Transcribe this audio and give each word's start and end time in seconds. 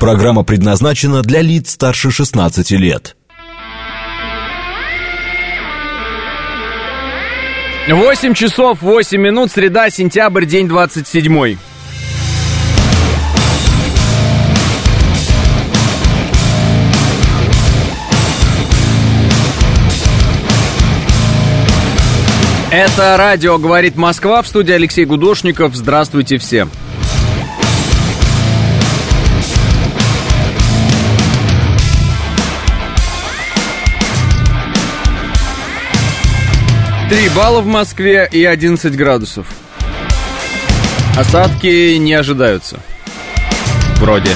Программа 0.00 0.44
предназначена 0.44 1.20
для 1.20 1.42
лиц 1.42 1.72
старше 1.72 2.10
16 2.10 2.70
лет. 2.70 3.16
8 7.86 8.32
часов 8.32 8.80
8 8.80 9.20
минут, 9.20 9.52
среда, 9.52 9.90
сентябрь, 9.90 10.46
день 10.46 10.68
27. 10.68 11.58
Это 22.72 23.16
радио 23.18 23.58
«Говорит 23.58 23.96
Москва» 23.96 24.40
в 24.40 24.48
студии 24.48 24.72
Алексей 24.72 25.04
Гудошников. 25.04 25.74
Здравствуйте 25.74 26.38
всем. 26.38 26.70
Три 37.10 37.28
балла 37.30 37.60
в 37.60 37.66
Москве 37.66 38.28
и 38.30 38.44
11 38.44 38.94
градусов. 38.94 39.44
Осадки 41.18 41.96
не 41.96 42.14
ожидаются. 42.14 42.78
Вроде. 43.96 44.30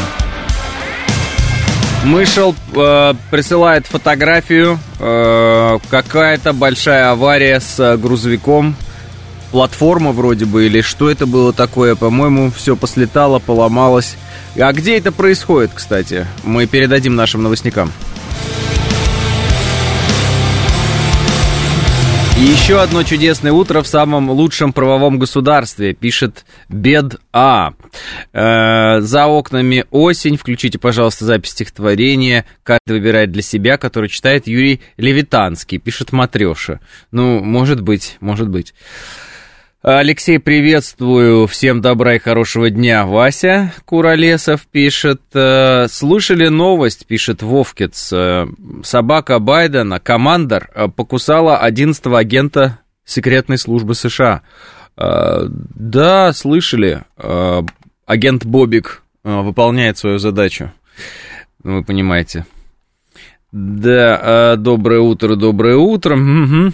Мышел 2.02 2.52
э, 2.74 3.14
присылает 3.30 3.87
фотографию. 3.87 4.80
Э, 4.98 5.78
какая-то 5.88 6.52
большая 6.52 7.12
авария 7.12 7.60
с 7.60 7.78
э, 7.78 7.97
грузовиком. 7.97 8.75
Платформа 9.52 10.11
вроде 10.11 10.45
бы, 10.45 10.66
или 10.66 10.80
что 10.80 11.09
это 11.09 11.27
было 11.27 11.52
такое. 11.52 11.95
По-моему, 11.95 12.50
все 12.50 12.75
послетало, 12.75 13.38
поломалось. 13.38 14.16
А 14.59 14.72
где 14.72 14.98
это 14.98 15.12
происходит, 15.12 15.70
кстати? 15.72 16.27
Мы 16.42 16.66
передадим 16.66 17.14
нашим 17.14 17.45
новостникам. 17.45 17.92
Еще 22.36 22.82
одно 22.82 23.04
чудесное 23.04 23.52
утро 23.52 23.80
в 23.80 23.86
самом 23.86 24.28
лучшем 24.28 24.72
правовом 24.72 25.20
государстве, 25.20 25.94
пишет 25.94 26.44
Бед 26.68 27.20
А. 27.32 27.74
Э, 28.32 29.00
за 29.00 29.26
окнами 29.26 29.84
осень. 29.92 30.36
Включите, 30.36 30.80
пожалуйста, 30.80 31.24
запись 31.24 31.50
стихотворения. 31.50 32.44
Каждый 32.64 32.98
выбирает 32.98 33.30
для 33.30 33.41
себя, 33.41 33.78
который 33.78 34.08
читает 34.08 34.48
Юрий 34.48 34.80
Левитанский, 34.96 35.78
пишет 35.78 36.10
Матреша. 36.10 36.80
Ну, 37.12 37.38
может 37.38 37.80
быть, 37.80 38.16
может 38.18 38.48
быть. 38.48 38.74
Алексей, 39.86 40.38
приветствую. 40.38 41.46
Всем 41.46 41.82
добра 41.82 42.14
и 42.14 42.18
хорошего 42.18 42.70
дня. 42.70 43.04
Вася 43.04 43.74
Куролесов 43.84 44.62
пишет. 44.66 45.20
«Э, 45.34 45.88
слышали 45.91 46.48
новость, 46.48 47.06
пишет 47.06 47.42
Вовкиц. 47.42 48.10
«Э, 48.14 48.46
собака 48.82 49.38
Байдена, 49.41 50.00
командор, 50.00 50.70
э, 50.74 50.88
покусала 50.88 51.58
11 51.58 52.06
агента 52.14 52.78
секретной 53.04 53.58
службы 53.58 53.94
США. 53.94 54.41
Да, 54.96 56.32
слышали. 56.32 57.02
Агент 58.06 58.46
Бобик 58.46 59.02
выполняет 59.22 59.98
свою 59.98 60.19
задачу. 60.19 60.72
Вы 61.62 61.84
понимаете. 61.84 62.46
Да, 63.52 64.56
доброе 64.56 65.00
утро, 65.00 65.36
доброе 65.36 65.76
утро. 65.76 66.16
Угу. 66.16 66.72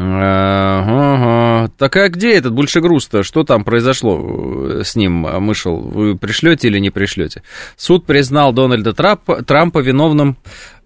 Ага. 0.00 1.70
Так 1.76 1.96
а 1.96 2.08
где 2.08 2.34
этот 2.34 2.52
большегруз-то? 2.52 3.22
Что 3.22 3.44
там 3.44 3.64
произошло 3.64 4.82
с 4.82 4.96
ним, 4.96 5.12
Мышел? 5.12 5.78
Вы 5.78 6.16
пришлете 6.16 6.68
или 6.68 6.78
не 6.78 6.90
пришлете? 6.90 7.42
Суд 7.76 8.06
признал 8.06 8.52
Дональда 8.52 8.92
Трампа, 8.92 9.42
Трампа 9.42 9.78
виновным 9.78 10.36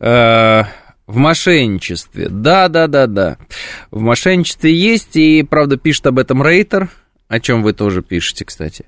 э, 0.00 0.62
в 1.06 1.16
мошенничестве. 1.16 2.28
Да, 2.28 2.68
да, 2.68 2.86
да, 2.86 3.06
да. 3.06 3.36
В 3.90 4.00
мошенничестве 4.00 4.74
есть, 4.74 5.16
и, 5.16 5.42
правда, 5.42 5.76
пишет 5.76 6.06
об 6.06 6.18
этом 6.18 6.42
Рейтер, 6.42 6.88
о 7.28 7.40
чем 7.40 7.62
вы 7.62 7.72
тоже 7.72 8.02
пишете, 8.02 8.44
кстати. 8.44 8.86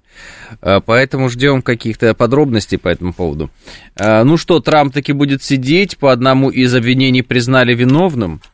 Э, 0.63 0.81
поэтому 0.85 1.29
ждем 1.29 1.63
каких-то 1.63 2.15
подробностей 2.15 2.79
по 2.79 2.89
этому 2.89 3.13
поводу. 3.13 3.51
Э, 3.97 4.23
ну 4.23 4.37
что, 4.37 4.61
Трамп 4.61 4.95
таки 4.95 5.13
будет 5.13 5.43
сидеть, 5.43 5.99
по 5.99 6.13
одному 6.13 6.51
из 6.51 6.75
обвинений 6.75 7.23
признали 7.23 7.75
виновным– 7.75 8.41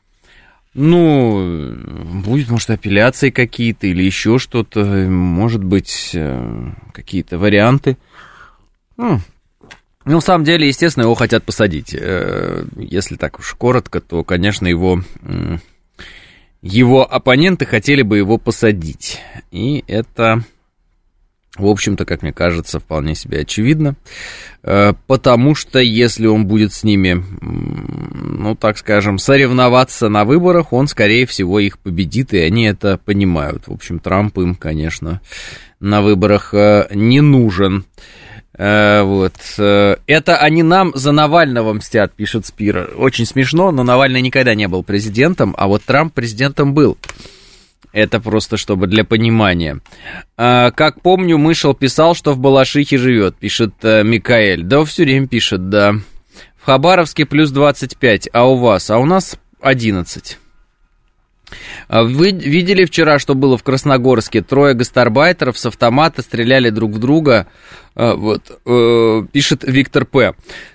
ну, 0.75 1.75
будет, 2.25 2.48
может, 2.48 2.70
апелляции 2.70 3.31
какие-то 3.31 3.86
или 3.86 4.03
еще 4.03 4.38
что-то, 4.38 4.84
может 4.84 5.64
быть, 5.64 6.10
э, 6.14 6.72
какие-то 6.92 7.38
варианты. 7.38 7.97
Ну, 8.97 9.20
на 10.04 10.20
самом 10.20 10.44
деле, 10.44 10.69
естественно, 10.69 11.04
его 11.04 11.14
хотят 11.14 11.44
посадить. 11.44 11.94
Э, 11.94 12.64
если 12.76 13.16
так 13.16 13.38
уж 13.38 13.53
коротко, 13.54 14.00
то, 14.00 14.22
конечно, 14.22 14.66
его, 14.66 15.03
его 16.62 17.12
оппоненты 17.12 17.66
хотели 17.66 18.03
бы 18.03 18.19
его 18.19 18.38
посадить. 18.38 19.20
И 19.50 19.84
это 19.88 20.44
в 21.56 21.66
общем-то, 21.66 22.04
как 22.04 22.22
мне 22.22 22.32
кажется, 22.32 22.78
вполне 22.78 23.14
себе 23.14 23.40
очевидно, 23.40 23.96
э, 24.62 24.92
потому 25.06 25.54
что 25.56 25.80
если 25.80 26.26
он 26.26 26.46
будет 26.46 26.72
с 26.72 26.84
ними, 26.84 27.24
ну, 27.40 28.54
так 28.54 28.78
скажем, 28.78 29.18
соревноваться 29.18 30.08
на 30.08 30.24
выборах, 30.24 30.72
он, 30.72 30.86
скорее 30.86 31.26
всего, 31.26 31.58
их 31.58 31.78
победит, 31.78 32.32
и 32.34 32.38
они 32.38 32.66
это 32.66 32.98
понимают. 32.98 33.66
В 33.66 33.72
общем, 33.72 33.98
Трамп 33.98 34.38
им, 34.38 34.54
конечно, 34.54 35.20
на 35.80 36.02
выборах 36.02 36.54
э, 36.54 36.86
не 36.94 37.20
нужен. 37.20 37.84
Э, 38.56 39.02
вот. 39.02 39.34
Это 39.58 40.36
они 40.38 40.62
нам 40.62 40.92
за 40.94 41.10
Навального 41.10 41.72
мстят, 41.72 42.12
пишет 42.12 42.46
Спира. 42.46 42.84
Очень 42.96 43.26
смешно, 43.26 43.72
но 43.72 43.82
Навальный 43.82 44.22
никогда 44.22 44.54
не 44.54 44.68
был 44.68 44.84
президентом, 44.84 45.56
а 45.58 45.66
вот 45.66 45.82
Трамп 45.82 46.14
президентом 46.14 46.74
был. 46.74 46.96
Это 47.92 48.20
просто 48.20 48.56
чтобы 48.56 48.86
для 48.86 49.04
понимания. 49.04 49.80
А, 50.36 50.70
как 50.70 51.02
помню, 51.02 51.38
Мышел 51.38 51.74
писал, 51.74 52.14
что 52.14 52.32
в 52.32 52.38
Балашихе 52.38 52.98
живет, 52.98 53.36
пишет 53.36 53.74
а, 53.82 54.02
Микаэль. 54.02 54.62
Да, 54.62 54.84
все 54.84 55.04
время 55.04 55.26
пишет, 55.26 55.68
да. 55.68 55.94
В 56.56 56.66
Хабаровске 56.66 57.26
плюс 57.26 57.50
25, 57.50 58.28
а 58.32 58.46
у 58.46 58.56
вас? 58.56 58.90
А 58.90 58.98
у 58.98 59.06
нас 59.06 59.36
11. 59.60 60.38
А 61.88 62.02
вы 62.02 62.30
видели 62.30 62.84
вчера, 62.84 63.18
что 63.18 63.34
было 63.34 63.56
в 63.56 63.62
Красногорске? 63.62 64.42
Трое 64.42 64.74
гастарбайтеров 64.74 65.58
с 65.58 65.66
автомата 65.66 66.22
стреляли 66.22 66.70
друг 66.70 66.92
в 66.92 66.98
друга. 66.98 67.46
А, 67.94 68.14
вот, 68.14 68.60
э, 68.66 69.22
пишет 69.32 69.64
Виктор 69.66 70.04
П. 70.04 70.34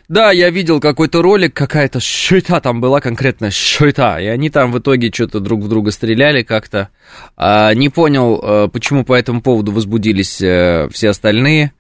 Да, 0.10 0.32
я 0.32 0.50
видел 0.50 0.80
какой-то 0.80 1.22
ролик, 1.22 1.54
какая-то 1.54 2.00
щита 2.00 2.60
там 2.60 2.82
была 2.82 3.02
конкретно 3.02 3.52
щита, 3.52 4.20
и 4.20 4.26
они 4.26 4.50
там 4.50 4.72
в 4.72 4.80
итоге 4.80 5.12
что-то 5.12 5.40
друг 5.40 5.62
в 5.62 5.68
друга 5.68 5.92
стреляли 5.92 6.44
как-то. 6.44 6.90
А, 7.38 7.74
не 7.74 7.90
понял, 7.90 8.40
э, 8.44 8.68
почему 8.72 9.06
по 9.06 9.14
этому 9.14 9.42
поводу 9.42 9.72
возбудились 9.72 10.42
э, 10.42 10.90
все 10.92 11.10
остальные. 11.10 11.74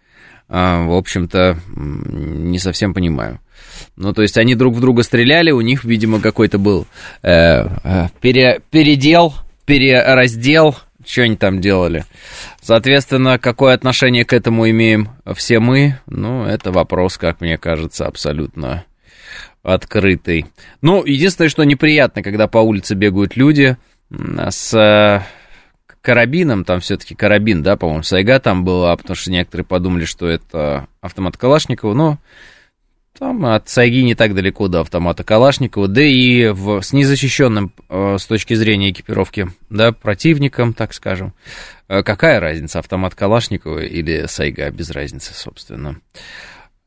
В 0.47 0.95
общем-то, 0.95 1.57
не 1.75 2.59
совсем 2.59 2.93
понимаю. 2.93 3.39
Ну, 3.95 4.13
то 4.13 4.21
есть 4.21 4.37
они 4.37 4.55
друг 4.55 4.75
в 4.75 4.81
друга 4.81 5.03
стреляли, 5.03 5.51
у 5.51 5.61
них, 5.61 5.83
видимо, 5.83 6.19
какой-то 6.19 6.57
был 6.57 6.87
э, 7.21 7.67
э, 7.83 8.07
пере, 8.21 8.61
передел, 8.71 9.33
перераздел, 9.65 10.75
что 11.05 11.23
они 11.23 11.35
там 11.35 11.61
делали. 11.61 12.05
Соответственно, 12.61 13.39
какое 13.39 13.73
отношение 13.73 14.25
к 14.25 14.33
этому 14.33 14.69
имеем 14.69 15.09
все 15.35 15.59
мы, 15.59 15.99
ну, 16.07 16.45
это 16.45 16.71
вопрос, 16.71 17.17
как 17.17 17.41
мне 17.41 17.57
кажется, 17.57 18.07
абсолютно 18.07 18.85
открытый. 19.63 20.45
Ну, 20.81 21.03
единственное, 21.03 21.49
что 21.49 21.63
неприятно, 21.63 22.21
когда 22.21 22.47
по 22.47 22.59
улице 22.59 22.95
бегают 22.95 23.35
люди 23.35 23.77
с 24.09 24.73
э, 24.73 25.21
карабином, 26.01 26.63
там 26.63 26.79
все-таки 26.79 27.15
карабин, 27.15 27.63
да, 27.63 27.75
по-моему, 27.75 28.03
Сайга 28.03 28.39
там 28.39 28.63
была, 28.63 28.95
потому 28.95 29.15
что 29.15 29.31
некоторые 29.31 29.65
подумали, 29.65 30.05
что 30.05 30.27
это 30.27 30.87
автомат 31.01 31.35
Калашникова, 31.35 31.93
но 31.93 32.19
там 33.17 33.45
от 33.45 33.69
Сайги 33.69 34.03
не 34.03 34.15
так 34.15 34.33
далеко 34.35 34.67
до 34.67 34.81
автомата 34.81 35.23
Калашникова, 35.23 35.87
да 35.87 36.01
и 36.01 36.47
в, 36.49 36.81
с 36.81 36.93
незащищенным 36.93 37.71
э, 37.89 38.17
с 38.19 38.25
точки 38.25 38.53
зрения 38.53 38.91
экипировки, 38.91 39.47
да, 39.69 39.91
противником, 39.91 40.73
так 40.73 40.93
скажем. 40.93 41.33
Э, 41.87 42.03
какая 42.03 42.39
разница, 42.39 42.79
автомат 42.79 43.15
Калашникова 43.15 43.79
или 43.79 44.25
Сайга, 44.27 44.69
без 44.71 44.91
разницы, 44.91 45.33
собственно. 45.33 45.97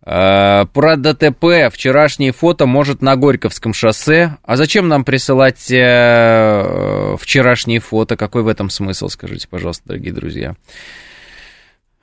Э, 0.05 0.67
про 0.73 0.97
ДТП. 0.97 1.71
Вчерашние 1.73 2.33
фото 2.33 2.67
может 2.67 3.03
на 3.03 3.17
Горьковском 3.17 3.75
шоссе. 3.75 4.37
А 4.43 4.57
зачем 4.57 4.89
нам 4.89 5.05
присылать 5.05 5.71
э, 5.71 7.17
вчерашние 7.19 7.81
фото? 7.81 8.17
Какой 8.17 8.43
в 8.43 8.49
этом 8.49 8.71
смысл, 8.71 9.09
скажите, 9.09 9.49
пожалуйста, 9.49 9.89
дорогие 9.89 10.13
друзья? 10.13 10.55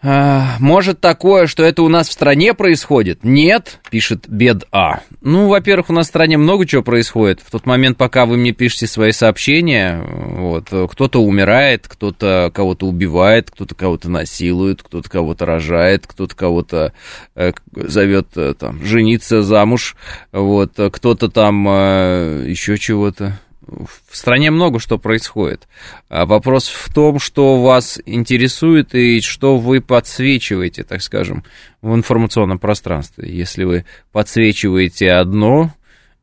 А, 0.01 0.57
может 0.59 0.99
такое, 0.99 1.47
что 1.47 1.63
это 1.63 1.81
у 1.81 1.89
нас 1.89 2.09
в 2.09 2.13
стране 2.13 2.53
происходит? 2.53 3.23
Нет, 3.23 3.79
пишет 3.89 4.25
Бед 4.27 4.65
А. 4.71 4.99
Ну, 5.21 5.47
во-первых, 5.47 5.89
у 5.89 5.93
нас 5.93 6.05
в 6.05 6.09
стране 6.09 6.37
много 6.37 6.67
чего 6.67 6.83
происходит. 6.83 7.39
В 7.43 7.49
тот 7.49 7.65
момент, 7.65 7.97
пока 7.97 8.25
вы 8.25 8.37
мне 8.37 8.51
пишете 8.51 8.85
свои 8.85 9.11
сообщения, 9.11 9.99
вот, 10.05 10.67
кто-то 10.91 11.23
умирает, 11.23 11.87
кто-то 11.87 12.51
кого-то 12.53 12.85
убивает, 12.85 13.49
кто-то 13.49 13.73
кого-то 13.73 14.09
насилует, 14.09 14.83
кто-то 14.83 15.09
кого-то 15.09 15.45
рожает, 15.45 16.05
кто-то 16.05 16.35
кого-то 16.35 16.93
э, 17.35 17.53
зовет 17.75 18.27
э, 18.35 18.53
там 18.53 18.83
жениться 18.83 19.41
замуж, 19.41 19.95
вот, 20.31 20.73
кто-то 20.91 21.29
там 21.29 21.67
э, 21.67 22.45
еще 22.47 22.77
чего-то 22.77 23.39
в 23.67 24.15
стране 24.15 24.51
много 24.51 24.79
что 24.79 24.97
происходит. 24.97 25.67
А 26.09 26.25
вопрос 26.25 26.67
в 26.67 26.93
том, 26.93 27.19
что 27.19 27.61
вас 27.61 27.99
интересует 28.05 28.93
и 28.93 29.21
что 29.21 29.57
вы 29.57 29.81
подсвечиваете, 29.81 30.83
так 30.83 31.01
скажем, 31.01 31.43
в 31.81 31.93
информационном 31.95 32.59
пространстве. 32.59 33.29
Если 33.29 33.63
вы 33.63 33.85
подсвечиваете 34.11 35.11
одно, 35.11 35.73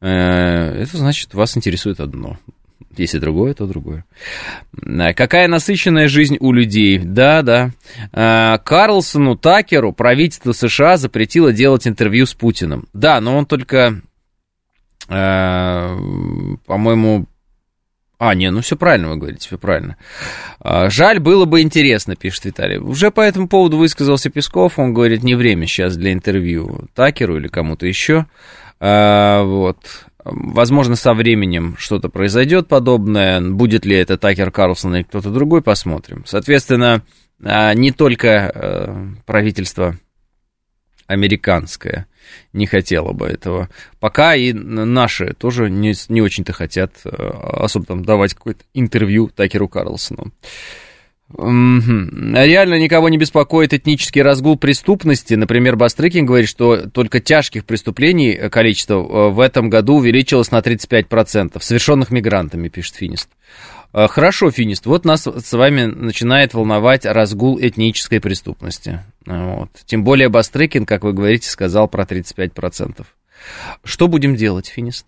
э, 0.00 0.08
это 0.08 0.96
значит, 0.96 1.34
вас 1.34 1.56
интересует 1.56 2.00
одно. 2.00 2.38
Если 2.96 3.18
другое, 3.18 3.54
то 3.54 3.66
другое. 3.66 4.04
А 4.86 5.14
какая 5.14 5.48
насыщенная 5.48 6.08
жизнь 6.08 6.36
у 6.40 6.52
людей. 6.52 6.98
Да, 6.98 7.42
да. 7.42 7.70
А, 8.12 8.58
Карлсону 8.58 9.36
Такеру 9.36 9.92
правительство 9.92 10.52
США 10.52 10.98
запретило 10.98 11.52
делать 11.52 11.86
интервью 11.88 12.26
с 12.26 12.34
Путиным. 12.34 12.88
Да, 12.92 13.20
но 13.20 13.36
он 13.36 13.46
только, 13.46 14.02
э, 15.08 15.98
по-моему, 16.66 17.26
а, 18.24 18.36
не, 18.36 18.52
ну 18.52 18.60
все 18.60 18.76
правильно 18.76 19.08
вы 19.08 19.16
говорите, 19.16 19.48
все 19.48 19.58
правильно. 19.58 19.96
А, 20.60 20.88
жаль, 20.90 21.18
было 21.18 21.44
бы 21.44 21.60
интересно, 21.60 22.14
пишет 22.14 22.44
Виталий. 22.44 22.76
Уже 22.78 23.10
по 23.10 23.20
этому 23.20 23.48
поводу 23.48 23.78
высказался 23.78 24.30
Песков, 24.30 24.78
он 24.78 24.94
говорит, 24.94 25.24
не 25.24 25.34
время 25.34 25.66
сейчас 25.66 25.96
для 25.96 26.12
интервью 26.12 26.86
Такеру 26.94 27.36
или 27.36 27.48
кому-то 27.48 27.84
еще. 27.84 28.26
А, 28.78 29.42
вот. 29.42 30.06
Возможно, 30.24 30.94
со 30.94 31.14
временем 31.14 31.74
что-то 31.80 32.08
произойдет 32.08 32.68
подобное. 32.68 33.40
Будет 33.40 33.84
ли 33.84 33.96
это 33.96 34.16
Такер 34.16 34.52
Карлсон 34.52 34.94
или 34.94 35.02
кто-то 35.02 35.30
другой, 35.30 35.60
посмотрим. 35.60 36.22
Соответственно, 36.24 37.02
а, 37.42 37.74
не 37.74 37.90
только 37.90 38.52
э, 38.54 39.06
правительство 39.26 39.98
американское 41.08 42.06
не 42.52 42.66
хотела 42.66 43.12
бы 43.12 43.26
этого. 43.26 43.68
Пока 44.00 44.34
и 44.34 44.52
наши 44.52 45.34
тоже 45.34 45.70
не, 45.70 45.94
не 46.08 46.22
очень-то 46.22 46.52
хотят 46.52 46.92
э, 47.04 47.08
особо 47.10 47.86
там 47.86 48.04
давать 48.04 48.34
какое-то 48.34 48.64
интервью 48.74 49.28
Такеру 49.28 49.68
Карлсону. 49.68 50.32
Реально 51.34 52.78
никого 52.78 53.08
не 53.08 53.16
беспокоит 53.16 53.72
этнический 53.72 54.20
разгул 54.20 54.58
преступности. 54.58 55.34
Например, 55.34 55.76
Бастрыкин 55.76 56.26
говорит, 56.26 56.48
что 56.48 56.88
только 56.90 57.20
тяжких 57.20 57.64
преступлений 57.64 58.32
э, 58.32 58.50
количество 58.50 58.94
э, 58.94 59.30
в 59.30 59.40
этом 59.40 59.70
году 59.70 59.96
увеличилось 59.96 60.50
на 60.50 60.58
35%, 60.58 61.60
совершенных 61.60 62.10
мигрантами, 62.10 62.68
пишет 62.68 62.96
Финист. 62.96 63.30
Э, 63.92 64.08
хорошо, 64.08 64.50
Финист, 64.50 64.86
вот 64.86 65.04
нас 65.04 65.26
с 65.26 65.52
вами 65.52 65.84
начинает 65.84 66.54
волновать 66.54 67.04
разгул 67.04 67.58
этнической 67.60 68.20
преступности. 68.20 69.00
Вот. 69.26 69.70
Тем 69.86 70.04
более 70.04 70.28
Бастрыкин, 70.28 70.86
как 70.86 71.04
вы 71.04 71.12
говорите, 71.12 71.48
сказал 71.48 71.88
про 71.88 72.04
35%. 72.04 73.04
Что 73.84 74.08
будем 74.08 74.36
делать, 74.36 74.68
Финист? 74.68 75.06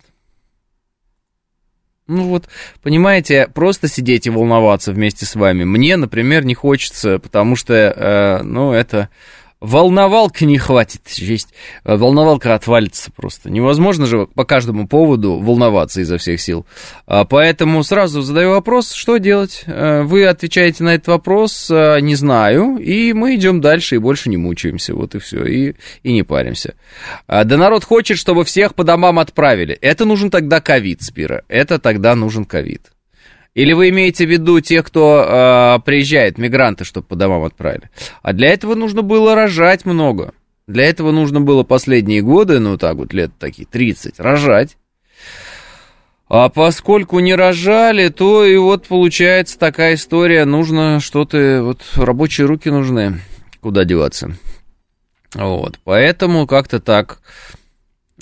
Ну 2.07 2.27
вот, 2.29 2.47
понимаете, 2.83 3.47
просто 3.47 3.87
сидеть 3.87 4.27
и 4.27 4.29
волноваться 4.29 4.91
вместе 4.91 5.25
с 5.25 5.33
вами. 5.33 5.63
Мне, 5.63 5.97
например, 5.97 6.45
не 6.45 6.53
хочется, 6.53 7.17
потому 7.17 7.55
что, 7.55 7.73
э, 7.73 8.43
ну, 8.43 8.73
это 8.73 9.09
волновалка 9.59 10.45
не 10.45 10.57
хватит, 10.57 11.07
есть 11.09 11.49
э, 11.83 11.95
волновалка 11.95 12.55
отвалится 12.55 13.11
просто. 13.11 13.49
Невозможно 13.49 14.05
же 14.05 14.27
по 14.27 14.45
каждому 14.45 14.87
поводу 14.87 15.39
волноваться 15.39 16.01
изо 16.01 16.17
всех 16.17 16.41
сил. 16.41 16.65
А 17.07 17.25
поэтому 17.25 17.83
сразу 17.83 18.21
задаю 18.21 18.51
вопрос, 18.51 18.93
что 18.93 19.17
делать? 19.17 19.63
Э, 19.65 20.03
вы 20.03 20.25
отвечаете 20.25 20.83
на 20.83 20.95
этот 20.95 21.07
вопрос, 21.07 21.69
э, 21.69 21.99
не 22.01 22.15
знаю, 22.15 22.77
и 22.77 23.13
мы 23.13 23.35
идем 23.35 23.61
дальше 23.61 23.95
и 23.95 23.99
больше 23.99 24.29
не 24.29 24.37
мучаемся, 24.37 24.93
вот 24.93 25.15
и 25.15 25.19
все, 25.19 25.43
и, 25.45 25.75
и 26.03 26.13
не 26.13 26.23
паримся. 26.23 26.75
А, 27.27 27.43
да 27.43 27.57
народ 27.57 27.83
хочет, 27.83 28.17
чтобы 28.17 28.45
всех 28.45 28.75
по 28.75 28.83
домам 28.83 29.19
отправили. 29.19 29.75
Это 29.81 30.05
нужен 30.05 30.29
тогда 30.29 30.61
ковид, 30.61 31.01
Спира, 31.01 31.43
это 31.47 31.79
тогда 31.79 32.15
нужен 32.15 32.45
ковид. 32.45 32.91
Или 33.55 33.71
вы 33.71 33.89
имеете 33.89 34.27
в 34.27 34.29
виду 34.29 34.59
тех, 34.59 34.85
кто 34.85 35.77
э, 35.77 35.79
приезжает, 35.85 36.37
мигранты, 36.37 36.83
чтобы 36.83 37.07
по 37.07 37.15
домам 37.15 37.43
отправили? 37.43 37.89
А 38.21 38.33
для 38.33 38.49
этого 38.49 38.75
нужно 38.75 39.01
было 39.01 39.33
рожать 39.33 39.85
много. 39.85 40.33
Для 40.67 40.83
этого 40.83 41.11
нужно 41.11 41.39
было 41.39 41.63
последние 41.63 42.21
годы, 42.21 42.59
ну 42.59 42.77
так 42.77 42.97
вот, 42.97 43.13
лет 43.13 43.31
такие 43.39 43.65
30, 43.65 44.19
рожать. 44.19 44.77
А 46.27 46.49
поскольку 46.49 47.19
не 47.19 47.33
рожали, 47.33 48.09
то 48.09 48.43
и 48.43 48.57
вот 48.57 48.87
получается 48.87 49.57
такая 49.57 49.93
история, 49.93 50.43
нужно 50.43 50.99
что-то, 50.99 51.61
вот 51.63 51.81
рабочие 51.95 52.47
руки 52.47 52.69
нужны, 52.69 53.21
куда 53.61 53.85
деваться. 53.85 54.35
Вот, 55.33 55.79
поэтому 55.83 56.47
как-то 56.47 56.81
так 56.81 57.21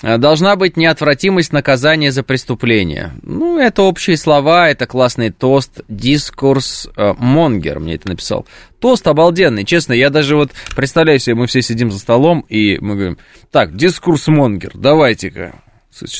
должна 0.02 0.56
быть 0.56 0.76
неотвратимость 0.76 1.54
наказания 1.54 2.12
за 2.12 2.24
преступление. 2.24 3.12
Ну, 3.22 3.60
это 3.60 3.84
общие 3.84 4.18
слова, 4.18 4.70
это 4.70 4.88
классный 4.88 5.30
тост, 5.30 5.82
дискурс 5.88 6.90
э, 6.98 7.14
Монгер 7.18 7.80
мне 7.80 7.96
это 7.96 8.10
написал. 8.10 8.46
Тост 8.80 9.08
обалденный, 9.08 9.66
честно, 9.66 9.94
я 9.94 10.10
даже 10.10 10.36
вот 10.36 10.52
представляю 10.76 11.20
себе, 11.20 11.36
мы 11.36 11.48
все 11.48 11.62
сидим 11.62 11.92
за 11.92 12.00
столом, 12.00 12.42
и 12.50 12.78
мы 12.80 12.96
говорим, 12.96 13.18
так, 13.52 13.76
дискурс 13.76 14.28
Монгер, 14.28 14.72
давайте-ка, 14.74 15.56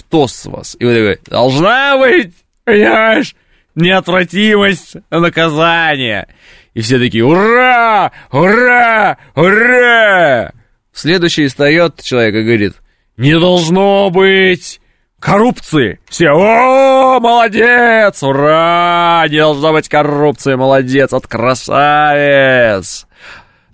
тост 0.10 0.36
с 0.36 0.46
вас. 0.46 0.78
И 0.80 0.86
вы 0.86 0.94
такой, 0.94 1.20
должна 1.30 1.98
быть, 1.98 2.34
понимаешь, 2.64 3.36
неотвратимость 3.76 4.98
наказания. 5.10 6.28
И 6.74 6.82
все 6.82 7.00
такие, 7.00 7.26
ура, 7.26 8.12
ура, 8.32 9.18
ура! 9.36 10.54
Следующий 10.92 11.48
встает 11.48 12.02
человек 12.02 12.36
и 12.36 12.44
говорит, 12.44 12.74
не 13.18 13.40
должно 13.40 14.10
быть 14.10 14.80
коррупции. 15.20 16.00
Все, 16.10 16.30
о, 16.30 17.20
молодец, 17.20 18.22
ура, 18.24 19.26
не 19.30 19.38
должна 19.38 19.72
быть 19.72 19.88
коррупции, 19.90 20.56
молодец, 20.56 21.14
от 21.14 21.28
красавец. 21.28 23.08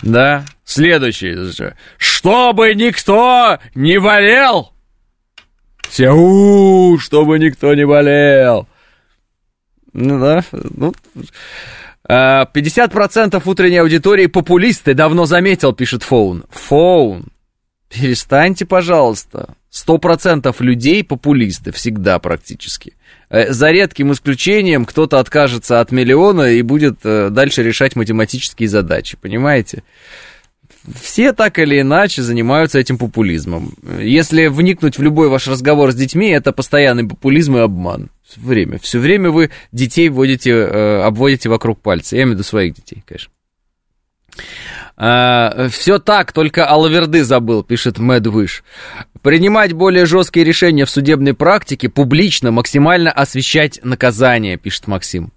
Да, 0.02 0.46
следующий, 0.64 1.36
чтобы 1.98 2.74
никто 2.76 3.60
не 3.76 4.00
болел. 4.00 4.72
Все, 5.90 6.12
у, 6.12 6.98
чтобы 7.00 7.40
никто 7.40 7.74
не 7.74 7.86
болел. 7.86 8.68
Ну 9.94 10.20
да, 10.20 10.44
ну... 10.52 10.94
50% 12.08 13.36
а, 13.36 13.50
утренней 13.50 13.78
аудитории 13.78 14.26
популисты, 14.26 14.96
давно 14.96 15.26
заметил, 15.26 15.74
пишет 15.74 16.02
Фоун. 16.02 16.44
Фоун, 16.50 17.28
Перестаньте, 17.90 18.66
пожалуйста. 18.66 19.56
Сто 19.72 19.98
процентов 19.98 20.62
людей 20.62 21.04
популисты 21.04 21.72
всегда 21.72 22.20
практически. 22.20 22.94
Э, 23.30 23.52
за 23.52 23.72
редким 23.72 24.12
исключением 24.12 24.86
кто-то 24.86 25.20
откажется 25.20 25.80
от 25.80 25.92
миллиона 25.92 26.52
и 26.52 26.62
будет 26.62 27.00
э, 27.04 27.30
дальше 27.30 27.64
решать 27.64 27.96
математические 27.96 28.70
задачи, 28.70 29.18
понимаете? 29.20 29.84
Все 31.02 31.34
так 31.34 31.60
или 31.60 31.82
иначе 31.82 32.22
занимаются 32.22 32.80
этим 32.80 32.98
популизмом. 32.98 33.74
Если 34.00 34.48
вникнуть 34.48 34.98
в 34.98 35.02
любой 35.02 35.28
ваш 35.30 35.48
разговор 35.48 35.92
с 35.92 35.96
детьми, 35.96 36.30
это 36.30 36.52
постоянный 36.52 37.08
популизм 37.08 37.58
и 37.58 37.60
обман. 37.60 38.10
Все 38.24 38.40
время. 38.40 38.80
Все 38.80 39.00
время 39.00 39.32
вы 39.32 39.50
детей 39.72 40.10
вводите, 40.10 40.52
э, 40.52 41.02
обводите 41.02 41.50
вокруг 41.50 41.82
пальца. 41.82 42.16
Я 42.16 42.24
имею 42.24 42.36
в 42.36 42.40
виду 42.40 42.44
своих 42.44 42.76
детей, 42.76 43.04
конечно. 43.06 43.32
А, 45.02 45.70
Все 45.70 45.98
так, 45.98 46.34
только 46.34 46.66
Алаверды 46.66 47.24
забыл, 47.24 47.64
пишет 47.64 48.00
Мэдвиш. 48.00 48.66
Принимать 49.22 49.72
более 49.72 50.06
жесткие 50.06 50.46
решения 50.46 50.84
в 50.84 50.90
судебной 50.90 51.34
практике, 51.34 51.88
публично, 51.88 52.52
максимально 52.52 53.10
освещать 53.10 53.80
наказание, 53.82 54.58
пишет 54.58 54.88
Максим. 54.88 55.32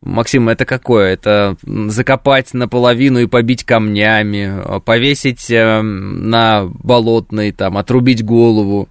Максим, 0.00 0.48
это 0.48 0.64
какое? 0.64 1.12
Это 1.12 1.56
закопать 1.62 2.54
наполовину 2.54 3.20
и 3.20 3.26
побить 3.26 3.64
камнями, 3.64 4.80
повесить 4.80 5.48
э, 5.50 5.82
на 5.82 6.64
болотной, 6.64 7.52
там, 7.52 7.76
отрубить 7.76 8.24
голову. 8.24 8.88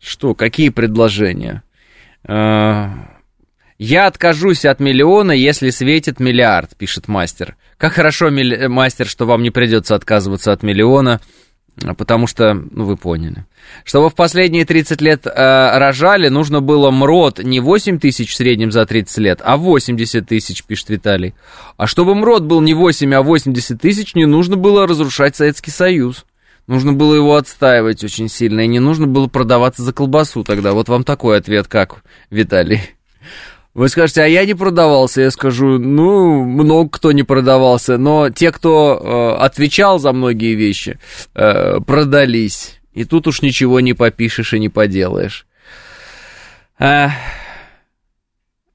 Что, 0.00 0.34
какие 0.34 0.68
предложения? 0.68 1.62
Я 2.26 4.06
откажусь 4.06 4.64
от 4.64 4.80
миллиона, 4.80 5.32
если 5.32 5.70
светит 5.70 6.20
миллиард, 6.20 6.76
пишет 6.76 7.08
мастер. 7.08 7.56
Как 7.78 7.92
хорошо, 7.92 8.30
мастер, 8.30 9.06
что 9.06 9.26
вам 9.26 9.42
не 9.42 9.50
придется 9.50 9.94
отказываться 9.94 10.52
от 10.52 10.62
миллиона. 10.62 11.20
Потому 11.98 12.28
что, 12.28 12.54
ну, 12.54 12.84
вы 12.84 12.96
поняли. 12.96 13.46
Чтобы 13.82 14.08
в 14.08 14.14
последние 14.14 14.64
30 14.64 15.00
лет 15.00 15.26
э, 15.26 15.30
рожали, 15.78 16.28
нужно 16.28 16.60
было 16.60 16.92
МРОД 16.92 17.40
не 17.40 17.58
8 17.58 17.98
тысяч 17.98 18.30
в 18.30 18.36
среднем 18.36 18.70
за 18.70 18.86
30 18.86 19.18
лет, 19.18 19.40
а 19.42 19.56
80 19.56 20.24
тысяч, 20.24 20.62
пишет 20.62 20.90
Виталий. 20.90 21.34
А 21.76 21.88
чтобы 21.88 22.14
МРОД 22.14 22.44
был 22.44 22.60
не 22.60 22.74
8, 22.74 23.12
а 23.14 23.22
80 23.22 23.80
тысяч, 23.80 24.14
не 24.14 24.24
нужно 24.24 24.56
было 24.56 24.86
разрушать 24.86 25.34
Советский 25.34 25.72
Союз. 25.72 26.26
Нужно 26.68 26.92
было 26.92 27.14
его 27.16 27.34
отстаивать 27.34 28.04
очень 28.04 28.28
сильно, 28.28 28.60
и 28.60 28.68
не 28.68 28.78
нужно 28.78 29.06
было 29.06 29.26
продаваться 29.26 29.82
за 29.82 29.92
колбасу 29.92 30.44
тогда. 30.44 30.72
Вот 30.72 30.88
вам 30.88 31.02
такой 31.02 31.38
ответ, 31.38 31.66
как, 31.66 32.04
Виталий? 32.30 32.93
Вы 33.74 33.88
скажете, 33.88 34.22
а 34.22 34.26
я 34.26 34.44
не 34.46 34.54
продавался. 34.54 35.20
Я 35.20 35.30
скажу, 35.32 35.78
ну, 35.80 36.44
много 36.44 36.88
кто 36.90 37.10
не 37.10 37.24
продавался, 37.24 37.98
но 37.98 38.30
те, 38.30 38.52
кто 38.52 39.36
э, 39.38 39.42
отвечал 39.42 39.98
за 39.98 40.12
многие 40.12 40.54
вещи, 40.54 41.00
э, 41.34 41.80
продались. 41.80 42.80
И 42.92 43.04
тут 43.04 43.26
уж 43.26 43.42
ничего 43.42 43.80
не 43.80 43.92
попишешь 43.92 44.54
и 44.54 44.60
не 44.60 44.68
поделаешь. 44.68 45.46
Э, 46.78 47.08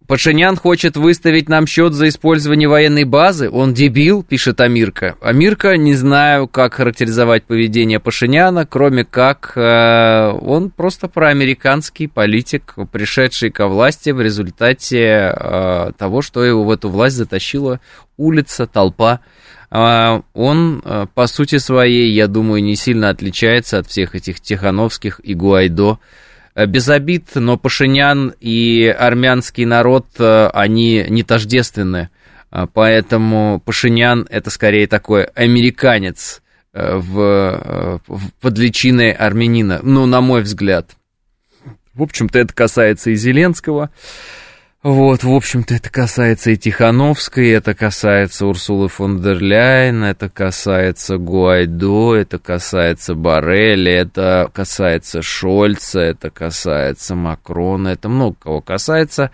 Пашинян 0.10 0.56
хочет 0.56 0.98
выставить 0.98 1.50
нам 1.50 1.68
счет 1.68 1.94
за 1.94 2.08
использование 2.08 2.68
военной 2.68 3.04
базы. 3.04 3.48
Он 3.48 3.76
дебил, 3.76 4.24
пишет 4.24 4.60
Амирка. 4.60 5.16
Амирка, 5.22 5.78
не 5.78 5.94
знаю, 5.94 6.48
как 6.48 6.74
характеризовать 6.74 7.44
поведение 7.44 8.00
Пашиняна, 8.00 8.66
кроме 8.66 9.06
как 9.06 9.52
э, 9.56 10.32
он 10.42 10.72
просто 10.72 11.10
проамериканский 11.10 12.08
политик, 12.08 12.74
пришедший 12.92 13.52
ко 13.52 13.68
власти 13.68 14.10
в 14.10 14.20
результате 14.20 15.32
э, 15.32 15.92
того, 15.96 16.24
что 16.24 16.44
его 16.44 16.64
в 16.64 16.72
эту 16.72 16.90
власть 16.90 17.16
затащила 17.16 17.80
улица, 18.18 18.66
толпа. 18.66 19.20
Э, 19.70 20.24
он, 20.34 20.82
э, 20.84 21.06
по 21.14 21.28
сути 21.28 21.60
своей, 21.60 22.12
я 22.14 22.26
думаю, 22.26 22.64
не 22.64 22.76
сильно 22.76 23.10
отличается 23.10 23.78
от 23.78 23.86
всех 23.86 24.16
этих 24.16 24.42
Тихановских 24.42 25.22
и 25.24 25.36
Гуайдо, 25.36 26.00
без 26.66 26.90
обид, 26.90 27.30
но 27.36 27.58
Пашинян 27.58 28.34
и 28.40 28.86
армянский 28.86 29.66
народ, 29.66 30.08
э, 30.20 30.50
они 30.54 31.06
не 31.10 31.24
тождественны. 31.24 32.10
Э, 32.52 32.68
поэтому 32.72 33.62
Пашинян 33.64 34.28
это 34.30 34.50
скорее 34.50 34.88
такой 34.88 35.24
американец 35.24 36.42
в, 36.72 38.02
в, 38.08 38.32
под 38.40 38.58
личиной 38.58 39.12
армянина, 39.12 39.80
ну, 39.82 40.06
на 40.06 40.22
мой 40.22 40.44
взгляд. 40.44 40.92
В 41.94 42.04
общем-то, 42.04 42.38
это 42.38 42.54
касается 42.54 43.10
и 43.10 43.16
Зеленского. 43.16 43.90
Вот, 44.82 45.26
в 45.26 45.34
общем-то, 45.34 45.76
это 45.76 45.90
касается 45.90 46.52
и 46.52 46.56
Тихановской, 46.56 47.50
это 47.50 47.74
касается 47.74 48.46
Урсулы 48.46 48.88
фон 48.88 49.22
дер 49.22 49.42
Ляйен, 49.42 50.06
это 50.06 50.30
касается 50.30 51.18
Гуайдо, 51.18 52.16
это 52.16 52.40
касается 52.40 53.14
Барреля, 53.14 53.92
это 53.92 54.50
касается 54.54 55.22
Шольца, 55.22 56.00
это 56.00 56.30
касается 56.30 57.14
Макрона, 57.16 57.90
это 57.90 58.08
много 58.08 58.38
кого 58.40 58.62
касается. 58.62 59.32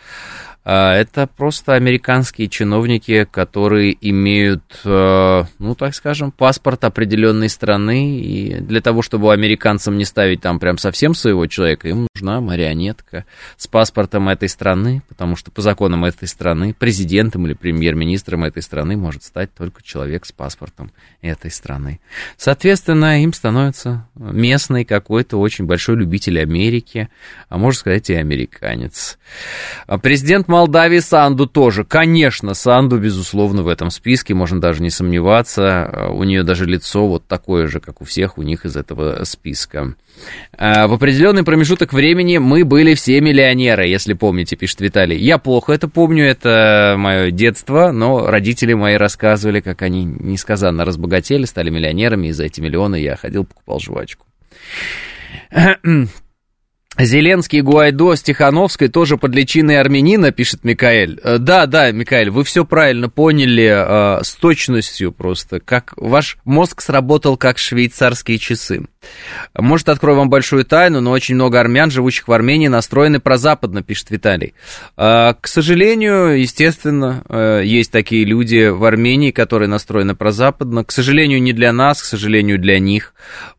А, 0.67 0.95
это 0.95 1.27
просто 1.27 1.75
американские 1.75 2.47
чиновники, 2.47 3.27
которые 3.29 3.95
имеют, 4.01 4.63
э, 4.83 5.43
ну, 5.59 5.75
так 5.75 5.93
скажем, 5.93 6.31
паспорт 6.31 6.83
определенной 6.85 7.49
страны, 7.49 8.19
и 8.19 8.55
для 8.61 8.81
того, 8.81 9.03
чтобы 9.03 9.31
американцам 9.31 9.95
не 9.95 10.05
ставить 10.05 10.41
там 10.41 10.57
прям 10.59 10.79
совсем 10.79 11.13
своего 11.13 11.45
человека, 11.45 11.87
им 11.87 12.07
нужна 12.15 12.41
марионетка 12.41 13.25
с 13.57 13.67
паспортом 13.67 14.27
этой 14.27 14.49
страны, 14.49 15.03
потому 15.07 15.35
что 15.35 15.51
по 15.51 15.61
законам 15.61 16.03
этой 16.03 16.27
страны 16.27 16.73
президентом 16.73 17.45
или 17.45 17.53
премьер-министром 17.53 18.43
этой 18.43 18.63
страны 18.63 18.97
может 18.97 19.23
стать 19.23 19.53
только 19.53 19.83
человек 19.83 20.25
с 20.25 20.31
паспортом 20.31 20.91
этой 21.21 21.51
страны. 21.51 21.99
Соответственно, 22.37 23.21
им 23.21 23.33
становится 23.33 24.07
местный 24.15 24.83
какой-то 24.83 25.37
очень 25.37 25.65
большой 25.65 25.97
любитель 25.97 26.39
Америки, 26.39 27.09
а 27.49 27.59
можно 27.59 27.79
сказать 27.79 28.09
и 28.09 28.15
американец. 28.15 29.19
А 29.85 29.99
президент 29.99 30.47
Молдавии 30.55 30.99
Санду 30.99 31.47
тоже. 31.47 31.83
Конечно, 31.83 32.53
Санду, 32.53 32.97
безусловно, 32.97 33.61
в 33.61 33.67
этом 33.67 33.91
списке, 33.91 34.33
можно 34.33 34.61
даже 34.61 34.81
не 34.81 34.89
сомневаться. 34.89 36.07
У 36.11 36.23
нее 36.23 36.43
даже 36.43 36.65
лицо 36.65 37.05
вот 37.05 37.27
такое 37.27 37.67
же, 37.67 37.81
как 37.81 38.01
у 38.01 38.05
всех 38.05 38.37
у 38.37 38.41
них 38.41 38.63
из 38.63 38.77
этого 38.77 39.21
списка. 39.25 39.95
А, 40.57 40.87
в 40.87 40.93
определенный 40.93 41.43
промежуток 41.43 41.91
времени 41.91 42.37
мы 42.37 42.63
были 42.63 42.93
все 42.93 43.19
миллионеры, 43.19 43.85
если 43.85 44.13
помните, 44.13 44.55
пишет 44.55 44.79
Виталий. 44.79 45.17
Я 45.17 45.39
плохо 45.39 45.73
это 45.73 45.89
помню, 45.89 46.25
это 46.25 46.95
мое 46.97 47.31
детство, 47.31 47.91
но 47.91 48.25
родители 48.25 48.71
мои 48.71 48.95
рассказывали, 48.95 49.59
как 49.59 49.81
они 49.81 50.05
несказанно 50.05 50.85
разбогатели, 50.85 51.43
стали 51.43 51.69
миллионерами, 51.69 52.27
и 52.27 52.31
за 52.31 52.45
эти 52.45 52.61
миллионы 52.61 52.95
я 52.95 53.17
ходил, 53.17 53.43
покупал 53.43 53.81
жвачку. 53.81 54.25
Зеленский 56.97 57.61
Гуайдо 57.61 58.15
с 58.15 58.23
Тихановской 58.23 58.87
тоже 58.87 59.17
под 59.17 59.35
личиной 59.35 59.79
армянина, 59.79 60.31
пишет 60.31 60.63
Микаэль. 60.63 61.19
Э, 61.23 61.37
да, 61.39 61.65
да, 61.65 61.91
Микаэль, 61.91 62.29
вы 62.29 62.43
все 62.45 62.63
правильно 62.63 63.09
поняли 63.09 63.65
э, 63.65 64.23
с 64.23 64.35
точностью 64.35 65.11
просто, 65.11 65.59
как 65.59 65.93
ваш 65.97 66.37
мозг 66.45 66.81
сработал 66.81 67.35
как 67.35 67.57
швейцарские 67.57 68.37
часы. 68.37 68.85
Может, 69.57 69.89
открою 69.89 70.17
вам 70.17 70.29
большую 70.29 70.65
тайну, 70.65 71.01
но 71.01 71.11
очень 71.11 71.35
много 71.35 71.59
армян, 71.59 71.91
живущих 71.91 72.27
в 72.27 72.31
Армении, 72.31 72.67
настроены 72.67 73.19
прозападно, 73.19 73.83
пишет 73.83 74.11
Виталий. 74.11 74.53
Э, 74.97 75.33
к 75.39 75.47
сожалению, 75.47 76.39
естественно, 76.39 77.23
э, 77.29 77.61
есть 77.63 77.91
такие 77.91 78.25
люди 78.25 78.67
в 78.69 78.83
Армении, 78.83 79.31
которые 79.31 79.69
настроены 79.69 80.15
прозападно. 80.15 80.83
К 80.83 80.91
сожалению, 80.91 81.41
не 81.41 81.53
для 81.53 81.71
нас, 81.71 82.01
к 82.01 82.05
сожалению, 82.05 82.59
для 82.59 82.79
них 82.79 83.13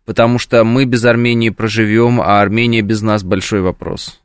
потому 0.06 0.38
что 0.38 0.64
мы 0.64 0.84
без 0.84 1.04
Армении 1.04 1.50
проживем, 1.50 2.20
а 2.20 2.40
Армения 2.40 2.80
без 2.80 3.02
нас 3.02 3.22
большой 3.22 3.60
вопрос. 3.60 4.20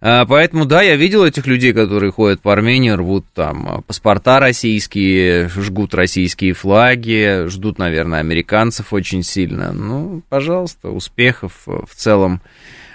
А, 0.00 0.26
поэтому, 0.26 0.66
да, 0.66 0.82
я 0.82 0.96
видел 0.96 1.24
этих 1.24 1.46
людей, 1.46 1.72
которые 1.72 2.12
ходят 2.12 2.40
по 2.40 2.52
Армении, 2.52 2.90
рвут 2.90 3.24
там 3.34 3.68
а, 3.68 3.80
паспорта 3.80 4.40
российские, 4.40 5.48
жгут 5.48 5.94
российские 5.94 6.52
флаги, 6.52 7.46
ждут, 7.46 7.78
наверное, 7.78 8.20
американцев 8.20 8.92
очень 8.92 9.22
сильно. 9.22 9.72
Ну, 9.72 10.22
пожалуйста, 10.28 10.90
успехов 10.90 11.62
в 11.66 11.94
целом. 11.94 12.42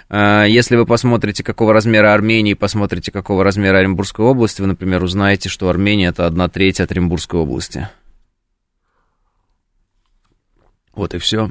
А, 0.08 0.44
если 0.44 0.76
вы 0.76 0.86
посмотрите, 0.86 1.42
какого 1.42 1.72
размера 1.72 2.14
Армении, 2.14 2.54
посмотрите, 2.54 3.10
какого 3.10 3.42
размера 3.42 3.78
Оренбургской 3.78 4.24
области, 4.24 4.60
вы, 4.60 4.68
например, 4.68 5.02
узнаете, 5.02 5.48
что 5.48 5.68
Армения 5.68 6.08
это 6.08 6.26
одна 6.26 6.48
треть 6.48 6.80
от 6.80 6.92
Оренбургской 6.92 7.40
области. 7.40 7.88
Вот 10.94 11.14
и 11.14 11.18
все. 11.18 11.50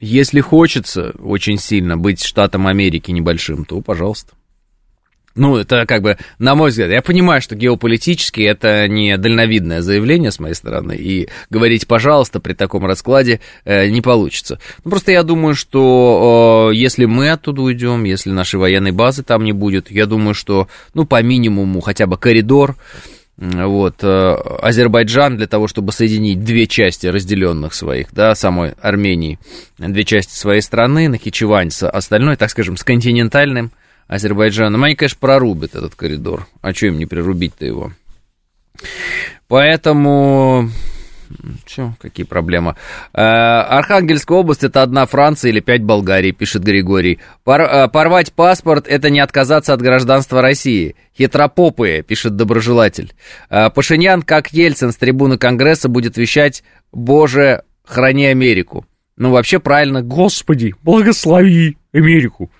Если 0.00 0.40
хочется 0.40 1.12
очень 1.20 1.58
сильно 1.58 1.96
быть 1.96 2.24
штатом 2.24 2.66
Америки 2.66 3.10
небольшим, 3.10 3.64
то 3.64 3.80
пожалуйста. 3.80 4.34
Ну, 5.40 5.56
это 5.56 5.86
как 5.86 6.02
бы, 6.02 6.18
на 6.38 6.54
мой 6.54 6.68
взгляд, 6.68 6.90
я 6.90 7.00
понимаю, 7.00 7.40
что 7.40 7.54
геополитически 7.54 8.42
это 8.42 8.86
не 8.86 9.16
дальновидное 9.16 9.80
заявление 9.80 10.32
с 10.32 10.38
моей 10.38 10.52
стороны, 10.52 10.94
и 10.94 11.30
говорить, 11.48 11.86
пожалуйста, 11.86 12.40
при 12.40 12.52
таком 12.52 12.84
раскладе 12.84 13.40
э, 13.64 13.88
не 13.88 14.02
получится. 14.02 14.60
Ну, 14.84 14.90
просто 14.90 15.12
я 15.12 15.22
думаю, 15.22 15.54
что 15.54 16.68
э, 16.70 16.76
если 16.76 17.06
мы 17.06 17.30
оттуда 17.30 17.62
уйдем, 17.62 18.04
если 18.04 18.28
нашей 18.28 18.60
военной 18.60 18.90
базы 18.90 19.22
там 19.22 19.42
не 19.42 19.52
будет, 19.52 19.90
я 19.90 20.04
думаю, 20.04 20.34
что, 20.34 20.68
ну, 20.92 21.06
по 21.06 21.22
минимуму 21.22 21.80
хотя 21.80 22.06
бы 22.06 22.18
коридор, 22.18 22.76
вот, 23.38 23.94
э, 24.02 24.34
Азербайджан 24.60 25.38
для 25.38 25.46
того, 25.46 25.68
чтобы 25.68 25.92
соединить 25.92 26.44
две 26.44 26.66
части 26.66 27.06
разделенных 27.06 27.72
своих, 27.72 28.08
да, 28.12 28.34
самой 28.34 28.74
Армении, 28.82 29.38
две 29.78 30.04
части 30.04 30.34
своей 30.34 30.60
страны, 30.60 31.08
Нахичевань 31.08 31.70
с 31.70 31.88
остальной, 31.88 32.36
так 32.36 32.50
скажем, 32.50 32.76
с 32.76 32.84
континентальным 32.84 33.72
Азербайджаном, 34.10 34.82
они, 34.82 34.96
конечно, 34.96 35.18
прорубят 35.20 35.76
этот 35.76 35.94
коридор, 35.94 36.48
а 36.62 36.74
что 36.74 36.86
им 36.86 36.98
не 36.98 37.06
прирубить-то 37.06 37.64
его? 37.64 37.92
Поэтому 39.46 40.68
Че, 41.64 41.94
какие 42.00 42.26
проблемы? 42.26 42.74
Э, 43.14 43.20
Архангельская 43.20 44.36
область 44.36 44.64
это 44.64 44.82
одна 44.82 45.06
Франция 45.06 45.50
или 45.50 45.60
пять 45.60 45.84
Болгарии, 45.84 46.32
пишет 46.32 46.64
Григорий. 46.64 47.20
Пор, 47.44 47.60
э, 47.60 47.88
порвать 47.88 48.32
паспорт 48.32 48.88
это 48.88 49.10
не 49.10 49.20
отказаться 49.20 49.74
от 49.74 49.80
гражданства 49.80 50.42
России. 50.42 50.96
Хитропопые, 51.16 52.02
пишет 52.02 52.34
доброжелатель. 52.34 53.12
Э, 53.48 53.70
Пашинян, 53.70 54.22
как 54.22 54.52
Ельцин 54.52 54.90
с 54.90 54.96
трибуны 54.96 55.38
Конгресса, 55.38 55.88
будет 55.88 56.16
вещать 56.16 56.64
«Боже, 56.90 57.62
храни 57.84 58.26
Америку». 58.26 58.84
Ну, 59.16 59.30
вообще 59.30 59.60
правильно, 59.60 60.02
«Господи, 60.02 60.74
благослови 60.82 61.76
Америку». 61.92 62.50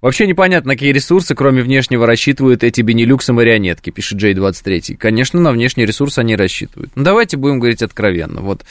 Вообще 0.00 0.26
непонятно, 0.26 0.72
какие 0.72 0.92
ресурсы, 0.92 1.34
кроме 1.34 1.62
внешнего, 1.62 2.06
рассчитывают 2.06 2.64
эти 2.64 2.80
бенилюксы 2.80 3.32
марионетки, 3.32 3.90
пишет 3.90 4.22
J23. 4.22 4.96
Конечно, 4.96 5.40
на 5.40 5.52
внешний 5.52 5.84
ресурс 5.84 6.18
они 6.18 6.36
рассчитывают. 6.36 6.90
Ну, 6.94 7.04
давайте 7.04 7.36
будем 7.36 7.58
говорить 7.58 7.82
откровенно. 7.82 8.40
Вот. 8.40 8.64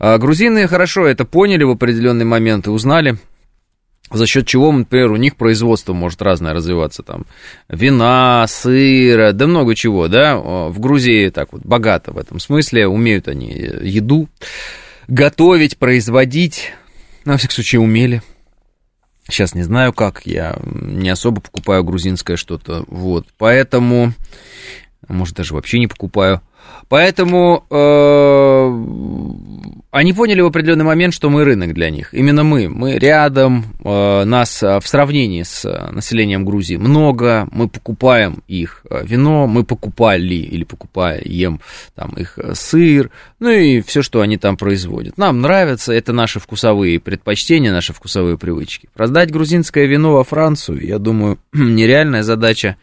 А, 0.00 0.18
грузины 0.18 0.66
хорошо 0.66 1.06
это 1.06 1.24
поняли 1.24 1.62
в 1.62 1.70
определенный 1.70 2.24
момент 2.24 2.66
и 2.66 2.70
узнали, 2.70 3.16
за 4.10 4.26
счет 4.26 4.46
чего, 4.46 4.72
например, 4.72 5.12
у 5.12 5.16
них 5.16 5.36
производство 5.36 5.92
может 5.92 6.20
разное 6.20 6.52
развиваться, 6.52 7.02
там, 7.02 7.26
вина, 7.68 8.44
сыра, 8.48 9.32
да 9.32 9.46
много 9.46 9.74
чего, 9.74 10.08
да, 10.08 10.36
в 10.36 10.78
Грузии 10.80 11.30
так 11.30 11.52
вот 11.52 11.62
богато 11.62 12.12
в 12.12 12.18
этом 12.18 12.38
смысле, 12.38 12.88
умеют 12.88 13.28
они 13.28 13.50
еду 13.82 14.28
готовить, 15.08 15.78
производить, 15.78 16.72
на 17.24 17.36
всякий 17.36 17.54
случай, 17.54 17.78
умели. 17.78 18.22
Сейчас 19.28 19.54
не 19.54 19.62
знаю 19.62 19.92
как, 19.92 20.26
я 20.26 20.58
не 20.64 21.08
особо 21.08 21.40
покупаю 21.40 21.84
грузинское 21.84 22.36
что-то, 22.36 22.84
вот, 22.88 23.26
поэтому, 23.38 24.12
может, 25.08 25.36
даже 25.36 25.54
вообще 25.54 25.78
не 25.78 25.86
покупаю. 25.86 26.40
Поэтому 26.88 27.64
э, 27.70 28.72
они 29.92 30.14
поняли 30.14 30.40
в 30.40 30.46
определенный 30.46 30.86
момент, 30.86 31.12
что 31.12 31.28
мы 31.28 31.44
рынок 31.44 31.74
для 31.74 31.90
них. 31.90 32.14
Именно 32.14 32.44
мы. 32.44 32.70
Мы 32.70 32.98
рядом, 32.98 33.66
э, 33.84 34.24
нас 34.24 34.62
э, 34.62 34.80
в 34.80 34.88
сравнении 34.88 35.42
с 35.42 35.66
э, 35.66 35.90
населением 35.90 36.46
Грузии 36.46 36.76
много, 36.76 37.46
мы 37.52 37.68
покупаем 37.68 38.42
их 38.48 38.86
вино, 38.90 39.46
мы 39.46 39.64
покупали 39.64 40.34
или 40.34 40.64
покупаем 40.64 41.60
там 41.94 42.10
их 42.12 42.38
сыр, 42.54 43.10
ну 43.38 43.50
и 43.50 43.82
все, 43.82 44.00
что 44.00 44.22
они 44.22 44.38
там 44.38 44.56
производят. 44.56 45.18
Нам 45.18 45.42
нравится, 45.42 45.92
это 45.92 46.14
наши 46.14 46.40
вкусовые 46.40 46.98
предпочтения, 46.98 47.70
наши 47.70 47.92
вкусовые 47.92 48.38
привычки. 48.38 48.88
Продать 48.94 49.30
грузинское 49.30 49.84
вино 49.84 50.14
во 50.14 50.24
Францию, 50.24 50.86
я 50.86 50.98
думаю, 50.98 51.38
нереальная 51.52 52.22
задача. 52.22 52.78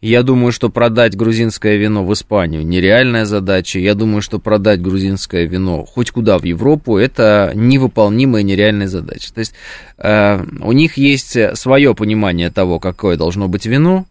Я 0.00 0.22
думаю, 0.22 0.50
что 0.50 0.70
продать 0.70 1.14
грузинское 1.14 1.76
вино 1.76 2.04
в 2.04 2.12
Испанию 2.14 2.66
нереальная 2.66 3.26
задача. 3.26 3.78
Я 3.78 3.94
думаю, 3.94 4.22
что 4.22 4.38
продать 4.38 4.80
грузинское 4.80 5.44
вино 5.44 5.84
хоть 5.84 6.10
куда 6.10 6.38
в 6.38 6.44
Европу 6.44 6.96
это 6.96 7.52
невыполнимая 7.54 8.42
нереальная 8.42 8.88
задача. 8.88 9.32
То 9.34 9.40
есть 9.40 9.52
э, 9.98 10.42
у 10.60 10.72
них 10.72 10.96
есть 10.96 11.36
свое 11.54 11.94
понимание 11.94 12.50
того, 12.50 12.78
какое 12.78 13.18
должно 13.18 13.48
быть 13.48 13.66
вино. 13.66 14.06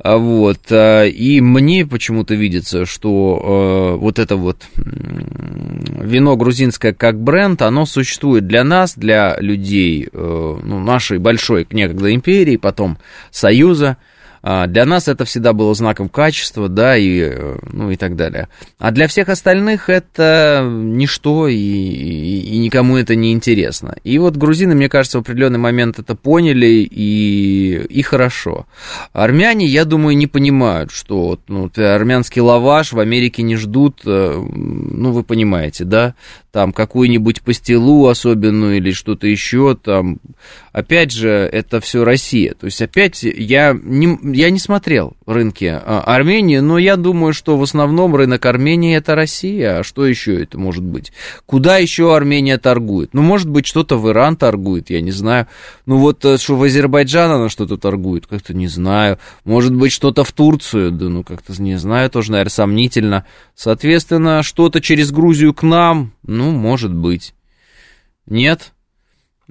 А 0.00 0.16
вот, 0.16 0.70
э, 0.70 1.08
и 1.08 1.40
мне 1.40 1.86
почему-то 1.86 2.34
видится, 2.34 2.84
что 2.84 3.94
э, 3.94 3.98
вот 3.98 4.18
это 4.18 4.34
вот 4.34 4.64
вино 4.74 6.36
грузинское 6.36 6.92
как 6.92 7.20
бренд, 7.20 7.62
оно 7.62 7.86
существует 7.86 8.48
для 8.48 8.64
нас, 8.64 8.94
для 8.96 9.36
людей 9.38 10.08
э, 10.12 10.58
ну, 10.64 10.80
нашей 10.80 11.18
большой 11.18 11.68
некогда 11.70 12.12
империи, 12.12 12.56
потом 12.56 12.98
Союза, 13.30 13.98
для 14.42 14.84
нас 14.86 15.06
это 15.06 15.24
всегда 15.24 15.52
было 15.52 15.72
знаком 15.74 16.08
качества, 16.08 16.68
да, 16.68 16.96
и, 16.96 17.20
э, 17.20 17.58
ну, 17.72 17.90
и 17.90 17.96
так 17.96 18.16
далее. 18.16 18.48
А 18.78 18.90
для 18.90 19.06
всех 19.06 19.28
остальных 19.28 19.88
это 19.88 20.66
ничто, 20.68 21.46
и, 21.46 21.54
и, 21.56 22.40
и 22.40 22.58
никому 22.58 22.96
это 22.96 23.14
не 23.14 23.32
интересно. 23.32 23.94
И 24.02 24.18
вот 24.18 24.36
грузины, 24.36 24.74
мне 24.74 24.88
кажется, 24.88 25.18
в 25.18 25.20
определенный 25.20 25.60
момент 25.60 26.00
это 26.00 26.16
поняли, 26.16 26.88
и, 26.90 27.84
и 27.88 28.02
хорошо. 28.02 28.66
Армяне, 29.12 29.66
я 29.66 29.84
думаю, 29.84 30.16
не 30.16 30.26
понимают, 30.26 30.90
что 30.90 31.38
ну, 31.46 31.70
армянский 31.76 32.40
лаваш 32.40 32.92
в 32.92 32.98
Америке 32.98 33.42
не 33.42 33.54
ждут, 33.56 34.00
э, 34.04 34.44
ну, 34.54 35.12
вы 35.12 35.22
понимаете, 35.22 35.84
да, 35.84 36.14
там 36.52 36.74
какую-нибудь 36.74 37.40
пастилу 37.40 38.06
особенную 38.06 38.76
или 38.76 38.92
что-то 38.92 39.26
еще, 39.26 39.74
там, 39.74 40.18
опять 40.72 41.10
же, 41.10 41.30
это 41.30 41.80
все 41.80 42.04
Россия. 42.04 42.52
То 42.52 42.66
есть, 42.66 42.82
опять, 42.82 43.22
я 43.22 43.76
не, 43.82 44.18
я 44.34 44.50
не 44.50 44.58
смотрел 44.58 45.14
рынки 45.24 45.64
а, 45.64 46.02
Армении, 46.04 46.58
но 46.58 46.76
я 46.76 46.96
думаю, 46.96 47.32
что 47.32 47.56
в 47.56 47.62
основном 47.62 48.14
рынок 48.14 48.44
Армении 48.44 48.94
это 48.94 49.14
Россия, 49.14 49.78
а 49.78 49.82
что 49.82 50.04
еще 50.04 50.42
это 50.42 50.58
может 50.58 50.84
быть? 50.84 51.12
Куда 51.46 51.78
еще 51.78 52.14
Армения 52.14 52.58
торгует? 52.58 53.14
Ну, 53.14 53.22
может 53.22 53.48
быть, 53.48 53.66
что-то 53.66 53.96
в 53.96 54.10
Иран 54.10 54.36
торгует, 54.36 54.90
я 54.90 55.00
не 55.00 55.10
знаю. 55.10 55.48
Ну, 55.86 55.96
вот, 55.96 56.22
э, 56.26 56.36
что 56.36 56.56
в 56.56 56.62
Азербайджан 56.62 57.30
она 57.30 57.48
что-то 57.48 57.78
торгует, 57.78 58.26
как-то 58.26 58.52
не 58.52 58.66
знаю. 58.66 59.18
Может 59.44 59.74
быть, 59.74 59.92
что-то 59.92 60.22
в 60.22 60.32
Турцию, 60.32 60.92
да, 60.92 61.08
ну, 61.08 61.22
как-то 61.22 61.60
не 61.62 61.76
знаю, 61.76 62.10
тоже, 62.10 62.32
наверное, 62.32 62.50
сомнительно. 62.50 63.24
Соответственно, 63.54 64.42
что-то 64.42 64.82
через 64.82 65.10
Грузию 65.12 65.54
к 65.54 65.62
нам, 65.62 66.12
ну, 66.26 66.41
может 66.50 66.92
быть. 66.92 67.34
Нет? 68.26 68.72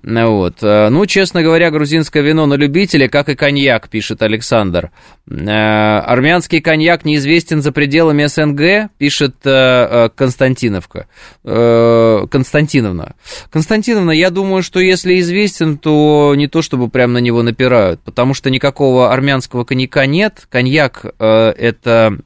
Вот. 0.04 0.64
Э, 0.64 0.90
ну, 0.90 1.06
честно 1.06 1.44
говоря, 1.44 1.70
грузинское 1.70 2.24
вино 2.24 2.48
на 2.48 2.56
любителя, 2.56 3.08
как 3.08 3.30
и 3.30 3.36
коньяк, 3.36 3.88
пишет 3.90 4.24
Александр. 4.24 4.90
Э, 5.30 6.00
армянский 6.00 6.60
коньяк 6.60 7.06
неизвестен 7.06 7.62
за 7.62 7.72
пределами 7.72 8.26
СНГ, 8.26 8.90
пишет 8.98 9.36
э, 9.46 10.10
Константиновка. 10.16 11.08
Константиновна. 11.44 13.16
Константиновна, 13.52 14.12
я 14.12 14.32
думаю, 14.32 14.64
что 14.64 14.80
если 14.80 15.20
известен, 15.20 15.78
то 15.78 16.34
не 16.36 16.48
то, 16.48 16.64
чтобы 16.64 16.90
прям 16.90 17.14
на 17.14 17.20
него 17.20 17.44
напирают, 17.44 18.02
потому 18.02 18.34
что 18.34 18.50
никакого 18.50 19.14
армянского 19.14 19.66
коньяка 19.66 20.08
нет. 20.08 20.48
Коньяк 20.50 21.06
это 21.20 22.18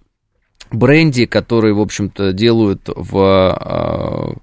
бренди, 0.72 1.26
который, 1.26 1.74
в 1.74 1.80
общем-то, 1.82 2.34
делают 2.34 2.90
в 2.96 4.40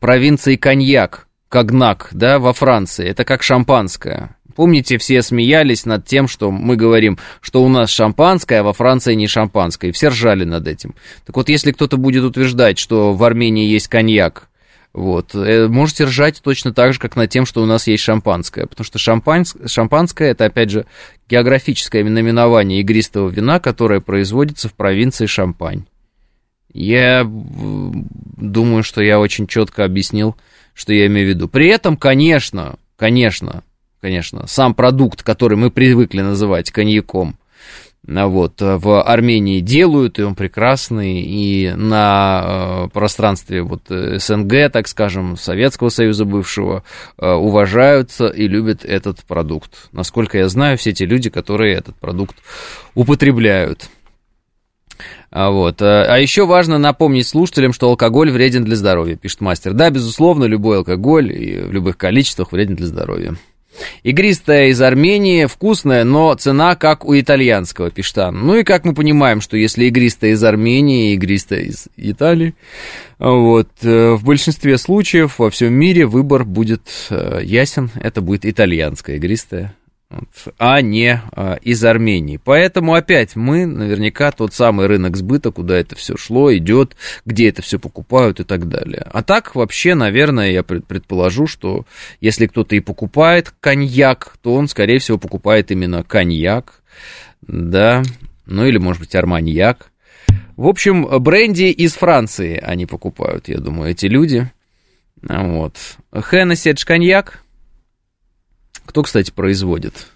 провинции 0.00 0.56
коньяк 0.56 1.26
Когнак, 1.48 2.08
да, 2.12 2.38
во 2.38 2.52
Франции. 2.52 3.06
Это 3.06 3.24
как 3.24 3.42
шампанское. 3.42 4.36
Помните, 4.56 4.98
все 4.98 5.22
смеялись 5.22 5.84
над 5.84 6.04
тем, 6.04 6.28
что 6.28 6.50
мы 6.50 6.76
говорим, 6.76 7.18
что 7.40 7.64
у 7.64 7.68
нас 7.68 7.90
шампанское, 7.90 8.60
а 8.60 8.62
во 8.62 8.72
Франции 8.72 9.14
не 9.14 9.26
шампанское. 9.26 9.88
И 9.88 9.92
все 9.92 10.08
ржали 10.08 10.44
над 10.44 10.68
этим. 10.68 10.94
Так 11.26 11.36
вот, 11.36 11.48
если 11.48 11.72
кто-то 11.72 11.96
будет 11.96 12.24
утверждать, 12.24 12.78
что 12.78 13.12
в 13.12 13.24
Армении 13.24 13.66
есть 13.66 13.88
коньяк, 13.88 14.48
вот, 14.94 15.34
э, 15.34 15.68
можете 15.68 16.04
ржать 16.04 16.40
точно 16.42 16.72
так 16.72 16.94
же, 16.94 16.98
как 16.98 17.16
над 17.16 17.28
тем, 17.28 17.44
что 17.44 17.62
у 17.62 17.66
нас 17.66 17.86
есть 17.86 18.02
шампанское. 18.02 18.66
Потому 18.66 18.84
что 18.84 18.98
шампанс... 18.98 19.54
шампанское 19.66 20.30
это, 20.30 20.46
опять 20.46 20.70
же, 20.70 20.86
географическое 21.28 22.02
наименование 22.02 22.80
игристого 22.80 23.28
вина, 23.28 23.60
которое 23.60 24.00
производится 24.00 24.68
в 24.68 24.72
провинции 24.74 25.26
Шампань. 25.26 25.84
Я 26.72 27.24
думаю, 27.24 28.82
что 28.82 29.02
я 29.02 29.20
очень 29.20 29.46
четко 29.46 29.84
объяснил 29.84 30.36
что 30.74 30.92
я 30.92 31.06
имею 31.06 31.28
в 31.28 31.30
виду. 31.30 31.48
При 31.48 31.68
этом, 31.68 31.96
конечно, 31.96 32.74
конечно, 32.96 33.62
конечно, 34.00 34.46
сам 34.46 34.74
продукт, 34.74 35.22
который 35.22 35.56
мы 35.56 35.70
привыкли 35.70 36.20
называть 36.20 36.70
коньяком, 36.70 37.38
вот, 38.06 38.60
в 38.60 39.02
Армении 39.02 39.60
делают, 39.60 40.18
и 40.18 40.22
он 40.22 40.34
прекрасный, 40.34 41.22
и 41.22 41.72
на 41.74 42.42
э, 42.44 42.88
пространстве 42.92 43.62
вот, 43.62 43.84
СНГ, 43.88 44.70
так 44.70 44.88
скажем, 44.88 45.38
Советского 45.38 45.88
Союза 45.88 46.26
бывшего, 46.26 46.84
э, 47.18 47.32
уважаются 47.32 48.26
и 48.26 48.46
любят 48.46 48.84
этот 48.84 49.24
продукт. 49.24 49.88
Насколько 49.92 50.38
я 50.38 50.48
знаю, 50.48 50.76
все 50.76 50.92
те 50.92 51.06
люди, 51.06 51.30
которые 51.30 51.74
этот 51.76 51.96
продукт 51.96 52.36
употребляют. 52.94 53.88
А, 55.30 55.50
вот. 55.50 55.80
А 55.80 56.16
еще 56.18 56.46
важно 56.46 56.78
напомнить 56.78 57.26
слушателям, 57.26 57.72
что 57.72 57.88
алкоголь 57.88 58.30
вреден 58.30 58.64
для 58.64 58.76
здоровья, 58.76 59.16
пишет 59.16 59.40
мастер. 59.40 59.72
Да, 59.72 59.88
безусловно, 59.88 60.44
любой 60.44 60.78
алкоголь 60.78 61.32
и 61.32 61.60
в 61.60 61.72
любых 61.72 61.96
количествах 61.96 62.52
вреден 62.52 62.76
для 62.76 62.86
здоровья. 62.86 63.34
Игристая 64.02 64.68
из 64.68 64.80
Армении, 64.80 65.46
вкусная, 65.46 66.04
но 66.04 66.34
цена 66.34 66.76
как 66.76 67.04
у 67.04 67.18
итальянского, 67.18 67.90
пишет. 67.90 68.16
Ну 68.32 68.56
и 68.56 68.64
как 68.64 68.84
мы 68.84 68.94
понимаем, 68.94 69.40
что 69.40 69.56
если 69.56 69.86
игристая 69.86 70.32
из 70.32 70.44
Армении, 70.44 71.14
игристая 71.14 71.60
из 71.60 71.86
Италии, 71.96 72.54
вот, 73.18 73.68
э, 73.82 74.12
в 74.12 74.24
большинстве 74.24 74.78
случаев 74.78 75.38
во 75.38 75.50
всем 75.50 75.72
мире 75.72 76.06
выбор 76.06 76.44
будет 76.44 76.82
э, 77.10 77.40
ясен, 77.42 77.90
это 77.94 78.20
будет 78.20 78.44
итальянская 78.44 79.16
игристая 79.16 79.74
а 80.58 80.80
не 80.80 81.20
а, 81.32 81.54
из 81.62 81.84
Армении. 81.84 82.40
Поэтому 82.42 82.94
опять 82.94 83.36
мы 83.36 83.66
наверняка 83.66 84.30
тот 84.32 84.54
самый 84.54 84.86
рынок 84.86 85.16
сбыта, 85.16 85.50
куда 85.50 85.76
это 85.76 85.96
все 85.96 86.16
шло, 86.16 86.54
идет, 86.54 86.96
где 87.24 87.48
это 87.48 87.62
все 87.62 87.78
покупают 87.78 88.40
и 88.40 88.44
так 88.44 88.68
далее. 88.68 89.06
А 89.12 89.22
так 89.22 89.54
вообще, 89.54 89.94
наверное, 89.94 90.50
я 90.50 90.62
предположу, 90.62 91.46
что 91.46 91.86
если 92.20 92.46
кто-то 92.46 92.76
и 92.76 92.80
покупает 92.80 93.52
коньяк, 93.60 94.36
то 94.42 94.54
он, 94.54 94.68
скорее 94.68 94.98
всего, 94.98 95.18
покупает 95.18 95.70
именно 95.70 96.02
коньяк, 96.02 96.82
да, 97.42 98.02
ну 98.46 98.66
или, 98.66 98.78
может 98.78 99.00
быть, 99.00 99.14
арманьяк. 99.14 99.90
В 100.56 100.66
общем, 100.66 101.06
бренди 101.22 101.64
из 101.64 101.94
Франции 101.94 102.58
они 102.62 102.86
покупают, 102.86 103.48
я 103.48 103.58
думаю, 103.58 103.90
эти 103.90 104.06
люди. 104.06 104.50
Вот. 105.22 105.76
Хеннесси, 106.14 106.70
это 106.70 106.84
коньяк, 106.84 107.43
кто, 108.84 109.02
кстати, 109.02 109.30
производит? 109.30 110.06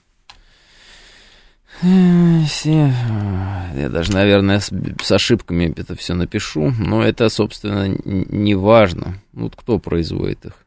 Я 3.74 3.88
даже, 3.88 4.12
наверное, 4.12 4.58
с, 4.58 4.72
с 5.02 5.12
ошибками 5.12 5.72
это 5.76 5.94
все 5.94 6.14
напишу, 6.14 6.72
но 6.78 7.04
это, 7.04 7.28
собственно, 7.28 7.88
не 8.04 8.54
важно. 8.54 9.22
Вот 9.32 9.54
кто 9.54 9.78
производит 9.78 10.46
их. 10.46 10.66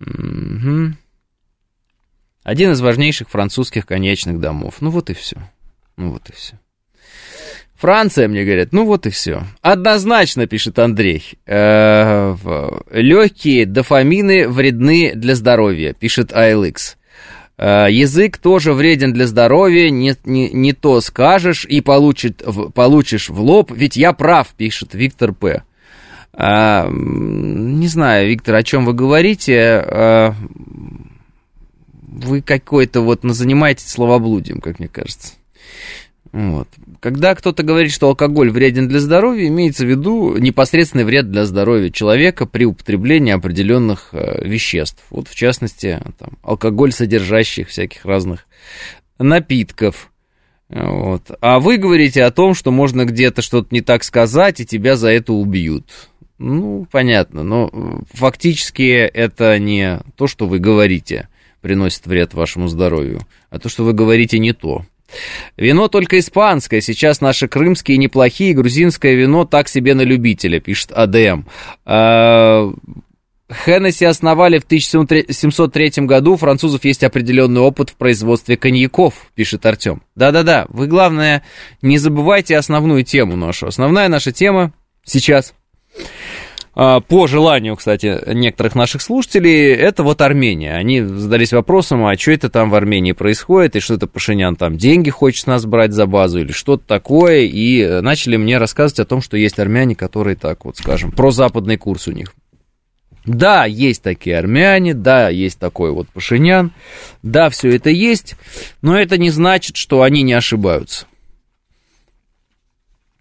Угу. 0.00 0.94
Один 2.44 2.72
из 2.72 2.80
важнейших 2.80 3.30
французских 3.30 3.86
конечных 3.86 4.38
домов. 4.38 4.76
Ну 4.80 4.90
вот 4.90 5.10
и 5.10 5.14
все. 5.14 5.36
Ну 5.96 6.10
вот 6.10 6.28
и 6.28 6.32
все. 6.32 6.58
Франция, 7.76 8.28
мне 8.28 8.44
говорят, 8.44 8.72
ну 8.72 8.84
вот 8.84 9.06
и 9.06 9.10
все. 9.10 9.42
Однозначно, 9.60 10.46
пишет 10.46 10.78
Андрей. 10.78 11.32
Э, 11.46 12.36
легкие 12.90 13.66
дофамины 13.66 14.48
вредны 14.48 15.12
для 15.14 15.34
здоровья, 15.34 15.92
пишет 15.92 16.32
ALX. 16.32 16.96
Э, 17.58 17.86
язык 17.90 18.38
тоже 18.38 18.72
вреден 18.72 19.12
для 19.12 19.26
здоровья, 19.26 19.90
не, 19.90 20.14
не, 20.24 20.50
не 20.50 20.72
то 20.72 21.00
скажешь 21.00 21.64
и 21.64 21.80
получит, 21.80 22.42
в, 22.44 22.70
получишь 22.70 23.28
в 23.28 23.40
лоб, 23.40 23.72
ведь 23.74 23.96
я 23.96 24.12
прав, 24.12 24.48
пишет 24.56 24.94
Виктор 24.94 25.32
П. 25.32 25.62
А, 26.36 26.88
не 26.90 27.86
знаю, 27.86 28.28
Виктор, 28.28 28.56
о 28.56 28.62
чем 28.64 28.84
вы 28.84 28.92
говорите. 28.92 29.56
А, 29.56 30.34
вы 32.02 32.42
какой-то 32.42 33.00
вот 33.00 33.20
занимаетесь 33.22 33.88
словоблудием, 33.88 34.60
как 34.60 34.78
мне 34.78 34.88
кажется. 34.88 35.34
Вот. 36.34 36.66
Когда 36.98 37.36
кто-то 37.36 37.62
говорит, 37.62 37.92
что 37.92 38.08
алкоголь 38.08 38.50
вреден 38.50 38.88
для 38.88 38.98
здоровья, 38.98 39.46
имеется 39.46 39.86
в 39.86 39.88
виду 39.88 40.36
непосредственный 40.36 41.04
вред 41.04 41.30
для 41.30 41.44
здоровья 41.46 41.90
человека 41.90 42.44
при 42.44 42.64
употреблении 42.64 43.32
определенных 43.32 44.08
э, 44.10 44.44
веществ. 44.44 45.00
Вот 45.10 45.28
в 45.28 45.34
частности, 45.36 46.02
там, 46.18 46.30
алкоголь, 46.42 46.90
содержащих 46.90 47.68
всяких 47.68 48.04
разных 48.04 48.48
напитков. 49.16 50.10
Вот. 50.68 51.30
А 51.40 51.60
вы 51.60 51.76
говорите 51.76 52.24
о 52.24 52.32
том, 52.32 52.54
что 52.54 52.72
можно 52.72 53.04
где-то 53.04 53.40
что-то 53.40 53.68
не 53.70 53.80
так 53.80 54.02
сказать, 54.02 54.58
и 54.58 54.66
тебя 54.66 54.96
за 54.96 55.10
это 55.10 55.32
убьют. 55.32 55.84
Ну, 56.38 56.84
понятно, 56.90 57.44
но 57.44 58.02
фактически 58.12 58.90
это 58.90 59.56
не 59.60 60.00
то, 60.16 60.26
что 60.26 60.48
вы 60.48 60.58
говорите, 60.58 61.28
приносит 61.60 62.08
вред 62.08 62.34
вашему 62.34 62.66
здоровью, 62.66 63.20
а 63.50 63.60
то, 63.60 63.68
что 63.68 63.84
вы 63.84 63.92
говорите 63.92 64.40
не 64.40 64.52
то. 64.52 64.84
Вино 65.56 65.88
только 65.88 66.18
испанское, 66.18 66.80
сейчас 66.80 67.20
наши 67.20 67.48
крымские 67.48 67.96
неплохие, 67.98 68.54
грузинское 68.54 69.14
вино 69.14 69.44
так 69.44 69.68
себе 69.68 69.94
на 69.94 70.02
любителя, 70.02 70.60
пишет 70.60 70.92
АДМ. 70.92 71.44
А, 71.84 72.72
Хеннесси 73.52 74.04
основали 74.04 74.58
в 74.58 74.64
1703 74.64 76.06
году, 76.06 76.32
у 76.32 76.36
французов 76.36 76.84
есть 76.84 77.04
определенный 77.04 77.60
опыт 77.60 77.90
в 77.90 77.96
производстве 77.96 78.56
коньяков, 78.56 79.14
пишет 79.34 79.66
Артем. 79.66 80.02
Да-да-да, 80.14 80.66
вы, 80.68 80.86
главное, 80.86 81.42
не 81.82 81.98
забывайте 81.98 82.56
основную 82.56 83.04
тему 83.04 83.36
нашу. 83.36 83.66
Основная 83.66 84.08
наша 84.08 84.32
тема 84.32 84.72
сейчас 85.04 85.54
по 86.74 87.26
желанию, 87.28 87.76
кстати, 87.76 88.20
некоторых 88.34 88.74
наших 88.74 89.00
слушателей, 89.00 89.72
это 89.72 90.02
вот 90.02 90.20
Армения. 90.20 90.74
Они 90.74 91.00
задались 91.02 91.52
вопросом, 91.52 92.04
а 92.04 92.16
что 92.16 92.32
это 92.32 92.48
там 92.48 92.70
в 92.70 92.74
Армении 92.74 93.12
происходит, 93.12 93.76
и 93.76 93.80
что 93.80 93.94
это 93.94 94.06
Пашинян 94.06 94.56
там 94.56 94.76
деньги 94.76 95.10
хочет 95.10 95.46
нас 95.46 95.64
брать 95.66 95.92
за 95.92 96.06
базу, 96.06 96.40
или 96.40 96.52
что-то 96.52 96.84
такое, 96.86 97.42
и 97.42 98.00
начали 98.00 98.36
мне 98.36 98.58
рассказывать 98.58 99.00
о 99.00 99.04
том, 99.04 99.22
что 99.22 99.36
есть 99.36 99.58
армяне, 99.58 99.94
которые 99.94 100.36
так 100.36 100.64
вот, 100.64 100.76
скажем, 100.76 101.12
про 101.12 101.30
западный 101.30 101.76
курс 101.76 102.08
у 102.08 102.12
них. 102.12 102.34
Да, 103.24 103.64
есть 103.64 104.02
такие 104.02 104.36
армяне, 104.36 104.92
да, 104.92 105.30
есть 105.30 105.58
такой 105.58 105.92
вот 105.92 106.08
Пашинян, 106.08 106.72
да, 107.22 107.48
все 107.48 107.74
это 107.74 107.88
есть, 107.88 108.36
но 108.82 108.98
это 108.98 109.16
не 109.16 109.30
значит, 109.30 109.76
что 109.76 110.02
они 110.02 110.22
не 110.22 110.34
ошибаются. 110.34 111.06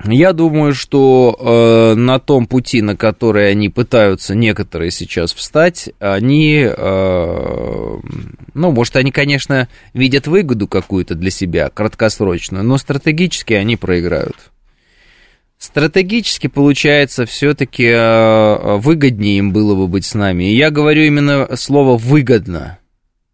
Я 0.05 0.33
думаю, 0.33 0.73
что 0.73 1.37
э, 1.39 1.99
на 1.99 2.19
том 2.19 2.45
пути, 2.45 2.81
на 2.81 2.97
который 2.97 3.49
они 3.51 3.69
пытаются 3.69 4.35
некоторые 4.35 4.91
сейчас 4.91 5.33
встать, 5.33 5.89
они, 5.99 6.67
э, 6.67 7.99
ну, 8.53 8.71
может, 8.71 8.95
они, 8.97 9.11
конечно, 9.11 9.69
видят 9.93 10.27
выгоду 10.27 10.67
какую-то 10.67 11.15
для 11.15 11.31
себя, 11.31 11.69
краткосрочную, 11.69 12.65
но 12.65 12.77
стратегически 12.77 13.53
они 13.53 13.77
проиграют. 13.77 14.35
Стратегически, 15.57 16.47
получается, 16.47 17.25
все-таки 17.25 17.85
э, 17.85 18.77
выгоднее 18.79 19.37
им 19.37 19.53
было 19.53 19.73
бы 19.73 19.87
быть 19.87 20.05
с 20.05 20.13
нами. 20.13 20.51
И 20.51 20.57
я 20.57 20.69
говорю 20.69 21.03
именно 21.03 21.47
слово 21.55 21.97
«выгодно» 21.97 22.79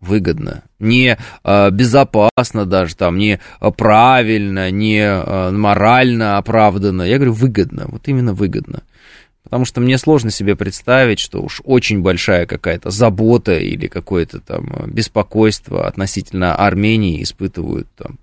выгодно, 0.01 0.63
не 0.79 1.17
э, 1.43 1.71
безопасно 1.71 2.65
даже, 2.65 2.95
там, 2.95 3.17
не 3.17 3.39
правильно, 3.77 4.71
не 4.71 5.01
э, 5.01 5.51
морально 5.51 6.37
оправданно. 6.37 7.03
Я 7.03 7.15
говорю 7.17 7.33
выгодно, 7.33 7.85
вот 7.87 8.07
именно 8.07 8.33
выгодно. 8.33 8.83
Потому 9.49 9.65
что 9.65 9.81
мне 9.81 9.97
сложно 9.97 10.29
себе 10.29 10.55
представить, 10.55 11.17
что 11.17 11.41
уж 11.41 11.61
очень 11.63 12.01
большая 12.01 12.45
какая-то 12.45 12.91
забота 12.91 13.57
или 13.57 13.87
какое-то 13.87 14.39
там 14.39 14.69
беспокойство 14.85 15.87
относительно 15.87 16.55
Армении 16.55 17.23
испытывают 17.23 17.87
там 17.97 18.19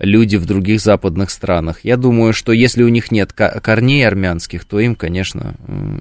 люди 0.00 0.36
в 0.36 0.44
других 0.44 0.80
западных 0.80 1.30
странах. 1.30 1.84
Я 1.84 1.96
думаю, 1.96 2.32
что 2.32 2.50
если 2.50 2.82
у 2.82 2.88
них 2.88 3.12
нет 3.12 3.32
корней 3.32 4.06
армянских, 4.06 4.64
то 4.64 4.80
им, 4.80 4.96
конечно, 4.96 5.54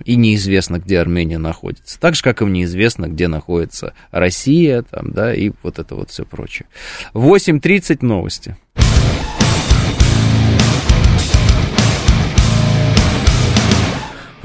и 0.03 0.15
неизвестно, 0.15 0.79
где 0.79 0.99
Армения 0.99 1.37
находится. 1.37 1.99
Так 1.99 2.15
же, 2.15 2.23
как 2.23 2.41
им 2.41 2.51
неизвестно, 2.51 3.07
где 3.07 3.27
находится 3.27 3.93
Россия, 4.11 4.81
там, 4.81 5.11
да, 5.11 5.33
и 5.33 5.51
вот 5.61 5.77
это 5.77 5.93
вот 5.93 6.09
все 6.09 6.25
прочее. 6.25 6.67
8.30 7.13 8.03
новости. 8.03 8.57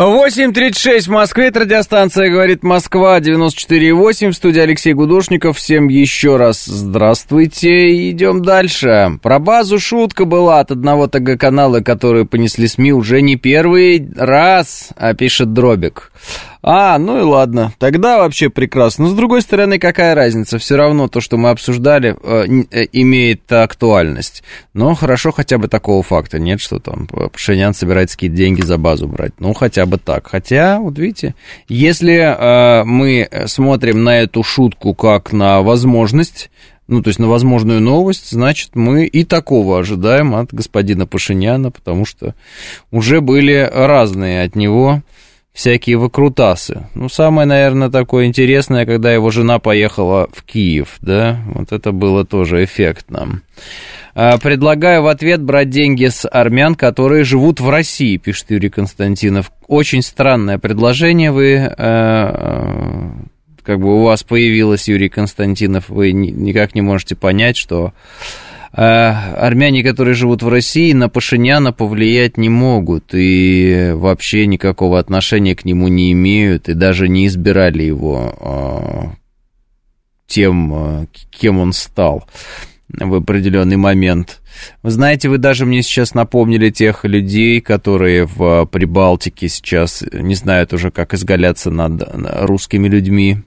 8.36 0.00 1.00
в 1.02 1.08
Москве, 1.08 1.48
это 1.48 1.60
радиостанция 1.60 2.30
«Говорит 2.30 2.62
Москва», 2.62 3.20
94.8, 3.20 4.30
в 4.30 4.34
студии 4.34 4.60
Алексей 4.60 4.94
Гудошников. 4.94 5.58
Всем 5.58 5.88
еще 5.88 6.38
раз 6.38 6.64
здравствуйте, 6.64 8.08
идем 8.08 8.40
дальше. 8.40 9.18
Про 9.22 9.38
базу 9.38 9.78
шутка 9.78 10.24
была 10.24 10.60
от 10.60 10.70
одного 10.70 11.06
ТГ-канала, 11.06 11.80
которые 11.80 12.24
понесли 12.24 12.66
СМИ 12.66 12.94
уже 12.94 13.20
не 13.20 13.36
первый 13.36 14.10
раз, 14.16 14.88
а 14.96 15.12
пишет 15.12 15.52
Дробик. 15.52 16.12
А, 16.62 16.98
ну 16.98 17.18
и 17.18 17.22
ладно, 17.22 17.72
тогда 17.78 18.18
вообще 18.18 18.50
прекрасно. 18.50 19.04
Но 19.04 19.10
с 19.10 19.14
другой 19.14 19.40
стороны, 19.40 19.78
какая 19.78 20.14
разница? 20.14 20.58
Все 20.58 20.76
равно 20.76 21.08
то, 21.08 21.20
что 21.20 21.38
мы 21.38 21.50
обсуждали, 21.50 22.16
э, 22.22 22.64
э, 22.70 22.86
имеет 22.92 23.50
актуальность. 23.50 24.42
Но 24.74 24.94
хорошо 24.94 25.32
хотя 25.32 25.56
бы 25.56 25.68
такого 25.68 26.02
факта 26.02 26.38
нет, 26.38 26.60
что 26.60 26.78
там 26.78 27.06
Пашинян 27.06 27.72
собирается 27.72 28.16
какие-то 28.16 28.36
деньги 28.36 28.60
за 28.60 28.76
базу 28.76 29.08
брать. 29.08 29.32
Ну, 29.38 29.54
хотя 29.54 29.86
бы 29.86 29.96
так. 29.96 30.28
Хотя, 30.28 30.80
вот 30.80 30.98
видите, 30.98 31.34
если 31.68 32.14
э, 32.14 32.84
мы 32.84 33.28
смотрим 33.46 34.04
на 34.04 34.18
эту 34.20 34.42
шутку 34.42 34.94
как 34.94 35.32
на 35.32 35.62
возможность, 35.62 36.50
ну, 36.88 37.02
то 37.02 37.08
есть 37.08 37.20
на 37.20 37.28
возможную 37.28 37.80
новость, 37.80 38.30
значит, 38.32 38.74
мы 38.74 39.06
и 39.06 39.24
такого 39.24 39.78
ожидаем 39.78 40.34
от 40.34 40.52
господина 40.52 41.06
Пашиняна, 41.06 41.70
потому 41.70 42.04
что 42.04 42.34
уже 42.90 43.20
были 43.22 43.70
разные 43.72 44.42
от 44.42 44.56
него 44.56 45.02
всякие 45.52 45.96
выкрутасы. 45.96 46.88
Ну, 46.94 47.08
самое, 47.08 47.46
наверное, 47.46 47.90
такое 47.90 48.26
интересное, 48.26 48.86
когда 48.86 49.12
его 49.12 49.30
жена 49.30 49.58
поехала 49.58 50.28
в 50.32 50.42
Киев, 50.44 50.96
да, 51.00 51.40
вот 51.46 51.72
это 51.72 51.92
было 51.92 52.24
тоже 52.24 52.64
эффектно. 52.64 53.42
А, 54.14 54.38
предлагаю 54.38 55.02
в 55.02 55.06
ответ 55.06 55.42
брать 55.42 55.70
деньги 55.70 56.06
с 56.06 56.28
армян, 56.28 56.74
которые 56.74 57.24
живут 57.24 57.60
в 57.60 57.68
России, 57.68 58.16
пишет 58.16 58.46
Юрий 58.50 58.70
Константинов. 58.70 59.52
Очень 59.66 60.02
странное 60.02 60.58
предложение 60.58 61.30
вы 61.30 61.54
э, 61.54 61.74
э, 61.76 63.10
как 63.62 63.80
бы 63.80 64.00
у 64.00 64.04
вас 64.04 64.22
появилось, 64.22 64.88
Юрий 64.88 65.08
Константинов, 65.08 65.88
вы 65.88 66.12
никак 66.12 66.74
не 66.74 66.80
можете 66.80 67.14
понять, 67.14 67.56
что 67.56 67.86
а 67.86 67.92
армяне, 68.72 69.82
которые 69.82 70.14
живут 70.14 70.42
в 70.42 70.48
России, 70.48 70.92
на 70.92 71.08
Пашиняна 71.08 71.72
повлиять 71.72 72.36
не 72.36 72.48
могут 72.48 73.14
и 73.14 73.92
вообще 73.94 74.46
никакого 74.46 74.98
отношения 74.98 75.56
к 75.56 75.64
нему 75.64 75.88
не 75.88 76.12
имеют 76.12 76.68
и 76.68 76.74
даже 76.74 77.08
не 77.08 77.26
избирали 77.26 77.82
его 77.82 78.34
а, 78.40 79.12
тем, 80.26 80.72
а, 80.72 81.06
кем 81.30 81.58
он 81.58 81.72
стал 81.72 82.24
в 82.88 83.14
определенный 83.14 83.76
момент. 83.76 84.40
Вы 84.82 84.90
знаете, 84.90 85.28
вы 85.28 85.38
даже 85.38 85.66
мне 85.66 85.82
сейчас 85.82 86.14
напомнили 86.14 86.70
тех 86.70 87.04
людей, 87.04 87.60
которые 87.60 88.26
в 88.26 88.66
Прибалтике 88.66 89.48
сейчас 89.48 90.04
не 90.12 90.34
знают 90.34 90.72
уже, 90.72 90.90
как 90.90 91.14
изгаляться 91.14 91.70
над 91.70 92.02
русскими 92.42 92.88
людьми. 92.88 93.38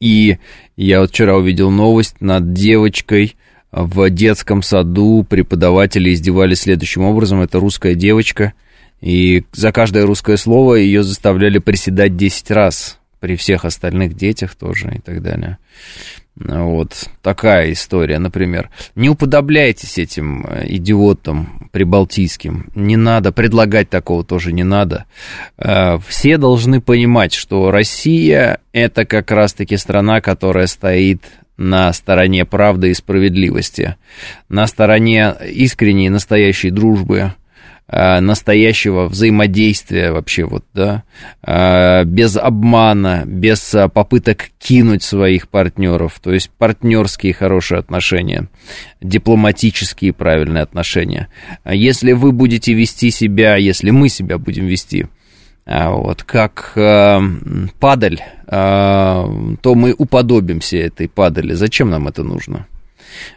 И 0.00 0.38
я 0.76 1.00
вот 1.00 1.10
вчера 1.10 1.36
увидел 1.36 1.70
новость 1.70 2.20
над 2.20 2.52
девочкой, 2.52 3.36
в 3.74 4.08
детском 4.08 4.62
саду 4.62 5.26
преподаватели 5.28 6.12
издевались 6.12 6.60
следующим 6.60 7.02
образом. 7.02 7.40
Это 7.40 7.58
русская 7.58 7.96
девочка, 7.96 8.52
и 9.00 9.44
за 9.52 9.72
каждое 9.72 10.06
русское 10.06 10.36
слово 10.36 10.76
ее 10.76 11.02
заставляли 11.02 11.58
приседать 11.58 12.16
10 12.16 12.50
раз. 12.52 13.00
При 13.18 13.36
всех 13.36 13.64
остальных 13.64 14.14
детях 14.14 14.54
тоже 14.54 14.96
и 14.96 15.00
так 15.00 15.22
далее. 15.22 15.58
Вот 16.36 17.08
такая 17.22 17.72
история, 17.72 18.18
например. 18.18 18.70
Не 18.94 19.08
уподобляйтесь 19.08 19.98
этим 19.98 20.44
э, 20.46 20.64
идиотам 20.66 21.70
прибалтийским. 21.72 22.70
Не 22.74 22.96
надо, 22.96 23.32
предлагать 23.32 23.88
такого 23.88 24.24
тоже 24.24 24.52
не 24.52 24.64
надо. 24.64 25.04
Э, 25.56 25.98
все 26.06 26.36
должны 26.36 26.80
понимать, 26.80 27.32
что 27.32 27.70
Россия 27.70 28.58
это 28.72 29.04
как 29.04 29.30
раз-таки 29.30 29.76
страна, 29.76 30.20
которая 30.20 30.66
стоит 30.66 31.22
на 31.56 31.92
стороне 31.92 32.44
правды 32.44 32.90
и 32.90 32.94
справедливости, 32.94 33.96
на 34.48 34.66
стороне 34.66 35.34
искренней 35.52 36.08
настоящей 36.08 36.70
дружбы, 36.70 37.32
э, 37.86 38.20
настоящего 38.20 39.06
взаимодействия 39.06 40.10
вообще 40.10 40.44
вот, 40.44 40.64
да, 40.74 41.04
э, 41.46 42.04
без 42.04 42.36
обмана, 42.36 43.22
без 43.26 43.74
э, 43.74 43.88
попыток 43.88 44.50
кинуть 44.58 45.02
своих 45.02 45.48
партнеров, 45.48 46.18
то 46.20 46.32
есть 46.32 46.50
партнерские 46.50 47.34
хорошие 47.34 47.78
отношения, 47.78 48.48
дипломатические 49.00 50.12
правильные 50.12 50.62
отношения. 50.62 51.28
Если 51.64 52.12
вы 52.12 52.32
будете 52.32 52.72
вести 52.74 53.10
себя, 53.10 53.56
если 53.56 53.90
мы 53.90 54.08
себя 54.08 54.38
будем 54.38 54.66
вести 54.66 55.02
а, 55.04 55.23
вот, 55.66 56.22
как 56.22 56.72
э, 56.76 57.20
падаль, 57.80 58.20
э, 58.20 58.44
то 59.62 59.74
мы 59.74 59.94
уподобимся 59.96 60.76
этой 60.76 61.08
падали. 61.08 61.54
Зачем 61.54 61.90
нам 61.90 62.08
это 62.08 62.22
нужно? 62.22 62.66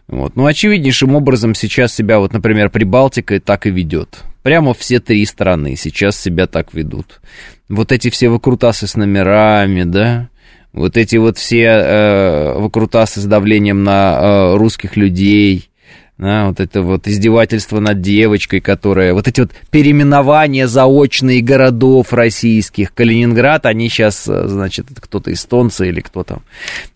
Вот. 0.07 0.35
Ну, 0.35 0.45
очевиднейшим 0.45 1.15
образом 1.15 1.55
сейчас 1.55 1.93
себя, 1.93 2.19
вот, 2.19 2.33
например, 2.33 2.69
Прибалтика 2.69 3.39
так 3.39 3.65
и 3.65 3.69
ведет. 3.69 4.23
Прямо 4.43 4.73
все 4.73 4.99
три 4.99 5.25
страны 5.25 5.75
сейчас 5.75 6.19
себя 6.19 6.47
так 6.47 6.73
ведут. 6.73 7.21
Вот 7.69 7.91
эти 7.91 8.09
все 8.09 8.29
выкрутасы 8.29 8.87
с 8.87 8.95
номерами, 8.95 9.83
да, 9.83 10.29
вот 10.73 10.95
эти 10.95 11.15
вот 11.17 11.37
все 11.37 11.63
э, 11.63 12.53
выкрутасы 12.57 13.21
с 13.21 13.25
давлением 13.25 13.83
на 13.83 14.19
э, 14.19 14.57
русских 14.57 14.95
людей, 14.95 15.69
да, 16.17 16.47
вот 16.47 16.59
это 16.59 16.81
вот 16.81 17.07
издевательство 17.07 17.79
над 17.79 18.01
девочкой, 18.01 18.59
которая... 18.59 19.13
Вот 19.13 19.27
эти 19.27 19.41
вот 19.41 19.51
переименования 19.69 20.65
заочные 20.65 21.41
городов 21.41 22.11
российских. 22.11 22.93
Калининград, 22.93 23.67
они 23.67 23.87
сейчас, 23.87 24.27
э, 24.27 24.47
значит, 24.47 24.87
кто-то 24.99 25.31
эстонцы 25.31 25.89
или 25.89 26.01
кто 26.01 26.23
там, 26.23 26.41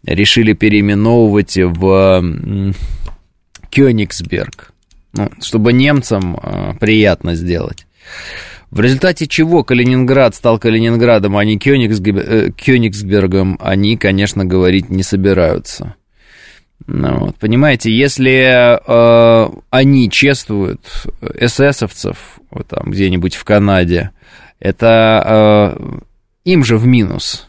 решили 0.03 0.53
переименовывать 0.53 1.55
в 1.55 2.73
Кёнигсберг. 3.69 4.73
Ну, 5.13 5.29
чтобы 5.41 5.73
немцам 5.73 6.39
э, 6.41 6.73
приятно 6.79 7.35
сделать. 7.35 7.85
В 8.71 8.79
результате 8.79 9.27
чего 9.27 9.63
Калининград 9.63 10.33
стал 10.33 10.57
Калининградом, 10.57 11.37
а 11.37 11.45
не 11.45 11.57
э, 11.57 12.51
Кёнигсбергом, 12.51 13.59
они, 13.61 13.97
конечно, 13.97 14.45
говорить 14.45 14.89
не 14.89 15.03
собираются. 15.03 15.95
Ну, 16.87 17.19
вот, 17.19 17.35
понимаете, 17.37 17.91
если 17.91 18.77
э, 18.77 19.49
они 19.69 20.09
чествуют 20.09 20.81
эсэсовцев 21.35 22.39
вот 22.49 22.67
там 22.67 22.91
где-нибудь 22.91 23.35
в 23.35 23.43
Канаде, 23.43 24.11
это 24.59 25.77
э, 25.77 25.99
им 26.45 26.63
же 26.63 26.77
в 26.77 26.85
минус. 26.85 27.47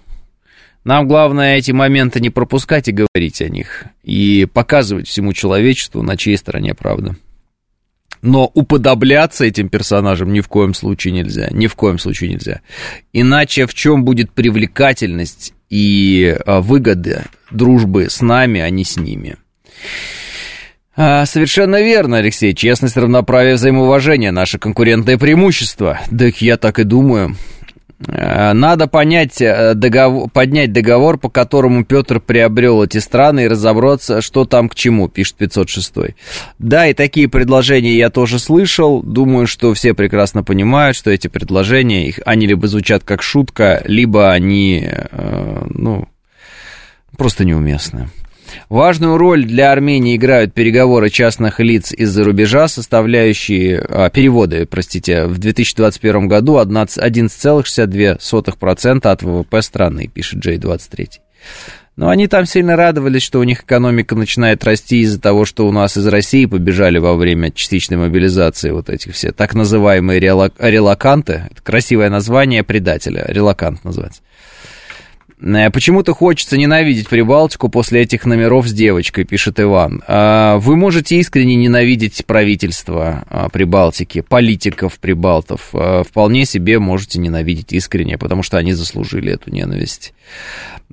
Нам 0.84 1.06
главное 1.06 1.56
эти 1.56 1.70
моменты 1.70 2.20
не 2.20 2.30
пропускать 2.30 2.88
и 2.88 2.92
говорить 2.92 3.40
о 3.40 3.48
них, 3.48 3.84
и 4.02 4.46
показывать 4.52 5.06
всему 5.08 5.32
человечеству, 5.32 6.02
на 6.02 6.16
чьей 6.16 6.36
стороне 6.36 6.74
правда. 6.74 7.14
Но 8.20 8.50
уподобляться 8.54 9.44
этим 9.44 9.68
персонажам 9.68 10.32
ни 10.32 10.40
в 10.40 10.48
коем 10.48 10.74
случае 10.74 11.14
нельзя, 11.14 11.48
ни 11.50 11.66
в 11.66 11.74
коем 11.74 11.98
случае 11.98 12.30
нельзя. 12.30 12.60
Иначе 13.12 13.66
в 13.66 13.74
чем 13.74 14.04
будет 14.04 14.30
привлекательность 14.32 15.54
и 15.72 16.36
а, 16.44 16.60
выгоды 16.60 17.22
дружбы 17.50 18.10
с 18.10 18.20
нами, 18.20 18.60
а 18.60 18.68
не 18.68 18.84
с 18.84 18.98
ними. 18.98 19.36
А, 20.94 21.24
совершенно 21.24 21.80
верно, 21.80 22.18
Алексей. 22.18 22.54
Честность, 22.54 22.98
равноправие, 22.98 23.54
взаимоуважение– 23.54 24.30
наше 24.32 24.58
конкурентное 24.58 25.16
преимущество. 25.16 25.98
Да 26.10 26.26
я 26.36 26.58
так 26.58 26.78
и 26.78 26.84
думаю. 26.84 27.36
Э, 28.08 28.52
надо 28.52 28.86
понять, 28.86 29.40
э, 29.40 29.74
договор, 29.74 30.28
поднять 30.30 30.72
договор, 30.72 31.18
по 31.18 31.28
которому 31.28 31.84
Петр 31.84 32.20
приобрел 32.20 32.82
эти 32.82 32.98
страны 32.98 33.44
и 33.44 33.48
разобраться, 33.48 34.20
что 34.20 34.44
там 34.44 34.68
к 34.68 34.74
чему, 34.74 35.08
пишет 35.08 35.36
506. 35.36 36.14
Да, 36.58 36.86
и 36.86 36.94
такие 36.94 37.28
предложения 37.28 37.96
я 37.96 38.10
тоже 38.10 38.38
слышал. 38.38 39.02
Думаю, 39.02 39.46
что 39.46 39.74
все 39.74 39.94
прекрасно 39.94 40.42
понимают, 40.42 40.96
что 40.96 41.10
эти 41.10 41.28
предложения, 41.28 42.08
их, 42.08 42.20
они 42.24 42.46
либо 42.46 42.66
звучат 42.68 43.04
как 43.04 43.22
шутка, 43.22 43.82
либо 43.84 44.32
они, 44.32 44.88
э, 44.90 45.64
ну, 45.70 46.08
просто 47.16 47.44
неуместны. 47.44 48.08
Важную 48.68 49.16
роль 49.18 49.44
для 49.44 49.72
Армении 49.72 50.14
играют 50.16 50.54
переговоры 50.54 51.10
частных 51.10 51.58
лиц 51.60 51.92
из-за 51.92 52.24
рубежа, 52.24 52.66
составляющие 52.68 53.80
а, 53.80 54.08
переводы, 54.10 54.66
простите, 54.66 55.26
в 55.26 55.38
2021 55.38 56.28
году 56.28 56.58
11,62% 56.58 59.06
от 59.06 59.22
ВВП 59.22 59.62
страны, 59.62 60.10
пишет 60.12 60.44
J23. 60.44 61.08
Но 61.94 62.08
они 62.08 62.26
там 62.26 62.46
сильно 62.46 62.74
радовались, 62.74 63.22
что 63.22 63.38
у 63.38 63.42
них 63.42 63.64
экономика 63.64 64.14
начинает 64.14 64.64
расти 64.64 65.02
из-за 65.02 65.20
того, 65.20 65.44
что 65.44 65.66
у 65.66 65.72
нас 65.72 65.98
из 65.98 66.06
России 66.06 66.46
побежали 66.46 66.98
во 66.98 67.14
время 67.14 67.52
частичной 67.52 67.98
мобилизации 67.98 68.70
вот 68.70 68.88
этих 68.88 69.12
все 69.12 69.30
так 69.30 69.54
называемые 69.54 70.18
релаканты. 70.18 71.48
Это 71.50 71.62
красивое 71.62 72.08
название 72.08 72.64
предателя, 72.64 73.26
релакант 73.28 73.84
называется. 73.84 74.22
Э, 75.42 75.70
почему-то 75.70 76.14
хочется 76.14 76.56
ненавидеть 76.56 77.08
Прибалтику 77.08 77.68
после 77.68 78.02
этих 78.02 78.24
номеров 78.24 78.68
с 78.68 78.72
девочкой, 78.72 79.24
пишет 79.24 79.60
Иван. 79.60 80.02
А, 80.06 80.58
вы 80.58 80.76
можете 80.76 81.16
искренне 81.16 81.56
ненавидеть 81.56 82.24
правительство 82.26 83.24
а, 83.28 83.48
Прибалтики, 83.48 84.20
политиков 84.20 84.98
Прибалтов. 84.98 85.70
А, 85.72 86.04
вполне 86.04 86.44
себе 86.44 86.78
можете 86.78 87.18
ненавидеть 87.18 87.72
искренне, 87.72 88.18
потому 88.18 88.42
что 88.42 88.56
они 88.58 88.72
заслужили 88.72 89.32
эту 89.32 89.50
ненависть. 89.50 90.14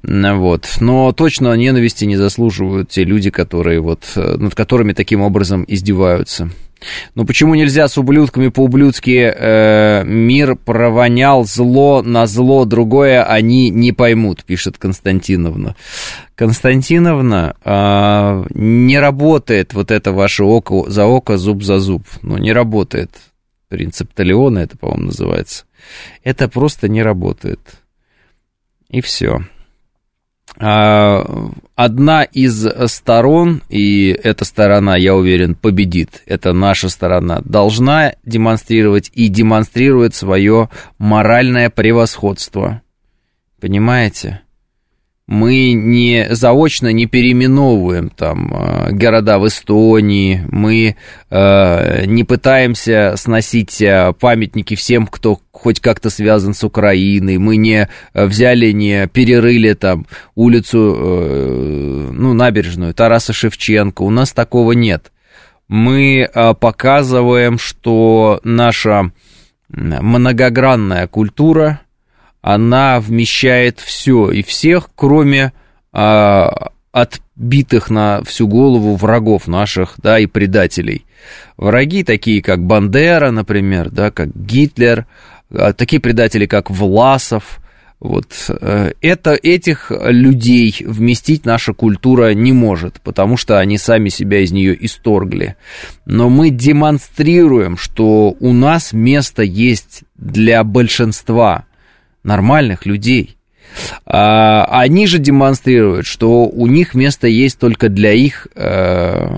Вот. 0.01 0.77
Но 0.79 1.11
точно 1.11 1.53
ненависти 1.53 2.05
не 2.05 2.15
заслуживают 2.15 2.89
те 2.89 3.03
люди, 3.03 3.29
которые 3.29 3.81
вот, 3.81 4.03
э, 4.15 4.37
над 4.37 4.55
которыми 4.55 4.93
таким 4.93 5.21
образом 5.21 5.65
издеваются. 5.67 6.49
Но 7.15 7.25
почему 7.25 7.55
нельзя 7.55 7.87
с 7.87 7.97
ублюдками 7.97 8.49
по-ублюдски 8.49 9.33
э, 9.35 10.03
мир 10.05 10.55
провонял 10.55 11.45
зло 11.45 12.01
на 12.01 12.25
зло, 12.27 12.65
другое 12.65 13.23
они 13.23 13.69
не 13.69 13.91
поймут, 13.91 14.43
пишет 14.43 14.77
Константиновна. 14.77 15.75
Константиновна, 16.35 17.55
э, 17.63 18.45
не 18.53 18.99
работает 18.99 19.73
вот 19.73 19.91
это 19.91 20.11
ваше 20.11 20.43
око 20.43 20.89
за 20.89 21.05
око, 21.05 21.37
зуб 21.37 21.63
за 21.63 21.79
зуб. 21.79 22.03
Ну, 22.21 22.37
не 22.37 22.53
работает. 22.53 23.11
Принцип 23.67 24.13
Талиона 24.13 24.59
это, 24.59 24.77
по-моему, 24.77 25.07
называется. 25.07 25.65
Это 26.23 26.47
просто 26.47 26.87
не 26.87 27.03
работает. 27.03 27.59
И 28.89 29.01
все. 29.01 29.41
А, 30.57 31.51
одна 31.75 32.23
из 32.23 32.67
сторон, 32.87 33.61
и 33.69 34.09
эта 34.23 34.45
сторона, 34.45 34.97
я 34.97 35.15
уверен, 35.15 35.55
победит, 35.55 36.23
это 36.25 36.53
наша 36.53 36.89
сторона, 36.89 37.41
должна 37.45 38.13
демонстрировать 38.25 39.11
и 39.13 39.27
демонстрирует 39.27 40.15
свое 40.15 40.69
моральное 40.97 41.69
превосходство. 41.69 42.81
Понимаете? 43.59 44.41
Мы 45.29 45.73
не 45.73 46.27
заочно 46.31 46.91
не 46.91 47.05
переименовываем 47.05 48.09
там 48.09 48.51
э, 48.51 48.91
города 48.93 49.37
в 49.37 49.47
Эстонии, 49.47 50.43
мы 50.49 50.95
э, 51.29 52.05
не 52.07 52.23
пытаемся 52.23 53.13
сносить 53.15 53.79
э, 53.79 54.11
памятники 54.19 54.73
всем, 54.73 55.05
кто 55.05 55.39
хоть 55.51 55.81
как-то 55.81 56.09
связан 56.09 56.55
с 56.55 56.63
Украиной, 56.63 57.37
мы 57.37 57.57
не 57.57 57.89
взяли, 58.15 58.71
не 58.71 59.05
перерыли 59.05 59.73
там 59.73 60.07
улицу, 60.33 60.95
э, 60.97 62.09
ну, 62.11 62.33
набережную 62.33 62.95
Тараса 62.95 63.31
Шевченко, 63.31 64.01
у 64.01 64.09
нас 64.09 64.33
такого 64.33 64.71
нет. 64.71 65.11
Мы 65.67 66.21
э, 66.21 66.53
показываем, 66.55 67.59
что 67.59 68.39
наша 68.43 69.11
многогранная 69.69 71.05
культура– 71.05 71.81
она 72.41 72.99
вмещает 72.99 73.79
все 73.79 74.31
и 74.31 74.43
всех, 74.43 74.89
кроме 74.95 75.53
а, 75.91 76.71
отбитых 76.91 77.89
на 77.89 78.23
всю 78.23 78.47
голову 78.47 78.95
врагов 78.95 79.47
наших, 79.47 79.95
да, 79.97 80.19
и 80.19 80.25
предателей. 80.25 81.05
Враги 81.57 82.03
такие, 82.03 82.41
как 82.41 82.63
Бандера, 82.63 83.31
например, 83.31 83.89
да, 83.89 84.11
как 84.11 84.35
Гитлер, 84.35 85.05
а, 85.51 85.73
такие 85.73 86.01
предатели, 86.01 86.45
как 86.45 86.69
Власов, 86.71 87.59
вот 87.99 88.33
э, 88.47 88.93
это, 89.01 89.33
этих 89.33 89.91
людей 89.91 90.73
вместить 90.85 91.45
наша 91.45 91.73
культура 91.73 92.33
не 92.33 92.53
может, 92.53 93.01
потому 93.01 93.35
что 93.35 93.59
они 93.59 93.77
сами 93.77 94.07
себя 94.07 94.39
из 94.39 94.53
нее 94.53 94.85
исторгли. 94.85 95.57
Но 96.05 96.29
мы 96.29 96.49
демонстрируем, 96.49 97.75
что 97.75 98.37
у 98.39 98.53
нас 98.53 98.93
место 98.93 99.43
есть 99.43 100.03
для 100.15 100.63
большинства 100.63 101.65
нормальных 102.23 102.85
людей. 102.85 103.37
А, 104.05 104.65
они 104.65 105.07
же 105.07 105.19
демонстрируют, 105.19 106.05
что 106.05 106.45
у 106.45 106.67
них 106.67 106.93
место 106.95 107.27
есть 107.27 107.59
только 107.59 107.89
для 107.89 108.13
их, 108.13 108.47
э, 108.55 109.29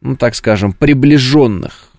ну 0.00 0.16
так 0.16 0.34
скажем, 0.34 0.72
приближенных, 0.72 1.90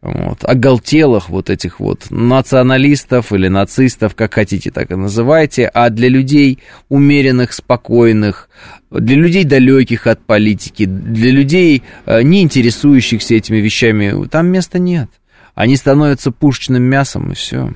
вот, 0.00 0.44
оголтелых 0.44 1.28
вот 1.28 1.50
этих 1.50 1.80
вот 1.80 2.10
националистов 2.10 3.32
или 3.32 3.48
нацистов, 3.48 4.14
как 4.14 4.34
хотите, 4.34 4.70
так 4.70 4.90
и 4.90 4.94
называйте, 4.94 5.66
а 5.66 5.90
для 5.90 6.08
людей 6.08 6.60
умеренных, 6.88 7.52
спокойных, 7.52 8.48
для 8.90 9.16
людей 9.16 9.44
далеких 9.44 10.06
от 10.06 10.24
политики, 10.24 10.84
для 10.84 11.30
людей, 11.30 11.82
э, 12.06 12.22
не 12.22 12.42
интересующихся 12.42 13.34
этими 13.34 13.58
вещами, 13.58 14.26
там 14.28 14.46
места 14.48 14.78
нет. 14.78 15.10
Они 15.54 15.74
становятся 15.74 16.30
пушечным 16.30 16.84
мясом, 16.84 17.32
и 17.32 17.34
все. 17.34 17.72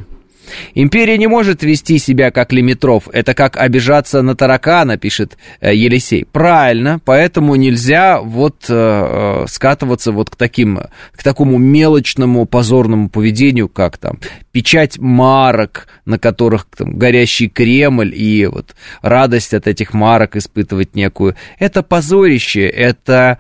Империя 0.75 1.19
не 1.19 1.27
может 1.27 1.63
вести 1.63 1.99
себя 1.99 2.31
как 2.31 2.53
лимитров. 2.53 3.09
Это 3.13 3.35
как 3.35 3.57
обижаться 3.57 4.23
на 4.23 4.35
таракана, 4.35 4.97
пишет 4.97 5.37
э, 5.61 5.75
Елисей. 5.75 6.25
Правильно, 6.25 7.01
поэтому 7.05 7.55
нельзя 7.55 8.21
вот 8.21 8.67
э, 8.69 8.75
э, 8.75 9.47
скатываться 9.49 10.13
вот 10.13 10.31
к 10.31 10.37
таким, 10.37 10.81
к 11.13 11.23
такому 11.23 11.59
мелочному 11.59 12.47
позорному 12.47 13.09
поведению, 13.09 13.69
как 13.69 13.99
там 13.99 14.19
печать 14.53 14.99
марок, 14.99 15.89
на 16.05 16.19
которых 16.19 16.67
там, 16.77 16.99
горящий 16.99 17.49
Кремль 17.49 18.13
и 18.15 18.47
вот 18.47 18.75
радость 19.01 19.55
от 19.55 19.67
этих 19.67 19.95
марок 19.95 20.37
испытывать 20.37 20.95
некую. 20.95 21.37
Это 21.59 21.83
позорище, 21.83 22.67
это 22.67 23.39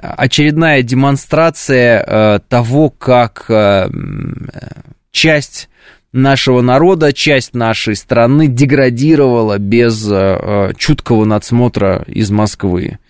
очередная 0.00 0.82
демонстрация 0.82 2.04
э, 2.06 2.38
того, 2.48 2.90
как 2.90 3.46
э, 3.48 3.88
часть 5.10 5.68
нашего 6.14 6.60
народа, 6.60 7.12
часть 7.12 7.54
нашей 7.54 7.96
страны 7.96 8.46
деградировала 8.46 9.58
без 9.58 10.08
э, 10.08 10.72
чуткого 10.78 11.24
надсмотра 11.24 12.04
из 12.06 12.30
Москвы. 12.30 13.00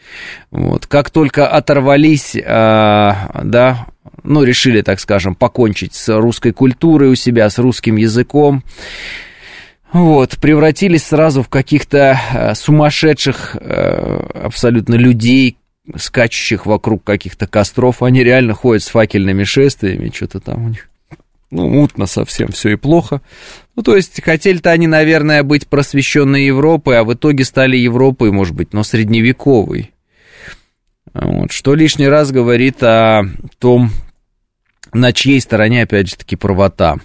Вот. 0.51 0.87
Как 0.87 1.11
только 1.11 1.47
оторвались, 1.47 2.35
э, 2.35 2.43
да, 2.43 3.87
ну, 4.23 4.43
решили, 4.43 4.81
так 4.81 5.01
скажем, 5.01 5.35
покончить 5.35 5.95
с 5.95 6.19
русской 6.19 6.53
культурой 6.53 7.11
у 7.11 7.15
себя, 7.15 7.51
с 7.51 7.59
русским 7.59 7.97
языком, 7.97 8.65
вот, 9.93 10.39
превратились 10.41 11.05
сразу 11.05 11.43
в 11.43 11.51
каких-то 11.51 12.19
э, 12.33 12.55
сумасшедших 12.55 13.57
э, 13.61 14.27
абсолютно 14.45 14.95
людей, 14.95 15.59
скачущих 15.95 16.65
вокруг 16.65 17.05
каких-то 17.05 17.47
костров. 17.47 18.03
Они 18.03 18.25
реально 18.25 18.55
ходят 18.55 18.83
с 18.83 18.89
факельными 18.89 19.45
шествиями, 19.45 20.11
что-то 20.13 20.41
там 20.41 20.65
у 20.65 20.69
них 20.71 20.89
ну, 21.55 21.69
мутно 21.69 22.07
совсем, 22.07 22.49
все 22.49 22.71
и 22.71 22.77
плохо. 22.77 23.23
Ну, 23.77 23.83
то 23.83 23.95
есть, 23.95 24.21
хотели-то 24.23 24.73
они, 24.73 24.89
наверное, 24.89 25.45
быть 25.45 25.69
просвещенной 25.69 26.47
Европой, 26.47 26.99
а 26.99 27.05
в 27.05 27.15
итоге 27.15 27.45
стали 27.45 27.77
Европой, 27.77 28.33
может 28.33 28.57
быть, 28.57 28.73
но 28.73 28.83
средневековой. 28.83 29.93
Вот, 31.13 31.53
что 31.53 31.77
лишний 31.77 32.09
раз 32.09 32.33
говорит 32.33 32.83
о 32.83 33.23
том, 33.61 33.91
на 34.93 35.13
чьей 35.13 35.41
стороне, 35.41 35.83
опять 35.83 36.09
же 36.09 36.17
таки, 36.17 36.35
правота. 36.35 36.97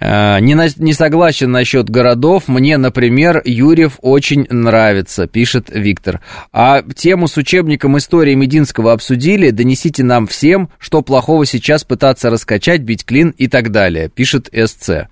Э, 0.00 0.38
не, 0.40 0.54
на, 0.54 0.66
не 0.76 0.92
согласен 0.92 1.50
насчет 1.50 1.88
городов. 1.88 2.44
Мне, 2.48 2.76
например, 2.76 3.42
Юрьев 3.44 3.98
очень 4.02 4.46
нравится, 4.50 5.26
пишет 5.26 5.68
Виктор. 5.72 6.20
А 6.52 6.82
тему 6.82 7.28
с 7.28 7.36
учебником 7.36 7.96
истории 7.98 8.34
Мединского 8.34 8.92
обсудили. 8.92 9.50
Донесите 9.50 10.04
нам 10.04 10.26
всем, 10.26 10.70
что 10.78 11.02
плохого 11.02 11.46
сейчас 11.46 11.84
пытаться 11.84 12.30
раскачать, 12.30 12.82
бить 12.82 13.04
клин 13.04 13.30
и 13.36 13.48
так 13.48 13.70
далее, 13.70 14.08
пишет 14.08 14.50
СЦ. 14.52 15.08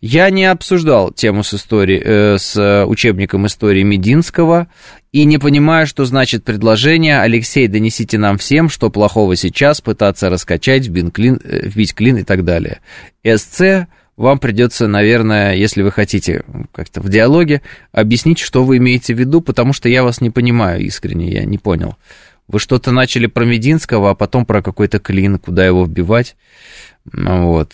Я 0.00 0.30
не 0.30 0.46
обсуждал 0.46 1.10
тему 1.12 1.42
с, 1.42 1.54
истории, 1.54 2.00
э, 2.04 2.38
с 2.38 2.84
учебником 2.86 3.46
истории 3.46 3.82
Мединского 3.82 4.68
и 5.12 5.24
не 5.26 5.38
понимаю, 5.38 5.86
что 5.86 6.04
значит 6.04 6.44
предложение 6.44 7.20
«Алексей, 7.20 7.68
донесите 7.68 8.18
нам 8.18 8.36
всем, 8.36 8.68
что 8.68 8.90
плохого 8.90 9.36
сейчас 9.36 9.80
пытаться 9.80 10.28
раскачать, 10.28 10.86
вбить 10.88 11.12
клин, 11.12 11.40
э, 11.44 11.68
вбить 11.68 11.94
клин 11.94 12.16
и 12.16 12.24
так 12.24 12.44
далее». 12.44 12.80
СЦ 13.24 13.86
вам 14.16 14.38
придется, 14.38 14.86
наверное, 14.86 15.54
если 15.54 15.82
вы 15.82 15.90
хотите 15.90 16.44
как-то 16.72 17.00
в 17.00 17.08
диалоге, 17.08 17.62
объяснить, 17.92 18.38
что 18.38 18.64
вы 18.64 18.76
имеете 18.76 19.14
в 19.14 19.18
виду, 19.18 19.40
потому 19.40 19.72
что 19.72 19.88
я 19.88 20.04
вас 20.04 20.20
не 20.20 20.30
понимаю 20.30 20.80
искренне, 20.82 21.30
я 21.30 21.44
не 21.44 21.58
понял. 21.58 21.96
Вы 22.46 22.58
что-то 22.58 22.92
начали 22.92 23.26
про 23.26 23.44
Мединского, 23.44 24.10
а 24.10 24.14
потом 24.14 24.46
про 24.46 24.62
какой-то 24.62 24.98
клин, 24.98 25.38
куда 25.38 25.66
его 25.66 25.84
вбивать. 25.84 26.36
Вот. 27.12 27.72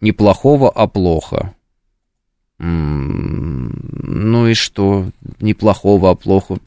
Не 0.00 0.12
плохого, 0.12 0.70
а 0.70 0.86
плохо. 0.86 1.54
Ну 2.62 4.48
и 4.48 4.54
что? 4.54 5.10
Неплохого, 5.40 6.10
а 6.10 6.14
плохо. 6.14 6.58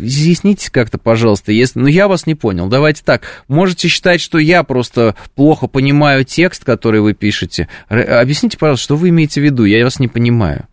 Изъясните 0.00 0.70
как-то, 0.70 0.96
пожалуйста, 0.96 1.52
если... 1.52 1.78
Ну, 1.78 1.86
я 1.88 2.08
вас 2.08 2.26
не 2.26 2.34
понял. 2.34 2.68
Давайте 2.68 3.02
так. 3.04 3.22
Можете 3.46 3.88
считать, 3.88 4.22
что 4.22 4.38
я 4.38 4.62
просто 4.62 5.14
плохо 5.34 5.66
понимаю 5.66 6.24
текст, 6.24 6.64
который 6.64 7.00
вы 7.02 7.12
пишете. 7.12 7.68
Объясните, 7.88 8.56
пожалуйста, 8.56 8.84
что 8.84 8.96
вы 8.96 9.10
имеете 9.10 9.42
в 9.42 9.44
виду? 9.44 9.64
Я 9.64 9.84
вас 9.84 9.98
не 9.98 10.08
понимаю. 10.08 10.66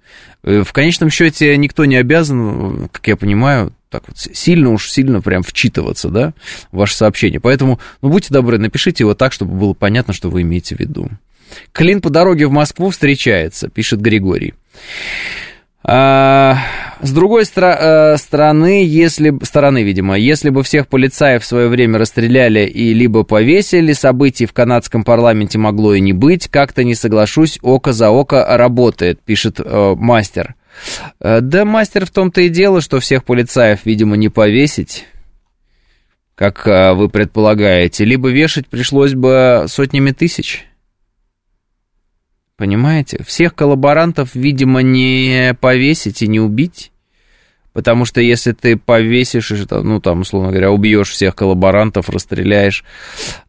Э, 0.44 0.63
в 0.63 0.72
конечном 0.72 1.10
счете 1.10 1.58
никто 1.58 1.84
не 1.84 1.98
обязан, 1.98 2.88
как 2.89 3.06
я 3.08 3.17
понимаю, 3.17 3.74
так 3.89 4.04
вот 4.08 4.17
сильно 4.17 4.70
уж 4.70 4.89
сильно 4.89 5.22
прям 5.22 5.44
вчитываться, 5.44 6.08
да, 6.08 6.34
в 6.72 6.78
ваше 6.78 6.96
сообщение. 6.96 7.41
Поэтому, 7.41 7.80
ну, 8.02 8.10
будьте 8.10 8.34
добры, 8.34 8.58
напишите 8.58 9.04
его 9.04 9.13
так, 9.13 9.34
чтобы 9.34 9.56
было 9.56 9.74
понятно, 9.74 10.13
что 10.13 10.30
вы 10.30 10.44
имеете 10.44 10.76
в 10.78 10.80
виду. 10.80 11.10
Клин 11.72 12.02
по 12.02 12.10
дороге 12.10 12.48
в 12.48 12.52
Москву 12.52 12.90
встречается, 12.90 13.70
пишет 13.70 14.02
Григорий. 14.02 14.54
А, 15.84 16.58
с 17.02 17.12
другой 17.12 17.44
стра- 17.44 18.14
э, 18.14 18.18
стороны, 18.18 18.86
если 18.86 19.34
стороны, 19.44 19.82
видимо, 19.82 20.16
если 20.16 20.50
бы 20.50 20.62
всех 20.62 20.88
полицаев 20.88 21.42
в 21.42 21.46
свое 21.46 21.70
время 21.70 21.98
расстреляли 21.98 22.68
и 22.68 22.94
либо 22.94 23.24
повесили, 23.24 23.94
событий 23.94 24.46
в 24.46 24.54
канадском 24.54 25.04
парламенте 25.04 25.58
могло 25.58 25.96
и 25.96 26.00
не 26.00 26.14
быть. 26.14 26.48
Как-то 26.50 26.84
не 26.84 26.94
соглашусь, 26.94 27.58
око 27.64 27.94
за 27.94 28.12
око 28.12 28.46
работает, 28.58 29.22
пишет 29.22 29.60
э, 29.60 29.96
мастер. 29.98 30.54
Э, 31.20 31.42
да, 31.42 31.66
мастер 31.66 32.06
в 32.06 32.12
том-то 32.12 32.42
и 32.42 32.50
дело, 32.50 32.82
что 32.82 33.00
всех 33.00 33.24
полицаев, 33.24 33.80
видимо, 33.86 34.16
не 34.16 34.30
повесить, 34.30 35.08
как 36.36 36.68
э, 36.68 36.94
вы 36.94 37.10
предполагаете, 37.10 38.06
либо 38.06 38.30
вешать 38.30 38.68
пришлось 38.68 39.16
бы 39.16 39.66
сотнями 39.68 40.12
тысяч. 40.12 40.68
Понимаете? 42.62 43.24
Всех 43.26 43.56
коллаборантов, 43.56 44.36
видимо, 44.36 44.84
не 44.84 45.58
повесить 45.60 46.21
и 46.21 46.28
не 46.28 46.39
убить. 46.39 46.91
Потому 47.74 48.06
что 48.06 48.21
если 48.21 48.52
ты 48.52 48.78
повесишь, 48.78 49.52
ну, 49.71 50.00
там, 50.00 50.21
условно 50.21 50.50
говоря, 50.52 50.69
убьешь 50.69 51.10
всех 51.10 51.36
коллаборантов, 51.36 52.08
расстреляешь, 52.08 52.86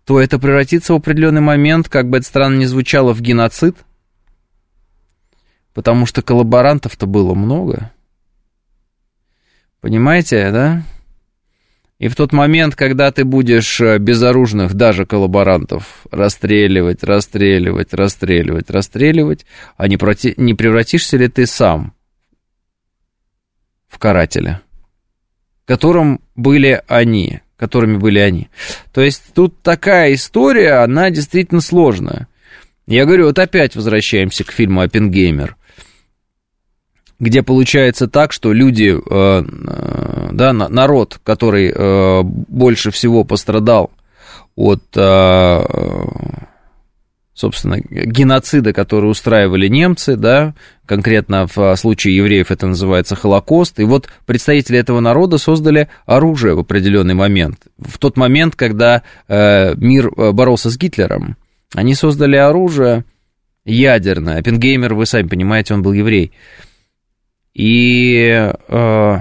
то 0.07 0.19
это 0.19 0.39
превратится 0.39 0.95
в 0.95 0.97
определенный 0.97 1.43
момент, 1.43 1.91
как 1.91 2.09
бы 2.09 2.17
это 2.17 2.27
странно 2.27 2.57
ни 2.57 2.65
звучало, 2.65 3.13
в 3.13 3.21
геноцид. 3.21 3.77
Потому 5.75 6.07
что 6.07 6.23
коллаборантов-то 6.23 7.05
было 7.05 7.35
много. 7.35 7.91
Понимаете, 9.83 10.51
да? 10.53 10.85
И 12.03 12.09
в 12.09 12.17
тот 12.17 12.33
момент, 12.33 12.75
когда 12.75 13.13
ты 13.13 13.25
будешь 13.25 13.81
э, 13.81 13.97
безоружных, 13.99 14.75
даже 14.75 15.07
коллаборантов, 15.07 16.05
расстреливать, 16.11 17.05
расстреливать, 17.05 17.95
расстреливать, 17.95 18.71
расстреливать, 18.71 19.47
а 19.77 19.87
не, 19.87 19.97
проти... 19.97 20.35
не 20.37 20.55
превратишься 20.55 21.17
ли 21.17 21.29
ты 21.29 21.47
сам 21.47 21.95
в 23.87 24.01
карателя, 24.01 24.63
которым 25.65 26.21
были 26.35 26.83
они, 26.89 27.39
которыми 27.57 27.99
были 27.99 28.19
они. 28.19 28.49
То 28.93 29.01
есть 29.01 29.23
тут 29.33 29.63
такая 29.63 30.15
история, 30.15 30.83
она 30.83 31.09
действительно 31.11 31.61
сложная. 31.61 32.27
Я 32.89 33.05
говорю, 33.05 33.27
вот 33.27 33.39
опять 33.39 33.77
возвращаемся 33.77 34.43
к 34.43 34.51
фильму 34.51 34.81
«Оппенгеймер» 34.81 35.57
где 37.23 37.45
получается 37.45 38.09
так, 38.09 38.33
что 38.33 38.53
люди, 38.53 38.99
э, 38.99 39.45
э, 39.45 40.29
да, 40.33 40.53
народ, 40.53 41.21
который 41.23 41.73
э, 41.73 42.23
больше 42.25 42.91
всего 42.91 43.23
пострадал 43.23 43.93
от, 44.55 44.83
собственно, 47.33 47.79
геноцида, 47.81 48.75
который 48.75 49.07
устраивали 49.07 49.69
немцы, 49.69 50.17
да, 50.17 50.55
конкретно 50.85 51.47
в 51.47 51.75
случае 51.77 52.17
евреев 52.17 52.51
это 52.51 52.67
называется 52.67 53.17
Холокост, 53.17 53.81
и 53.81 53.85
вот 53.85 54.11
представители 54.27 54.79
этого 54.79 55.01
народа 55.01 55.39
создали 55.39 55.89
оружие 56.05 56.55
в 56.55 56.59
определенный 56.59 57.15
момент. 57.15 57.61
В 57.79 57.97
тот 57.97 58.19
момент, 58.19 58.57
когда 58.57 59.03
мир 59.27 60.11
боролся 60.11 60.69
с 60.69 60.77
Гитлером, 60.77 61.39
они 61.75 61.95
создали 61.95 62.37
оружие 62.37 63.07
ядерное. 63.65 64.41
Оппенгеймер, 64.41 64.93
вы 64.93 65.07
сами 65.07 65.29
понимаете, 65.29 65.73
он 65.73 65.83
был 65.83 65.95
еврей. 65.95 66.33
И 67.55 68.51
э, 68.69 69.21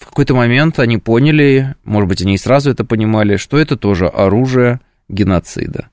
в 0.00 0.06
какой-то 0.06 0.34
момент 0.34 0.78
они 0.78 0.98
поняли, 0.98 1.74
может 1.84 2.08
быть, 2.08 2.22
они 2.22 2.34
и 2.34 2.38
сразу 2.38 2.70
это 2.70 2.84
понимали, 2.84 3.36
что 3.36 3.58
это 3.58 3.76
тоже 3.76 4.06
оружие 4.06 4.80
геноцида. 5.08 5.88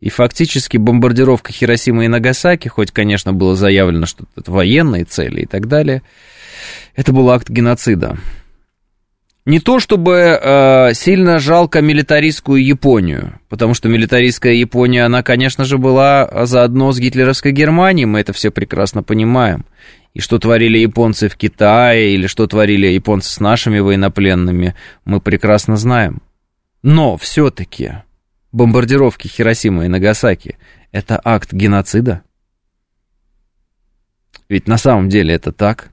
И 0.00 0.08
фактически 0.08 0.76
бомбардировка 0.76 1.52
Хиросимы 1.52 2.06
и 2.06 2.08
Нагасаки, 2.08 2.68
хоть, 2.68 2.90
конечно, 2.90 3.32
было 3.32 3.54
заявлено, 3.54 4.06
что 4.06 4.24
это 4.36 4.50
военные 4.50 5.04
цели 5.04 5.42
и 5.42 5.46
так 5.46 5.68
далее, 5.68 6.02
это 6.94 7.12
был 7.12 7.30
акт 7.30 7.50
геноцида. 7.50 8.16
Не 9.46 9.58
то 9.58 9.80
чтобы 9.80 10.38
э, 10.40 10.94
сильно 10.94 11.38
жалко 11.38 11.80
милитаристскую 11.80 12.64
Японию, 12.64 13.40
потому 13.48 13.74
что 13.74 13.88
милитаристская 13.88 14.52
Япония, 14.52 15.04
она, 15.04 15.22
конечно 15.22 15.64
же, 15.64 15.76
была 15.76 16.46
заодно 16.46 16.92
с 16.92 16.98
гитлеровской 16.98 17.52
Германией, 17.52 18.06
мы 18.06 18.20
это 18.20 18.32
все 18.32 18.50
прекрасно 18.50 19.02
понимаем 19.02 19.64
и 20.14 20.20
что 20.20 20.38
творили 20.38 20.78
японцы 20.78 21.28
в 21.28 21.36
Китае, 21.36 22.14
или 22.14 22.26
что 22.26 22.46
творили 22.46 22.86
японцы 22.88 23.30
с 23.30 23.40
нашими 23.40 23.78
военнопленными, 23.78 24.74
мы 25.04 25.20
прекрасно 25.20 25.76
знаем. 25.76 26.22
Но 26.82 27.16
все-таки 27.16 28.02
бомбардировки 28.52 29.28
Хиросимы 29.28 29.84
и 29.84 29.88
Нагасаки 29.88 30.58
это 30.92 31.20
акт 31.22 31.52
геноцида? 31.52 32.22
Ведь 34.48 34.66
на 34.66 34.78
самом 34.78 35.08
деле 35.08 35.34
это 35.34 35.52
так. 35.52 35.90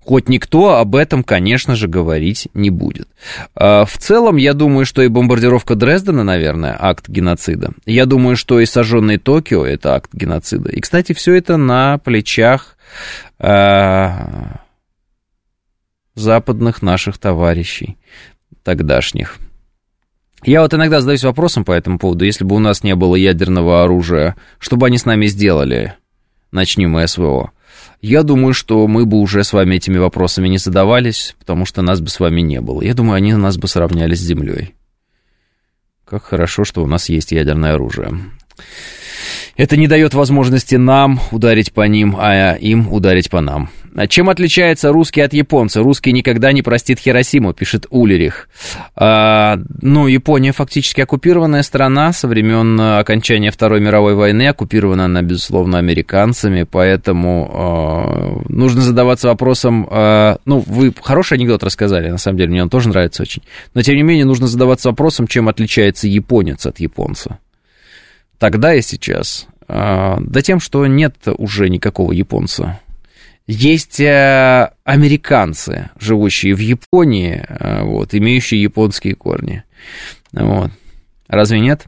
Хоть 0.00 0.28
никто 0.28 0.78
об 0.78 0.96
этом, 0.96 1.22
конечно 1.22 1.76
же, 1.76 1.86
говорить 1.86 2.48
не 2.54 2.70
будет. 2.70 3.08
А, 3.54 3.84
в 3.84 3.96
целом, 3.98 4.36
я 4.36 4.52
думаю, 4.52 4.84
что 4.84 5.02
и 5.02 5.08
бомбардировка 5.08 5.76
Дрездена, 5.76 6.24
наверное, 6.24 6.76
акт 6.78 7.08
геноцида. 7.08 7.72
Я 7.86 8.06
думаю, 8.06 8.36
что 8.36 8.58
и 8.58 8.66
сожженный 8.66 9.18
Токио– 9.18 9.64
это 9.66 9.94
акт 9.94 10.10
геноцида. 10.12 10.70
И, 10.70 10.80
кстати, 10.80 11.12
все 11.12 11.34
это 11.34 11.56
на 11.56 11.98
плечах 11.98 12.76
а, 13.42 14.60
западных 16.14 16.80
наших 16.80 17.18
товарищей 17.18 17.98
тогдашних. 18.62 19.38
Я 20.44 20.62
вот 20.62 20.74
иногда 20.74 21.00
задаюсь 21.00 21.24
вопросом 21.24 21.64
по 21.64 21.72
этому 21.72 21.98
поводу, 21.98 22.24
если 22.24 22.44
бы 22.44 22.56
у 22.56 22.60
нас 22.60 22.82
не 22.82 22.94
было 22.94 23.16
ядерного 23.16 23.82
оружия, 23.84 24.36
что 24.58 24.76
бы 24.76 24.86
они 24.86 24.98
с 24.98 25.04
нами 25.04 25.26
сделали? 25.26 25.94
Начнем 26.52 27.06
СВО. 27.06 27.52
Я 28.00 28.22
думаю, 28.22 28.52
что 28.52 28.86
мы 28.86 29.06
бы 29.06 29.18
уже 29.18 29.44
с 29.44 29.52
вами 29.52 29.76
этими 29.76 29.98
вопросами 29.98 30.48
не 30.48 30.58
задавались, 30.58 31.34
потому 31.38 31.64
что 31.64 31.82
нас 31.82 32.00
бы 32.00 32.08
с 32.08 32.20
вами 32.20 32.40
не 32.40 32.60
было. 32.60 32.82
Я 32.82 32.94
думаю, 32.94 33.16
они 33.16 33.32
нас 33.34 33.56
бы 33.56 33.68
сравняли 33.68 34.14
с 34.14 34.20
Землей. 34.20 34.74
Как 36.04 36.24
хорошо, 36.24 36.64
что 36.64 36.82
у 36.82 36.86
нас 36.86 37.08
есть 37.08 37.32
ядерное 37.32 37.74
оружие. 37.74 38.12
Это 39.56 39.76
не 39.76 39.86
дает 39.86 40.14
возможности 40.14 40.76
нам 40.76 41.20
ударить 41.30 41.72
по 41.72 41.86
ним, 41.86 42.16
а 42.18 42.54
им 42.54 42.92
ударить 42.92 43.30
по 43.30 43.40
нам. 43.40 43.68
Чем 44.08 44.30
отличается 44.30 44.90
русский 44.90 45.20
от 45.20 45.34
японца? 45.34 45.82
Русский 45.82 46.12
никогда 46.12 46.52
не 46.52 46.62
простит 46.62 46.98
Хиросиму, 46.98 47.52
пишет 47.52 47.86
Улерих. 47.90 48.48
А, 48.96 49.58
ну, 49.82 50.06
Япония 50.06 50.52
фактически 50.52 51.02
оккупированная 51.02 51.62
страна 51.62 52.14
со 52.14 52.26
времен 52.26 52.80
окончания 52.80 53.50
Второй 53.50 53.80
мировой 53.80 54.14
войны. 54.14 54.48
Оккупирована 54.48 55.04
она, 55.04 55.20
безусловно, 55.20 55.78
американцами, 55.78 56.62
поэтому 56.62 57.50
а, 57.52 58.42
нужно 58.48 58.80
задаваться 58.80 59.28
вопросом... 59.28 59.86
А, 59.90 60.38
ну, 60.46 60.64
вы 60.66 60.94
хороший 60.98 61.34
анекдот 61.34 61.62
рассказали, 61.62 62.08
на 62.08 62.18
самом 62.18 62.38
деле, 62.38 62.50
мне 62.50 62.62
он 62.62 62.70
тоже 62.70 62.88
нравится 62.88 63.22
очень. 63.22 63.42
Но, 63.74 63.82
тем 63.82 63.96
не 63.96 64.02
менее, 64.02 64.24
нужно 64.24 64.46
задаваться 64.46 64.88
вопросом, 64.88 65.26
чем 65.26 65.48
отличается 65.50 66.08
японец 66.08 66.64
от 66.64 66.80
японца. 66.80 67.38
Тогда 68.42 68.74
и 68.74 68.82
сейчас. 68.82 69.46
А, 69.68 70.18
да 70.20 70.42
тем, 70.42 70.58
что 70.58 70.84
нет 70.88 71.14
уже 71.38 71.68
никакого 71.68 72.10
японца. 72.10 72.80
Есть 73.46 74.00
э, 74.00 74.72
американцы, 74.82 75.90
живущие 76.00 76.56
в 76.56 76.58
Японии, 76.58 77.40
э, 77.48 77.84
вот, 77.84 78.16
имеющие 78.16 78.60
японские 78.60 79.14
корни. 79.14 79.62
Вот. 80.32 80.72
Разве 81.28 81.60
нет? 81.60 81.84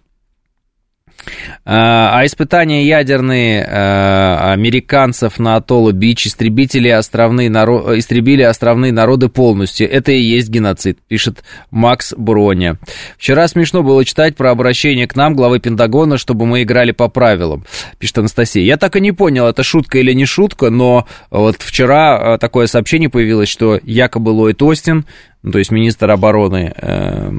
А, 1.65 2.19
а 2.19 2.27
испытания 2.27 2.87
ядерные 2.87 3.65
а, 3.65 4.53
американцев 4.53 5.39
на 5.39 5.57
Атолло 5.57 5.93
Бич 5.93 6.27
истребители 6.27 6.89
островные 6.89 7.51
наро... 7.51 7.99
истребили 7.99 8.43
островные 8.43 8.93
народы 8.93 9.29
полностью. 9.29 9.91
Это 9.91 10.13
и 10.13 10.21
есть 10.21 10.49
геноцид, 10.49 10.99
пишет 11.09 11.45
Макс 11.71 12.15
Броня. 12.17 12.77
Вчера 13.19 13.49
смешно 13.49 13.83
было 13.83 14.05
читать 14.05 14.37
про 14.37 14.51
обращение 14.51 15.07
к 15.07 15.17
нам 15.17 15.35
главы 15.35 15.61
Пентагона, 15.61 16.19
чтобы 16.19 16.47
мы 16.47 16.63
играли 16.63 16.93
по 16.93 17.09
правилам, 17.09 17.65
пишет 17.99 18.19
Анастасия. 18.19 18.63
Я 18.63 18.77
так 18.77 18.97
и 18.97 19.01
не 19.01 19.13
понял, 19.13 19.47
это 19.47 19.63
шутка 19.63 19.99
или 19.99 20.13
не 20.13 20.27
шутка, 20.27 20.71
но 20.71 21.07
вот 21.31 21.57
вчера 21.61 22.35
а, 22.35 22.39
такое 22.39 22.67
сообщение 22.67 23.09
появилось, 23.09 23.49
что 23.49 23.81
якобы 23.83 24.31
Ллойд 24.31 24.63
Остин, 24.63 25.05
ну, 25.43 25.53
то 25.53 25.59
есть 25.59 25.71
министр 25.71 26.11
обороны 26.11 26.73
э, 26.75 27.31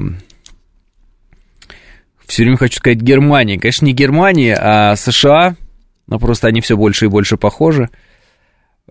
все 2.26 2.42
время 2.42 2.56
хочу 2.56 2.78
сказать 2.78 2.98
Германия. 2.98 3.58
Конечно, 3.58 3.86
не 3.86 3.92
Германия, 3.92 4.56
а 4.60 4.96
США, 4.96 5.56
но 6.06 6.18
просто 6.18 6.48
они 6.48 6.60
все 6.60 6.76
больше 6.76 7.06
и 7.06 7.08
больше 7.08 7.36
похожи. 7.36 7.90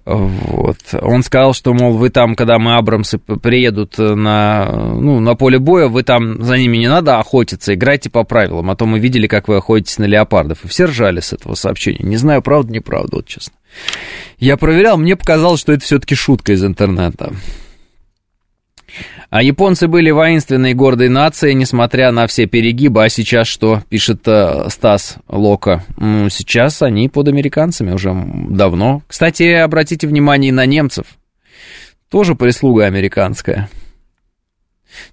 Вот. 0.05 0.77
Он 1.01 1.23
сказал, 1.23 1.53
что, 1.53 1.73
мол, 1.73 1.93
вы 1.97 2.09
там, 2.09 2.35
когда 2.35 2.59
мы 2.59 2.75
Абрамсы 2.75 3.17
приедут 3.17 3.97
на, 3.97 4.93
ну, 4.93 5.19
на 5.19 5.35
поле 5.35 5.57
боя, 5.57 5.87
вы 5.87 6.03
там 6.03 6.43
за 6.43 6.57
ними 6.57 6.77
не 6.77 6.87
надо 6.87 7.17
охотиться, 7.17 7.73
играйте 7.73 8.11
по 8.11 8.23
правилам, 8.23 8.69
а 8.69 8.75
то 8.75 8.85
мы 8.85 8.99
видели, 8.99 9.25
как 9.25 9.47
вы 9.47 9.57
охотитесь 9.57 9.97
на 9.97 10.03
леопардов. 10.03 10.63
И 10.63 10.67
все 10.67 10.85
ржали 10.85 11.21
с 11.21 11.33
этого 11.33 11.55
сообщения. 11.55 12.03
Не 12.03 12.17
знаю, 12.17 12.43
правда, 12.43 12.71
неправда, 12.71 13.17
вот 13.17 13.25
честно. 13.25 13.55
Я 14.37 14.57
проверял, 14.57 14.97
мне 14.97 15.15
показалось, 15.15 15.61
что 15.61 15.71
это 15.71 15.83
все-таки 15.83 16.13
шутка 16.13 16.53
из 16.53 16.63
интернета. 16.63 17.33
А 19.29 19.41
японцы 19.43 19.87
были 19.87 20.11
воинственной 20.11 20.71
и 20.71 20.73
гордой 20.73 21.09
нацией, 21.09 21.55
несмотря 21.55 22.11
на 22.11 22.27
все 22.27 22.45
перегибы. 22.45 23.03
А 23.03 23.09
сейчас 23.09 23.47
что, 23.47 23.83
пишет 23.89 24.21
э, 24.27 24.69
Стас 24.69 25.17
Лока? 25.27 25.83
Сейчас 25.97 26.81
они 26.81 27.09
под 27.09 27.27
американцами 27.27 27.91
уже 27.91 28.13
давно. 28.49 29.01
Кстати, 29.07 29.43
обратите 29.43 30.07
внимание 30.07 30.53
на 30.53 30.65
немцев. 30.65 31.05
Тоже 32.09 32.35
прислуга 32.35 32.85
американская. 32.85 33.69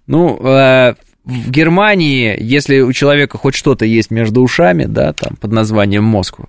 Ну, 0.06 0.38
э, 0.40 0.94
в 1.24 1.50
Германии, 1.50 2.36
если 2.38 2.80
у 2.80 2.92
человека 2.92 3.38
хоть 3.38 3.54
что-то 3.54 3.84
есть 3.84 4.10
между 4.10 4.42
ушами, 4.42 4.84
да, 4.84 5.12
там, 5.12 5.36
под 5.36 5.52
названием 5.52 6.04
мозг, 6.04 6.40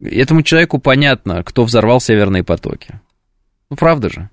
этому 0.00 0.42
человеку 0.42 0.78
понятно, 0.78 1.42
кто 1.44 1.64
взорвал 1.64 2.00
северные 2.00 2.44
потоки. 2.44 3.00
Ну, 3.70 3.76
правда 3.76 4.10
же? 4.10 4.30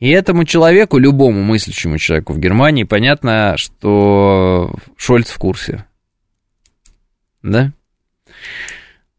И 0.00 0.10
этому 0.10 0.44
человеку, 0.44 0.98
любому 0.98 1.42
мыслящему 1.42 1.98
человеку 1.98 2.32
в 2.32 2.38
Германии, 2.38 2.84
понятно, 2.84 3.54
что 3.56 4.72
Шольц 4.96 5.30
в 5.30 5.38
курсе. 5.38 5.84
Да? 7.42 7.72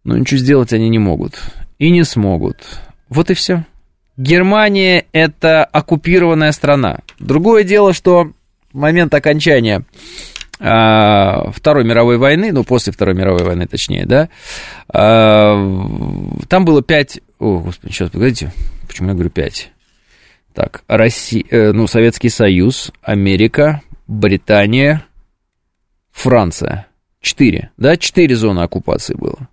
Но 0.03 0.17
ничего 0.17 0.37
сделать 0.37 0.71
они 0.71 0.89
не 0.89 0.99
могут. 0.99 1.39
И 1.79 1.91
не 1.91 2.03
смогут. 2.03 2.79
Вот 3.09 3.29
и 3.29 3.33
все. 3.33 3.65
Германия– 4.15 5.05
это 5.11 5.63
оккупированная 5.65 6.51
страна. 6.51 6.99
Другое 7.19 7.63
дело, 7.63 7.93
что 7.93 8.31
в 8.71 8.77
момент 8.77 9.13
окончания 9.13 9.83
э, 10.59 11.51
Второй 11.53 11.83
мировой 11.83 12.17
войны, 12.17 12.51
ну, 12.51 12.63
после 12.63 12.93
Второй 12.93 13.15
мировой 13.15 13.43
войны, 13.43 13.65
точнее, 13.67 14.05
да, 14.05 14.29
э, 14.93 15.87
там 16.47 16.65
было 16.65 16.81
пять... 16.81 17.19
О, 17.39 17.59
господи, 17.59 17.93
сейчас, 17.93 18.09
погодите, 18.09 18.51
почему 18.87 19.09
я 19.09 19.13
говорю 19.13 19.29
пять? 19.29 19.71
Так, 20.59 20.83
Россия, 20.89 21.45
э, 21.51 21.71
ну, 21.71 21.87
Советский 21.87 22.27
Союз, 22.27 22.91
Америка, 23.01 23.81
Британия, 24.07 25.05
Франция. 26.11 26.87
Четыре, 27.21 27.71
да? 27.77 27.95
Четыре 27.95 28.35
зоны 28.35 28.59
оккупации 28.59 29.13
было. 29.13 29.47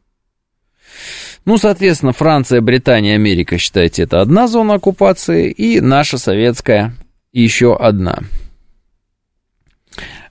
Ну, 1.44 1.58
соответственно, 1.58 2.12
Франция, 2.12 2.60
Британия, 2.60 3.14
Америка, 3.14 3.56
считайте, 3.56 4.02
это 4.02 4.20
одна 4.20 4.48
зона 4.48 4.74
оккупации, 4.74 5.48
и 5.48 5.80
наша 5.80 6.18
советская 6.18 6.92
еще 7.32 7.76
одна. 7.76 8.24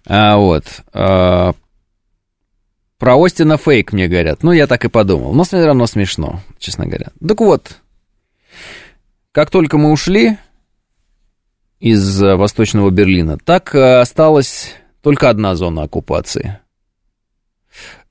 А, 0.06 0.36
вот. 0.36 0.66
А, 0.92 1.54
про 2.98 3.24
Остина 3.24 3.56
фейк 3.56 3.94
мне 3.94 4.10
говорят. 4.10 4.44
Ну, 4.44 4.52
я 4.52 4.68
так 4.68 4.84
и 4.84 4.90
подумал. 4.90 5.34
Но 5.34 5.46
все 5.46 5.66
равно 5.66 5.88
смешно, 5.88 6.42
честно 6.60 6.86
говоря. 6.86 7.12
Так 7.26 7.40
вот, 7.40 7.78
как 9.32 9.50
только 9.52 9.78
мы 9.78 9.94
ушли, 9.94 10.38
из 11.86 12.20
э, 12.20 12.36
Восточного 12.36 12.90
Берлина, 12.90 13.38
так 13.38 13.76
э, 13.76 14.00
осталась 14.00 14.74
только 15.02 15.30
одна 15.30 15.56
зона 15.56 15.84
оккупации, 15.84 16.58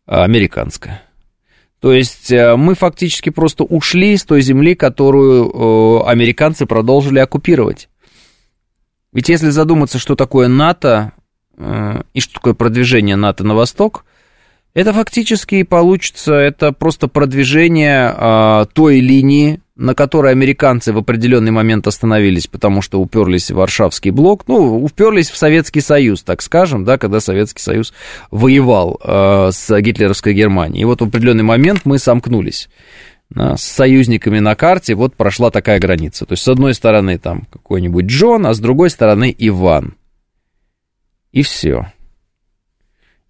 американская. 0.07 1.03
То 1.81 1.93
есть 1.93 2.31
э, 2.31 2.55
мы 2.55 2.77
фактически 2.77 3.31
просто 3.31 3.65
ушли 3.65 4.17
с 4.17 4.23
той 4.23 4.43
земли, 4.43 4.77
которую 4.77 6.07
американцы 6.07 6.67
продолжили 6.67 7.19
оккупировать. 7.19 7.89
Ведь 9.13 9.29
если 9.29 9.51
задуматься, 9.51 9.99
что 9.99 10.15
такое 10.15 10.47
НАТО 10.47 11.13
и 11.59 12.21
что 12.21 12.35
такое 12.35 12.55
продвижение 12.55 13.17
НАТО 13.17 13.43
на 13.43 13.57
восток, 13.57 14.05
это 14.75 14.93
фактически 14.93 15.63
получится, 15.63 16.35
это 16.35 16.73
просто 16.73 17.09
продвижение 17.09 18.67
той 18.75 19.01
линии, 19.01 19.61
на 19.77 19.95
которой 19.95 20.33
американцы 20.33 20.93
в 20.93 20.99
определенный 20.99 21.51
момент 21.51 21.87
остановились, 21.87 22.47
потому 22.47 22.83
что 22.83 23.01
уперлись 23.01 23.51
в 23.51 23.57
Варшавский 23.57 24.11
блок, 24.11 24.45
ну, 24.47 24.83
уперлись 24.83 25.31
в 25.31 25.37
Советский 25.37 25.81
Союз, 25.81 26.23
так 26.23 26.43
скажем, 26.43 26.85
да, 26.85 26.99
когда 26.99 27.21
Советский 27.21 27.63
Союз 27.63 27.93
воевал 28.31 29.01
э, 29.03 29.51
с 29.53 29.81
гитлеровской 29.81 30.35
Германией. 30.35 30.83
И 30.83 30.85
вот 30.85 31.01
в 31.01 31.05
определенный 31.05 31.45
момент 31.45 31.83
мы 31.85 31.99
сомкнулись 31.99 32.69
с 33.35 33.63
союзниками 33.63 34.39
на 34.39 34.55
карте, 34.55 34.95
вот 34.95 35.15
прошла 35.17 35.51
такая 35.51 35.81
граница. 35.81 36.25
То 36.27 36.35
есть, 36.35 36.45
с 36.45 36.49
одной 36.49 36.75
стороны 36.75 37.19
там 37.19 37.49
какой-нибудь 37.51 38.07
Джон, 38.07 38.47
а 38.47 38.55
с 38.55 38.61
другой 38.61 38.91
стороны 38.91 39.35
Иван. 39.37 39.95
И 41.33 41.43
все. 41.43 41.93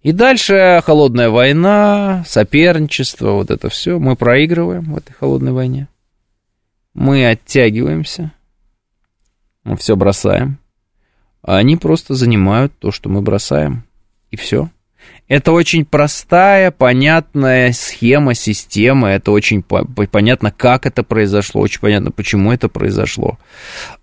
И 0.05 0.11
дальше 0.11 0.81
холодная 0.85 1.29
война, 1.29 2.23
соперничество, 2.27 3.31
вот 3.31 3.49
это 3.49 3.69
все. 3.69 3.97
Мы 3.97 4.15
проигрываем 4.15 4.93
в 4.93 4.97
этой 4.97 5.13
холодной 5.13 5.51
войне 5.51 5.87
мы 6.95 7.27
оттягиваемся, 7.27 8.31
мы 9.63 9.75
все 9.75 9.95
бросаем, 9.95 10.57
а 11.43 11.57
они 11.57 11.75
просто 11.75 12.15
занимают 12.15 12.73
то, 12.79 12.91
что 12.91 13.09
мы 13.09 13.21
бросаем, 13.21 13.83
и 14.31 14.37
все. 14.37 14.69
Это 15.27 15.53
очень 15.53 15.85
простая, 15.85 16.69
понятная 16.69 17.71
схема, 17.73 18.35
система. 18.35 19.09
Это 19.09 19.31
очень 19.31 19.63
по- 19.63 19.83
понятно, 19.83 20.51
как 20.51 20.85
это 20.85 21.01
произошло, 21.01 21.61
очень 21.61 21.79
понятно, 21.79 22.11
почему 22.11 22.51
это 22.51 22.69
произошло. 22.69 23.39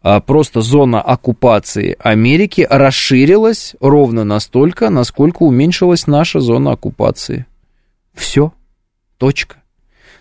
А, 0.02 0.20
просто 0.20 0.62
зона 0.62 1.00
оккупации 1.00 1.96
Америки 2.00 2.66
расширилась 2.68 3.76
ровно 3.80 4.24
настолько, 4.24 4.90
насколько 4.90 5.44
уменьшилась 5.44 6.08
наша 6.08 6.40
зона 6.40 6.72
оккупации. 6.72 7.46
Все. 8.14 8.52
Точка. 9.16 9.58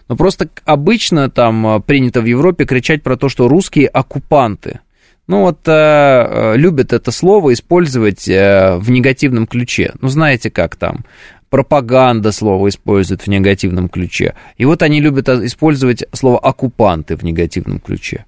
Но 0.07 0.15
просто 0.15 0.49
обычно 0.65 1.31
там 1.31 1.65
а, 1.65 1.79
принято 1.79 2.21
в 2.21 2.25
Европе 2.25 2.65
кричать 2.65 3.01
про 3.01 3.17
то, 3.17 3.27
что 3.27 3.47
русские 3.47 3.87
оккупанты– 3.87 4.81
ну 5.27 5.41
вот 5.41 5.67
э, 5.67 5.71
э, 5.71 6.57
любят 6.57 6.93
это 6.93 7.11
слово 7.11 7.53
использовать 7.53 8.27
э, 8.27 8.77
в 8.77 8.89
негативном 8.91 9.47
ключе. 9.47 9.93
Ну 10.01 10.09
знаете 10.09 10.51
как 10.51 10.75
там, 10.75 11.05
пропаганда 11.49 12.31
слово 12.31 12.69
использует 12.69 13.21
в 13.21 13.27
негативном 13.27 13.87
ключе. 13.89 14.35
И 14.57 14.65
вот 14.65 14.81
они 14.81 14.99
любят 14.99 15.29
использовать 15.29 16.03
слово 16.13 16.39
оккупанты 16.39 17.15
в 17.15 17.23
негативном 17.23 17.79
ключе. 17.79 18.25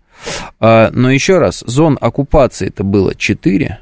Э, 0.59 0.89
но 0.91 1.11
еще 1.11 1.39
раз, 1.39 1.63
зон 1.65 1.97
оккупации 1.99 2.67
это 2.67 2.83
было 2.83 3.15
4. 3.15 3.79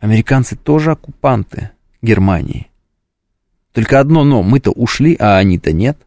Американцы 0.00 0.56
тоже 0.56 0.92
оккупанты 0.92 1.70
Германии. 2.02 2.68
Только 3.72 4.00
одно 4.00 4.24
но, 4.24 4.42
мы-то 4.42 4.70
ушли, 4.70 5.16
а 5.18 5.36
они-то 5.36 5.72
нет. 5.72 5.98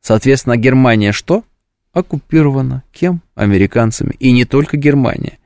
Соответственно, 0.00 0.56
Германия 0.56 1.12
что? 1.12 1.44
Оккупирована. 1.96 2.82
Кем? 2.92 3.22
Американцами. 3.34 4.14
И 4.18 4.30
не 4.30 4.44
только 4.44 4.76
Германия. 4.76 5.38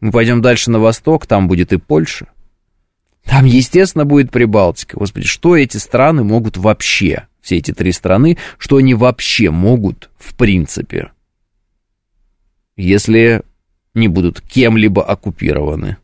Мы 0.00 0.10
пойдем 0.10 0.42
дальше 0.42 0.70
на 0.70 0.78
восток, 0.78 1.26
там 1.26 1.48
будет 1.48 1.72
и 1.72 1.78
Польша. 1.78 2.26
Там, 3.24 3.46
естественно, 3.46 4.04
будет 4.04 4.30
Прибалтика. 4.30 4.98
Господи, 4.98 5.26
что 5.26 5.56
эти 5.56 5.78
страны 5.78 6.22
могут 6.22 6.58
вообще, 6.58 7.26
все 7.40 7.56
эти 7.56 7.72
три 7.72 7.90
страны, 7.90 8.36
что 8.58 8.76
они 8.76 8.92
вообще 8.92 9.50
могут 9.50 10.10
в 10.18 10.34
принципе, 10.34 11.10
если 12.76 13.40
не 13.94 14.08
будут 14.08 14.42
кем-либо 14.42 15.02
оккупированы? 15.02 15.96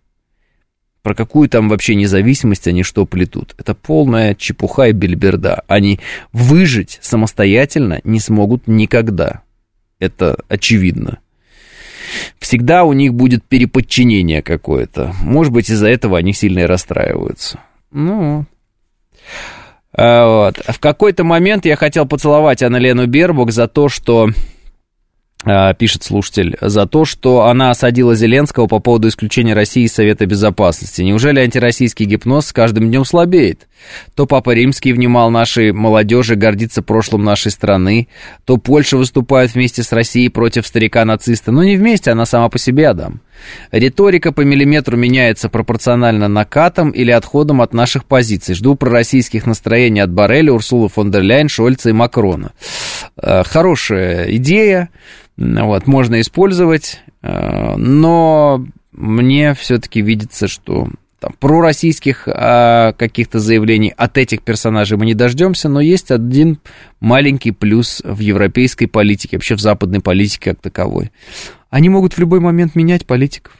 Про 1.03 1.15
какую 1.15 1.51
там 1.51 1.69
вообще 1.69 1.95
независимость 1.95 2.69
они 2.69 2.85
что 2.85 3.05
плетут? 3.05 3.55
Это 3.59 3.75
полная 3.75 4.35
чепуха 4.35 4.89
и 4.89 4.93
бельберда. 4.93 5.63
Они 5.67 6.01
выжить 6.33 6.99
самостоятельно 7.03 8.01
не 8.03 8.19
смогут 8.19 8.67
никогда 8.67 9.43
это 10.01 10.37
очевидно. 10.49 11.21
Всегда 12.41 12.85
у 12.85 12.93
них 12.93 13.15
будет 13.15 13.45
переподчинение 13.45 14.43
какое-то. 14.43 15.15
Может 15.23 15.53
быть, 15.53 15.71
из-за 15.71 15.89
этого 15.89 16.19
они 16.19 16.33
сильно 16.33 16.61
и 16.61 16.65
расстраиваются. 16.65 17.61
Ну, 17.93 18.47
а 19.93 20.27
вот. 20.27 20.59
В 20.67 20.81
какой-то 20.81 21.25
момент 21.25 21.67
я 21.67 21.77
хотел 21.77 22.07
поцеловать 22.07 22.63
Анна-Лену 22.63 23.07
Бербук 23.07 23.53
за 23.53 23.69
то, 23.69 23.89
что 23.89 24.31
пишет 25.79 26.03
слушатель, 26.03 26.57
за 26.61 26.87
то, 26.87 27.05
что 27.05 27.45
она 27.47 27.71
осадила 27.71 28.15
Зеленского 28.15 28.67
по 28.67 28.79
поводу 28.79 29.09
исключения 29.09 29.55
России 29.55 29.85
из 29.85 29.93
Совета 29.93 30.27
Безопасности. 30.27 31.03
Неужели 31.03 31.41
антироссийский 31.41 32.05
гипноз 32.05 32.47
с 32.47 32.53
каждым 32.53 32.89
днем 32.89 33.05
слабеет? 33.05 33.67
То 34.15 34.27
Папа 34.27 34.51
Римский 34.51 34.93
внимал 34.93 35.31
нашей 35.31 35.73
молодежи, 35.73 36.35
гордится 36.35 36.83
прошлым 36.83 37.25
нашей 37.25 37.51
страны, 37.51 38.09
то 38.45 38.59
Польша 38.59 38.99
выступает 38.99 39.55
вместе 39.55 39.83
с 39.83 39.93
Россией 39.93 40.29
против 40.29 40.67
старика-нациста. 40.67 41.53
Но 41.53 41.65
не 41.65 41.77
вместе, 41.77 42.11
она 42.11 42.27
сама 42.27 42.49
по 42.51 42.59
себе, 42.59 42.89
Адам. 42.89 43.21
Риторика 43.73 44.33
по 44.33 44.43
миллиметру 44.43 44.99
меняется 44.99 45.49
пропорционально 45.49 46.29
накатам 46.29 46.91
или 46.91 47.11
отходам 47.11 47.63
от 47.63 47.73
наших 47.73 48.05
позиций. 48.05 48.55
Жду 48.55 48.75
пророссийских 48.75 49.47
настроений 49.47 50.01
от 50.01 50.11
Барреля, 50.11 50.53
Урсулы 50.53 50.91
фон 50.91 51.11
дер 51.11 51.23
Ляйн, 51.23 51.49
Шольца 51.49 51.89
и 51.89 51.93
Макрона. 51.93 52.53
Э, 53.23 53.43
хорошая 53.45 54.35
идея 54.37 54.89
вот, 55.37 55.87
можно 55.87 56.21
использовать, 56.21 57.01
э, 57.23 57.77
но 57.77 58.65
мне 58.93 59.55
все-таки 59.55 60.01
видится, 60.01 60.49
что 60.49 60.89
там, 61.21 61.35
пророссийских 61.39 62.27
а, 62.27 62.93
каких-то 62.95 63.41
заявлений 63.41 63.93
от 63.95 64.17
этих 64.17 64.43
персонажей 64.43 64.97
мы 64.97 65.05
не 65.05 65.15
дождемся, 65.15 65.69
но 65.69 65.81
есть 65.81 66.11
один 66.11 66.61
маленький 66.99 67.51
плюс 67.51 68.01
в 68.03 68.21
европейской 68.21 68.87
политике, 68.87 69.37
вообще 69.37 69.55
в 69.55 69.61
западной 69.61 70.01
политике 70.01 70.53
как 70.53 70.63
таковой. 70.63 71.13
Они 71.69 71.91
могут 71.91 72.15
в 72.15 72.19
любой 72.19 72.41
момент 72.41 72.75
менять 72.75 73.07
политиков. 73.07 73.53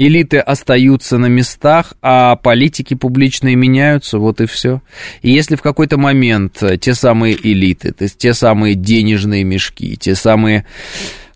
Элиты 0.00 0.38
остаются 0.38 1.18
на 1.18 1.26
местах, 1.26 1.94
а 2.02 2.36
политики 2.36 2.94
публичные 2.94 3.56
меняются, 3.56 4.18
вот 4.18 4.40
и 4.40 4.46
все. 4.46 4.80
И 5.22 5.30
если 5.32 5.56
в 5.56 5.62
какой-то 5.62 5.98
момент 5.98 6.62
те 6.80 6.94
самые 6.94 7.34
элиты, 7.34 7.92
то 7.92 8.04
есть 8.04 8.16
те 8.16 8.32
самые 8.32 8.76
денежные 8.76 9.42
мешки, 9.42 9.96
те 9.96 10.14
самые 10.14 10.66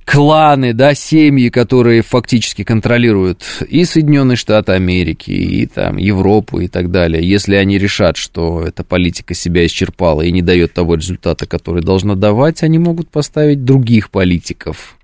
кланы, 0.05 0.75
да, 0.75 0.95
семьи, 0.95 1.49
которые 1.49 2.03
фактически 2.03 2.65
контролируют 2.65 3.45
и 3.69 3.85
Соединенные 3.85 4.37
Штаты 4.37 4.73
Америки, 4.73 5.31
и 5.31 5.67
там 5.67 5.97
Европу 5.97 6.61
и 6.61 6.69
так 6.69 6.91
далее, 6.91 7.29
если 7.29 7.57
они 7.57 7.79
решат, 7.79 8.17
что 8.17 8.63
эта 8.63 8.85
политика 8.85 9.35
себя 9.35 9.67
исчерпала 9.67 10.23
и 10.23 10.31
не 10.33 10.43
дает 10.43 10.73
того 10.73 10.95
результата, 10.95 11.47
который 11.47 11.83
должна 11.83 12.15
давать, 12.15 12.63
они 12.63 12.79
могут 12.79 13.09
поставить 13.09 13.65
других 13.65 14.11
политиков, 14.11 14.97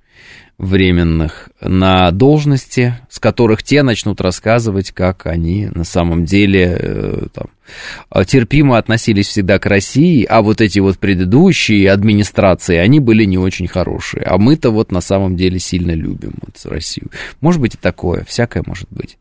временных 0.58 1.50
на 1.60 2.10
должности, 2.10 2.98
с 3.08 3.20
которых 3.20 3.62
те 3.62 3.84
начнут 3.84 4.20
рассказывать, 4.20 4.90
как 4.90 5.26
они 5.26 5.68
на 5.72 5.84
самом 5.84 6.24
деле 6.24 6.76
э, 6.78 7.26
там, 7.32 8.24
терпимо 8.24 8.76
относились 8.76 9.28
всегда 9.28 9.60
к 9.60 9.66
России, 9.66 10.24
а 10.24 10.42
вот 10.42 10.60
эти 10.60 10.80
вот 10.80 10.98
предыдущие 10.98 11.90
администрации, 11.90 12.76
они 12.76 12.98
были 12.98 13.24
не 13.24 13.38
очень 13.38 13.68
хорошие. 13.68 14.24
А 14.24 14.36
мы-то 14.36 14.70
вот 14.70 14.90
на 14.90 15.00
самом 15.00 15.36
деле 15.36 15.60
сильно 15.60 15.92
любим 15.92 16.34
вот 16.40 16.56
Россию. 16.64 17.10
Может 17.40 17.60
быть 17.60 17.74
и 17.74 17.78
такое, 17.78 18.24
всякое 18.24 18.64
может 18.66 18.88
быть. 18.90 19.16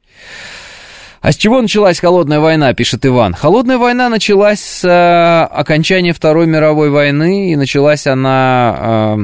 А 1.22 1.32
с 1.32 1.36
чего 1.36 1.62
началась 1.62 2.00
холодная 2.00 2.40
война, 2.40 2.74
пишет 2.74 3.06
Иван? 3.06 3.34
Холодная 3.34 3.78
война 3.78 4.10
началась 4.10 4.60
с 4.60 4.84
э, 4.84 5.54
окончания 5.54 6.14
Второй 6.14 6.48
мировой 6.48 6.90
войны, 6.90 7.52
и 7.52 7.56
началась 7.56 8.08
она 8.08 9.18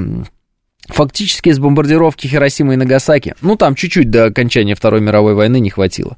фактически 0.94 1.52
с 1.52 1.60
бомбардировки 1.60 2.28
Хиросимы 2.28 2.76
и 2.76 2.78
Нагасаки. 2.78 3.36
Ну, 3.42 3.56
там 3.56 3.76
чуть-чуть 3.76 4.10
до 4.10 4.26
окончания 4.26 4.76
Второй 4.76 5.02
мировой 5.02 5.34
войны 5.34 5.60
не 5.60 5.70
хватило. 5.70 6.18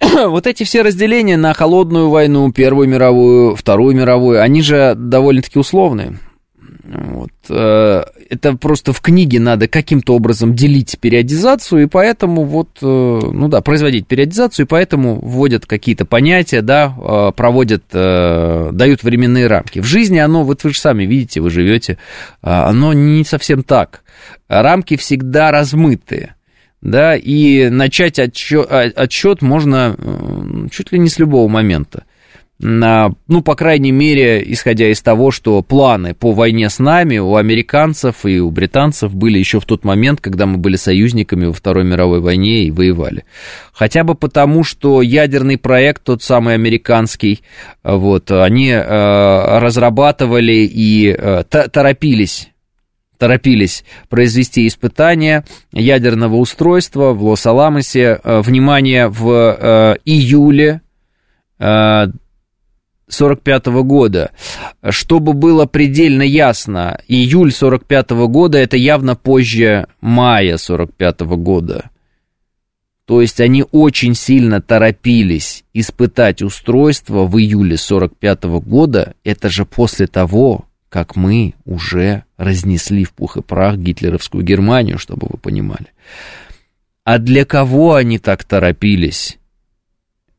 вот 0.26 0.46
эти 0.46 0.64
все 0.64 0.82
разделения 0.82 1.36
на 1.36 1.54
холодную 1.54 2.08
войну, 2.10 2.52
Первую 2.52 2.88
мировую, 2.88 3.56
Вторую 3.56 3.96
мировую, 3.96 4.40
они 4.40 4.62
же 4.62 4.94
довольно-таки 4.96 5.58
условные. 5.58 6.18
Вот. 6.92 7.30
Э, 7.48 8.04
это 8.28 8.56
просто 8.56 8.92
в 8.92 9.00
книге 9.00 9.40
надо 9.40 9.66
каким-то 9.66 10.14
образом 10.14 10.54
делить 10.54 10.98
периодизацию, 11.00 11.84
и 11.84 11.86
поэтому 11.86 12.44
вот, 12.44 12.68
э, 12.82 12.84
ну 12.84 13.48
да, 13.48 13.62
производить 13.62 14.06
периодизацию, 14.06 14.66
и 14.66 14.68
поэтому 14.68 15.18
вводят 15.20 15.64
какие-то 15.64 16.04
понятия, 16.04 16.60
да, 16.60 16.94
э, 16.96 17.32
проводят, 17.34 17.84
дают 17.92 19.02
временные 19.02 19.46
рамки. 19.46 19.78
В 19.78 19.84
жизни 19.84 20.18
оно, 20.18 20.44
вот 20.44 20.64
вы 20.64 20.70
же 20.70 20.78
сами 20.78 21.04
видите, 21.04 21.40
вы 21.40 21.50
живете, 21.50 21.98
оно 22.42 22.92
не 22.92 23.24
совсем 23.24 23.62
так. 23.62 24.02
Рамки 24.48 24.96
всегда 24.96 25.50
размытые 25.50 26.34
да, 26.80 27.16
и 27.16 27.68
начать 27.70 28.18
отчет, 28.18 28.66
отчет 28.70 29.40
можно 29.40 29.96
чуть 30.70 30.92
ли 30.92 30.98
не 30.98 31.08
с 31.08 31.18
любого 31.18 31.48
момента 31.48 32.04
ну, 32.62 33.42
по 33.42 33.56
крайней 33.56 33.90
мере, 33.90 34.40
исходя 34.52 34.86
из 34.86 35.02
того, 35.02 35.32
что 35.32 35.60
планы 35.62 36.14
по 36.14 36.30
войне 36.30 36.70
с 36.70 36.78
нами 36.78 37.18
у 37.18 37.34
американцев 37.34 38.24
и 38.24 38.38
у 38.38 38.52
британцев 38.52 39.12
были 39.12 39.38
еще 39.38 39.58
в 39.58 39.64
тот 39.64 39.84
момент, 39.84 40.20
когда 40.20 40.46
мы 40.46 40.58
были 40.58 40.76
союзниками 40.76 41.46
во 41.46 41.52
Второй 41.52 41.84
мировой 41.84 42.20
войне 42.20 42.64
и 42.64 42.70
воевали. 42.70 43.24
Хотя 43.72 44.04
бы 44.04 44.14
потому, 44.14 44.62
что 44.62 45.02
ядерный 45.02 45.58
проект, 45.58 46.04
тот 46.04 46.22
самый 46.22 46.54
американский, 46.54 47.42
вот, 47.82 48.30
они 48.30 48.70
э, 48.70 49.58
разрабатывали 49.58 50.68
и 50.72 51.08
э, 51.08 51.42
торопились 51.44 52.48
торопились 53.18 53.84
произвести 54.08 54.66
испытания 54.66 55.44
ядерного 55.72 56.34
устройства 56.34 57.12
в 57.12 57.22
Лос-Аламосе. 57.22 58.20
Э, 58.22 58.40
внимание, 58.40 59.06
в 59.06 59.30
э, 59.30 59.96
июле 60.04 60.80
э, 63.12 63.16
45 63.16 63.66
-го 63.66 63.82
года. 63.82 64.30
Чтобы 64.88 65.32
было 65.32 65.66
предельно 65.66 66.22
ясно, 66.22 67.00
июль 67.08 67.52
45 67.52 68.12
-го 68.12 68.28
года 68.28 68.58
это 68.58 68.76
явно 68.76 69.14
позже 69.16 69.86
мая 70.00 70.56
45 70.56 71.22
-го 71.22 71.36
года. 71.36 71.90
То 73.04 73.20
есть 73.20 73.40
они 73.40 73.64
очень 73.72 74.14
сильно 74.14 74.62
торопились 74.62 75.64
испытать 75.74 76.42
устройство 76.42 77.26
в 77.26 77.38
июле 77.38 77.76
45 77.76 78.44
-го 78.44 78.60
года. 78.60 79.14
Это 79.24 79.48
же 79.48 79.64
после 79.64 80.06
того, 80.06 80.66
как 80.88 81.16
мы 81.16 81.54
уже 81.64 82.24
разнесли 82.36 83.04
в 83.04 83.12
пух 83.12 83.36
и 83.36 83.42
прах 83.42 83.76
гитлеровскую 83.76 84.44
Германию, 84.44 84.98
чтобы 84.98 85.26
вы 85.30 85.38
понимали. 85.38 85.86
А 87.04 87.18
для 87.18 87.44
кого 87.44 87.94
они 87.94 88.18
так 88.18 88.44
торопились? 88.44 89.38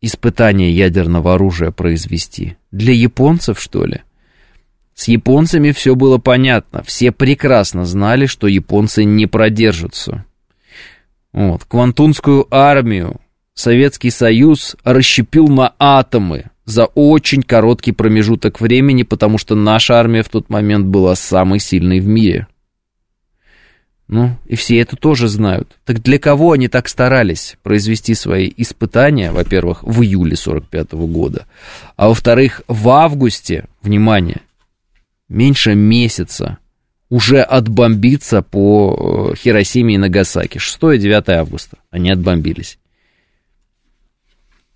Испытание 0.04 0.72
ядерного 0.72 1.34
оружия 1.34 1.72
произвести? 1.72 2.58
Для 2.72 2.94
японцев, 2.94 3.60
что 3.60 3.86
ли? 3.86 4.02
С 4.94 5.08
японцами 5.08 5.72
все 5.72 5.96
было 5.96 6.20
понятно. 6.20 6.84
Все 6.84 7.12
прекрасно 7.12 7.86
знали, 7.86 8.28
что 8.28 8.48
японцы 8.48 9.06
не 9.06 9.26
продержатся. 9.26 10.26
Вот. 11.32 11.64
Квантунскую 11.64 12.46
армию 12.52 13.20
Советский 13.56 14.12
Союз 14.12 14.76
расщепил 14.84 15.48
на 15.48 15.74
атомы 15.80 16.46
за 16.66 16.86
очень 16.86 17.42
короткий 17.42 17.92
промежуток 17.92 18.62
времени, 18.62 19.04
потому 19.04 19.38
что 19.38 19.56
наша 19.56 20.00
армия 20.00 20.22
в 20.22 20.30
тот 20.30 20.50
момент 20.50 20.86
была 20.88 21.16
самой 21.16 21.60
сильной 21.60 22.00
в 22.00 22.08
мире. 22.08 22.48
Ну, 24.08 24.38
и 24.46 24.56
все 24.56 24.80
это 24.80 24.96
тоже 24.96 25.28
знают. 25.28 25.78
Так 25.86 26.02
для 26.02 26.20
кого 26.20 26.52
они 26.52 26.68
так 26.68 26.90
старались 26.90 27.56
произвести 27.64 28.14
свои 28.14 28.52
испытания, 28.58 29.32
во-первых, 29.32 29.84
в 29.84 30.02
июле 30.02 30.36
45 30.36 30.94
-го 30.94 31.08
года, 31.08 31.46
а 31.96 32.10
во-вторых, 32.10 32.62
в 32.68 32.90
августе, 32.90 33.66
внимание, 33.82 34.42
меньше 35.30 35.74
месяца 35.74 36.58
уже 37.10 37.42
отбомбиться 37.42 38.42
по 38.42 39.32
э, 39.34 39.36
Хиросиме 39.36 39.96
и 39.96 39.98
Нагасаки. 39.98 40.58
6 40.58 40.96
и 40.96 40.98
9 40.98 41.30
августа 41.30 41.78
они 41.92 42.10
отбомбились. 42.12 42.80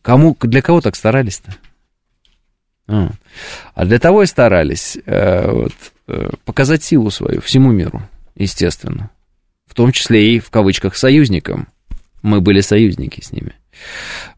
Кому, 0.01 0.37
для 0.39 0.61
кого 0.61 0.79
так 0.79 0.95
старались-то? 0.95 1.55
А, 2.87 3.09
а 3.73 3.85
для 3.85 3.99
того 3.99 4.23
и 4.23 4.27
старались 4.27 4.97
э, 5.05 5.51
вот, 5.51 5.73
э, 6.07 6.29
показать 6.45 6.83
силу 6.83 7.11
свою 7.11 7.41
всему 7.41 7.71
миру, 7.71 8.01
естественно. 8.35 9.09
В 9.67 9.73
том 9.73 9.91
числе 9.91 10.35
и 10.35 10.39
в 10.39 10.49
кавычках 10.49 10.95
союзникам. 10.95 11.67
Мы 12.23 12.41
были 12.41 12.61
союзники 12.61 13.21
с 13.21 13.31
ними. 13.31 13.53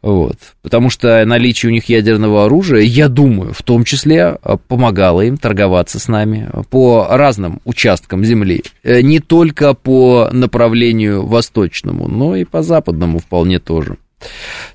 Вот. 0.01 0.35
Потому 0.61 0.89
что 0.89 1.23
наличие 1.25 1.69
у 1.69 1.73
них 1.73 1.89
ядерного 1.89 2.45
оружия, 2.45 2.81
я 2.81 3.07
думаю, 3.07 3.53
в 3.53 3.63
том 3.63 3.83
числе 3.83 4.37
э, 4.41 4.57
помогало 4.67 5.21
им 5.21 5.37
торговаться 5.37 5.99
с 5.99 6.07
нами 6.07 6.49
по 6.69 7.07
разным 7.09 7.61
участкам 7.65 8.23
Земли. 8.23 8.63
Э, 8.83 9.01
не 9.01 9.19
только 9.19 9.73
по 9.73 10.29
направлению 10.31 11.25
восточному, 11.25 12.07
но 12.07 12.35
и 12.35 12.43
по 12.43 12.61
западному 12.61 13.19
вполне 13.19 13.59
тоже. 13.59 13.97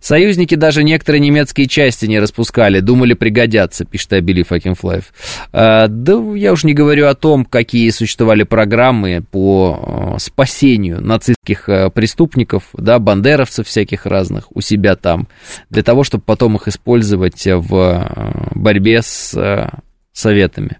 Союзники 0.00 0.54
даже 0.54 0.82
некоторые 0.82 1.20
немецкие 1.20 1.66
части 1.66 2.06
не 2.06 2.18
распускали, 2.18 2.80
думали 2.80 3.14
пригодятся, 3.14 3.84
пишет 3.84 4.12
Абили 4.12 4.42
Факинфлайв. 4.42 5.12
А, 5.52 5.88
да 5.88 6.14
я 6.34 6.52
уж 6.52 6.64
не 6.64 6.74
говорю 6.74 7.06
о 7.06 7.14
том, 7.14 7.44
какие 7.44 7.90
существовали 7.90 8.42
программы 8.42 9.22
по 9.30 10.14
а, 10.14 10.18
спасению 10.18 11.00
нацистских 11.00 11.68
а, 11.68 11.90
преступников, 11.90 12.64
да, 12.74 12.98
бандеровцев 12.98 13.66
всяких 13.66 14.06
разных 14.06 14.54
у 14.54 14.60
себя 14.60 14.96
там, 14.96 15.28
для 15.70 15.82
того, 15.82 16.04
чтобы 16.04 16.24
потом 16.24 16.56
их 16.56 16.68
использовать 16.68 17.46
в 17.46 18.50
борьбе 18.54 19.02
с 19.02 19.70
советами. 20.12 20.78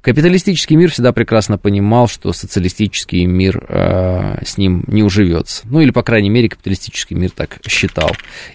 Капиталистический 0.00 0.76
мир 0.76 0.90
всегда 0.90 1.12
прекрасно 1.12 1.58
понимал, 1.58 2.08
что 2.08 2.32
социалистический 2.32 3.24
мир 3.26 3.64
э, 3.68 4.44
с 4.44 4.58
ним 4.58 4.84
не 4.86 5.02
уживется. 5.02 5.62
Ну 5.64 5.80
или, 5.80 5.90
по 5.90 6.02
крайней 6.02 6.30
мере, 6.30 6.48
капиталистический 6.48 7.14
мир 7.14 7.30
так 7.30 7.58
считал. 7.66 8.10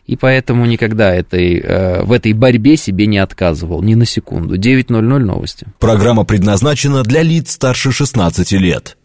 И 0.05 0.15
поэтому 0.15 0.65
никогда 0.65 1.13
этой, 1.13 1.59
э, 1.59 2.03
в 2.03 2.11
этой 2.11 2.33
борьбе 2.33 2.77
себе 2.77 3.07
не 3.07 3.17
отказывал, 3.17 3.81
ни 3.81 3.95
на 3.95 4.05
секунду. 4.05 4.57
9.00 4.57 5.19
новости. 5.19 5.67
Программа 5.79 6.23
предназначена 6.23 7.03
для 7.03 7.21
лиц 7.21 7.51
старше 7.51 7.91
16 7.91 8.51
лет. 8.53 8.97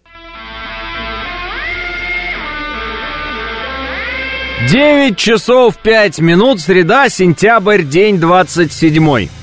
9 4.69 5.17
часов 5.17 5.77
5 5.79 6.21
минут, 6.21 6.61
среда, 6.61 7.09
сентябрь, 7.09 7.83
день 7.83 8.19
27. 8.21 9.42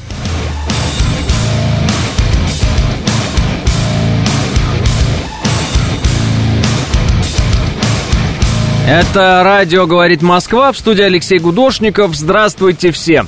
Это 8.89 9.43
радио 9.43 9.85
«Говорит 9.85 10.23
Москва» 10.23 10.71
в 10.71 10.77
студии 10.79 11.03
Алексей 11.03 11.37
Гудошников. 11.37 12.15
Здравствуйте 12.15 12.89
все! 12.89 13.23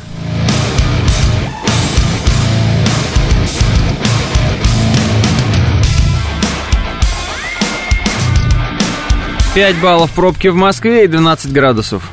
Пять 9.54 9.76
баллов 9.80 10.10
пробки 10.14 10.48
в 10.48 10.56
Москве 10.56 11.04
и 11.04 11.08
12 11.08 11.54
градусов. 11.54 12.10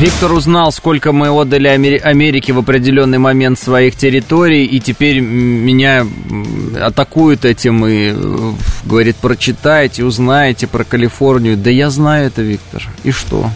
Виктор 0.00 0.32
узнал, 0.32 0.72
сколько 0.72 1.12
мы 1.12 1.28
отдали 1.28 1.68
Америке 1.68 2.52
в 2.52 2.58
определенный 2.58 3.18
момент 3.18 3.58
своих 3.58 3.96
территорий, 3.96 4.64
и 4.64 4.80
теперь 4.80 5.20
меня 5.20 6.04
атакуют 6.80 7.44
этим 7.44 7.86
и 7.86 8.12
э, 8.12 8.52
говорит, 8.84 9.16
прочитайте, 9.16 10.04
узнаете 10.04 10.66
про 10.66 10.84
Калифорнию. 10.84 11.56
Да 11.56 11.70
я 11.70 11.90
знаю 11.90 12.26
это, 12.26 12.42
Виктор. 12.42 12.82
И 13.04 13.12
что? 13.12 13.50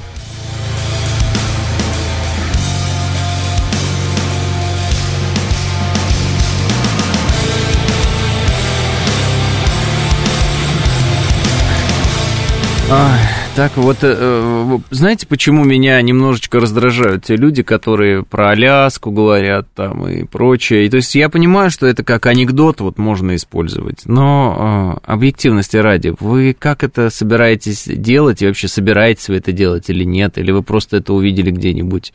Ай. 12.91 13.48
Так 13.55 13.77
вот, 13.77 13.99
э, 14.03 14.17
э, 14.17 14.79
знаете, 14.91 15.27
почему 15.27 15.65
меня 15.65 16.01
немножечко 16.01 16.61
раздражают 16.61 17.25
те 17.25 17.37
люди, 17.37 17.63
которые 17.63 18.23
про 18.23 18.51
Аляску 18.51 19.11
говорят 19.11 19.67
там 19.75 20.09
и 20.09 20.25
прочее. 20.25 20.87
И, 20.87 20.89
то 20.89 20.99
есть 20.99 21.15
я 21.15 21.29
понимаю, 21.29 21.71
что 21.71 21.87
это 21.87 22.05
как 22.05 22.27
анекдот 22.27 22.81
вот 22.81 22.99
можно 22.99 23.35
использовать, 23.35 24.07
но 24.07 25.01
э, 25.05 25.11
объективности 25.11 25.77
ради, 25.77 26.15
вы 26.21 26.55
как 26.57 26.85
это 26.85 27.11
собираетесь 27.11 27.85
делать 27.87 28.43
и 28.43 28.47
вообще 28.47 28.69
собираетесь 28.69 29.29
вы 29.29 29.37
это 29.37 29.51
делать 29.51 29.91
или 29.91 30.05
нет, 30.05 30.39
или 30.39 30.53
вы 30.53 30.63
просто 30.63 30.99
это 30.99 31.13
увидели 31.13 31.51
где-нибудь 31.51 32.13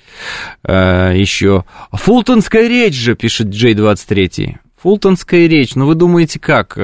еще. 0.65 1.65
Фултонская 1.91 2.67
речь 2.67 2.95
же, 2.95 3.15
пишет 3.15 3.47
J23. 3.47 4.55
Фултонская 4.81 5.47
речь, 5.47 5.75
ну 5.75 5.85
вы 5.87 5.95
думаете 5.95 6.39
как? 6.39 6.75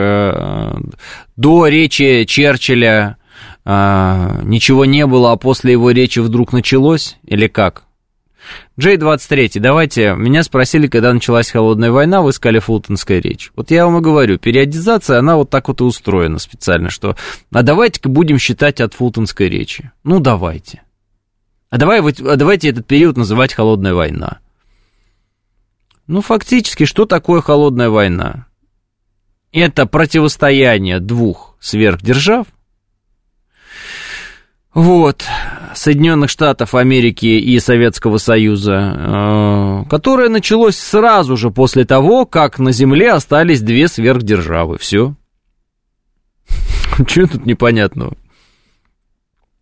До 1.38 1.68
речи 1.68 2.26
Черчилля 2.26 3.18
а, 3.66 4.40
ничего 4.44 4.86
не 4.86 5.06
было, 5.06 5.32
а 5.32 5.38
после 5.38 5.74
его 5.74 5.92
речи 5.92 6.20
вдруг 6.20 6.54
началось? 6.54 7.18
Или 7.24 7.48
как? 7.48 7.84
J23, 8.80 9.60
давайте, 9.60 10.16
меня 10.16 10.44
спросили, 10.44 10.88
когда 10.88 11.14
началась 11.14 11.52
холодная 11.52 11.92
война, 11.92 12.22
вы 12.22 12.32
сказали 12.32 12.60
фултонская 12.60 13.20
речь. 13.20 13.52
Вот 13.56 13.72
я 13.72 13.86
вам 13.86 13.98
и 13.98 14.02
говорю, 14.02 14.40
периодизация, 14.40 15.20
она 15.20 15.36
вот 15.36 15.50
так 15.50 15.68
вот 15.68 15.82
и 15.82 15.84
устроена 15.84 16.40
специально, 16.40 16.90
что, 16.90 17.16
а 17.52 17.62
давайте-ка 17.62 18.10
будем 18.10 18.40
считать 18.40 18.80
от 18.80 18.94
фултонской 18.94 19.50
речи. 19.50 19.92
Ну, 20.04 20.20
давайте. 20.20 20.82
А, 21.70 21.78
давай, 21.78 22.00
а 22.00 22.36
давайте 22.36 22.70
этот 22.70 22.88
период 22.88 23.18
называть 23.18 23.54
холодная 23.54 23.94
война. 23.94 24.40
Ну, 26.08 26.22
фактически, 26.22 26.86
что 26.86 27.06
такое 27.06 27.42
холодная 27.42 27.90
война? 27.90 28.48
Это 29.52 29.86
противостояние 29.86 31.00
двух 31.00 31.56
сверхдержав– 31.60 32.48
вот, 34.74 35.24
Соединенных 35.74 36.30
Штатов 36.30 36.76
Америки 36.76 37.26
и 37.26 37.60
Советского 37.60 38.18
Союза, 38.18 39.84
э, 39.86 39.90
которое 39.90 40.30
началось 40.30 40.78
сразу 40.78 41.38
же 41.38 41.50
после 41.50 41.86
того, 41.86 42.26
как 42.26 42.60
на 42.60 42.72
Земле 42.72 43.14
остались 43.14 43.62
две 43.62 43.88
сверхдержавы. 43.88 44.78
Все. 44.78 45.16
Чего 47.08 47.28
тут 47.28 47.46
непонятного? 47.46 48.14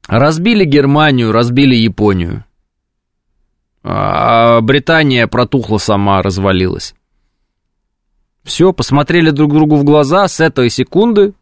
Разбили 0.08 0.66
Германию, 0.66 1.32
разбили 1.32 1.76
Японию. 1.76 2.44
А 3.84 4.60
Британия 4.60 5.28
протухла 5.28 5.78
сама, 5.78 6.22
развалилась. 6.22 6.96
Все, 8.44 8.74
посмотрели 8.74 9.30
друг 9.30 9.54
другу 9.54 9.78
в 9.78 9.84
глаза, 9.84 10.28
с 10.28 10.40
этой 10.42 10.70
секунды 10.70 11.34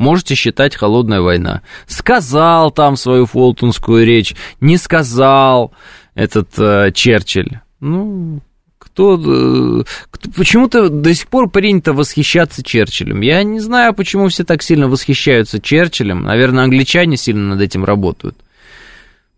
можете 0.00 0.34
считать 0.34 0.74
холодная 0.74 1.20
война. 1.20 1.62
Сказал 1.86 2.70
там 2.70 2.96
свою 2.96 3.26
фолтонскую 3.26 4.04
речь, 4.04 4.34
не 4.60 4.76
сказал 4.76 5.72
этот 6.14 6.48
э, 6.58 6.90
Черчилль. 6.92 7.60
Ну, 7.80 8.40
кто, 8.78 9.14
э, 9.14 9.84
кто 10.10 10.30
почему-то 10.32 10.88
до 10.88 11.14
сих 11.14 11.28
пор 11.28 11.50
принято 11.50 11.92
восхищаться 11.92 12.62
Черчиллем. 12.62 13.20
Я 13.20 13.42
не 13.42 13.60
знаю, 13.60 13.94
почему 13.94 14.28
все 14.28 14.42
так 14.42 14.62
сильно 14.62 14.88
восхищаются 14.88 15.60
Черчиллем. 15.60 16.22
Наверное, 16.22 16.64
англичане 16.64 17.16
сильно 17.16 17.54
над 17.54 17.60
этим 17.60 17.84
работают. 17.84 18.36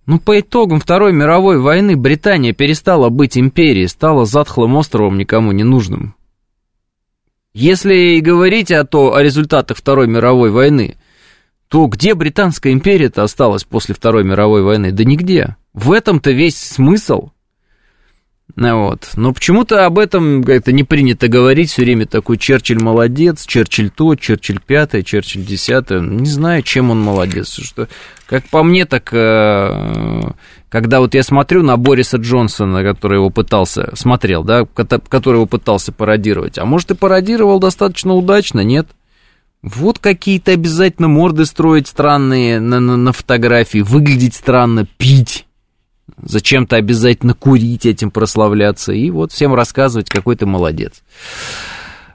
Ну, 0.07 0.19
по 0.19 0.41
итогам 0.41 0.81
Второй 0.81 1.13
мировой 1.13 1.59
войны 1.59 1.97
Британия 1.97 2.53
перестала 2.53 3.09
быть 3.09 3.39
империей, 3.39 3.89
стала 3.89 4.27
затхлым 4.27 4.75
островом 4.77 5.19
никому 5.19 5.53
не 5.53 5.63
нужным. 5.63 6.15
Если 7.55 8.17
и 8.17 8.21
говорить 8.21 8.71
о, 8.71 8.85
то, 8.85 9.15
о 9.15 9.23
результатах 9.23 9.77
Второй 9.77 10.07
мировой 10.07 10.51
войны, 10.51 10.97
то 11.69 11.87
где 11.87 12.15
Британская 12.15 12.73
империя-то 12.73 13.23
осталась 13.23 13.65
после 13.65 13.95
Второй 13.95 14.25
мировой 14.25 14.63
войны? 14.63 14.93
Да 14.93 15.05
нигде. 15.05 15.57
В 15.75 15.93
этом-то 15.93 16.31
весь 16.31 16.59
смысл. 16.59 17.31
Ну 18.55 18.85
вот. 18.85 19.11
Но 19.17 19.33
почему-то 19.33 19.87
об 19.87 19.99
этом 19.99 20.43
это 20.43 20.73
не 20.73 20.85
принято 20.85 21.29
говорить. 21.29 21.71
Все 21.71 21.83
время 21.83 22.07
такой 22.07 22.37
Черчилль 22.37 22.83
молодец, 22.83 23.47
Черчилль 23.47 23.91
то, 23.91 24.15
Черчилль 24.15 24.61
пятое, 24.61 25.03
Черчилль 25.03 25.45
десятое. 25.45 26.01
Не 26.01 26.27
знаю, 26.27 26.63
чем 26.63 26.91
он 26.91 27.01
молодец. 27.01 27.59
Что, 27.63 27.89
как 28.33 28.49
по 28.49 28.63
мне, 28.63 28.87
так 28.87 29.11
э, 29.13 30.23
когда 30.71 31.01
вот 31.01 31.13
я 31.13 31.23
смотрю 31.23 31.63
на 31.63 31.77
Бориса 31.77 32.17
Джонсона, 32.17 32.83
который 32.83 33.19
его 33.19 33.29
пытался, 33.29 33.91
смотрел, 33.95 34.43
да, 34.43 34.65
который 34.65 35.35
его 35.35 35.45
пытался 35.45 35.93
пародировать, 35.93 36.57
а 36.59 36.65
может 36.65 36.93
и 36.93 36.95
пародировал 36.95 37.61
достаточно 37.61 38.15
удачно, 38.15 38.61
нет? 38.61 38.89
Вот 39.61 39.99
какие-то 39.99 40.53
обязательно 40.53 41.09
морды 41.09 41.45
строить 41.45 41.89
странные 41.89 42.59
на, 42.59 42.81
на, 42.81 42.97
на 42.97 43.13
фотографии, 43.13 43.81
выглядеть 43.81 44.35
странно, 44.35 44.87
пить 44.97 45.47
зачем-то 46.23 46.77
обязательно 46.77 47.35
курить, 47.35 47.85
этим 47.85 48.11
прославляться, 48.11 48.95
и 48.95 49.11
вот 49.11 49.33
всем 49.33 49.53
рассказывать, 49.53 50.09
какой 50.09 50.37
ты 50.37 50.47
молодец. 50.47 51.03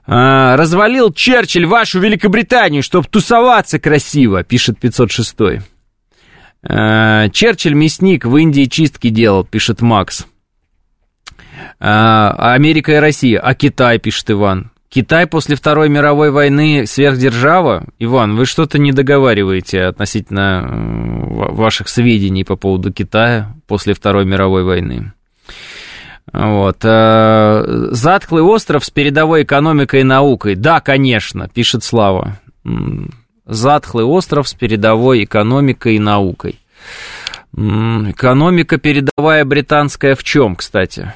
А, 0.08 0.58
развалил 0.58 1.14
Черчилль 1.14 1.68
вашу 1.68 2.00
Великобританию, 2.00 2.82
чтобы 2.82 3.08
тусоваться 3.08 3.78
красиво, 3.78 4.44
пишет 4.44 4.80
506. 4.80 5.68
А, 6.64 7.30
Черчилль 7.30 7.74
мясник 7.74 8.26
в 8.26 8.36
Индии 8.36 8.66
чистки 8.66 9.10
делал, 9.10 9.44
пишет 9.44 9.82
Макс. 9.82 10.26
А, 11.80 12.54
Америка 12.54 12.94
и 12.94 12.96
Россия, 12.96 13.40
а 13.40 13.54
Китай, 13.54 14.00
пишет 14.00 14.32
Иван. 14.32 14.72
Китай 14.90 15.28
после 15.28 15.56
Второй 15.56 15.90
мировой 15.90 16.32
войны 16.32 16.86
сверхдержава? 16.88 17.86
Иван, 18.00 18.36
вы 18.36 18.46
что-то 18.46 18.80
не 18.80 18.94
договариваете 18.94 19.84
относительно 19.84 20.66
ваших 21.28 21.90
сведений 21.90 22.46
по 22.46 22.56
поводу 22.56 22.94
Китая 22.94 23.54
после 23.68 23.94
Второй 23.94 24.26
мировой 24.26 24.64
войны. 24.64 25.12
Вот. 26.32 26.78
Э, 26.84 27.88
Затклый 27.92 28.44
остров 28.44 28.86
с 28.86 28.90
передовой 28.90 29.44
экономикой 29.44 30.02
и 30.02 30.04
наукой. 30.04 30.56
Да, 30.56 30.80
конечно, 30.80 31.50
пишет 31.50 31.84
Слава. 31.84 32.40
Затхлый 33.48 34.06
остров 34.06 34.48
с 34.48 34.54
передовой 34.54 35.24
экономикой 35.24 35.96
и 35.96 36.00
наукой. 36.00 36.60
Экономика 37.54 38.78
передовая 38.78 39.46
британская 39.46 40.16
в 40.16 40.24
чем, 40.24 40.56
кстати? 40.56 41.14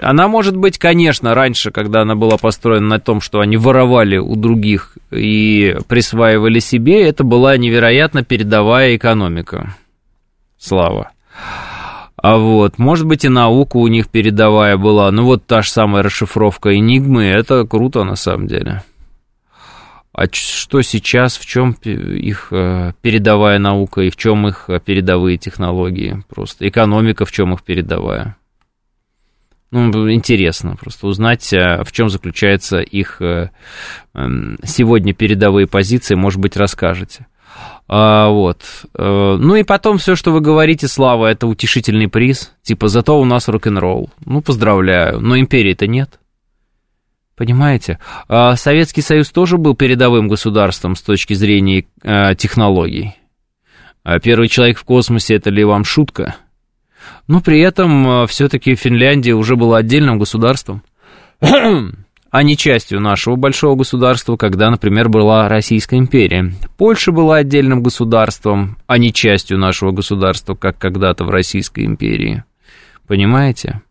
Она 0.00 0.28
может 0.28 0.56
быть, 0.56 0.78
конечно, 0.78 1.34
раньше, 1.34 1.70
когда 1.70 2.02
она 2.02 2.14
была 2.14 2.36
построена 2.38 2.86
на 2.86 3.00
том, 3.00 3.20
что 3.20 3.40
они 3.40 3.56
воровали 3.56 4.16
у 4.16 4.34
других 4.36 4.96
и 5.10 5.76
присваивали 5.88 6.60
себе, 6.60 7.06
это 7.06 7.24
была 7.24 7.56
невероятно 7.56 8.22
передовая 8.22 8.96
экономика. 8.96 9.74
Слава. 10.58 11.10
А 12.16 12.38
вот, 12.38 12.78
может 12.78 13.06
быть, 13.06 13.24
и 13.24 13.28
наука 13.28 13.76
у 13.76 13.86
них 13.88 14.08
передовая 14.08 14.76
была. 14.78 15.10
Ну, 15.10 15.24
вот 15.24 15.46
та 15.46 15.62
же 15.62 15.70
самая 15.70 16.02
расшифровка 16.02 16.76
Энигмы, 16.76 17.24
это 17.24 17.66
круто 17.66 18.04
на 18.04 18.16
самом 18.16 18.46
деле. 18.46 18.82
А 20.16 20.24
что 20.32 20.80
сейчас, 20.80 21.36
в 21.36 21.44
чем 21.44 21.72
их 21.82 22.48
э, 22.50 22.94
передовая 23.02 23.58
наука 23.58 24.00
и 24.00 24.08
в 24.08 24.16
чем 24.16 24.48
их 24.48 24.64
э, 24.68 24.80
передовые 24.82 25.36
технологии? 25.36 26.24
Просто 26.30 26.66
экономика 26.66 27.26
в 27.26 27.32
чем 27.32 27.52
их 27.52 27.62
передовая? 27.62 28.34
Ну, 29.70 30.10
интересно 30.10 30.74
просто 30.74 31.06
узнать, 31.06 31.52
э, 31.52 31.84
в 31.84 31.92
чем 31.92 32.08
заключается 32.08 32.78
их 32.78 33.20
э, 33.20 33.50
эм, 34.14 34.56
сегодня 34.64 35.12
передовые 35.12 35.66
позиции, 35.66 36.14
может 36.14 36.40
быть, 36.40 36.56
расскажете. 36.56 37.26
А, 37.86 38.30
вот. 38.30 38.62
Ну 38.94 39.54
и 39.54 39.64
потом 39.64 39.98
все, 39.98 40.16
что 40.16 40.32
вы 40.32 40.40
говорите, 40.40 40.88
Слава, 40.88 41.26
это 41.26 41.46
утешительный 41.46 42.08
приз. 42.08 42.52
Типа, 42.62 42.88
зато 42.88 43.20
у 43.20 43.24
нас 43.26 43.48
рок-н-ролл. 43.48 44.10
Ну, 44.24 44.40
поздравляю. 44.40 45.20
Но 45.20 45.38
империи-то 45.38 45.86
нет. 45.86 46.18
Понимаете? 47.36 47.98
А 48.28 48.56
Советский 48.56 49.02
Союз 49.02 49.30
тоже 49.30 49.58
был 49.58 49.74
передовым 49.74 50.26
государством 50.26 50.96
с 50.96 51.02
точки 51.02 51.34
зрения 51.34 51.84
технологий. 52.36 53.14
А 54.04 54.18
первый 54.20 54.48
человек 54.48 54.78
в 54.78 54.84
космосе 54.84 55.34
это 55.34 55.50
ли 55.50 55.64
вам 55.64 55.84
шутка? 55.84 56.36
Но 57.28 57.40
при 57.40 57.60
этом 57.60 58.26
все-таки 58.26 58.74
Финляндия 58.74 59.34
уже 59.34 59.56
была 59.56 59.78
отдельным 59.78 60.18
государством, 60.18 60.82
а 61.40 62.42
не 62.42 62.56
частью 62.56 63.00
нашего 63.00 63.36
большого 63.36 63.74
государства, 63.74 64.36
когда, 64.36 64.70
например, 64.70 65.08
была 65.08 65.48
Российская 65.48 65.98
империя. 65.98 66.52
Польша 66.78 67.12
была 67.12 67.36
отдельным 67.36 67.82
государством, 67.82 68.78
а 68.86 68.98
не 68.98 69.12
частью 69.12 69.58
нашего 69.58 69.90
государства, 69.90 70.54
как 70.54 70.78
когда-то 70.78 71.24
в 71.24 71.30
Российской 71.30 71.84
империи. 71.84 72.44
Понимаете? 73.06 73.82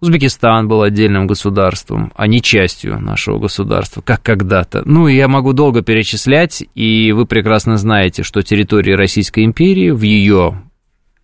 Узбекистан 0.00 0.66
был 0.66 0.82
отдельным 0.82 1.26
государством, 1.26 2.12
а 2.16 2.26
не 2.26 2.40
частью 2.40 2.98
нашего 2.98 3.38
государства, 3.38 4.00
как 4.00 4.22
когда-то. 4.22 4.82
Ну, 4.86 5.08
я 5.08 5.28
могу 5.28 5.52
долго 5.52 5.82
перечислять, 5.82 6.64
и 6.74 7.12
вы 7.12 7.26
прекрасно 7.26 7.76
знаете, 7.76 8.22
что 8.22 8.42
территории 8.42 8.92
Российской 8.92 9.44
империи 9.44 9.90
в 9.90 10.00
ее 10.02 10.62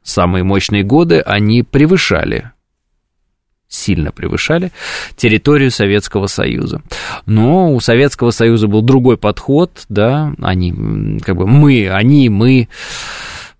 самые 0.02 0.44
мощные 0.44 0.82
годы 0.82 1.20
они 1.20 1.62
превышали 1.62 2.52
сильно 3.68 4.12
превышали 4.12 4.72
территорию 5.16 5.70
Советского 5.70 6.26
Союза. 6.26 6.82
Но 7.26 7.72
у 7.72 7.80
Советского 7.80 8.30
Союза 8.30 8.68
был 8.68 8.82
другой 8.82 9.16
подход, 9.16 9.70
да, 9.88 10.32
они, 10.40 11.18
как 11.20 11.36
бы 11.36 11.46
мы, 11.46 11.90
они, 11.90 12.28
мы, 12.28 12.68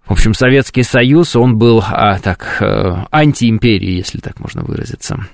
в 0.06 0.12
общем, 0.12 0.34
Советский 0.34 0.82
Союз, 0.82 1.36
он 1.36 1.58
был, 1.58 1.82
а, 1.86 2.18
так, 2.18 2.58
э, 2.60 3.04
антиимперией, 3.10 3.96
если 3.96 4.18
так 4.18 4.38
можно 4.40 4.62
выразиться. 4.62 5.26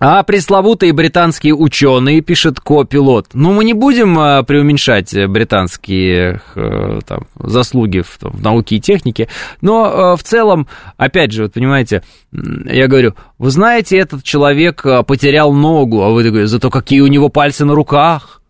А 0.00 0.22
пресловутые 0.22 0.92
британские 0.92 1.54
ученые, 1.54 2.20
пишет 2.20 2.60
Ко-пилот. 2.60 3.28
Ну, 3.32 3.52
мы 3.52 3.64
не 3.64 3.74
будем 3.74 4.18
а, 4.18 4.42
преуменьшать 4.42 5.14
британские 5.28 6.40
а, 6.56 6.98
там, 7.06 7.26
заслуги 7.38 8.00
в, 8.00 8.18
в 8.20 8.42
науке 8.42 8.76
и 8.76 8.80
технике, 8.80 9.28
но 9.60 9.84
а, 9.84 10.16
в 10.16 10.22
целом, 10.22 10.66
опять 10.96 11.32
же, 11.32 11.44
вот 11.44 11.52
понимаете, 11.52 12.02
я 12.32 12.88
говорю, 12.88 13.14
вы 13.38 13.50
знаете, 13.50 13.96
этот 13.96 14.24
человек 14.24 14.84
потерял 15.06 15.52
ногу, 15.52 16.02
а 16.02 16.10
вы 16.10 16.24
такой, 16.24 16.46
зато 16.46 16.70
какие 16.70 17.00
у 17.00 17.06
него 17.06 17.28
пальцы 17.28 17.64
на 17.64 17.74
руках. 17.74 18.40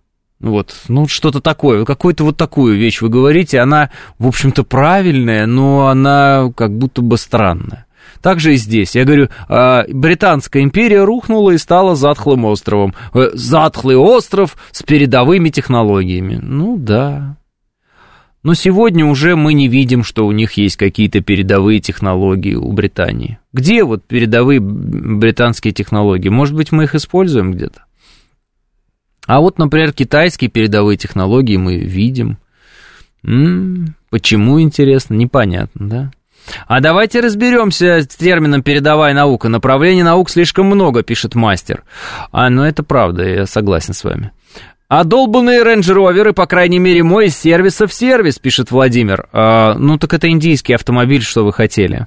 Вот, 0.44 0.74
ну, 0.88 1.08
что-то 1.08 1.40
такое, 1.40 1.86
какую-то 1.86 2.22
вот 2.24 2.36
такую 2.36 2.76
вещь 2.76 3.00
вы 3.00 3.08
говорите, 3.08 3.60
она, 3.60 3.88
в 4.18 4.26
общем-то, 4.26 4.62
правильная, 4.62 5.46
но 5.46 5.86
она 5.86 6.52
как 6.54 6.76
будто 6.76 7.00
бы 7.00 7.16
странная. 7.16 7.86
Так 8.20 8.40
же 8.40 8.52
и 8.52 8.56
здесь. 8.56 8.94
Я 8.94 9.06
говорю, 9.06 9.28
а, 9.48 9.84
Британская 9.88 10.62
империя 10.62 11.02
рухнула 11.02 11.52
и 11.52 11.58
стала 11.58 11.96
затхлым 11.96 12.44
островом. 12.44 12.94
Э, 13.14 13.30
затхлый 13.32 13.96
остров 13.96 14.58
с 14.70 14.82
передовыми 14.82 15.48
технологиями. 15.48 16.38
Ну 16.42 16.76
да. 16.76 17.38
Но 18.42 18.52
сегодня 18.52 19.06
уже 19.06 19.36
мы 19.36 19.54
не 19.54 19.68
видим, 19.68 20.04
что 20.04 20.26
у 20.26 20.32
них 20.32 20.52
есть 20.52 20.76
какие-то 20.76 21.22
передовые 21.22 21.80
технологии 21.80 22.54
у 22.54 22.70
Британии. 22.72 23.38
Где 23.54 23.82
вот 23.82 24.04
передовые 24.04 24.60
британские 24.60 25.72
технологии? 25.72 26.28
Может 26.28 26.54
быть, 26.54 26.70
мы 26.70 26.84
их 26.84 26.94
используем 26.94 27.52
где-то? 27.52 27.84
А 29.26 29.40
вот, 29.40 29.58
например, 29.58 29.92
китайские 29.92 30.50
передовые 30.50 30.96
технологии 30.96 31.56
мы 31.56 31.78
видим. 31.78 32.38
М-м, 33.24 33.94
почему, 34.10 34.60
интересно, 34.60 35.14
непонятно, 35.14 35.88
да? 35.88 36.10
А 36.66 36.80
давайте 36.80 37.20
разберемся 37.20 38.02
с 38.02 38.08
термином 38.08 38.62
«передовая 38.62 39.14
наука». 39.14 39.48
Направлений 39.48 40.02
наук 40.02 40.28
слишком 40.28 40.66
много, 40.66 41.02
пишет 41.02 41.34
мастер. 41.34 41.84
А, 42.32 42.50
ну 42.50 42.62
это 42.64 42.82
правда, 42.82 43.26
я 43.26 43.46
согласен 43.46 43.94
с 43.94 44.04
вами. 44.04 44.30
А 44.88 45.04
долбанные 45.04 45.64
рейндж-роверы, 45.64 46.34
по 46.34 46.46
крайней 46.46 46.78
мере, 46.78 47.02
мой 47.02 47.26
из 47.26 47.36
сервиса 47.36 47.86
в 47.86 47.94
сервис, 47.94 48.38
пишет 48.38 48.70
Владимир. 48.70 49.26
А, 49.32 49.74
ну 49.78 49.96
так 49.96 50.12
это 50.12 50.28
индийский 50.28 50.74
автомобиль, 50.74 51.22
что 51.22 51.44
вы 51.44 51.52
хотели. 51.54 52.06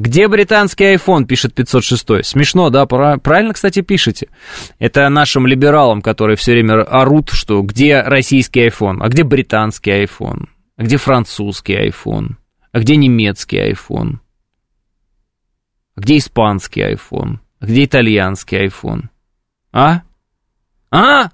Где 0.00 0.28
британский 0.28 0.94
iPhone, 0.94 1.26
пишет 1.26 1.52
506. 1.52 2.24
Смешно, 2.24 2.70
да? 2.70 2.86
Правильно, 2.86 3.52
кстати, 3.52 3.82
пишете. 3.82 4.30
Это 4.78 5.06
нашим 5.10 5.46
либералам, 5.46 6.00
которые 6.00 6.38
все 6.38 6.52
время 6.52 6.80
орут, 6.84 7.28
что 7.28 7.60
где 7.60 8.00
российский 8.00 8.66
iPhone, 8.66 8.96
а 9.02 9.10
где 9.10 9.24
британский 9.24 10.04
iPhone, 10.04 10.46
а 10.78 10.84
где 10.84 10.96
французский 10.96 11.74
iPhone. 11.90 12.36
А 12.72 12.80
где 12.80 12.96
немецкий 12.96 13.58
iPhone? 13.58 14.20
А 15.96 16.00
где 16.00 16.16
испанский 16.16 16.94
iPhone? 16.94 17.40
А 17.60 17.66
где 17.66 17.84
итальянский 17.84 18.68
iPhone? 18.68 19.02
А? 19.70 20.00
А? 20.90 21.28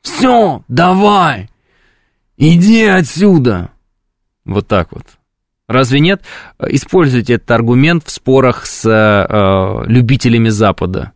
Все, 0.00 0.64
давай! 0.68 1.50
Иди 2.38 2.82
отсюда! 2.84 3.72
Вот 4.46 4.66
так 4.68 4.92
вот. 4.92 5.04
Разве 5.68 5.98
нет? 5.98 6.22
Используйте 6.64 7.34
этот 7.34 7.50
аргумент 7.50 8.04
в 8.06 8.10
спорах 8.10 8.66
с 8.66 8.84
э, 8.86 9.84
любителями 9.90 10.48
Запада. 10.48 11.12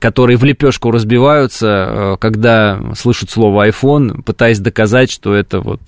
которые 0.00 0.36
в 0.36 0.44
лепешку 0.44 0.90
разбиваются, 0.90 1.66
э, 1.68 2.16
когда 2.18 2.80
слышат 2.96 3.30
слово 3.30 3.68
iPhone, 3.68 4.22
пытаясь 4.22 4.58
доказать, 4.58 5.10
что 5.12 5.34
это 5.34 5.60
вот 5.60 5.80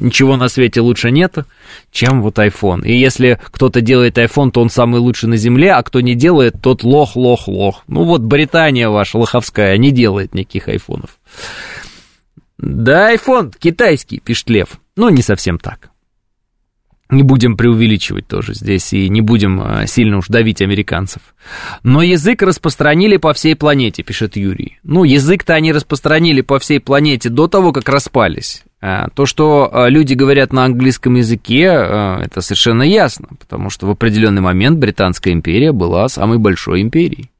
ничего 0.00 0.36
на 0.36 0.48
свете 0.48 0.80
лучше 0.80 1.12
нет, 1.12 1.38
чем 1.92 2.22
вот 2.22 2.38
iPhone. 2.40 2.84
И 2.84 2.98
если 2.98 3.38
кто-то 3.52 3.80
делает 3.80 4.18
iPhone, 4.18 4.50
то 4.50 4.60
он 4.60 4.68
самый 4.68 4.98
лучший 4.98 5.28
на 5.28 5.36
земле, 5.36 5.72
а 5.74 5.82
кто 5.84 6.00
не 6.00 6.16
делает, 6.16 6.56
тот 6.60 6.82
лох, 6.82 7.14
лох, 7.14 7.46
лох. 7.46 7.84
Ну 7.86 8.02
вот 8.02 8.22
Британия 8.22 8.88
ваша 8.88 9.16
лоховская 9.16 9.76
не 9.78 9.92
делает 9.92 10.34
никаких 10.34 10.66
айфонов. 10.66 11.20
Да, 12.58 13.14
iPhone 13.14 13.54
китайский, 13.56 14.18
пишет 14.18 14.50
Лев. 14.50 14.80
Ну, 14.96 15.08
не 15.08 15.22
совсем 15.22 15.58
так 15.58 15.91
не 17.12 17.22
будем 17.22 17.56
преувеличивать 17.56 18.26
тоже 18.26 18.54
здесь 18.54 18.92
и 18.92 19.08
не 19.08 19.20
будем 19.20 19.60
а, 19.60 19.86
сильно 19.86 20.18
уж 20.18 20.28
давить 20.28 20.62
американцев. 20.62 21.22
Но 21.82 22.02
язык 22.02 22.42
распространили 22.42 23.18
по 23.18 23.32
всей 23.34 23.54
планете, 23.54 24.02
пишет 24.02 24.36
Юрий. 24.36 24.78
Ну, 24.82 25.04
язык-то 25.04 25.54
они 25.54 25.72
распространили 25.72 26.40
по 26.40 26.58
всей 26.58 26.80
планете 26.80 27.28
до 27.28 27.48
того, 27.48 27.72
как 27.72 27.88
распались. 27.88 28.64
А, 28.80 29.08
то, 29.14 29.26
что 29.26 29.70
а, 29.72 29.88
люди 29.88 30.14
говорят 30.14 30.52
на 30.52 30.64
английском 30.64 31.14
языке, 31.14 31.62
это 31.62 32.40
совершенно 32.40 32.82
ясно, 32.82 33.28
потому 33.38 33.70
что 33.70 33.86
в 33.86 33.90
определенный 33.90 34.42
момент 34.42 34.78
Британская 34.78 35.32
империя 35.32 35.72
была 35.72 36.08
самой 36.08 36.38
большой 36.38 36.80
империей. 36.80 37.30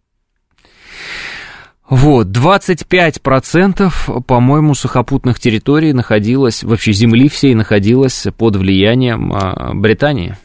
Вот, 1.88 2.28
25%, 2.28 4.22
по-моему, 4.22 4.74
сухопутных 4.74 5.40
территорий 5.40 5.92
находилось, 5.92 6.62
вообще 6.62 6.92
земли 6.92 7.28
всей 7.28 7.54
находилось 7.54 8.26
под 8.36 8.56
влиянием 8.56 9.32
а, 9.32 9.74
Британии. 9.74 10.36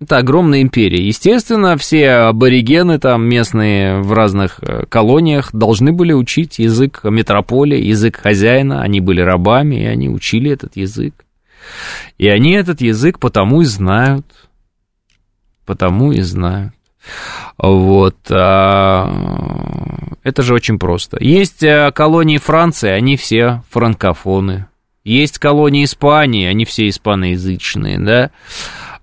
Это 0.00 0.18
огромная 0.18 0.62
империя. 0.62 1.04
Естественно, 1.04 1.76
все 1.76 2.10
аборигены 2.10 3.00
там 3.00 3.28
местные 3.28 4.00
в 4.00 4.12
разных 4.12 4.60
э, 4.62 4.84
колониях 4.88 5.52
должны 5.52 5.92
были 5.92 6.12
учить 6.12 6.60
язык 6.60 7.00
метрополии, 7.02 7.82
язык 7.82 8.16
хозяина. 8.16 8.82
Они 8.82 9.00
были 9.00 9.20
рабами, 9.20 9.82
и 9.82 9.86
они 9.86 10.08
учили 10.08 10.52
этот 10.52 10.76
язык. 10.76 11.24
И 12.16 12.28
они 12.28 12.52
этот 12.52 12.80
язык 12.80 13.18
потому 13.18 13.62
и 13.62 13.64
знают. 13.64 14.24
Потому 15.66 16.12
и 16.12 16.20
знают. 16.20 16.74
Вот. 17.58 18.16
А, 18.30 19.12
это 20.22 20.42
же 20.42 20.54
очень 20.54 20.78
просто. 20.78 21.18
Есть 21.20 21.62
э, 21.62 21.90
колонии 21.92 22.38
Франции, 22.38 22.90
они 22.90 23.16
все 23.16 23.62
франкофоны. 23.70 24.66
Есть 25.04 25.38
колонии 25.38 25.84
Испании, 25.84 26.46
они 26.46 26.64
все 26.64 26.88
испаноязычные, 26.88 27.98
да. 27.98 28.30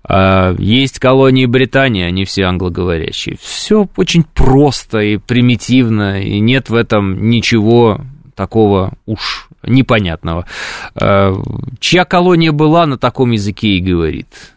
А, 0.04 0.54
есть 0.58 0.98
колонии 0.98 1.46
Британии, 1.46 2.04
они 2.04 2.24
все 2.24 2.44
англоговорящие. 2.44 3.36
Все 3.40 3.88
очень 3.96 4.22
просто 4.22 5.00
и 5.00 5.16
примитивно, 5.16 6.22
и 6.22 6.38
нет 6.38 6.70
в 6.70 6.74
этом 6.74 7.28
ничего 7.28 8.00
такого 8.36 8.92
уж 9.04 9.48
непонятного. 9.62 10.46
А, 10.94 11.34
чья 11.80 12.04
колония 12.04 12.52
была, 12.52 12.86
на 12.86 12.98
таком 12.98 13.32
языке 13.32 13.70
и 13.70 13.80
говорит. 13.80 14.55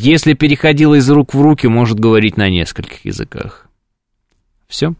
Если 0.00 0.34
переходила 0.34 0.94
из 0.94 1.10
рук 1.10 1.34
в 1.34 1.42
руки, 1.42 1.66
может 1.66 1.98
говорить 1.98 2.36
на 2.36 2.48
нескольких 2.48 3.04
языках. 3.04 3.66
Все. 4.68 4.94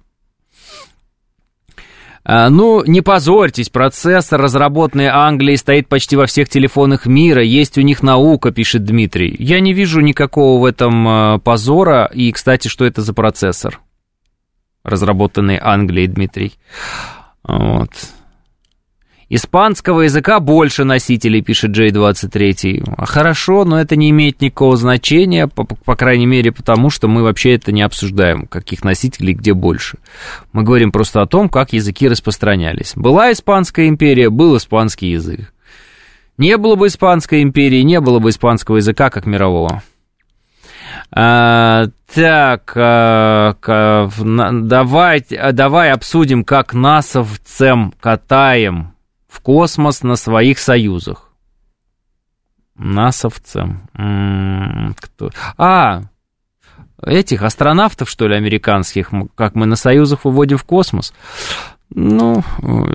А, 2.25 2.51
ну, 2.51 2.83
не 2.85 3.01
позорьтесь, 3.01 3.69
процессор, 3.69 4.41
разработанный 4.41 5.07
Англией, 5.07 5.57
стоит 5.57 5.87
почти 5.87 6.17
во 6.17 6.27
всех 6.27 6.49
телефонах 6.49 7.07
мира, 7.07 7.45
есть 7.45 7.79
у 7.79 7.83
них 7.83 8.03
наука, 8.03 8.51
пишет 8.51 8.85
Дмитрий. 8.85 9.37
Я 9.39 9.61
не 9.61 9.73
вижу 9.73 10.01
никакого 10.01 10.61
в 10.61 10.65
этом 10.65 11.07
а, 11.07 11.39
позора, 11.39 12.11
и, 12.13 12.33
кстати, 12.33 12.67
что 12.67 12.85
это 12.85 13.01
за 13.01 13.15
процессор, 13.15 13.79
разработанный 14.83 15.61
Англией, 15.63 16.09
Дмитрий? 16.09 16.55
Вот. 17.45 17.93
Испанского 19.31 20.03
языка 20.03 20.41
больше 20.41 20.85
носителей, 20.85 21.43
пишет 21.43 21.77
J23. 21.77 22.95
А 22.97 23.05
хорошо, 23.05 23.67
но 23.67 23.79
это 23.79 23.95
не 23.95 24.09
имеет 24.09 24.41
никакого 24.41 24.77
значения, 24.79 25.47
по, 25.47 25.65
по 25.65 25.97
крайней 25.97 26.25
мере, 26.25 26.51
потому 26.51 26.89
что 26.89 27.09
мы 27.09 27.23
вообще 27.23 27.55
это 27.55 27.71
не 27.71 27.83
обсуждаем, 27.83 28.47
каких 28.47 28.85
носителей 28.85 29.35
где 29.35 29.53
больше. 29.53 29.99
Мы 30.53 30.63
говорим 30.63 30.93
просто 30.93 31.21
о 31.21 31.27
том, 31.27 31.51
как 31.51 31.75
языки 31.75 32.09
распространялись. 32.09 32.93
Была 32.97 33.31
Испанская 33.31 33.89
империя, 33.89 34.31
был 34.31 34.57
испанский 34.57 35.11
язык. 35.11 35.53
Не 36.39 36.57
было 36.57 36.77
бы 36.77 36.87
Испанской 36.87 37.43
империи, 37.43 37.83
не 37.83 38.01
было 38.01 38.21
бы 38.21 38.31
испанского 38.31 38.77
языка 38.77 39.11
как 39.11 39.27
мирового. 39.27 39.83
А, 41.11 41.87
так, 42.15 42.73
а, 42.77 43.57
а, 43.67 44.09
давай, 44.53 45.25
давай 45.53 45.91
обсудим, 45.91 46.45
как 46.45 46.75
насовцем 46.75 47.93
катаем 48.01 48.95
в 49.29 49.41
космос 49.41 50.03
на 50.03 50.17
своих 50.17 50.59
союзах. 50.59 51.31
Насовцам. 52.75 53.89
Кто? 55.01 55.31
А, 55.57 56.03
этих 57.05 57.43
астронавтов, 57.43 58.09
что 58.09 58.29
ли, 58.29 58.37
американских, 58.37 59.11
как 59.35 59.55
мы 59.55 59.67
на 59.67 59.77
союзах 59.77 60.25
выводим 60.25 60.57
в 60.57 60.65
космос. 60.65 61.13
Ну, 61.91 62.43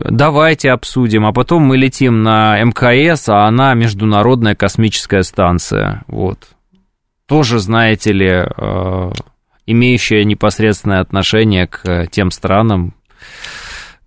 давайте 0.09 0.71
обсудим. 0.71 1.25
А 1.25 1.34
потом 1.34 1.63
мы 1.63 1.77
летим 1.77 2.23
на 2.23 2.61
МКС, 2.61 3.27
а 3.27 3.45
она 3.47 3.73
Международная 3.73 4.55
космическая 4.55 5.23
станция. 5.23 6.03
Вот. 6.07 6.49
Тоже, 7.25 7.59
знаете 7.59 8.11
ли, 8.11 8.29
э, 8.29 9.11
имеющая 9.65 10.23
непосредственное 10.25 10.99
отношение 10.99 11.67
к 11.67 12.07
тем 12.11 12.29
странам, 12.31 12.93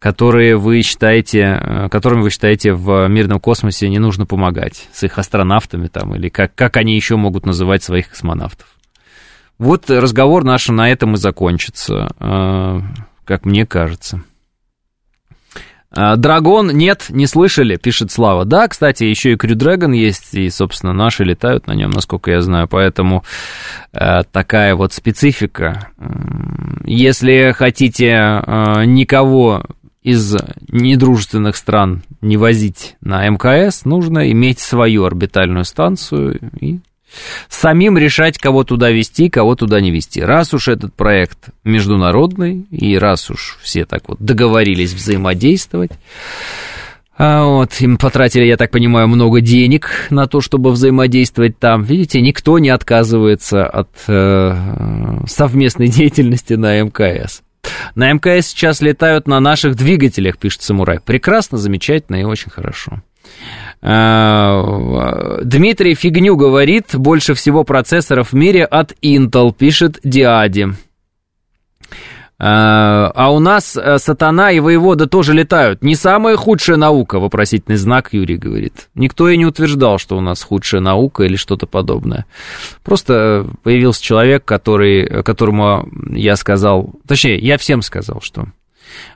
которые 0.06 0.56
вы 0.56 0.82
считаете, 0.82 1.58
э, 1.60 1.88
которым 1.88 2.22
вы 2.22 2.30
считаете 2.30 2.72
в 2.74 3.08
мирном 3.08 3.40
космосе 3.40 3.88
не 3.88 3.98
нужно 3.98 4.24
помогать, 4.24 4.88
с 4.92 5.02
их 5.02 5.18
астронавтами 5.18 5.88
там, 5.88 6.14
или 6.14 6.28
как, 6.28 6.54
как 6.54 6.76
они 6.76 6.94
еще 6.94 7.16
могут 7.16 7.44
называть 7.44 7.82
своих 7.82 8.10
космонавтов. 8.10 8.68
Вот 9.58 9.90
разговор 9.90 10.44
наш 10.44 10.68
на 10.68 10.88
этом 10.88 11.14
и 11.14 11.16
закончится, 11.16 12.14
э, 12.20 12.80
как 13.24 13.44
мне 13.46 13.66
кажется. 13.66 14.22
А, 15.90 16.14
Драгон, 16.14 16.68
нет, 16.68 17.06
не 17.08 17.26
слышали, 17.26 17.74
пишет 17.74 18.12
Слава. 18.12 18.44
Да, 18.44 18.68
кстати, 18.68 19.02
еще 19.02 19.32
и 19.32 19.36
Крю 19.36 19.56
Драгон 19.56 19.90
есть, 19.90 20.34
и, 20.34 20.48
собственно, 20.50 20.92
наши 20.92 21.24
летают 21.24 21.66
на 21.66 21.72
нем, 21.72 21.90
насколько 21.90 22.30
я 22.30 22.42
знаю, 22.42 22.68
поэтому 22.68 23.24
э, 23.92 24.22
такая 24.30 24.76
вот 24.76 24.92
специфика. 24.92 25.88
Если 26.84 27.52
хотите 27.56 28.12
никого 28.86 29.64
из 30.06 30.36
недружественных 30.68 31.56
стран 31.56 32.04
не 32.20 32.36
возить 32.36 32.94
на 33.00 33.28
МКС, 33.28 33.84
нужно 33.84 34.30
иметь 34.30 34.60
свою 34.60 35.04
орбитальную 35.04 35.64
станцию 35.64 36.38
и 36.60 36.78
самим 37.48 37.98
решать, 37.98 38.38
кого 38.38 38.62
туда 38.62 38.92
вести, 38.92 39.28
кого 39.28 39.56
туда 39.56 39.80
не 39.80 39.90
вести. 39.90 40.22
Раз 40.22 40.54
уж 40.54 40.68
этот 40.68 40.94
проект 40.94 41.48
международный, 41.64 42.68
и 42.70 42.96
раз 42.96 43.30
уж 43.30 43.58
все 43.62 43.84
так 43.84 44.08
вот 44.08 44.18
договорились 44.20 44.92
взаимодействовать, 44.92 45.90
а 47.18 47.44
вот, 47.44 47.72
им 47.80 47.96
потратили, 47.96 48.44
я 48.44 48.56
так 48.56 48.70
понимаю, 48.70 49.08
много 49.08 49.40
денег 49.40 49.90
на 50.10 50.28
то, 50.28 50.40
чтобы 50.40 50.70
взаимодействовать 50.70 51.58
там. 51.58 51.82
Видите, 51.82 52.20
никто 52.20 52.60
не 52.60 52.68
отказывается 52.68 53.66
от 53.66 53.88
э, 54.06 54.54
совместной 55.26 55.88
деятельности 55.88 56.52
на 56.52 56.80
МКС. 56.80 57.42
На 57.94 58.12
МКС 58.12 58.48
сейчас 58.48 58.80
летают 58.80 59.26
на 59.26 59.40
наших 59.40 59.74
двигателях, 59.74 60.38
пишет 60.38 60.62
Самурай. 60.62 61.00
Прекрасно, 61.00 61.58
замечательно 61.58 62.16
и 62.16 62.24
очень 62.24 62.50
хорошо. 62.50 63.02
А, 63.82 65.40
Дмитрий 65.42 65.94
фигню 65.94 66.36
говорит, 66.36 66.94
больше 66.94 67.34
всего 67.34 67.64
процессоров 67.64 68.32
в 68.32 68.34
мире 68.34 68.64
от 68.64 68.92
Intel, 69.02 69.54
пишет 69.54 70.00
Диади. 70.02 70.68
А, 72.38 73.10
а 73.14 73.32
у 73.32 73.38
нас 73.38 73.76
э, 73.76 73.98
сатана 73.98 74.52
и 74.52 74.60
воевода 74.60 75.06
тоже 75.06 75.32
летают. 75.32 75.82
Не 75.82 75.94
самая 75.94 76.36
худшая 76.36 76.76
наука, 76.76 77.18
вопросительный 77.18 77.78
знак 77.78 78.12
Юрий 78.12 78.36
говорит. 78.36 78.88
Никто 78.94 79.28
и 79.30 79.38
не 79.38 79.46
утверждал, 79.46 79.98
что 79.98 80.18
у 80.18 80.20
нас 80.20 80.42
худшая 80.42 80.82
наука 80.82 81.24
или 81.24 81.36
что-то 81.36 81.66
подобное. 81.66 82.26
Просто 82.84 83.46
появился 83.62 84.02
человек, 84.02 84.44
который, 84.44 85.22
которому 85.22 85.88
я 86.10 86.36
сказал, 86.36 86.90
точнее, 87.06 87.38
я 87.38 87.56
всем 87.56 87.80
сказал, 87.80 88.20
что 88.20 88.46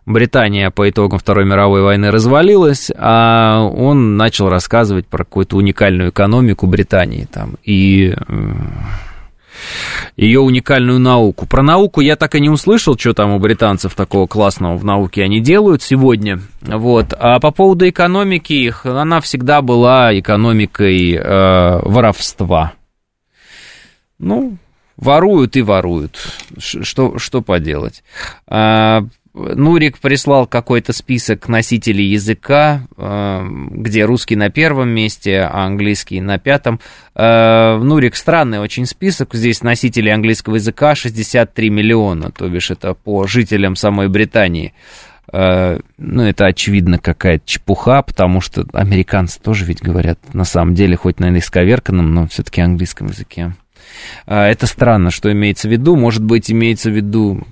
Британия 0.06 0.70
по 0.70 0.88
итогам 0.88 1.18
Второй 1.18 1.44
мировой 1.44 1.82
войны 1.82 2.10
развалилась, 2.10 2.90
а 2.96 3.62
он 3.62 4.16
начал 4.16 4.48
рассказывать 4.48 5.06
про 5.06 5.24
какую-то 5.24 5.56
уникальную 5.56 6.10
экономику 6.10 6.66
Британии 6.66 7.28
там 7.30 7.56
и 7.64 8.14
э, 8.16 8.52
ее 10.16 10.40
уникальную 10.40 10.98
науку. 10.98 11.46
Про 11.46 11.62
науку 11.62 12.00
я 12.00 12.16
так 12.16 12.34
и 12.34 12.40
не 12.40 12.50
услышал, 12.50 12.98
что 12.98 13.14
там 13.14 13.32
у 13.32 13.38
британцев 13.38 13.94
такого 13.94 14.26
классного 14.26 14.76
в 14.76 14.84
науке 14.84 15.22
они 15.22 15.40
делают 15.40 15.82
сегодня. 15.82 16.40
Вот. 16.62 17.14
А 17.18 17.40
по 17.40 17.50
поводу 17.50 17.88
экономики 17.88 18.52
их, 18.52 18.86
она 18.86 19.20
всегда 19.20 19.62
была 19.62 20.18
экономикой 20.18 21.14
э, 21.14 21.80
воровства. 21.82 22.72
Ну, 24.18 24.58
Воруют 25.00 25.56
и 25.56 25.62
воруют. 25.62 26.18
Что, 26.58 27.18
что 27.18 27.40
поделать? 27.40 28.04
А, 28.46 29.06
Нурик 29.54 29.98
прислал 29.98 30.46
какой-то 30.46 30.92
список 30.92 31.48
носителей 31.48 32.06
языка, 32.06 32.82
а, 32.96 33.46
где 33.48 34.04
русский 34.04 34.36
на 34.36 34.50
первом 34.50 34.90
месте, 34.90 35.40
а 35.40 35.64
английский 35.64 36.20
на 36.20 36.38
пятом. 36.38 36.80
А, 37.14 37.78
Нурик 37.78 38.16
странный 38.16 38.60
очень 38.60 38.86
список. 38.86 39.34
Здесь 39.34 39.62
носителей 39.62 40.12
английского 40.12 40.56
языка 40.56 40.94
63 40.94 41.70
миллиона, 41.70 42.30
то 42.30 42.48
бишь 42.48 42.70
это 42.70 42.94
по 42.94 43.26
жителям 43.26 43.76
самой 43.76 44.08
Британии. 44.08 44.74
Ну, 45.32 46.22
это 46.22 46.46
очевидно 46.46 46.98
какая-то 46.98 47.46
чепуха, 47.46 48.02
потому 48.02 48.40
что 48.40 48.64
американцы 48.72 49.40
тоже 49.40 49.64
ведь 49.64 49.80
говорят 49.80 50.18
на 50.34 50.42
самом 50.42 50.74
деле, 50.74 50.96
хоть 50.96 51.20
на 51.20 51.38
исковерканном, 51.38 52.12
но 52.12 52.26
все-таки 52.26 52.60
английском 52.60 53.06
языке. 53.06 53.54
Это 54.26 54.66
странно, 54.66 55.12
что 55.12 55.30
имеется 55.30 55.68
в 55.68 55.70
виду. 55.70 55.94
Может 55.94 56.24
быть, 56.24 56.50
имеется 56.50 56.90
в 56.90 56.94
виду... 56.94 57.46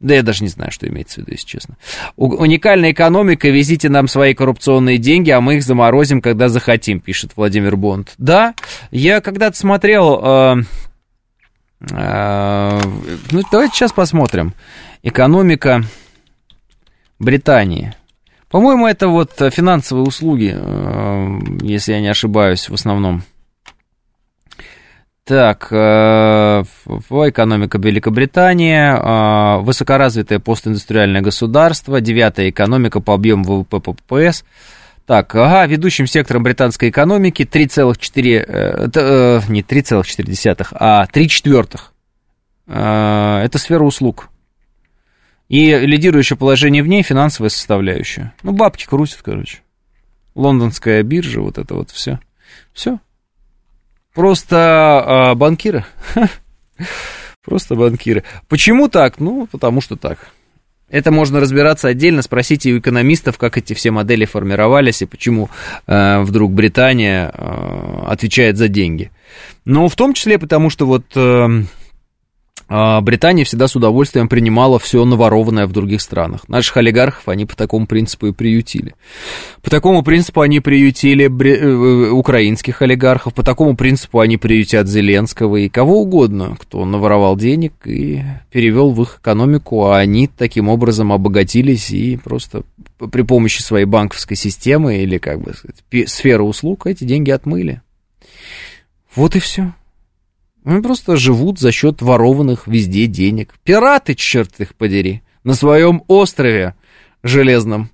Да 0.00 0.14
я 0.14 0.22
даже 0.22 0.42
не 0.42 0.48
знаю, 0.48 0.70
что 0.70 0.86
имеется 0.88 1.16
в 1.16 1.18
виду, 1.18 1.32
если 1.32 1.46
честно. 1.46 1.76
Уникальная 2.16 2.92
экономика, 2.92 3.48
везите 3.48 3.88
нам 3.88 4.08
свои 4.08 4.34
коррупционные 4.34 4.98
деньги, 4.98 5.30
а 5.30 5.40
мы 5.40 5.56
их 5.56 5.62
заморозим, 5.62 6.20
когда 6.20 6.48
захотим, 6.48 7.00
пишет 7.00 7.32
Владимир 7.36 7.76
Бонд. 7.76 8.12
Да, 8.18 8.54
я 8.90 9.20
когда-то 9.20 9.56
смотрел... 9.56 10.20
Э, 10.22 10.56
э, 11.90 12.80
ну, 13.30 13.42
давайте 13.50 13.74
сейчас 13.74 13.92
посмотрим. 13.92 14.52
Экономика 15.02 15.84
Британии. 17.18 17.94
По-моему, 18.50 18.86
это 18.86 19.08
вот 19.08 19.32
финансовые 19.50 20.04
услуги, 20.04 20.54
э, 20.54 21.38
если 21.62 21.92
я 21.92 22.00
не 22.00 22.08
ошибаюсь, 22.08 22.68
в 22.68 22.74
основном. 22.74 23.22
Так, 25.24 25.68
э, 25.70 26.62
экономика 26.64 27.78
Великобритании, 27.78 28.76
э, 28.76 29.62
высокоразвитое 29.62 30.38
постиндустриальное 30.38 31.22
государство, 31.22 32.02
девятая 32.02 32.50
экономика 32.50 33.00
по 33.00 33.14
объему 33.14 33.44
ВВП 33.44 33.80
по 33.80 33.94
ППС. 33.94 34.44
Так, 35.06 35.34
ага, 35.34 35.64
ведущим 35.64 36.06
сектором 36.06 36.42
британской 36.42 36.90
экономики 36.90 37.44
3,4, 37.44 38.44
э, 38.46 39.40
не 39.48 39.62
3,4, 39.62 40.68
а 40.72 41.06
3 41.06 41.28
четвертых. 41.28 41.92
Это 42.66 43.50
сфера 43.54 43.82
услуг. 43.82 44.28
И 45.48 45.74
лидирующее 45.74 46.38
положение 46.38 46.82
в 46.82 46.86
ней 46.86 47.02
финансовая 47.02 47.50
составляющая. 47.50 48.32
Ну, 48.42 48.52
бабки 48.52 48.86
крутят, 48.86 49.20
короче. 49.22 49.58
Лондонская 50.34 51.02
биржа, 51.02 51.40
вот 51.40 51.58
это 51.58 51.74
вот 51.74 51.90
все. 51.90 52.20
Все, 52.72 52.98
Просто 54.14 55.32
э, 55.32 55.34
банкиры. 55.34 55.84
Просто 57.44 57.74
банкиры. 57.74 58.22
Почему 58.48 58.88
так? 58.88 59.18
Ну, 59.18 59.46
потому 59.50 59.80
что 59.80 59.96
так. 59.96 60.18
Это 60.88 61.10
можно 61.10 61.40
разбираться 61.40 61.88
отдельно, 61.88 62.22
спросите 62.22 62.70
у 62.72 62.78
экономистов, 62.78 63.36
как 63.38 63.58
эти 63.58 63.72
все 63.72 63.90
модели 63.90 64.26
формировались 64.26 65.02
и 65.02 65.06
почему 65.06 65.50
э, 65.86 66.20
вдруг 66.20 66.52
Британия 66.52 67.32
э, 67.34 68.04
отвечает 68.06 68.56
за 68.56 68.68
деньги. 68.68 69.10
Но 69.64 69.88
в 69.88 69.96
том 69.96 70.14
числе 70.14 70.38
потому, 70.38 70.70
что 70.70 70.86
вот 70.86 71.04
э, 71.16 71.48
Британия 72.68 73.44
всегда 73.44 73.68
с 73.68 73.76
удовольствием 73.76 74.28
принимала 74.28 74.78
все 74.78 75.04
наворованное 75.04 75.66
в 75.66 75.72
других 75.72 76.00
странах. 76.00 76.48
Наших 76.48 76.78
олигархов 76.78 77.28
они 77.28 77.44
по 77.44 77.54
такому 77.54 77.86
принципу 77.86 78.28
и 78.28 78.32
приютили. 78.32 78.94
По 79.62 79.70
такому 79.70 80.02
принципу 80.02 80.40
они 80.40 80.60
приютили 80.60 81.26
бри... 81.26 81.52
Э, 81.52 81.56
э, 81.56 82.10
украинских 82.10 82.80
олигархов, 82.82 83.34
по 83.34 83.42
такому 83.42 83.76
принципу 83.76 84.20
они 84.20 84.36
приютят 84.36 84.88
Зеленского 84.88 85.56
и 85.56 85.68
кого 85.68 86.00
угодно, 86.02 86.56
кто 86.58 86.84
наворовал 86.84 87.36
денег 87.36 87.74
и 87.84 88.22
перевел 88.50 88.90
в 88.92 89.02
их 89.02 89.18
экономику, 89.20 89.84
а 89.86 89.98
они 89.98 90.26
таким 90.26 90.68
образом 90.68 91.12
обогатились 91.12 91.90
и 91.90 92.16
просто 92.16 92.62
при 93.10 93.22
помощи 93.22 93.60
своей 93.60 93.84
банковской 93.86 94.36
системы 94.36 94.98
или 94.98 95.18
как 95.18 95.40
бы 95.40 95.54
сказать, 95.54 96.08
сферы 96.08 96.42
услуг 96.42 96.86
эти 96.86 97.04
деньги 97.04 97.30
отмыли. 97.30 97.82
Вот 99.14 99.36
и 99.36 99.38
все. 99.38 99.72
Они 100.64 100.80
просто 100.80 101.16
живут 101.16 101.58
за 101.58 101.72
счет 101.72 102.00
ворованных 102.00 102.66
везде 102.66 103.06
денег. 103.06 103.54
Пираты, 103.64 104.14
черт 104.14 104.50
их 104.58 104.74
подери, 104.74 105.22
на 105.44 105.54
своем 105.54 106.02
острове 106.08 106.74
железном. 107.22 107.90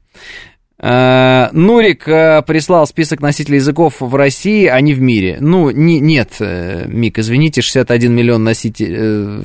А, 0.82 1.50
Нурик 1.52 2.08
а, 2.08 2.42
прислал 2.42 2.86
список 2.86 3.20
носителей 3.20 3.56
языков 3.56 3.96
в 4.00 4.14
России, 4.14 4.66
а 4.66 4.80
не 4.80 4.94
в 4.94 5.00
мире. 5.00 5.36
Ну, 5.40 5.70
не, 5.70 6.00
нет, 6.00 6.36
э, 6.40 6.86
Мик, 6.86 7.18
извините, 7.18 7.60
61 7.60 8.10
миллион 8.14 8.44
носителей 8.44 8.96
э, 8.98 9.42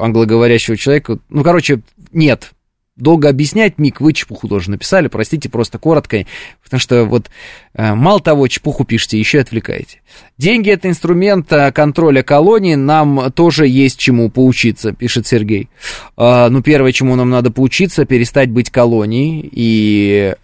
англоговорящего 0.00 0.78
человека. 0.78 1.18
Ну, 1.28 1.42
короче, 1.42 1.80
нет, 2.12 2.52
долго 3.00 3.28
объяснять, 3.28 3.78
Мик, 3.78 4.00
вы 4.00 4.12
чепуху 4.12 4.48
тоже 4.48 4.70
написали, 4.70 5.08
простите, 5.08 5.48
просто 5.48 5.78
коротко, 5.78 6.24
потому 6.62 6.80
что 6.80 7.04
вот 7.04 7.30
э, 7.74 7.94
мало 7.94 8.20
того, 8.20 8.46
чепуху 8.48 8.84
пишете, 8.84 9.18
еще 9.18 9.38
и 9.38 9.40
отвлекаете. 9.40 10.00
Деньги– 10.38 10.70
это 10.72 10.88
инструмент 10.88 11.52
э, 11.52 11.72
контроля 11.72 12.22
колонии, 12.22 12.74
нам 12.74 13.32
тоже 13.32 13.66
есть 13.66 13.98
чему 13.98 14.30
поучиться, 14.30 14.92
пишет 14.92 15.26
Сергей. 15.26 15.68
Э, 16.16 16.48
ну, 16.48 16.62
первое, 16.62 16.92
чему 16.92 17.16
нам 17.16 17.30
надо 17.30 17.50
поучиться, 17.50 18.04
перестать 18.04 18.50
быть 18.50 18.70
колонией 18.70 19.48
и 19.52 20.34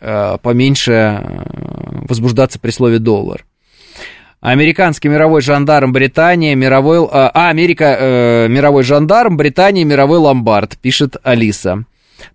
поменьше 0.42 1.22
возбуждаться 2.08 2.58
при 2.58 2.70
слове 2.70 2.98
«доллар». 2.98 3.44
Американский 4.40 5.08
мировой 5.08 5.40
жандарм 5.40 5.92
Британия, 5.92 6.54
мировой... 6.54 7.04
А, 7.10 7.48
Америка, 7.48 7.96
э, 7.98 8.48
мировой 8.48 8.84
жандарм, 8.84 9.36
Британия, 9.36 9.84
мировой 9.84 10.18
ломбард, 10.18 10.78
пишет 10.78 11.16
Алиса. 11.24 11.84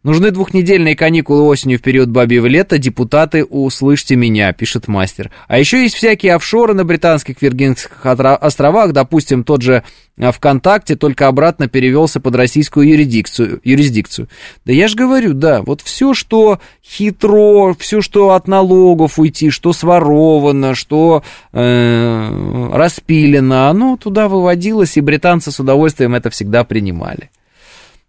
Нужны 0.03 0.31
двухнедельные 0.31 0.95
каникулы 0.95 1.43
осенью 1.43 1.79
в 1.79 1.81
период 1.81 2.09
бабьего 2.09 2.47
лета. 2.47 2.77
Депутаты, 2.77 3.43
услышьте 3.43 4.15
меня, 4.15 4.51
пишет 4.53 4.87
мастер. 4.87 5.31
А 5.47 5.59
еще 5.59 5.81
есть 5.83 5.95
всякие 5.95 6.35
офшоры 6.35 6.73
на 6.73 6.83
британских 6.83 7.41
Виргинских 7.41 8.05
островах. 8.05 8.93
Допустим, 8.93 9.43
тот 9.43 9.61
же 9.61 9.83
а, 10.19 10.31
ВКонтакте 10.31 10.95
только 10.95 11.27
обратно 11.27 11.67
перевелся 11.67 12.19
под 12.19 12.35
российскую 12.35 12.87
юрисдикцию. 12.87 13.61
юрисдикцию. 13.63 14.27
Да 14.65 14.73
я 14.73 14.87
же 14.87 14.95
говорю, 14.95 15.33
да, 15.33 15.61
вот 15.61 15.81
все, 15.81 16.13
что 16.13 16.59
хитро, 16.83 17.73
все, 17.77 18.01
что 18.01 18.31
от 18.31 18.47
налогов 18.47 19.17
уйти, 19.17 19.49
что 19.49 19.73
своровано, 19.73 20.75
что 20.75 21.23
э, 21.53 22.69
распилено, 22.73 23.69
оно 23.69 23.97
туда 23.97 24.27
выводилось, 24.27 24.97
и 24.97 25.01
британцы 25.01 25.51
с 25.51 25.59
удовольствием 25.59 26.13
это 26.13 26.29
всегда 26.29 26.63
принимали. 26.63 27.29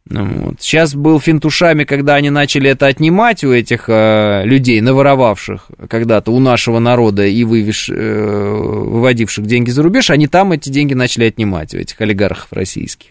Ну 0.09 0.25
вот. 0.25 0.55
Сейчас 0.61 0.95
был 0.95 1.21
финтушами, 1.21 1.85
когда 1.85 2.17
они 2.17 2.31
начали 2.31 2.71
это 2.71 2.87
отнимать 2.87 3.45
у 3.45 3.53
этих 3.53 3.85
э, 3.89 4.43
людей, 4.45 4.81
наворовавших 4.81 5.71
когда-то 5.89 6.33
у 6.33 6.41
нашего 6.41 6.81
народа 6.81 7.25
и 7.25 7.45
вывеш, 7.45 7.89
э, 7.89 7.95
выводивших 7.95 9.47
деньги 9.47 9.71
за 9.71 9.83
рубеж, 9.83 10.11
они 10.11 10.27
там 10.27 10.53
эти 10.53 10.71
деньги 10.71 10.95
начали 10.95 11.27
отнимать 11.27 11.75
у 11.75 11.79
этих 11.79 12.01
олигархов 12.01 12.53
российских. 12.53 13.11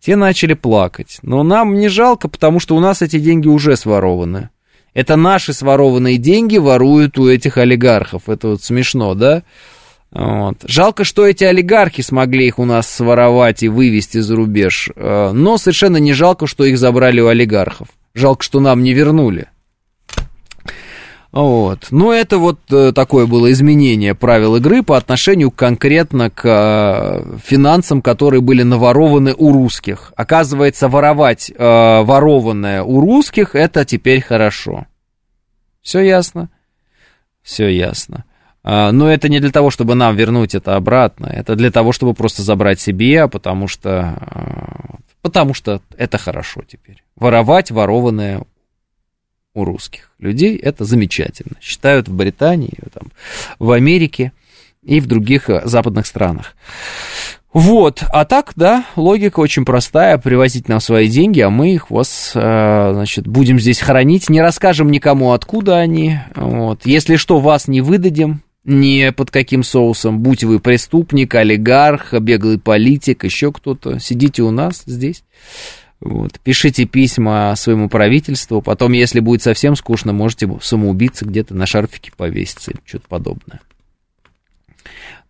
Те 0.00 0.16
начали 0.16 0.54
плакать. 0.54 1.18
Но 1.22 1.42
нам 1.44 1.74
не 1.74 1.88
жалко, 1.88 2.28
потому 2.28 2.60
что 2.60 2.76
у 2.76 2.80
нас 2.80 3.00
эти 3.00 3.18
деньги 3.18 3.48
уже 3.48 3.76
сворованы. 3.76 4.50
Это 4.92 5.16
наши 5.16 5.52
сворованные 5.52 6.18
деньги 6.18 6.58
воруют 6.58 7.18
у 7.18 7.28
этих 7.28 7.58
олигархов. 7.58 8.28
Это 8.28 8.48
вот 8.48 8.62
смешно, 8.62 9.14
да? 9.14 9.42
Вот. 10.14 10.58
Жалко, 10.62 11.02
что 11.02 11.26
эти 11.26 11.42
олигархи 11.42 12.00
смогли 12.00 12.46
их 12.46 12.60
у 12.60 12.64
нас 12.64 12.88
своровать 12.88 13.64
и 13.64 13.68
вывести 13.68 14.18
за 14.18 14.36
рубеж, 14.36 14.90
э, 14.94 15.32
но 15.32 15.58
совершенно 15.58 15.96
не 15.96 16.12
жалко, 16.12 16.46
что 16.46 16.64
их 16.64 16.78
забрали 16.78 17.20
у 17.20 17.26
олигархов. 17.26 17.88
Жалко, 18.14 18.44
что 18.44 18.60
нам 18.60 18.84
не 18.84 18.92
вернули. 18.92 19.48
Вот. 21.32 21.88
Но 21.90 22.12
это 22.12 22.38
вот 22.38 22.60
э, 22.70 22.92
такое 22.92 23.26
было 23.26 23.50
изменение 23.50 24.14
правил 24.14 24.54
игры 24.54 24.84
по 24.84 24.96
отношению 24.96 25.50
конкретно 25.50 26.30
к 26.30 26.42
э, 26.44 27.38
финансам, 27.44 28.00
которые 28.00 28.40
были 28.40 28.62
наворованы 28.62 29.34
у 29.36 29.52
русских. 29.52 30.12
Оказывается, 30.14 30.88
воровать 30.88 31.52
ворованное 31.58 32.84
у 32.84 33.00
русских 33.00 33.56
это 33.56 33.84
теперь 33.84 34.20
хорошо. 34.20 34.86
Все 35.82 36.02
ясно? 36.02 36.50
Все 37.42 37.66
ясно. 37.66 38.24
А, 38.64 38.92
но 38.92 39.12
это 39.12 39.28
не 39.28 39.40
для 39.40 39.50
того, 39.50 39.70
чтобы 39.70 39.94
нам 39.94 40.16
вернуть 40.16 40.54
это 40.54 40.74
обратно, 40.74 41.26
это 41.26 41.54
для 41.54 41.70
того, 41.70 41.92
чтобы 41.92 42.14
просто 42.14 42.42
забрать 42.42 42.80
себе, 42.80 43.28
потому 43.28 43.68
что, 43.68 44.16
а, 44.18 44.96
потому 45.20 45.52
что 45.52 45.82
это 45.98 46.16
хорошо 46.16 46.62
теперь. 46.66 47.04
Воровать 47.14 47.70
ворованное 47.70 48.42
у 49.52 49.64
русских 49.64 50.10
людей 50.18 50.56
это 50.56 50.84
замечательно. 50.84 51.56
Считают 51.60 52.08
в 52.08 52.14
Британии, 52.14 52.78
там, 52.92 53.12
в 53.58 53.70
Америке 53.70 54.32
и 54.82 54.98
в 54.98 55.06
других 55.06 55.50
а, 55.50 55.66
западных 55.66 56.06
странах. 56.06 56.56
Вот, 57.52 58.02
а 58.10 58.24
так, 58.24 58.54
да, 58.56 58.86
логика 58.96 59.38
очень 59.40 59.64
простая, 59.64 60.18
привозить 60.18 60.68
нам 60.68 60.80
свои 60.80 61.06
деньги, 61.06 61.38
а 61.38 61.50
мы 61.50 61.72
их 61.72 61.88
вас, 61.88 62.32
значит, 62.32 63.28
будем 63.28 63.60
здесь 63.60 63.78
хранить, 63.78 64.28
не 64.28 64.40
расскажем 64.40 64.90
никому, 64.90 65.30
откуда 65.30 65.76
они, 65.76 66.18
вот, 66.34 66.84
если 66.84 67.14
что, 67.14 67.38
вас 67.38 67.68
не 67.68 67.80
выдадим, 67.80 68.42
ни 68.64 69.10
под 69.10 69.30
каким 69.30 69.62
соусом, 69.62 70.20
будь 70.20 70.44
вы 70.44 70.58
преступник, 70.58 71.34
олигарх, 71.34 72.14
беглый 72.14 72.58
политик, 72.58 73.24
еще 73.24 73.52
кто-то, 73.52 73.98
сидите 73.98 74.42
у 74.42 74.50
нас 74.50 74.82
здесь. 74.86 75.22
Вот. 76.00 76.38
Пишите 76.40 76.84
письма 76.84 77.54
своему 77.56 77.88
правительству, 77.88 78.60
потом, 78.60 78.92
если 78.92 79.20
будет 79.20 79.42
совсем 79.42 79.76
скучно, 79.76 80.12
можете 80.12 80.50
самоубиться 80.60 81.24
где-то 81.24 81.54
на 81.54 81.66
шарфике 81.66 82.12
повеситься 82.16 82.72
что-то 82.84 83.08
подобное. 83.08 83.60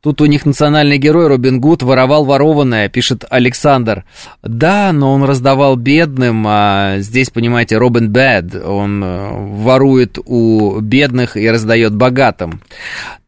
Тут 0.05 0.21
у 0.21 0.27
них 0.27 0.45
национальный 0.45 0.99
герой 0.99 1.29
Робин 1.29 1.63
Гуд 1.63 1.83
воровал 1.83 2.27
ворованное, 2.27 2.91
пишет 2.91 3.25
Александр. 3.31 4.05
Да, 4.43 4.93
но 4.93 5.15
он 5.15 5.25
раздавал 5.25 5.77
бедным, 5.77 6.45
а 6.47 6.97
здесь, 6.99 7.31
понимаете, 7.31 7.79
Робин 7.79 8.13
Бэд, 8.13 8.55
он 8.55 9.03
э, 9.03 9.31
ворует 9.33 10.19
у 10.27 10.79
бедных 10.79 11.39
и 11.39 11.49
раздает 11.49 11.95
богатым. 11.95 12.61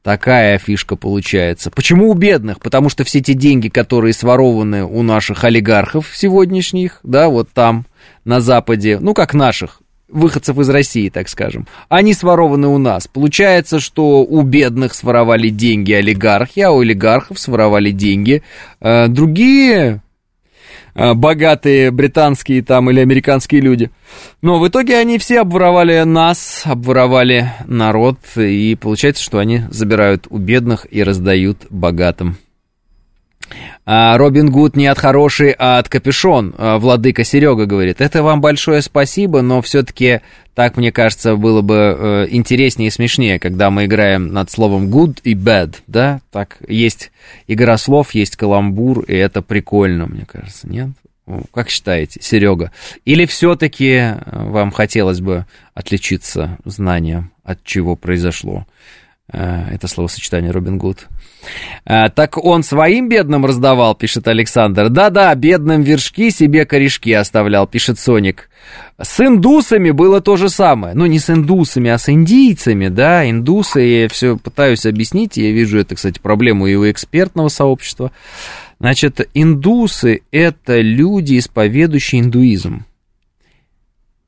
Такая 0.03 0.59
фишка 0.59 0.97
получается. 0.97 1.71
Почему 1.71 2.11
у 2.11 2.15
бедных? 2.15 2.61
Потому 2.61 2.91
что 2.91 3.05
все 3.05 3.23
те 3.23 3.33
деньги, 3.33 3.69
которые 3.69 4.13
сворованы 4.13 4.85
у 4.85 5.03
наших 5.03 5.45
олигархов 5.45 6.11
сегодняшних, 6.15 7.01
да, 7.03 7.31
вот 7.31 7.49
там, 7.55 7.87
на 8.27 8.43
Западе, 8.43 8.99
ну, 9.01 9.15
как 9.15 9.33
наших, 9.33 9.81
выходцев 10.09 10.59
из 10.59 10.69
России, 10.69 11.09
так 11.09 11.29
скажем, 11.29 11.67
они 11.89 12.15
сворованы 12.15 12.69
у 12.69 12.79
нас. 12.79 13.09
Получается, 13.09 13.81
что 13.81 14.25
у 14.25 14.43
бедных 14.43 14.95
своровали 14.95 15.49
деньги 15.49 15.93
олигархи, 15.93 16.61
а 16.61 16.71
у 16.71 16.81
олигархов 16.81 17.39
своровали 17.39 17.91
деньги 17.91 18.43
э, 18.81 19.09
другие 19.09 20.03
э, 20.95 21.15
богатые 21.15 21.91
британские 21.91 22.63
там 22.63 22.91
или 22.91 23.01
американские 23.01 23.61
люди. 23.61 23.91
Но 24.43 24.59
в 24.59 24.69
итоге 24.69 24.99
они 24.99 25.19
все 25.19 25.41
обворовали 25.41 26.03
нас, 26.03 26.63
обворовали 26.65 27.53
народ, 27.67 28.19
и 28.37 28.77
получается, 28.81 29.23
что 29.23 29.39
они 29.39 29.63
забирают 29.71 30.27
у 30.31 30.39
бедных 30.39 30.87
и 30.91 31.03
раздают 31.03 31.67
богатым. 31.71 32.39
А, 33.89 34.19
Робин 34.19 34.51
Гуд 34.51 34.75
не 34.75 34.89
от 34.89 34.99
хороший, 34.99 35.55
а 35.57 35.79
от 35.79 35.89
капюшон, 35.89 36.55
а, 36.59 36.79
владыка 36.79 37.23
Серега 37.23 37.67
говорит. 37.67 38.01
Это 38.01 38.25
вам 38.25 38.41
большое 38.41 38.83
спасибо, 38.83 39.43
но 39.43 39.63
все-таки 39.63 40.23
так, 40.55 40.77
мне 40.77 40.91
кажется, 40.91 41.37
было 41.37 41.63
бы 41.63 41.75
э, 41.75 42.27
интереснее 42.31 42.89
и 42.89 42.91
смешнее, 42.91 43.39
когда 43.39 43.71
мы 43.71 43.85
играем 43.85 44.33
над 44.33 44.51
словом 44.51 44.89
good 44.89 45.21
и 45.23 45.35
bad, 45.35 45.77
да? 45.87 46.21
Так, 46.33 46.57
есть 46.67 47.13
игра 47.47 47.77
слов, 47.79 48.13
есть 48.13 48.37
каламбур, 48.37 49.03
и 49.03 49.15
это 49.15 49.41
прикольно, 49.41 50.07
мне 50.07 50.25
кажется, 50.27 50.67
нет? 50.69 50.89
Как 51.53 51.69
считаете, 51.69 52.21
Серега? 52.23 52.73
Или 53.05 53.27
все-таки 53.27 53.93
э, 53.93 54.15
вам 54.33 54.73
хотелось 54.73 55.21
бы 55.21 55.47
отличиться 55.75 56.59
знанием, 56.65 57.31
от 57.45 57.63
чего 57.63 57.95
произошло? 57.95 58.67
Э, 59.33 59.69
это 59.71 59.87
словосочетание 59.87 60.51
Робин 60.51 60.79
Гуд. 60.79 61.07
Э, 61.85 62.09
так 62.09 62.37
он 62.43 62.63
своим 62.63 63.09
бедным 63.09 63.47
раздавал, 63.47 63.95
пишет 63.95 64.29
Александр. 64.29 64.89
Да-да, 64.89 65.35
бедным 65.35 65.83
вершки 65.83 66.31
себе 66.31 66.65
корешки 66.65 67.13
оставлял, 67.13 67.67
пишет 67.67 67.99
Соник. 67.99 68.51
С 69.01 69.21
индусами 69.21 69.91
было 69.91 70.21
то 70.21 70.37
же 70.37 70.49
самое. 70.49 70.95
Ну, 70.95 71.07
не 71.07 71.19
с 71.19 71.31
индусами, 71.31 71.91
а 71.91 71.99
с 71.99 72.09
индийцами, 72.09 72.89
да. 72.89 73.29
Индусы, 73.29 73.81
я 73.81 74.09
все 74.09 74.37
пытаюсь 74.37 74.87
объяснить. 74.87 75.37
Я 75.37 75.51
вижу 75.51 75.79
это, 75.79 75.95
кстати, 75.95 76.19
проблему 76.19 76.67
и 76.67 76.75
у 76.75 76.91
экспертного 76.91 77.49
сообщества. 77.49 78.13
Значит, 78.79 79.29
индусы– 79.35 80.23
это 80.31 80.81
люди, 80.81 81.39
исповедующие 81.39 82.23
индуизм. 82.23 82.85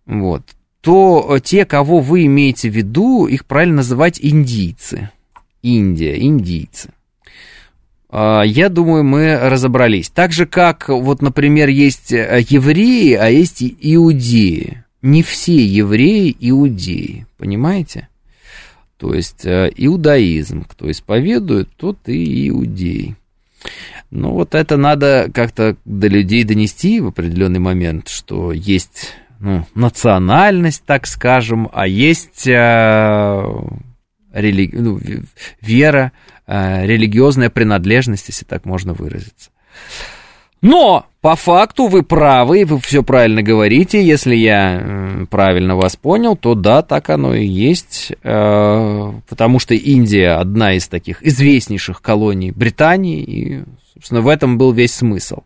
Вот 0.07 0.43
то 0.81 1.39
те, 1.43 1.64
кого 1.64 2.01
вы 2.01 2.27
имеете 2.27 2.71
в 2.71 2.75
виду, 2.75 3.27
их 3.27 3.45
правильно 3.45 3.77
называть 3.77 4.19
индийцы. 4.23 5.11
Индия, 5.62 6.19
индийцы. 6.19 6.95
А, 8.11 8.43
я 8.43 8.69
думаю, 8.69 9.05
мы 9.05 9.39
разобрались. 9.39 10.09
Так 10.11 10.33
же, 10.33 10.47
как, 10.47 10.89
вот, 10.89 11.23
например, 11.23 11.69
есть 11.69 12.13
э, 12.13 12.45
евреи, 12.49 13.15
а 13.15 13.29
есть 13.29 13.63
иудеи. 13.63 14.85
Не 15.03 15.23
все 15.23 15.57
евреи 15.57 16.35
иудеи, 16.41 17.27
понимаете? 17.37 18.09
То 18.97 19.15
есть 19.15 19.45
э, 19.45 19.71
иудаизм, 19.77 20.65
кто 20.65 20.91
исповедует, 20.91 21.69
тот 21.77 21.99
и 22.09 22.49
иудей. 22.49 23.15
Ну, 24.11 24.33
вот 24.33 24.55
это 24.55 24.77
надо 24.77 25.31
как-то 25.33 25.77
до 25.85 26.09
людей 26.09 26.45
донести 26.45 27.01
в 27.01 27.09
определенный 27.09 27.59
момент, 27.59 28.09
что 28.09 28.53
есть 28.53 29.13
ну, 29.39 29.67
национальность, 29.75 30.83
так 30.85 31.07
скажем, 31.07 31.69
а 31.73 31.87
есть 31.87 32.47
э, 32.49 33.45
религи... 34.33 34.75
ну, 34.77 34.99
вера, 35.61 36.13
религиозная 36.49 37.51
принадлежность, 37.51 38.29
если 38.29 38.45
так 38.45 38.65
можно 38.65 38.95
выразиться. 38.95 39.51
Но 40.61 41.07
по 41.21 41.37
факту 41.37 41.87
вы 41.87 42.03
правы, 42.03 42.65
вы 42.65 42.81
все 42.81 43.03
правильно 43.03 43.43
говорите. 43.43 44.05
Если 44.05 44.35
я 44.35 44.81
э, 44.81 45.27
правильно 45.31 45.77
вас 45.77 45.95
понял, 45.97 46.37
то 46.37 46.55
да, 46.55 46.83
так 46.83 47.11
оно 47.11 47.35
и 47.35 47.47
есть. 47.47 48.13
Э, 48.23 49.13
потому 49.29 49.59
что 49.61 49.75
Индия 49.75 50.31
одна 50.31 50.75
из 50.75 50.89
таких 50.89 51.23
известнейших 51.23 52.03
колоний 52.03 52.51
Британии, 52.51 53.23
и, 53.23 53.65
собственно, 53.95 54.21
в 54.21 54.29
этом 54.29 54.59
был 54.59 54.73
весь 54.73 54.95
смысл. 54.95 55.43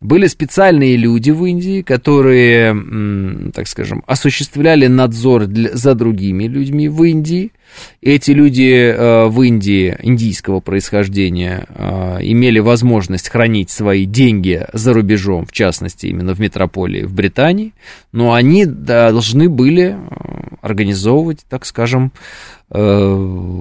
Были 0.00 0.28
специальные 0.28 0.96
люди 0.96 1.32
в 1.32 1.44
Индии, 1.44 1.82
которые, 1.82 2.72
так 3.52 3.66
скажем, 3.66 4.04
осуществляли 4.06 4.86
надзор 4.86 5.46
для, 5.46 5.76
за 5.76 5.96
другими 5.96 6.44
людьми 6.44 6.88
в 6.88 7.02
Индии. 7.02 7.50
Эти 8.00 8.30
люди 8.30 8.92
э, 8.92 9.26
в 9.26 9.42
Индии 9.42 9.96
индийского 10.00 10.60
происхождения 10.60 11.66
э, 11.68 12.18
имели 12.22 12.60
возможность 12.60 13.28
хранить 13.28 13.70
свои 13.70 14.04
деньги 14.04 14.64
за 14.72 14.92
рубежом, 14.94 15.46
в 15.46 15.52
частности, 15.52 16.06
именно 16.06 16.32
в 16.32 16.38
метрополии 16.38 17.02
в 17.02 17.12
Британии, 17.12 17.74
но 18.12 18.34
они 18.34 18.66
должны 18.66 19.48
были 19.48 19.96
э, 19.96 19.96
организовывать, 20.62 21.40
так 21.48 21.66
скажем, 21.66 22.12
правильную 22.70 23.58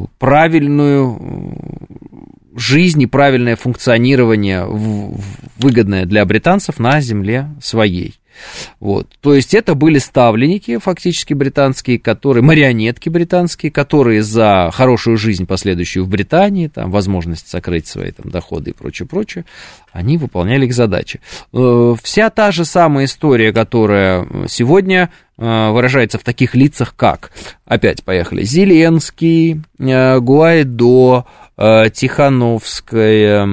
жизнь 2.58 3.02
и 3.02 3.06
правильное 3.06 3.56
функционирование 3.56 4.66
выгодное 4.66 6.06
для 6.06 6.26
британцев 6.26 6.80
на 6.80 7.00
земле 7.02 7.50
своей. 7.62 8.16
Вот. 8.80 9.08
То 9.22 9.34
есть 9.34 9.54
это 9.54 9.76
были 9.76 9.98
ставленники 9.98 10.78
фактически 10.78 11.34
британские, 11.34 12.00
которые, 12.00 12.44
марионетки 12.44 13.10
британские, 13.10 13.72
которые 13.72 14.22
за 14.22 14.70
хорошую 14.74 15.18
жизнь 15.18 15.46
последующую 15.46 16.06
в 16.06 16.10
Британии, 16.10 16.68
там, 16.68 16.92
возможность 16.92 17.48
сокрыть 17.48 17.88
свои 17.88 18.12
там, 18.12 18.32
доходы 18.32 18.72
и 18.72 18.74
прочее, 18.74 19.08
прочее, 19.08 19.46
они 19.92 20.18
выполняли 20.18 20.66
их 20.66 20.74
задачи. 20.74 21.20
Э, 21.54 21.96
вся 22.02 22.30
та 22.30 22.52
же 22.52 22.66
самая 22.66 23.06
история, 23.06 23.52
которая 23.52 24.28
сегодня 24.48 25.10
э, 25.38 25.70
выражается 25.72 26.20
в 26.20 26.24
таких 26.24 26.56
лицах, 26.56 26.96
как, 26.96 27.32
опять 27.66 28.04
поехали, 28.04 28.44
Зеленский, 28.44 29.62
э, 29.80 30.20
Гуайдо, 30.20 31.26
Тихановская, 31.58 33.48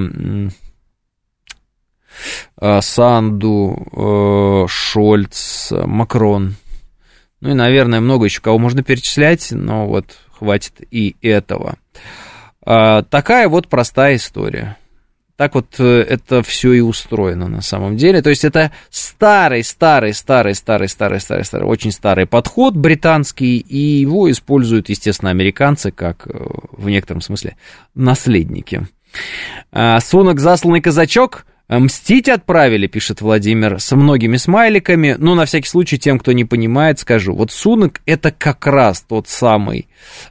э, 2.60 2.80
Санду, 2.80 3.86
э, 3.92 4.66
Шольц, 4.68 5.72
Макрон. 5.72 6.56
Ну 7.40 7.50
и, 7.50 7.54
наверное, 7.54 8.00
много 8.00 8.26
еще 8.26 8.40
кого 8.40 8.58
можно 8.58 8.82
перечислять, 8.82 9.52
но 9.52 9.86
вот 9.86 10.18
хватит 10.38 10.80
и 10.90 11.16
этого. 11.20 11.76
Такая 12.64 13.48
вот 13.48 13.68
простая 13.68 14.16
история. 14.16 14.78
Так 15.36 15.56
вот 15.56 15.66
э, 15.78 16.02
это 16.02 16.42
все 16.44 16.72
и 16.74 16.80
устроено 16.80 17.48
на 17.48 17.60
самом 17.60 17.96
деле. 17.96 18.22
То 18.22 18.30
есть 18.30 18.44
это 18.44 18.70
старый, 18.90 19.64
старый, 19.64 20.14
старый, 20.14 20.54
старый, 20.54 20.88
старый, 20.88 21.20
старый, 21.20 21.44
старый, 21.44 21.66
очень 21.66 21.90
старый 21.90 22.26
подход 22.26 22.74
британский, 22.76 23.58
и 23.58 23.78
его 23.78 24.30
используют, 24.30 24.88
естественно, 24.88 25.30
американцы 25.30 25.90
как 25.90 26.28
э, 26.28 26.30
в 26.72 26.88
некотором 26.88 27.20
смысле 27.20 27.56
наследники. 27.96 28.86
А, 29.72 29.98
Сунок 30.00 30.38
засланный 30.38 30.80
казачок 30.80 31.46
Мстить 31.78 32.28
отправили, 32.28 32.86
пишет 32.86 33.20
Владимир, 33.20 33.80
со 33.80 33.96
многими 33.96 34.36
смайликами. 34.36 35.16
Но 35.18 35.34
на 35.34 35.44
всякий 35.46 35.68
случай, 35.68 35.98
тем, 35.98 36.18
кто 36.18 36.32
не 36.32 36.44
понимает, 36.44 36.98
скажу. 36.98 37.34
Вот 37.34 37.50
Сунок 37.50 38.00
это 38.06 38.30
как 38.30 38.66
раз 38.66 39.02
тот 39.02 39.28
самый 39.28 39.88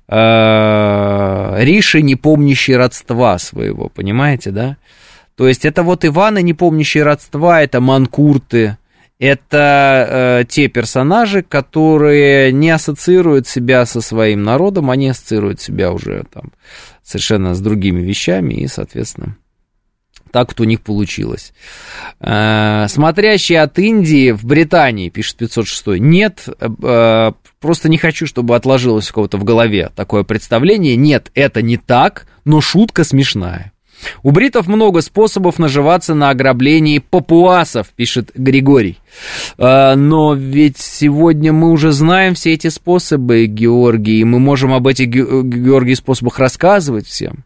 э, 0.07 1.55
Риши, 1.59 2.01
не 2.01 2.15
помнящий 2.15 2.75
родства 2.75 3.37
своего, 3.39 3.89
понимаете, 3.89 4.51
да? 4.51 4.77
То 5.35 5.47
есть 5.47 5.65
это 5.65 5.83
вот 5.83 6.05
Иваны, 6.05 6.41
не 6.43 6.53
помнящие 6.53 7.03
родства, 7.03 7.61
это 7.61 7.81
манкурты, 7.81 8.77
это 9.19 10.41
э, 10.41 10.45
те 10.47 10.67
персонажи, 10.67 11.43
которые 11.43 12.51
не 12.51 12.69
ассоциируют 12.69 13.47
себя 13.47 13.85
со 13.85 14.01
своим 14.01 14.43
народом, 14.43 14.91
они 14.91 15.09
ассоциируют 15.09 15.61
себя 15.61 15.91
уже 15.91 16.25
там 16.31 16.51
совершенно 17.03 17.53
с 17.53 17.61
другими 17.61 18.01
вещами 18.01 18.53
и, 18.55 18.67
соответственно, 18.67 19.37
так 20.33 20.49
вот 20.49 20.59
у 20.61 20.63
них 20.63 20.81
получилось. 20.81 21.53
Э, 22.19 22.87
смотрящий 22.89 23.55
от 23.55 23.77
Индии 23.77 24.31
в 24.31 24.43
Британии, 24.43 25.09
пишет 25.09 25.37
506, 25.37 25.99
нет, 25.99 26.49
э, 26.59 27.31
просто 27.61 27.87
не 27.87 27.99
хочу, 27.99 28.25
чтобы 28.25 28.55
отложилось 28.55 29.11
у 29.11 29.13
кого-то 29.13 29.37
в 29.37 29.43
голове 29.43 29.91
такое 29.95 30.23
представление. 30.23 30.95
Нет, 30.95 31.29
это 31.35 31.61
не 31.61 31.77
так, 31.77 32.25
но 32.45 32.61
шутка 32.61 33.03
смешная. 33.03 33.73
У 34.23 34.31
бритов 34.31 34.65
много 34.65 35.01
способов 35.01 35.59
наживаться 35.59 36.15
на 36.15 36.31
ограблении 36.31 36.97
папуасов, 36.97 37.89
пишет 37.95 38.31
Григорий. 38.33 38.97
А, 39.59 39.95
но 39.95 40.33
ведь 40.33 40.79
сегодня 40.79 41.53
мы 41.53 41.69
уже 41.69 41.91
знаем 41.91 42.33
все 42.33 42.53
эти 42.53 42.69
способы, 42.69 43.45
Георгий, 43.45 44.21
и 44.21 44.23
мы 44.23 44.39
можем 44.39 44.73
об 44.73 44.87
этих, 44.87 45.09
Георгий, 45.09 45.93
способах 45.93 46.39
рассказывать 46.39 47.05
всем. 47.05 47.43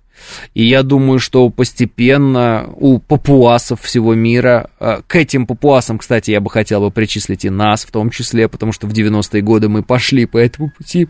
И 0.53 0.65
я 0.65 0.83
думаю, 0.83 1.19
что 1.19 1.49
постепенно 1.49 2.69
у 2.75 2.99
папуасов 2.99 3.81
всего 3.81 4.13
мира, 4.13 4.69
а, 4.79 5.01
к 5.05 5.15
этим 5.15 5.45
папуасам, 5.45 5.97
кстати, 5.97 6.31
я 6.31 6.41
бы 6.41 6.49
хотел 6.49 6.81
бы 6.81 6.91
причислить 6.91 7.45
и 7.45 7.49
нас 7.49 7.85
в 7.85 7.91
том 7.91 8.09
числе, 8.09 8.47
потому 8.47 8.71
что 8.71 8.87
в 8.87 8.91
90-е 8.91 9.41
годы 9.41 9.69
мы 9.69 9.83
пошли 9.83 10.25
по 10.25 10.37
этому 10.37 10.71
пути. 10.71 11.07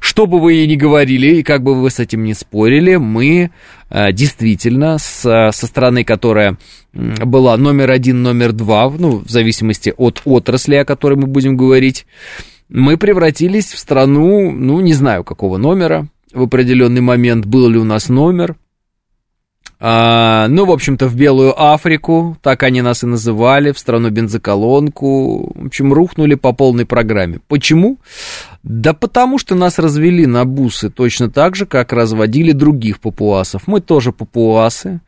Что 0.00 0.26
бы 0.26 0.40
вы 0.40 0.56
и 0.56 0.66
ни 0.66 0.76
говорили, 0.76 1.36
и 1.36 1.42
как 1.42 1.62
бы 1.62 1.74
вы 1.74 1.90
с 1.90 1.98
этим 1.98 2.24
не 2.24 2.34
спорили, 2.34 2.96
мы 2.96 3.50
а, 3.88 4.12
действительно 4.12 4.98
с, 4.98 5.22
со 5.22 5.66
стороны, 5.66 6.04
которая 6.04 6.56
была 6.92 7.56
номер 7.56 7.90
один, 7.90 8.22
номер 8.22 8.52
два, 8.52 8.90
ну, 8.90 9.18
в 9.18 9.30
зависимости 9.30 9.92
от 9.96 10.22
отрасли, 10.24 10.76
о 10.76 10.84
которой 10.84 11.14
мы 11.14 11.26
будем 11.26 11.56
говорить, 11.56 12.06
мы 12.68 12.96
превратились 12.96 13.72
в 13.72 13.78
страну, 13.78 14.50
ну, 14.52 14.80
не 14.80 14.92
знаю 14.92 15.24
какого 15.24 15.56
номера, 15.56 16.08
в 16.32 16.42
определенный 16.42 17.00
момент, 17.00 17.46
был 17.46 17.68
ли 17.68 17.78
у 17.78 17.84
нас 17.84 18.08
номер. 18.08 18.56
А, 19.82 20.46
ну, 20.48 20.66
в 20.66 20.72
общем-то, 20.72 21.08
в 21.08 21.16
Белую 21.16 21.54
Африку, 21.60 22.36
так 22.42 22.62
они 22.62 22.82
нас 22.82 23.02
и 23.02 23.06
называли, 23.06 23.72
в 23.72 23.78
страну 23.78 24.10
бензоколонку. 24.10 25.52
В 25.54 25.66
общем, 25.66 25.92
рухнули 25.92 26.34
по 26.34 26.52
полной 26.52 26.84
программе. 26.84 27.40
Почему? 27.48 27.98
Да 28.62 28.92
потому 28.92 29.38
что 29.38 29.54
нас 29.54 29.78
развели 29.78 30.26
на 30.26 30.44
бусы 30.44 30.90
точно 30.90 31.30
так 31.30 31.56
же, 31.56 31.64
как 31.64 31.92
разводили 31.92 32.52
других 32.52 33.00
папуасов. 33.00 33.62
Мы 33.66 33.80
тоже 33.80 34.12
папуасы. 34.12 35.00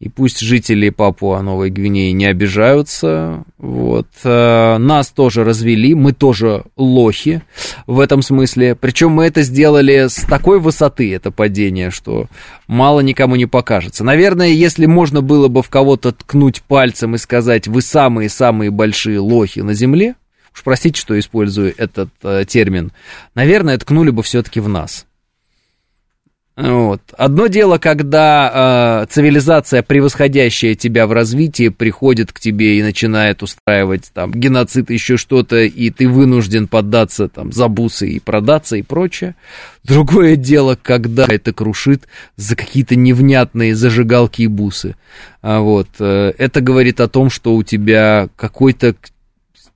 И 0.00 0.08
пусть 0.08 0.40
жители 0.40 0.90
Папуа 0.90 1.42
Новой 1.42 1.70
Гвинеи 1.70 2.10
не 2.12 2.24
обижаются. 2.24 3.44
Вот. 3.58 4.08
Э, 4.24 4.78
нас 4.78 5.10
тоже 5.10 5.44
развели, 5.44 5.94
мы 5.94 6.12
тоже 6.12 6.64
лохи 6.76 7.42
в 7.86 8.00
этом 8.00 8.22
смысле. 8.22 8.74
Причем 8.74 9.10
мы 9.10 9.26
это 9.26 9.42
сделали 9.42 10.08
с 10.08 10.24
такой 10.24 10.58
высоты, 10.58 11.14
это 11.14 11.30
падение, 11.30 11.90
что 11.90 12.26
мало 12.66 13.00
никому 13.00 13.36
не 13.36 13.46
покажется. 13.46 14.02
Наверное, 14.02 14.48
если 14.48 14.86
можно 14.86 15.20
было 15.20 15.48
бы 15.48 15.62
в 15.62 15.68
кого-то 15.68 16.12
ткнуть 16.12 16.62
пальцем 16.62 17.14
и 17.14 17.18
сказать, 17.18 17.68
вы 17.68 17.82
самые-самые 17.82 18.70
большие 18.70 19.18
лохи 19.20 19.60
на 19.60 19.74
земле, 19.74 20.14
уж 20.54 20.62
простите, 20.62 21.00
что 21.00 21.18
использую 21.18 21.74
этот 21.76 22.10
э, 22.22 22.44
термин, 22.46 22.92
наверное, 23.34 23.78
ткнули 23.78 24.10
бы 24.10 24.22
все-таки 24.22 24.60
в 24.60 24.68
нас. 24.68 25.06
Вот. 26.60 27.00
Одно 27.16 27.46
дело, 27.46 27.78
когда 27.78 29.02
э, 29.02 29.06
цивилизация, 29.10 29.82
превосходящая 29.82 30.74
тебя 30.74 31.06
в 31.06 31.12
развитии, 31.12 31.70
приходит 31.70 32.32
к 32.32 32.40
тебе 32.40 32.78
и 32.78 32.82
начинает 32.82 33.42
устраивать 33.42 34.10
там 34.12 34.32
геноцид, 34.32 34.90
еще 34.90 35.16
что-то, 35.16 35.60
и 35.60 35.90
ты 35.90 36.06
вынужден 36.06 36.68
поддаться 36.68 37.28
там 37.28 37.50
за 37.50 37.68
бусы 37.68 38.10
и 38.10 38.20
продаться 38.20 38.76
и 38.76 38.82
прочее. 38.82 39.36
Другое 39.84 40.36
дело, 40.36 40.78
когда 40.80 41.24
это 41.26 41.54
крушит 41.54 42.06
за 42.36 42.56
какие-то 42.56 42.94
невнятные 42.94 43.74
зажигалки 43.74 44.42
и 44.42 44.46
бусы. 44.46 44.96
А 45.40 45.60
вот. 45.60 45.88
Э, 45.98 46.34
это 46.36 46.60
говорит 46.60 47.00
о 47.00 47.08
том, 47.08 47.30
что 47.30 47.54
у 47.54 47.62
тебя 47.62 48.28
какой-то 48.36 48.96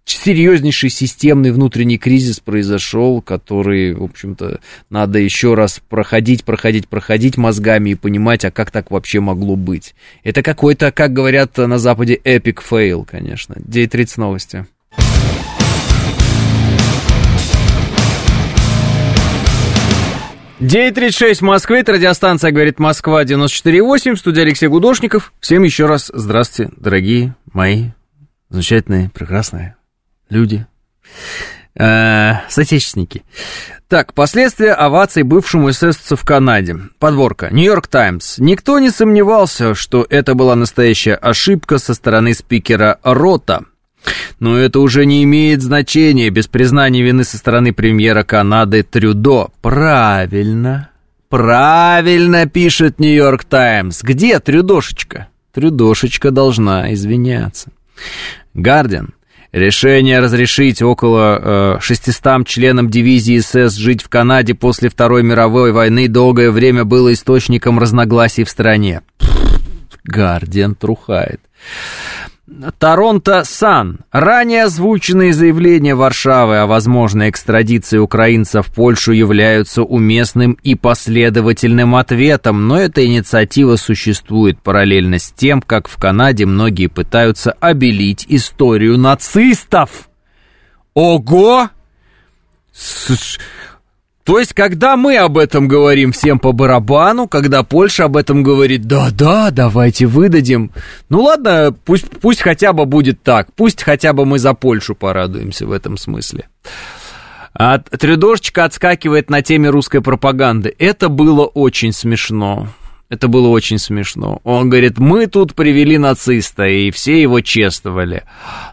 серьезнейший 0.04 0.90
системный 0.90 1.50
внутренний 1.50 1.98
кризис 1.98 2.40
произошел, 2.40 3.22
который, 3.22 3.94
в 3.94 4.02
общем-то, 4.02 4.60
надо 4.90 5.18
еще 5.18 5.54
раз 5.54 5.80
проходить, 5.88 6.44
проходить, 6.44 6.88
проходить 6.88 7.36
мозгами 7.36 7.90
и 7.90 7.94
понимать, 7.94 8.44
а 8.44 8.50
как 8.50 8.70
так 8.70 8.90
вообще 8.90 9.20
могло 9.20 9.56
быть. 9.56 9.94
Это 10.22 10.42
какой-то, 10.42 10.92
как 10.92 11.12
говорят 11.12 11.56
на 11.56 11.78
Западе, 11.78 12.20
epic 12.22 12.58
fail, 12.70 13.06
конечно. 13.10 13.54
9.30 13.54 14.12
новости. 14.16 14.66
Тридцать 20.58 21.14
шесть 21.14 21.40
в 21.40 21.44
Москве, 21.44 21.80
это 21.80 21.92
радиостанция 21.92 22.50
«Говорит 22.50 22.78
Москва» 22.78 23.22
94.8, 23.24 24.16
студия 24.16 24.44
Алексей 24.44 24.66
Гудошников. 24.68 25.32
Всем 25.40 25.62
еще 25.62 25.84
раз 25.86 26.10
здравствуйте, 26.14 26.72
дорогие 26.76 27.34
мои 27.52 27.90
замечательные, 28.48 29.10
прекрасные 29.10 29.76
люди, 30.34 30.66
э, 31.78 32.32
соотечественники. 32.48 33.22
Так, 33.88 34.12
последствия 34.12 34.72
оваций 34.72 35.22
бывшему 35.22 35.70
эсэсовцу 35.70 36.16
в 36.16 36.24
Канаде. 36.24 36.76
Подборка. 36.98 37.48
Нью-Йорк 37.52 37.86
Таймс. 37.86 38.38
Никто 38.38 38.78
не 38.78 38.90
сомневался, 38.90 39.74
что 39.74 40.06
это 40.10 40.34
была 40.34 40.56
настоящая 40.56 41.14
ошибка 41.14 41.78
со 41.78 41.94
стороны 41.94 42.34
спикера 42.34 42.98
Рота. 43.02 43.64
Но 44.40 44.58
это 44.58 44.80
уже 44.80 45.06
не 45.06 45.22
имеет 45.24 45.62
значения 45.62 46.28
без 46.30 46.46
признания 46.48 47.02
вины 47.02 47.24
со 47.24 47.38
стороны 47.38 47.72
премьера 47.72 48.22
Канады 48.24 48.82
Трюдо. 48.82 49.48
Правильно. 49.62 50.90
Правильно 51.28 52.46
пишет 52.46 52.98
Нью-Йорк 52.98 53.44
Таймс. 53.44 54.02
Где 54.02 54.40
Трюдошечка? 54.40 55.28
Трюдошечка 55.52 56.30
должна 56.30 56.92
извиняться. 56.92 57.70
Гардиан. 58.54 59.14
Решение 59.54 60.18
разрешить 60.18 60.82
около 60.82 61.76
э, 61.76 61.80
600 61.80 62.44
членам 62.44 62.90
дивизии 62.90 63.38
СС 63.38 63.76
жить 63.76 64.02
в 64.02 64.08
Канаде 64.08 64.52
после 64.52 64.88
Второй 64.88 65.22
мировой 65.22 65.70
войны 65.70 66.08
долгое 66.08 66.50
время 66.50 66.84
было 66.84 67.12
источником 67.12 67.78
разногласий 67.78 68.42
в 68.42 68.50
стране. 68.50 69.02
Гардиан 70.02 70.74
трухает. 70.74 71.40
Торонто 72.78 73.42
Сан. 73.44 74.00
Ранее 74.12 74.64
озвученные 74.64 75.32
заявления 75.32 75.94
Варшавы 75.94 76.58
о 76.58 76.66
возможной 76.66 77.30
экстрадиции 77.30 77.96
украинцев 77.96 78.66
в 78.66 78.74
Польшу 78.74 79.12
являются 79.12 79.82
уместным 79.82 80.58
и 80.62 80.74
последовательным 80.74 81.96
ответом, 81.96 82.68
но 82.68 82.78
эта 82.78 83.04
инициатива 83.06 83.76
существует 83.76 84.60
параллельно 84.60 85.18
с 85.18 85.32
тем, 85.32 85.62
как 85.62 85.88
в 85.88 85.96
Канаде 85.96 86.44
многие 86.44 86.88
пытаются 86.88 87.52
обелить 87.52 88.26
историю 88.28 88.98
нацистов. 88.98 90.10
Ого! 90.92 91.70
То 94.24 94.38
есть, 94.38 94.54
когда 94.54 94.96
мы 94.96 95.18
об 95.18 95.36
этом 95.36 95.68
говорим 95.68 96.12
всем 96.12 96.38
по 96.38 96.52
барабану, 96.52 97.28
когда 97.28 97.62
Польша 97.62 98.06
об 98.06 98.16
этом 98.16 98.42
говорит, 98.42 98.86
да-да, 98.86 99.50
давайте 99.50 100.06
выдадим. 100.06 100.70
Ну 101.10 101.22
ладно, 101.24 101.76
пусть, 101.84 102.08
пусть 102.08 102.40
хотя 102.40 102.72
бы 102.72 102.86
будет 102.86 103.22
так, 103.22 103.52
пусть 103.54 103.82
хотя 103.82 104.14
бы 104.14 104.24
мы 104.24 104.38
за 104.38 104.54
Польшу 104.54 104.94
порадуемся 104.94 105.66
в 105.66 105.72
этом 105.72 105.98
смысле. 105.98 106.48
А 107.52 107.78
Трюдошечка 107.78 108.64
отскакивает 108.64 109.28
на 109.28 109.42
теме 109.42 109.68
русской 109.68 110.00
пропаганды. 110.00 110.74
Это 110.78 111.10
было 111.10 111.44
очень 111.44 111.92
смешно. 111.92 112.68
Это 113.10 113.28
было 113.28 113.48
очень 113.48 113.78
смешно. 113.78 114.40
Он 114.42 114.70
говорит, 114.70 114.98
мы 114.98 115.26
тут 115.26 115.54
привели 115.54 115.98
нациста, 115.98 116.66
и 116.66 116.90
все 116.90 117.20
его 117.20 117.42
чествовали. 117.42 118.24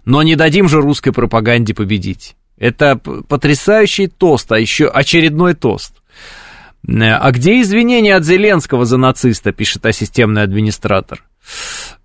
Но 0.05 0.23
не 0.23 0.37
дадим 0.37 0.69
же 0.69 0.81
русской 0.81 1.11
пропаганде 1.11 1.73
победить. 1.73 2.35
Это 2.61 2.95
потрясающий 2.95 4.05
тост, 4.05 4.51
а 4.51 4.59
еще 4.59 4.87
очередной 4.87 5.55
тост. 5.55 5.95
Э, 6.87 7.13
а 7.13 7.31
где 7.31 7.59
извинения 7.59 8.15
от 8.15 8.23
Зеленского 8.23 8.85
за 8.85 8.97
нациста, 8.97 9.51
пишет 9.51 9.83
асистемный 9.83 10.43
администратор. 10.43 11.23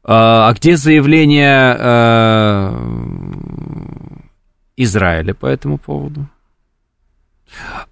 А, 0.02 0.48
а 0.48 0.54
где 0.54 0.78
заявление 0.78 1.76
э, 1.78 2.72
Израиля 4.78 5.34
по 5.34 5.44
этому 5.44 5.76
поводу? 5.76 6.26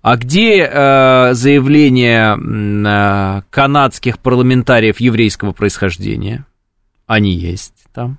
А 0.01 0.17
где 0.17 0.63
э, 0.63 1.35
заявление 1.35 2.39
э, 2.39 3.43
канадских 3.51 4.19
парламентариев 4.21 5.01
еврейского 5.01 5.53
происхождения? 5.53 6.47
Они 7.07 7.35
есть 7.35 7.75
там. 7.93 8.17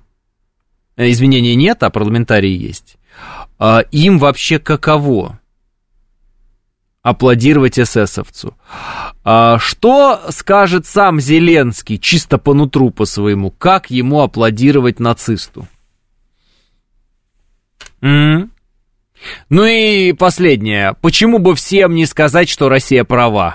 Э, 0.96 1.10
извинения 1.10 1.56
нет, 1.56 1.82
а 1.82 1.90
парламентарии 1.90 2.56
есть 2.56 2.96
а, 3.58 3.80
им 3.90 4.18
вообще 4.18 4.58
каково? 4.58 5.40
аплодировать 7.06 7.78
эсэсовцу. 7.78 8.56
А 9.22 9.60
что 9.60 10.22
скажет 10.30 10.86
сам 10.86 11.20
Зеленский, 11.20 12.00
чисто 12.00 12.36
по 12.36 12.52
нутру 12.52 12.90
по 12.90 13.04
своему, 13.04 13.52
как 13.52 13.90
ему 13.90 14.22
аплодировать 14.22 14.98
нацисту? 14.98 15.68
М-м? 18.00 18.50
Ну 19.48 19.64
и 19.64 20.14
последнее. 20.14 20.96
Почему 21.00 21.38
бы 21.38 21.54
всем 21.54 21.94
не 21.94 22.06
сказать, 22.06 22.48
что 22.48 22.68
Россия 22.68 23.04
права? 23.04 23.54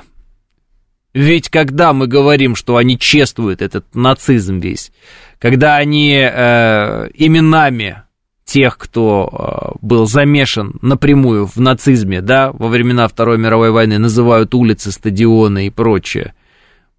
Ведь 1.14 1.49
когда 1.49 1.91
мы 1.91 2.07
говорим, 2.07 2.56
что 2.56 2.78
они 2.78 2.98
чествуют 2.98 3.61
этот 3.61 3.94
нацизм 3.94 4.60
весь, 4.60 4.94
когда 5.40 5.76
они 5.76 6.14
э, 6.14 7.10
именами 7.15 8.03
тех, 8.52 8.78
кто 8.78 9.78
был 9.82 10.07
замешан 10.07 10.73
напрямую 10.82 11.48
в 11.48 11.56
нацизме, 11.56 12.22
да, 12.22 12.52
во 12.52 12.68
времена 12.68 13.07
Второй 13.07 13.38
мировой 13.38 13.72
войны, 13.72 13.98
называют 13.98 14.53
улицы, 14.53 14.91
стадионы 14.91 15.68
и 15.68 15.69
прочее. 15.69 16.34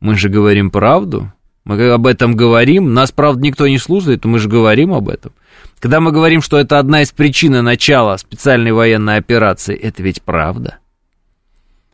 Мы 0.00 0.16
же 0.16 0.30
говорим 0.30 0.70
правду, 0.70 1.30
мы 1.64 1.90
об 1.90 2.06
этом 2.06 2.36
говорим, 2.36 2.94
нас, 2.94 3.12
правда, 3.12 3.42
никто 3.42 3.68
не 3.68 3.76
слушает, 3.76 4.24
мы 4.24 4.38
же 4.38 4.48
говорим 4.48 4.94
об 4.94 5.10
этом. 5.10 5.32
Когда 5.78 6.00
мы 6.00 6.10
говорим, 6.10 6.40
что 6.40 6.56
это 6.56 6.78
одна 6.78 7.02
из 7.02 7.12
причин 7.12 7.52
начала 7.62 8.16
специальной 8.16 8.72
военной 8.72 9.16
операции, 9.16 9.76
это 9.76 10.02
ведь 10.02 10.22
правда. 10.22 10.78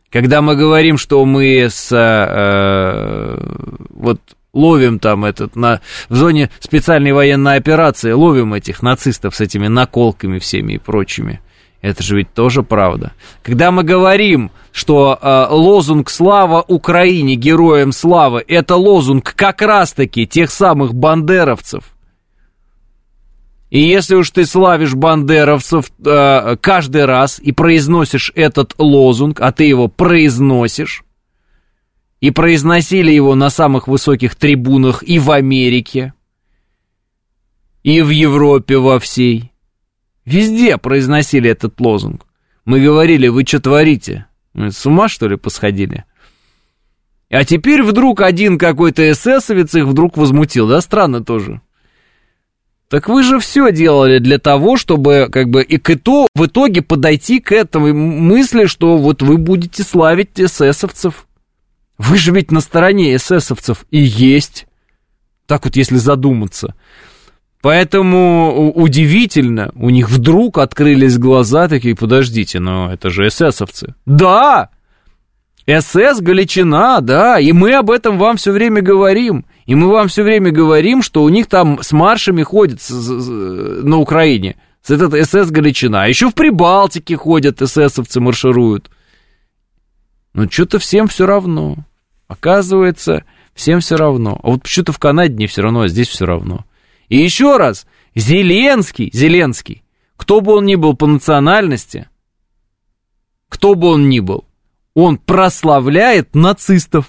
Когда 0.09 0.41
мы 0.41 0.55
говорим, 0.55 0.97
что 0.97 1.25
мы 1.25 1.67
с 1.69 1.91
э, 1.91 3.37
вот 3.89 4.21
ловим 4.53 4.99
там 4.99 5.25
этот 5.25 5.55
на 5.55 5.81
в 6.09 6.15
зоне 6.15 6.49
специальной 6.59 7.11
военной 7.11 7.55
операции 7.55 8.11
ловим 8.11 8.53
этих 8.53 8.81
нацистов 8.81 9.35
с 9.35 9.41
этими 9.41 9.67
наколками 9.67 10.39
всеми 10.39 10.73
и 10.73 10.77
прочими. 10.77 11.41
Это 11.81 12.03
же 12.03 12.17
ведь 12.17 12.33
тоже 12.33 12.61
правда. 12.61 13.13
Когда 13.41 13.71
мы 13.71 13.83
говорим, 13.83 14.51
что 14.73 15.17
э, 15.21 15.47
лозунг 15.49 16.09
«Слава 16.09 16.63
Украине! 16.67 17.35
Героям 17.35 17.93
славы» 17.93 18.43
это 18.47 18.75
лозунг 18.75 19.33
как 19.33 19.61
раз-таки 19.61 20.27
тех 20.27 20.51
самых 20.51 20.93
бандеровцев– 20.93 21.83
и 23.69 23.81
если 23.81 24.15
уж 24.15 24.31
ты 24.31 24.45
славишь 24.45 24.95
бандеровцев 24.95 25.91
э, 26.03 26.57
каждый 26.59 27.05
раз 27.05 27.39
и 27.39 27.51
произносишь 27.51 28.31
этот 28.35 28.73
лозунг, 28.79 29.41
а 29.41 29.51
ты 29.51 29.65
его 29.65 29.87
произносишь, 29.87 31.03
и 32.21 32.31
произносили 32.31 33.11
его 33.11 33.35
на 33.35 33.49
самых 33.49 33.87
высоких 33.87 34.35
трибунах 34.35 35.03
и 35.03 35.19
в 35.19 35.31
Америке, 35.31 36.13
и 37.83 38.01
в 38.01 38.09
Европе 38.09 38.77
во 38.77 38.99
всей, 38.99 39.51
везде 40.25 40.77
произносили 40.77 41.49
этот 41.49 41.79
лозунг. 41.79 42.25
Мы 42.65 42.81
говорили, 42.81 43.27
вы 43.29 43.45
что 43.45 43.59
творите? 43.59 44.25
С 44.53 44.85
ума, 44.85 45.07
что 45.07 45.27
ли, 45.27 45.37
посходили? 45.37 46.05
А 47.29 47.45
теперь 47.45 47.83
вдруг 47.83 48.21
один 48.21 48.57
какой-то 48.57 49.09
эсэсовец 49.11 49.75
их 49.75 49.85
вдруг 49.85 50.17
возмутил, 50.17 50.67
да? 50.67 50.81
Странно 50.81 51.23
тоже. 51.23 51.61
Так 52.89 53.07
вы 53.07 53.21
же 53.21 53.39
все 53.39 53.71
делали 53.71 54.17
для 54.17 54.39
того, 54.39 54.75
чтобы 54.75 55.29
как 55.31 55.49
бы 55.49 55.61
и 55.61 55.77
к 55.77 55.91
итогу, 55.91 56.27
в 56.33 56.47
итоге 56.47 56.81
подойти 56.81 57.39
к 57.39 57.51
этому 57.51 57.93
мысли, 57.93 58.65
что 58.65 58.97
вот 58.97 59.21
вы 59.21 59.37
будете 59.37 59.83
славить 59.83 60.39
эсэсовцев. 60.39 61.27
Вы 61.99 62.17
же 62.17 62.31
ведь 62.31 62.49
на 62.49 62.61
стороне 62.61 63.15
эсэсовцев 63.15 63.85
и 63.91 63.99
есть. 63.99 64.65
Так 65.45 65.65
вот, 65.65 65.75
если 65.75 65.97
задуматься. 65.97 66.73
Поэтому 67.61 68.71
удивительно, 68.71 69.71
у 69.75 69.89
них 69.89 70.09
вдруг 70.09 70.59
открылись 70.59 71.17
глаза 71.17 71.67
такие, 71.67 71.95
подождите, 71.95 72.61
но 72.61 72.91
это 72.91 73.09
же 73.09 73.27
эсэсовцы. 73.27 73.95
Да! 74.05 74.69
СС 75.67 76.21
Галичина, 76.21 77.01
да, 77.01 77.37
и 77.37 77.51
мы 77.51 77.73
об 77.73 77.91
этом 77.91 78.17
вам 78.17 78.37
все 78.37 78.53
время 78.53 78.81
говорим. 78.81 79.45
И 79.65 79.75
мы 79.75 79.89
вам 79.89 80.07
все 80.07 80.23
время 80.23 80.51
говорим, 80.51 81.03
что 81.03 81.21
у 81.21 81.29
них 81.29 81.47
там 81.47 81.83
с 81.83 81.91
маршами 81.91 82.43
ходят 82.43 82.79
на 82.89 83.97
Украине. 83.97 84.55
С 84.81 84.89
этот 84.89 85.13
СС 85.27 85.51
Галичина. 85.51 86.07
Еще 86.07 86.29
в 86.29 86.33
Прибалтике 86.33 87.17
ходят 87.17 87.61
эсэсовцы, 87.61 88.21
маршируют. 88.21 88.89
Но 90.33 90.49
что-то 90.49 90.79
всем 90.79 91.07
все 91.07 91.25
равно. 91.25 91.75
Оказывается, 92.29 93.25
всем 93.55 93.81
все 93.81 93.97
равно. 93.97 94.39
А 94.41 94.51
вот 94.51 94.61
почему-то 94.61 94.93
в 94.93 94.99
Канаде 94.99 95.33
не 95.33 95.47
все 95.47 95.63
равно, 95.63 95.81
а 95.81 95.87
здесь 95.89 96.07
все 96.07 96.25
равно. 96.25 96.63
И 97.09 97.17
еще 97.17 97.57
раз, 97.57 97.87
Зеленский, 98.15 99.09
Зеленский, 99.11 99.83
кто 100.15 100.39
бы 100.39 100.53
он 100.53 100.65
ни 100.65 100.75
был 100.75 100.95
по 100.95 101.07
национальности, 101.07 102.07
кто 103.49 103.73
бы 103.73 103.87
он 103.87 104.09
ни 104.09 104.19
был, 104.19 104.45
он 104.93 105.17
прославляет 105.17 106.35
нацистов. 106.35 107.07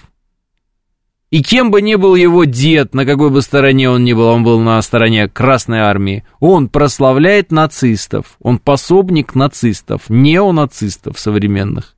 И 1.28 1.42
кем 1.42 1.70
бы 1.70 1.82
ни 1.82 1.96
был 1.96 2.14
его 2.14 2.44
дед, 2.44 2.94
на 2.94 3.04
какой 3.04 3.30
бы 3.30 3.42
стороне 3.42 3.90
он 3.90 4.02
ни 4.04 4.14
был, 4.14 4.26
он 4.26 4.42
был 4.42 4.58
на 4.60 4.80
стороне 4.80 5.28
Красной 5.28 5.80
Армии, 5.80 6.24
он 6.40 6.70
прославляет 6.70 7.52
нацистов, 7.52 8.36
он 8.40 8.58
пособник 8.58 9.34
нацистов, 9.34 10.08
неонацистов 10.08 11.20
современных. 11.20 11.94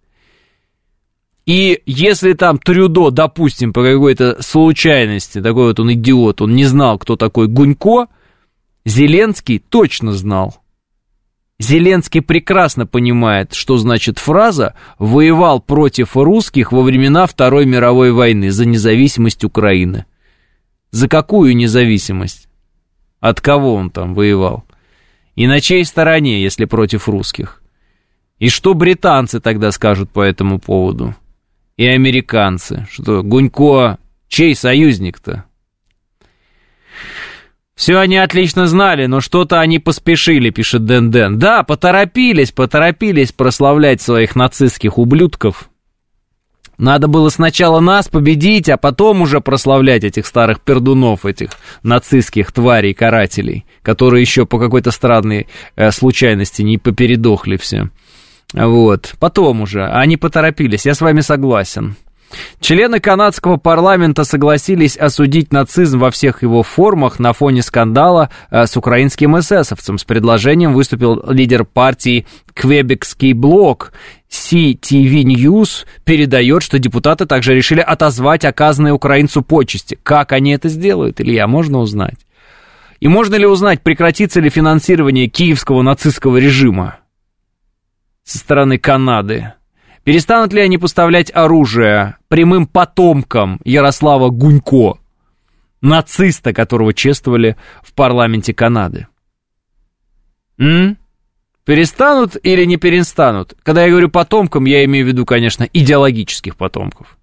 И 1.44 1.82
если 1.86 2.35
там 2.35 2.59
Трюдо, 2.59 3.10
допустим, 3.10 3.73
по 3.73 3.82
какой-то 3.82 4.40
случайности, 4.43 5.43
такой 5.43 5.69
вот 5.69 5.81
он 5.81 5.93
идиот, 5.93 6.40
он 6.40 6.55
не 6.55 6.64
знал, 6.64 6.98
кто 6.98 7.16
такой 7.16 7.48
Гунько, 7.48 8.06
Зеленский 8.85 9.59
точно 9.59 10.12
знал. 10.12 10.59
Зеленский 11.59 12.23
прекрасно 12.23 12.86
понимает, 12.86 13.55
что 13.55 13.77
значит 13.77 14.19
фраза 14.19 14.74
«воевал 14.98 15.60
против 15.60 16.16
русских 16.16 16.73
во 16.73 16.82
времена 16.82 17.27
Второй 17.27 17.66
мировой 17.66 18.12
войны 18.12 18.51
за 18.51 18.64
независимость 18.64 19.44
Украины». 19.44 20.06
За 20.90 21.09
какую 21.09 21.56
независимость? 21.56 22.48
От 23.19 23.40
кого 23.40 23.74
он 23.74 23.89
там 23.90 24.14
воевал? 24.14 24.64
И 25.36 25.47
на 25.47 25.60
чьей 25.60 25.86
стороне, 25.86 26.43
если 26.43 26.66
против 26.66 27.09
русских? 27.09 27.62
И 28.39 28.51
что 28.51 28.74
британцы 28.74 29.40
тогда 29.40 29.73
скажут 29.73 30.10
по 30.10 30.20
этому 30.20 30.59
поводу? 30.59 31.14
И 31.83 31.87
американцы? 31.89 32.87
Что, 32.93 33.25
Гунько 33.25 33.99
чей 34.29 34.55
союзник-то? 34.55 35.47
Все 37.75 37.99
они 37.99 38.19
отлично 38.19 38.69
знали, 38.69 39.07
но 39.07 39.21
что-то 39.21 39.59
они 39.59 39.81
поспешили, 39.81 40.51
пишет 40.51 40.85
Дэн 40.85 41.11
Дэн. 41.11 41.41
Да, 41.41 41.65
поторопились, 41.65 42.53
поторопились 42.53 43.33
прославлять 43.33 44.01
своих 44.01 44.37
нацистских 44.37 44.97
ублюдков. 44.97 45.71
Надо 46.79 47.09
было 47.09 47.31
сначала 47.31 47.81
нас 47.81 48.07
победить, 48.07 48.69
а 48.69 48.77
потом 48.77 49.23
уже 49.23 49.41
прославлять 49.41 50.05
этих 50.05 50.29
старых 50.29 50.61
пердунов, 50.61 51.27
этих 51.27 51.51
нацистских 51.83 52.53
тварей, 52.53 52.95
карателей, 52.95 53.67
которые 53.83 54.21
еще 54.21 54.47
по 54.47 54.61
какой-то 54.61 54.93
странной 54.93 55.49
э, 55.75 55.91
случайности 55.91 56.63
не 56.63 56.79
попередохли 56.79 57.57
все. 57.57 57.91
Вот, 58.53 59.15
потом 59.19 59.62
уже, 59.62 59.87
они 59.87 60.16
поторопились, 60.16 60.87
я 60.87 60.95
с 60.95 61.01
вами 61.01 61.20
согласен. 61.20 61.97
Члены 62.61 63.01
канадского 63.01 63.57
парламента 63.57 64.24
согласились 64.24 64.97
осудить 64.97 65.53
нацизм 65.53 65.99
во 65.99 66.11
всех 66.11 66.43
его 66.43 66.62
формах 66.62 67.19
на 67.19 67.33
фоне 67.33 67.62
скандала 67.62 68.31
э, 68.51 68.66
с 68.66 68.77
украинским 68.77 69.39
эсэсовцем. 69.39 69.99
С 69.99 70.05
предложением 70.05 70.73
выступил 70.73 71.23
лидер 71.29 71.65
партии 71.65 72.27
Квебекский 72.55 73.33
блок. 73.33 73.93
CTV 74.31 75.24
News 75.24 75.85
передает, 76.05 76.62
что 76.62 76.79
депутаты 76.79 77.27
также 77.27 77.55
решили 77.55 77.81
отозвать 77.81 78.45
оказанные 78.45 78.95
украинцу 78.95 79.43
почести. 79.43 79.99
Как 80.03 80.33
они 80.33 80.53
это 80.53 80.69
сделают, 80.69 81.20
Илья, 81.20 81.47
можно 81.47 81.81
узнать? 81.81 82.16
И 83.01 83.09
можно 83.09 83.35
ли 83.35 83.47
узнать, 83.47 83.83
прекратится 83.83 84.41
ли 84.41 84.49
финансирование 84.49 85.27
киевского 85.27 85.83
нацистского 85.83 86.39
режима 86.39 87.02
со 88.24 88.39
стороны 88.39 88.78
Канады? 88.78 89.55
Перестанут 90.05 90.53
ли 90.53 90.61
они 90.61 90.78
поставлять 90.78 91.31
оружие 91.35 92.16
прямым 92.28 92.66
потомкам 92.66 93.61
Ярослава 93.65 94.31
Гунько, 94.31 94.99
нациста, 95.81 96.53
которого 96.53 96.93
чествовали 96.93 97.57
в 97.82 97.93
парламенте 97.93 98.53
Канады? 98.53 99.07
М? 100.59 100.99
Перестанут 101.65 102.36
или 102.43 102.65
не 102.65 102.77
перестанут? 102.77 103.55
Когда 103.62 103.85
я 103.85 103.90
говорю 103.90 104.09
потомкам, 104.09 104.65
я 104.65 104.85
имею 104.85 105.05
в 105.05 105.09
виду, 105.09 105.24
конечно, 105.24 105.69
идеологических 105.73 106.57
потомков. 106.57 107.16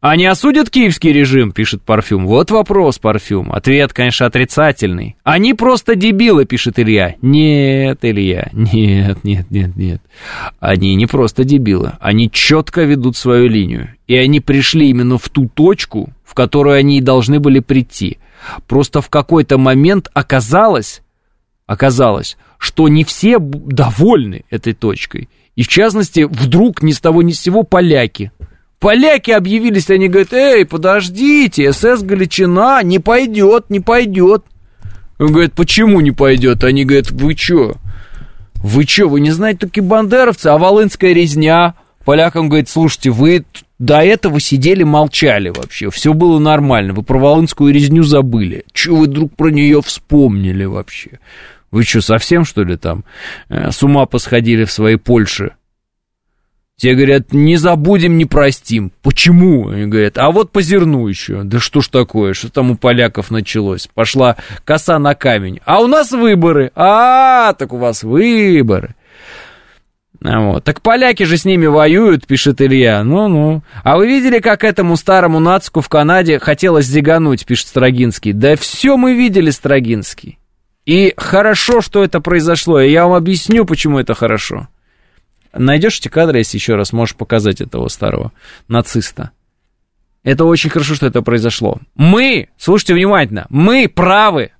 Они 0.00 0.24
осудят 0.24 0.70
киевский 0.70 1.12
режим, 1.12 1.52
пишет 1.52 1.82
Парфюм. 1.82 2.26
Вот 2.26 2.50
вопрос, 2.50 2.98
Парфюм. 2.98 3.52
Ответ, 3.52 3.92
конечно, 3.92 4.24
отрицательный. 4.24 5.16
Они 5.24 5.52
просто 5.52 5.94
дебилы, 5.94 6.46
пишет 6.46 6.78
Илья. 6.78 7.16
Нет, 7.20 7.98
Илья, 8.00 8.48
нет, 8.52 9.22
нет, 9.24 9.50
нет, 9.50 9.76
нет. 9.76 10.02
Они 10.58 10.94
не 10.94 11.04
просто 11.04 11.44
дебилы. 11.44 11.92
Они 12.00 12.30
четко 12.30 12.84
ведут 12.84 13.18
свою 13.18 13.46
линию. 13.46 13.90
И 14.06 14.16
они 14.16 14.40
пришли 14.40 14.88
именно 14.88 15.18
в 15.18 15.28
ту 15.28 15.50
точку, 15.52 16.08
в 16.24 16.32
которую 16.32 16.76
они 16.76 16.96
и 16.96 17.02
должны 17.02 17.38
были 17.38 17.60
прийти. 17.60 18.16
Просто 18.66 19.02
в 19.02 19.10
какой-то 19.10 19.58
момент 19.58 20.10
оказалось, 20.14 21.02
оказалось, 21.66 22.38
что 22.56 22.88
не 22.88 23.04
все 23.04 23.38
довольны 23.38 24.46
этой 24.48 24.72
точкой. 24.72 25.28
И 25.56 25.62
в 25.62 25.68
частности, 25.68 26.20
вдруг 26.20 26.82
ни 26.82 26.92
с 26.92 27.00
того 27.00 27.20
ни 27.20 27.32
с 27.32 27.40
сего 27.40 27.64
поляки– 27.64 28.32
Поляки 28.80 29.30
объявились, 29.30 29.90
они 29.90 30.08
говорят, 30.08 30.32
эй, 30.32 30.64
подождите, 30.64 31.70
СС 31.70 32.02
Галичина 32.02 32.82
не 32.82 32.98
пойдет, 32.98 33.68
не 33.68 33.78
пойдет. 33.80 34.44
Он 35.18 35.32
говорит, 35.32 35.52
почему 35.52 36.00
не 36.00 36.12
пойдет? 36.12 36.64
Они 36.64 36.86
говорят, 36.86 37.10
вы 37.10 37.36
что? 37.36 37.76
Вы 38.54 38.84
что, 38.84 39.06
вы 39.06 39.20
не 39.20 39.32
знаете 39.32 39.66
такие 39.66 39.82
бандеровцы, 39.82 40.46
а 40.46 40.56
волынская 40.56 41.12
резня? 41.12 41.74
Полякам 42.06 42.48
говорит, 42.48 42.70
слушайте, 42.70 43.10
вы 43.10 43.44
до 43.78 43.98
этого 43.98 44.40
сидели, 44.40 44.82
молчали 44.82 45.50
вообще, 45.50 45.90
все 45.90 46.14
было 46.14 46.38
нормально, 46.38 46.94
вы 46.94 47.02
про 47.02 47.18
волынскую 47.18 47.74
резню 47.74 48.02
забыли. 48.02 48.64
Чего 48.72 48.96
вы 48.96 49.04
вдруг 49.04 49.36
про 49.36 49.50
нее 49.50 49.82
вспомнили 49.82 50.64
вообще? 50.64 51.20
Вы 51.70 51.84
что, 51.84 52.00
совсем, 52.00 52.46
что 52.46 52.64
ли, 52.64 52.78
там 52.78 53.04
э, 53.50 53.70
с 53.70 53.82
ума 53.82 54.06
посходили 54.06 54.64
в 54.64 54.72
своей 54.72 54.96
Польше? 54.96 55.52
Те 56.80 56.94
говорят, 56.94 57.34
не 57.34 57.56
забудем, 57.56 58.16
не 58.16 58.24
простим. 58.24 58.90
Почему? 59.02 59.68
Они 59.68 59.84
говорят, 59.84 60.16
а 60.16 60.30
вот 60.30 60.50
по 60.50 60.62
зерну 60.62 61.08
еще. 61.08 61.42
Да 61.42 61.60
что 61.60 61.82
ж 61.82 61.88
такое, 61.88 62.32
что 62.32 62.50
там 62.50 62.70
у 62.70 62.74
поляков 62.74 63.30
началось? 63.30 63.86
Пошла 63.92 64.36
коса 64.64 64.98
на 64.98 65.14
камень. 65.14 65.60
А 65.66 65.82
у 65.82 65.86
нас 65.86 66.10
выборы. 66.10 66.72
А, 66.74 67.52
так 67.52 67.74
у 67.74 67.76
вас 67.76 68.02
выборы. 68.02 68.94
А 70.24 70.40
вот. 70.40 70.64
Так 70.64 70.80
поляки 70.80 71.24
же 71.24 71.36
с 71.36 71.44
ними 71.44 71.66
воюют, 71.66 72.26
пишет 72.26 72.62
Илья. 72.62 73.04
Ну-ну. 73.04 73.62
А 73.84 73.98
вы 73.98 74.06
видели, 74.06 74.38
как 74.38 74.64
этому 74.64 74.96
старому 74.96 75.38
нацку 75.38 75.82
в 75.82 75.90
Канаде 75.90 76.38
хотелось 76.38 76.86
зигануть, 76.86 77.44
пишет 77.44 77.68
Строгинский. 77.68 78.32
Да 78.32 78.56
все 78.56 78.96
мы 78.96 79.12
видели, 79.12 79.50
Строгинский. 79.50 80.38
И 80.86 81.12
хорошо, 81.18 81.82
что 81.82 82.02
это 82.02 82.20
произошло. 82.20 82.80
И 82.80 82.90
я 82.90 83.04
вам 83.04 83.16
объясню, 83.16 83.66
почему 83.66 83.98
это 83.98 84.14
хорошо. 84.14 84.68
Найдешь 85.52 85.98
эти 85.98 86.08
кадры, 86.08 86.38
если 86.38 86.56
еще 86.56 86.76
раз 86.76 86.92
можешь 86.92 87.16
показать 87.16 87.60
этого 87.60 87.88
старого 87.88 88.32
нациста. 88.68 89.30
Это 90.22 90.44
очень 90.44 90.70
хорошо, 90.70 90.94
что 90.94 91.06
это 91.06 91.22
произошло. 91.22 91.80
Мы, 91.94 92.48
слушайте 92.56 92.94
внимательно, 92.94 93.46
мы 93.48 93.88
правы. 93.88 94.52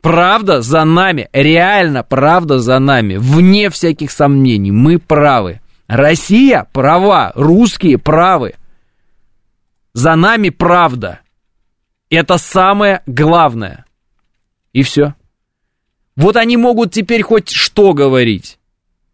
Правда 0.00 0.60
за 0.60 0.84
нами, 0.84 1.28
реально 1.32 2.02
правда 2.02 2.58
за 2.58 2.78
нами, 2.80 3.16
вне 3.16 3.70
всяких 3.70 4.10
сомнений, 4.10 4.72
мы 4.72 4.98
правы. 4.98 5.60
Россия 5.86 6.66
права, 6.72 7.32
русские 7.36 7.98
правы. 7.98 8.54
За 9.92 10.16
нами 10.16 10.48
правда. 10.48 11.20
Это 12.10 12.38
самое 12.38 13.02
главное. 13.06 13.84
И 14.72 14.82
все. 14.82 15.14
Вот 16.16 16.36
они 16.36 16.56
могут 16.56 16.92
теперь 16.92 17.22
хоть 17.22 17.50
что 17.50 17.94
говорить. 17.94 18.58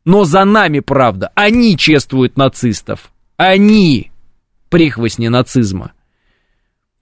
Но 0.09 0.25
за 0.25 0.47
нами 0.47 0.81
правда. 0.81 1.31
Они 1.35 1.77
чествуют 1.77 2.39
нацистов. 2.39 3.13
Они 3.37 4.11
прихвостни 4.71 5.29
нацизма. 5.29 5.93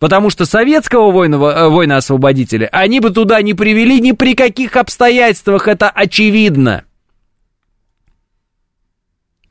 Потому 0.00 0.28
что 0.28 0.44
советского 0.44 1.12
воина, 1.12 1.38
воина-освободителя 1.38 2.66
они 2.72 2.98
бы 2.98 3.10
туда 3.10 3.42
не 3.42 3.54
привели 3.54 4.00
ни 4.00 4.10
при 4.10 4.34
каких 4.34 4.74
обстоятельствах, 4.74 5.68
это 5.68 5.88
очевидно. 5.88 6.82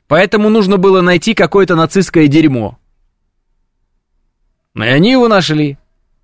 Поэтому 0.06 0.50
нужно 0.50 0.76
было 0.76 1.00
найти 1.00 1.32
какое-то 1.32 1.76
нацистское 1.76 2.26
дерьмо. 2.26 2.78
И 4.74 4.82
они 4.82 5.12
его 5.12 5.28
нашли. 5.28 5.78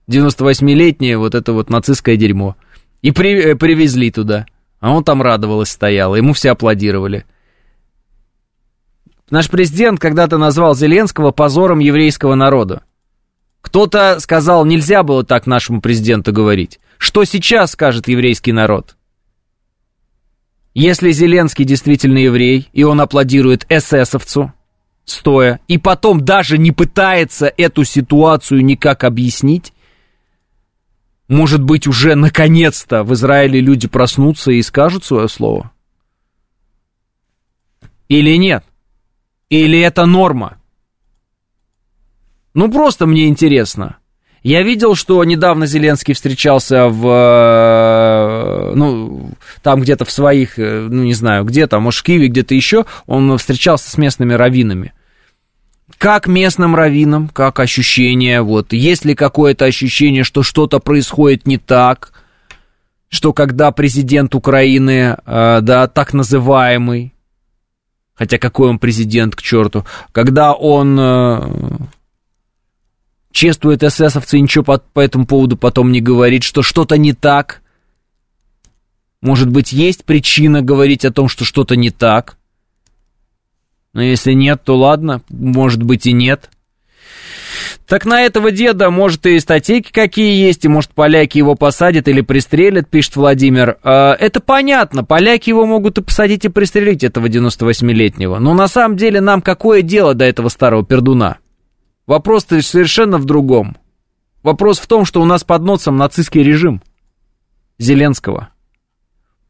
98-летнее 0.07 1.17
вот 1.17 1.35
это 1.35 1.55
вот 1.55 1.71
нацистское 1.71 2.17
дерьмо. 2.17 2.57
И 3.01 3.11
при, 3.11 3.53
э, 3.53 3.57
привезли 3.57 4.11
туда. 4.11 4.45
А 4.83 4.91
он 4.91 5.05
там 5.05 5.23
радовалась, 5.23 5.71
стоял, 5.71 6.17
ему 6.17 6.33
все 6.33 6.51
аплодировали. 6.51 7.25
Наш 9.31 9.49
президент 9.49 10.01
когда-то 10.01 10.39
назвал 10.39 10.75
Зеленского 10.75 11.31
позором 11.31 11.79
еврейского 11.79 12.35
народа. 12.35 12.83
Кто-то 13.61 14.19
сказал, 14.19 14.65
нельзя 14.65 15.05
было 15.05 15.23
так 15.23 15.47
нашему 15.47 15.81
президенту 15.81 16.33
говорить. 16.33 16.81
Что 16.99 17.23
сейчас 17.23 17.71
скажет 17.71 18.09
еврейский 18.09 18.51
народ? 18.51 18.97
Если 20.75 21.13
Зеленский 21.13 21.65
действительно 21.65 22.19
еврей, 22.19 22.69
и 22.73 22.83
он 22.83 23.01
аплодирует 23.01 23.65
эсэсовцу, 23.69 24.53
стоя, 25.05 25.61
и 25.69 25.79
потом 25.79 26.25
даже 26.25 26.59
не 26.59 26.73
пытается 26.73 27.53
эту 27.57 27.85
ситуацию 27.85 28.65
никак 28.65 29.05
объяснить, 29.05 29.73
может 31.33 31.63
быть, 31.63 31.87
уже 31.87 32.15
наконец-то 32.15 33.05
в 33.05 33.13
Израиле 33.15 33.61
люди 33.61 33.89
проснутся 33.89 34.53
и 34.53 34.63
скажут 34.63 35.05
свое 35.05 35.29
слово? 35.29 35.73
Или 38.09 38.37
нет? 38.37 38.65
Или 39.49 39.81
это 39.81 40.07
норма? 40.07 40.59
Ну, 42.55 42.71
просто 42.71 43.07
мне 43.07 43.29
интересно. 43.29 43.97
Я 44.43 44.63
видел, 44.63 44.97
что 44.97 45.23
недавно 45.25 45.67
Зеленский 45.67 46.15
встречался 46.15 46.89
в, 46.89 47.07
э, 47.07 48.73
ну, 48.75 49.31
там 49.63 49.81
где-то 49.81 50.05
в 50.05 50.11
своих, 50.11 50.59
э, 50.59 50.89
ну, 50.91 51.05
не 51.05 51.15
знаю, 51.15 51.45
где 51.45 51.67
там, 51.69 51.85
может, 51.85 52.01
в 52.01 52.03
Киеве, 52.03 52.29
где-то 52.29 52.55
еще, 52.55 52.85
он 53.07 53.39
встречался 53.39 53.89
с 53.89 53.97
местными 53.97 54.35
раввинами. 54.35 54.93
Как 56.03 56.27
местным 56.27 56.75
раввинам, 56.75 57.29
как 57.29 57.61
ощущение, 57.61 58.43
вот, 58.43 58.73
есть 58.73 59.05
ли 59.05 59.15
какое-то 59.15 59.67
ощущение, 59.67 60.25
что 60.25 60.43
что-то 60.43 60.81
происходит 60.81 61.47
не 61.47 61.59
так, 61.59 62.11
что 63.09 63.33
когда 63.33 63.71
президент 63.71 64.35
Украины, 64.35 65.17
э, 65.25 65.61
да, 65.63 65.87
так 65.87 66.13
называемый, 66.13 67.15
хотя 68.15 68.39
какой 68.39 68.71
он 68.71 68.81
президент, 68.81 69.37
к 69.37 69.43
черту, 69.43 69.87
когда 70.11 70.55
он 70.55 70.99
э, 70.99 71.41
чествует 73.31 73.85
эсэсовцы 73.85 74.39
и 74.39 74.41
ничего 74.41 74.65
по, 74.65 74.79
по 74.79 74.99
этому 74.99 75.25
поводу 75.25 75.57
потом 75.57 75.93
не 75.93 76.01
говорит, 76.01 76.43
что 76.43 76.63
что-то 76.63 76.99
не 76.99 77.13
так, 77.13 77.63
может 79.21 79.49
быть, 79.49 79.71
есть 79.71 80.05
причина 80.05 80.63
говорить 80.63 81.05
о 81.05 81.13
том, 81.13 81.29
что 81.29 81.45
что-то 81.45 81.77
не 81.77 81.91
так, 81.91 82.39
но 83.93 84.03
если 84.03 84.33
нет, 84.33 84.63
то 84.65 84.77
ладно, 84.77 85.23
может 85.29 85.83
быть 85.83 86.07
и 86.07 86.13
нет. 86.13 86.51
Так 87.87 88.07
на 88.07 88.23
этого 88.23 88.51
деда, 88.51 88.91
может, 88.91 89.27
и 89.27 89.39
статейки 89.39 89.93
какие 89.93 90.35
есть, 90.35 90.65
и, 90.65 90.69
может, 90.69 90.93
поляки 90.93 91.37
его 91.37 91.55
посадят 91.55 92.09
или 92.09 92.23
пристрелят, 92.23 92.89
пишет 92.89 93.17
Владимир. 93.17 93.79
Э, 93.85 94.13
это 94.13 94.41
понятно, 94.41 95.05
поляки 95.05 95.51
его 95.51 95.67
могут 95.67 95.99
и 95.99 96.03
посадить, 96.03 96.47
и 96.47 96.49
пристрелить, 96.49 97.05
этого 97.05 97.27
98-летнего. 97.27 98.39
Но 98.39 98.55
на 98.55 98.69
самом 98.69 98.97
деле 98.97 99.21
нам 99.21 99.43
какое 99.43 99.83
дело 99.83 100.15
до 100.15 100.25
этого 100.25 100.49
старого 100.49 100.85
пердуна? 100.85 101.39
Вопрос-то 102.07 102.61
совершенно 102.63 103.19
в 103.19 103.27
другом. 103.27 103.77
Вопрос 104.43 104.79
в 104.79 104.87
том, 104.87 105.05
что 105.05 105.21
у 105.21 105.25
нас 105.27 105.45
под 105.45 105.63
носом 105.63 105.97
нацистский 105.97 106.43
режим 106.43 106.83
Зеленского. 107.79 108.49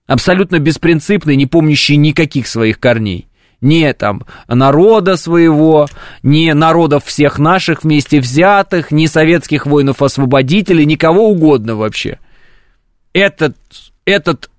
Абсолютно 0.06 0.58
беспринципный, 0.58 1.36
не 1.36 1.46
помнящий 1.46 1.96
никаких 1.96 2.48
своих 2.48 2.80
корней 2.80 3.28
не 3.62 3.94
там 3.94 4.24
народа 4.48 5.16
своего, 5.16 5.88
не 6.22 6.52
народов 6.52 7.04
всех 7.06 7.38
наших 7.38 7.84
вместе 7.84 8.20
взятых, 8.20 8.90
не 8.90 9.06
советских 9.06 9.66
воинов-освободителей, 9.66 10.84
никого 10.84 11.30
угодно 11.30 11.76
вообще. 11.76 12.18
Этот, 13.14 13.56
этот, 14.04 14.50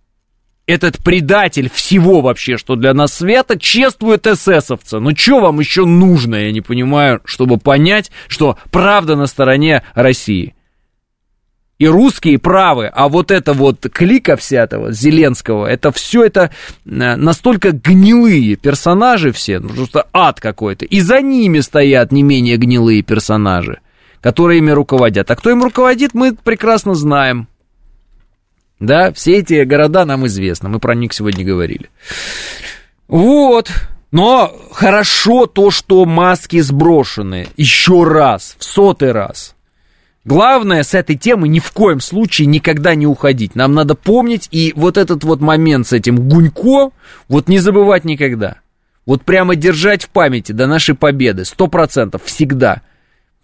этот 0.65 1.03
предатель 1.03 1.69
всего 1.69 2.21
вообще, 2.21 2.57
что 2.57 2.75
для 2.75 2.93
нас 2.93 3.13
света, 3.13 3.59
чествует 3.59 4.25
эсэсовца. 4.25 4.99
Ну 4.99 5.15
что 5.15 5.39
вам 5.39 5.59
еще 5.59 5.85
нужно, 5.85 6.35
я 6.35 6.51
не 6.51 6.61
понимаю, 6.61 7.21
чтобы 7.25 7.57
понять, 7.57 8.09
что 8.27 8.57
правда 8.71 9.15
на 9.15 9.27
стороне 9.27 9.83
России 9.93 10.55
и 11.79 11.87
русские 11.87 12.39
правы, 12.39 12.87
а 12.87 13.09
вот 13.09 13.31
это 13.31 13.53
вот 13.53 13.85
клика 13.91 14.35
вся 14.35 14.63
этого 14.63 14.91
Зеленского, 14.91 15.65
это 15.65 15.91
все 15.91 16.23
это 16.23 16.51
э, 16.85 17.15
настолько 17.15 17.71
гнилые 17.71 18.55
персонажи 18.55 19.31
все, 19.31 19.59
ну, 19.59 19.69
просто 19.69 20.07
ад 20.13 20.39
какой-то, 20.39 20.85
и 20.85 21.01
за 21.01 21.21
ними 21.21 21.59
стоят 21.59 22.11
не 22.11 22.23
менее 22.23 22.57
гнилые 22.57 23.01
персонажи, 23.01 23.79
которые 24.21 24.59
ими 24.59 24.71
руководят. 24.71 25.29
А 25.29 25.35
кто 25.35 25.49
им 25.49 25.63
руководит, 25.63 26.13
мы 26.13 26.33
прекрасно 26.33 26.95
знаем. 26.95 27.47
Да, 28.79 29.11
все 29.13 29.37
эти 29.37 29.63
города 29.63 30.05
нам 30.05 30.25
известны, 30.27 30.69
мы 30.69 30.79
про 30.79 30.95
них 30.95 31.13
сегодня 31.13 31.43
говорили. 31.43 31.89
Вот, 33.07 33.71
но 34.11 34.55
хорошо 34.71 35.47
то, 35.47 35.71
что 35.71 36.05
маски 36.05 36.59
сброшены 36.59 37.47
еще 37.57 38.03
раз, 38.03 38.55
в 38.59 38.63
сотый 38.63 39.11
раз. 39.11 39.55
Главное 40.25 40.83
с 40.83 40.93
этой 40.93 41.17
темы 41.17 41.49
ни 41.49 41.59
в 41.59 41.71
коем 41.71 41.99
случае 41.99 42.45
никогда 42.45 42.95
не 42.95 43.05
уходить. 43.05 43.55
Нам 43.55 43.73
надо 43.73 43.95
помнить 43.95 44.47
и 44.51 44.71
вот 44.75 44.97
этот 44.97 45.23
вот 45.25 45.41
момент 45.41 45.87
с 45.87 45.93
этим 45.93 46.29
Гунько, 46.29 46.91
вот 47.27 47.49
не 47.49 47.59
забывать 47.59 48.05
никогда. 48.05 48.57
Вот 49.05 49.23
прямо 49.23 49.57
держать 49.57 50.03
в 50.03 50.09
памяти 50.09 50.53
до 50.53 50.65
нашей 50.65 50.95
победы, 50.95 51.43
сто 51.43 51.67
процентов, 51.67 52.23
всегда. 52.23 52.81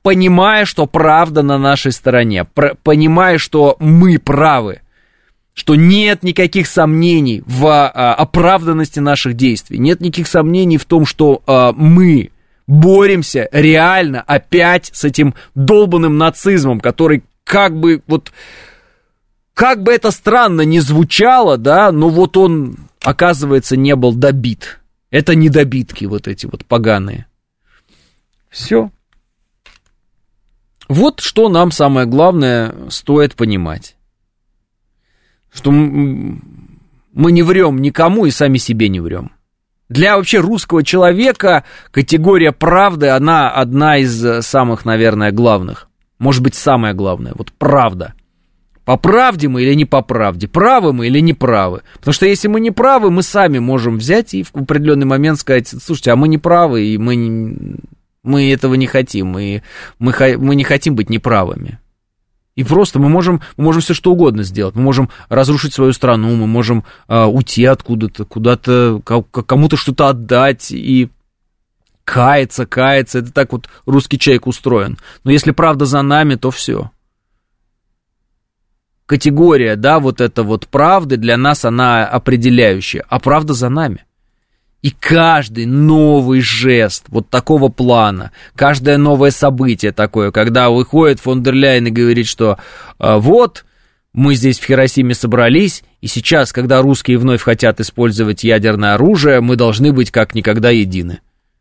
Понимая, 0.03 0.63
что 0.63 0.85
правда 0.85 1.41
на 1.41 1.57
нашей 1.57 1.91
стороне, 1.91 2.45
понимая, 2.45 3.37
что 3.37 3.75
мы 3.79 4.17
правы, 4.17 4.79
что 5.53 5.75
нет 5.75 6.23
никаких 6.23 6.67
сомнений 6.67 7.43
в 7.45 7.67
а, 7.67 8.13
оправданности 8.13 8.99
наших 8.99 9.33
действий, 9.33 9.77
нет 9.77 9.99
никаких 9.99 10.27
сомнений 10.27 10.77
в 10.77 10.85
том, 10.85 11.05
что 11.05 11.43
а, 11.45 11.73
мы 11.73 12.31
боремся 12.69 13.49
реально 13.51 14.21
опять 14.21 14.91
с 14.93 15.03
этим 15.03 15.33
долбанным 15.55 16.17
нацизмом, 16.17 16.79
который 16.79 17.23
как 17.43 17.77
бы 17.77 18.03
вот... 18.07 18.31
Как 19.55 19.83
бы 19.83 19.91
это 19.91 20.11
странно 20.11 20.61
не 20.61 20.79
звучало, 20.79 21.57
да, 21.57 21.91
но 21.91 22.07
вот 22.07 22.37
он, 22.37 22.77
оказывается, 23.01 23.75
не 23.75 23.93
был 23.95 24.13
добит. 24.13 24.79
Это 25.09 25.35
недобитки 25.35 26.05
вот 26.05 26.29
эти 26.29 26.45
вот 26.45 26.63
поганые. 26.65 27.25
Все. 28.49 28.89
Вот 30.87 31.19
что 31.19 31.49
нам 31.49 31.71
самое 31.71 32.07
главное 32.07 32.73
стоит 32.89 33.35
понимать. 33.35 33.97
Что 35.51 35.71
Мы 35.71 37.31
не 37.31 37.41
врем 37.41 37.81
никому 37.81 38.27
и 38.27 38.31
сами 38.31 38.59
себе 38.59 38.87
не 38.87 39.01
врем. 39.01 39.31
Для 39.89 40.17
вообще 40.17 40.39
русского 40.39 40.83
человека 40.83 41.63
категория 41.91 42.51
правды, 42.51 43.09
она 43.09 43.49
одна 43.49 43.97
из 43.97 44.23
э, 44.23 44.43
самых, 44.43 44.85
наверное, 44.85 45.31
главных. 45.31 45.89
Может 46.19 46.43
быть, 46.43 46.53
самая 46.53 46.93
главная. 46.93 47.33
Вот 47.35 47.51
правда. 47.57 48.13
По 48.85 48.97
правде 48.97 49.47
мы 49.47 49.63
или 49.63 49.73
не 49.73 49.85
по 49.85 50.01
правде? 50.01 50.47
Правы 50.47 50.93
мы 50.93 51.07
или 51.07 51.19
не 51.19 51.33
правы? 51.33 51.81
Потому 51.95 52.13
что 52.13 52.27
если 52.27 52.47
мы 52.47 52.59
не 52.59 52.71
правы, 52.71 53.09
мы 53.09 53.23
сами 53.23 53.59
можем 53.59 53.97
взять 53.97 54.33
и 54.33 54.43
в 54.43 54.55
определенный 54.55 55.05
момент 55.05 55.39
сказать, 55.39 55.67
слушайте, 55.67 56.11
а 56.11 56.15
мы 56.15 56.27
не 56.27 56.37
правы, 56.37 56.85
и 56.85 56.97
мы, 56.97 57.77
мы 58.23 58.51
этого 58.51 58.75
не 58.75 58.87
хотим, 58.87 59.37
и 59.37 59.61
мы, 59.97 60.13
мы 60.37 60.55
не 60.55 60.63
хотим 60.63 60.95
быть 60.95 61.09
неправыми. 61.09 61.79
И 62.59 62.63
просто 62.65 62.99
мы 62.99 63.07
можем, 63.07 63.39
мы 63.55 63.63
можем 63.63 63.81
все 63.81 63.93
что 63.93 64.11
угодно 64.11 64.43
сделать. 64.43 64.75
Мы 64.75 64.81
можем 64.81 65.09
разрушить 65.29 65.73
свою 65.73 65.93
страну, 65.93 66.35
мы 66.35 66.45
можем 66.45 66.83
э, 67.07 67.23
уйти 67.23 67.63
откуда-то, 67.63 68.25
куда-то, 68.25 69.01
кому-то 69.05 69.77
что-то 69.77 70.09
отдать 70.09 70.69
и 70.71 71.09
каяться, 72.03 72.65
каяться. 72.65 73.19
Это 73.19 73.31
так 73.31 73.53
вот 73.53 73.69
русский 73.85 74.19
человек 74.19 74.45
устроен. 74.45 74.97
Но 75.23 75.31
если 75.31 75.51
правда 75.51 75.85
за 75.85 76.01
нами, 76.01 76.35
то 76.35 76.51
все. 76.51 76.91
Категория, 79.05 79.77
да, 79.77 80.01
вот 80.01 80.19
эта 80.19 80.43
вот 80.43 80.67
правды 80.67 81.15
для 81.15 81.37
нас, 81.37 81.63
она 81.63 82.05
определяющая. 82.05 83.05
А 83.07 83.21
правда 83.21 83.53
за 83.53 83.69
нами. 83.69 84.03
И 84.81 84.91
каждый 84.91 85.65
новый 85.65 86.39
жест 86.39 87.05
вот 87.09 87.29
такого 87.29 87.67
плана, 87.67 88.31
каждое 88.55 88.97
новое 88.97 89.31
событие 89.31 89.91
такое, 89.91 90.31
когда 90.31 90.69
выходит 90.69 91.19
фон 91.19 91.43
дер 91.43 91.53
Ляйен 91.53 91.87
и 91.87 91.91
говорит, 91.91 92.27
что 92.27 92.57
э, 92.97 93.15
вот 93.17 93.65
мы 94.13 94.35
здесь 94.35 94.57
в 94.57 94.65
Хиросиме 94.65 95.13
собрались, 95.15 95.83
и 95.99 96.07
сейчас, 96.07 96.53
когда 96.53 96.81
русские 96.81 97.17
вновь 97.17 97.41
хотят 97.41 97.81
использовать 97.81 98.45
ядерное 98.45 98.93
оружие, 98.93 99.41
мы 99.41 99.57
должны 99.57 99.91
быть 99.91 100.11
как 100.11 100.33
никогда 100.33 100.69
едины. 100.69 101.19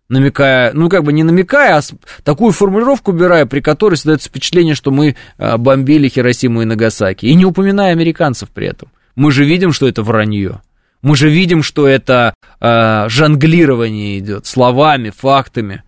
Намекая, 0.09 0.73
ну 0.73 0.89
как 0.89 1.03
бы 1.03 1.13
не 1.13 1.25
намекая, 1.25 1.77
а 1.77 1.83
такую 2.23 2.53
формулировку 2.53 3.11
убирая, 3.11 3.47
при 3.47 3.61
которой 3.61 3.97
создается 3.97 4.29
впечатление, 4.29 4.77
что 4.77 4.93
мы 4.93 5.17
э, 5.39 5.57
бомбили 5.57 6.09
Хиросиму 6.09 6.63
и 6.63 6.65
Нагасаки, 6.65 7.27
и 7.27 7.35
не 7.35 7.45
упоминая 7.45 7.91
американцев 7.91 8.49
при 8.51 8.69
этом. 8.69 8.91
Мы 9.17 9.33
же 9.33 9.45
видим, 9.45 9.73
что 9.73 9.89
это 9.89 10.05
вранье. 10.05 10.63
Мы 11.03 11.17
же 11.17 11.31
видим, 11.31 11.63
что 11.63 11.87
это 11.87 12.35
э, 12.61 13.09
жонглирование 13.09 14.19
идет 14.19 14.47
словами, 14.47 15.11
фактами. 15.11 15.85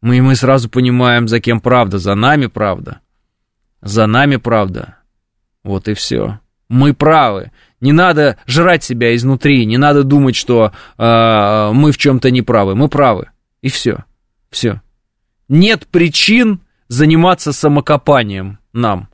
Мы, 0.00 0.22
мы 0.22 0.36
сразу 0.36 0.68
понимаем, 0.68 1.28
за 1.28 1.40
кем 1.40 1.60
правда. 1.60 1.98
За 1.98 2.14
нами 2.14 2.46
правда. 2.46 3.00
За 3.82 4.06
нами 4.06 4.36
правда. 4.36 4.98
Вот 5.62 5.88
и 5.88 5.94
все. 5.94 6.38
Мы 6.68 6.94
правы. 6.94 7.50
Не 7.80 7.92
надо 7.92 8.38
жрать 8.46 8.84
себя 8.84 9.14
изнутри. 9.14 9.66
Не 9.66 9.78
надо 9.78 10.04
думать, 10.04 10.36
что 10.36 10.72
э, 10.96 11.70
мы 11.72 11.92
в 11.92 11.98
чем-то 11.98 12.30
не 12.30 12.42
правы. 12.42 12.74
Мы 12.74 12.88
правы. 12.88 13.30
И 13.62 13.68
все. 13.68 14.04
Все. 14.50 14.80
Нет 15.48 15.86
причин 15.88 16.60
заниматься 16.88 17.52
самокопанием 17.52 18.58
нам. 18.72 19.08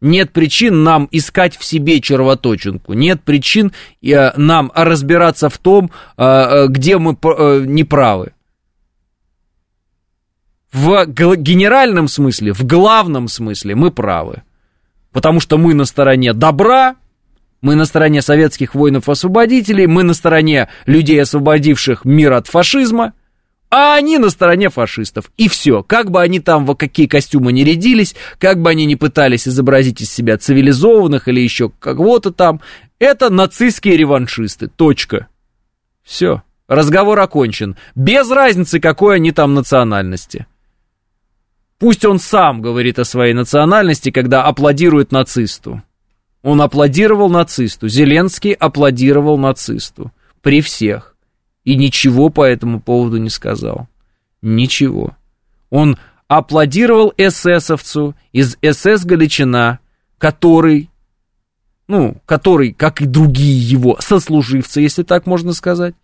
Нет 0.00 0.32
причин 0.32 0.84
нам 0.84 1.08
искать 1.10 1.56
в 1.56 1.64
себе 1.64 2.00
червоточинку. 2.00 2.92
Нет 2.92 3.22
причин 3.22 3.72
э, 4.00 4.32
нам 4.36 4.70
разбираться 4.74 5.48
в 5.48 5.58
том, 5.58 5.90
э, 6.16 6.24
э, 6.24 6.66
где 6.68 6.98
мы 6.98 7.12
неправы. 7.66 8.32
В 10.72 11.06
генеральном 11.06 12.06
смысле, 12.06 12.52
в 12.52 12.64
главном 12.64 13.26
смысле 13.26 13.74
мы 13.74 13.90
правы. 13.90 14.42
Потому 15.12 15.40
что 15.40 15.58
мы 15.58 15.74
на 15.74 15.84
стороне 15.84 16.32
добра, 16.32 16.94
мы 17.60 17.74
на 17.74 17.84
стороне 17.86 18.22
советских 18.22 18.74
воинов-освободителей, 18.74 19.86
мы 19.86 20.04
на 20.04 20.14
стороне 20.14 20.68
людей, 20.86 21.20
освободивших 21.20 22.04
мир 22.04 22.34
от 22.34 22.46
фашизма– 22.46 23.14
а 23.70 23.96
они 23.96 24.18
на 24.18 24.30
стороне 24.30 24.70
фашистов. 24.70 25.30
И 25.36 25.48
все. 25.48 25.82
Как 25.82 26.10
бы 26.10 26.22
они 26.22 26.40
там 26.40 26.64
во 26.64 26.74
какие 26.74 27.06
костюмы 27.06 27.52
не 27.52 27.64
рядились, 27.64 28.14
как 28.38 28.60
бы 28.60 28.70
они 28.70 28.86
не 28.86 28.96
пытались 28.96 29.46
изобразить 29.46 30.00
из 30.00 30.12
себя 30.12 30.38
цивилизованных 30.38 31.28
или 31.28 31.40
еще 31.40 31.70
кого-то 31.78 32.30
там, 32.30 32.60
это 32.98 33.30
нацистские 33.30 33.96
реваншисты. 33.96 34.68
Точка. 34.68 35.28
Все. 36.02 36.42
Разговор 36.66 37.20
окончен. 37.20 37.76
Без 37.94 38.30
разницы, 38.30 38.80
какой 38.80 39.16
они 39.16 39.32
там 39.32 39.54
национальности. 39.54 40.46
Пусть 41.78 42.04
он 42.04 42.18
сам 42.18 42.60
говорит 42.60 42.98
о 42.98 43.04
своей 43.04 43.34
национальности, 43.34 44.10
когда 44.10 44.44
аплодирует 44.44 45.12
нацисту. 45.12 45.82
Он 46.42 46.60
аплодировал 46.60 47.30
нацисту. 47.30 47.88
Зеленский 47.88 48.52
аплодировал 48.52 49.38
нацисту. 49.38 50.12
При 50.42 50.60
всех 50.60 51.14
и 51.68 51.76
ничего 51.76 52.30
по 52.30 52.44
этому 52.44 52.80
поводу 52.80 53.18
не 53.18 53.28
сказал. 53.28 53.88
Ничего. 54.40 55.14
Он 55.68 55.98
аплодировал 56.26 57.12
эсэсовцу 57.18 58.14
из 58.32 58.56
СС 58.62 59.04
Галичина, 59.04 59.78
который, 60.16 60.88
ну, 61.86 62.16
который, 62.24 62.72
как 62.72 63.02
и 63.02 63.04
другие 63.04 63.60
его 63.60 63.98
сослуживцы, 64.00 64.80
если 64.80 65.02
так 65.02 65.26
можно 65.26 65.52
сказать, 65.52 65.94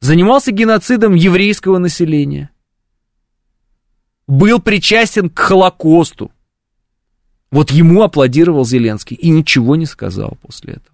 занимался 0.00 0.52
геноцидом 0.52 1.14
еврейского 1.14 1.78
населения, 1.78 2.50
был 4.26 4.60
причастен 4.60 5.30
к 5.30 5.38
Холокосту. 5.38 6.30
Вот 7.50 7.70
ему 7.70 8.02
аплодировал 8.02 8.66
Зеленский 8.66 9.16
и 9.16 9.30
ничего 9.30 9.74
не 9.74 9.86
сказал 9.86 10.36
после 10.42 10.74
этого 10.74 10.93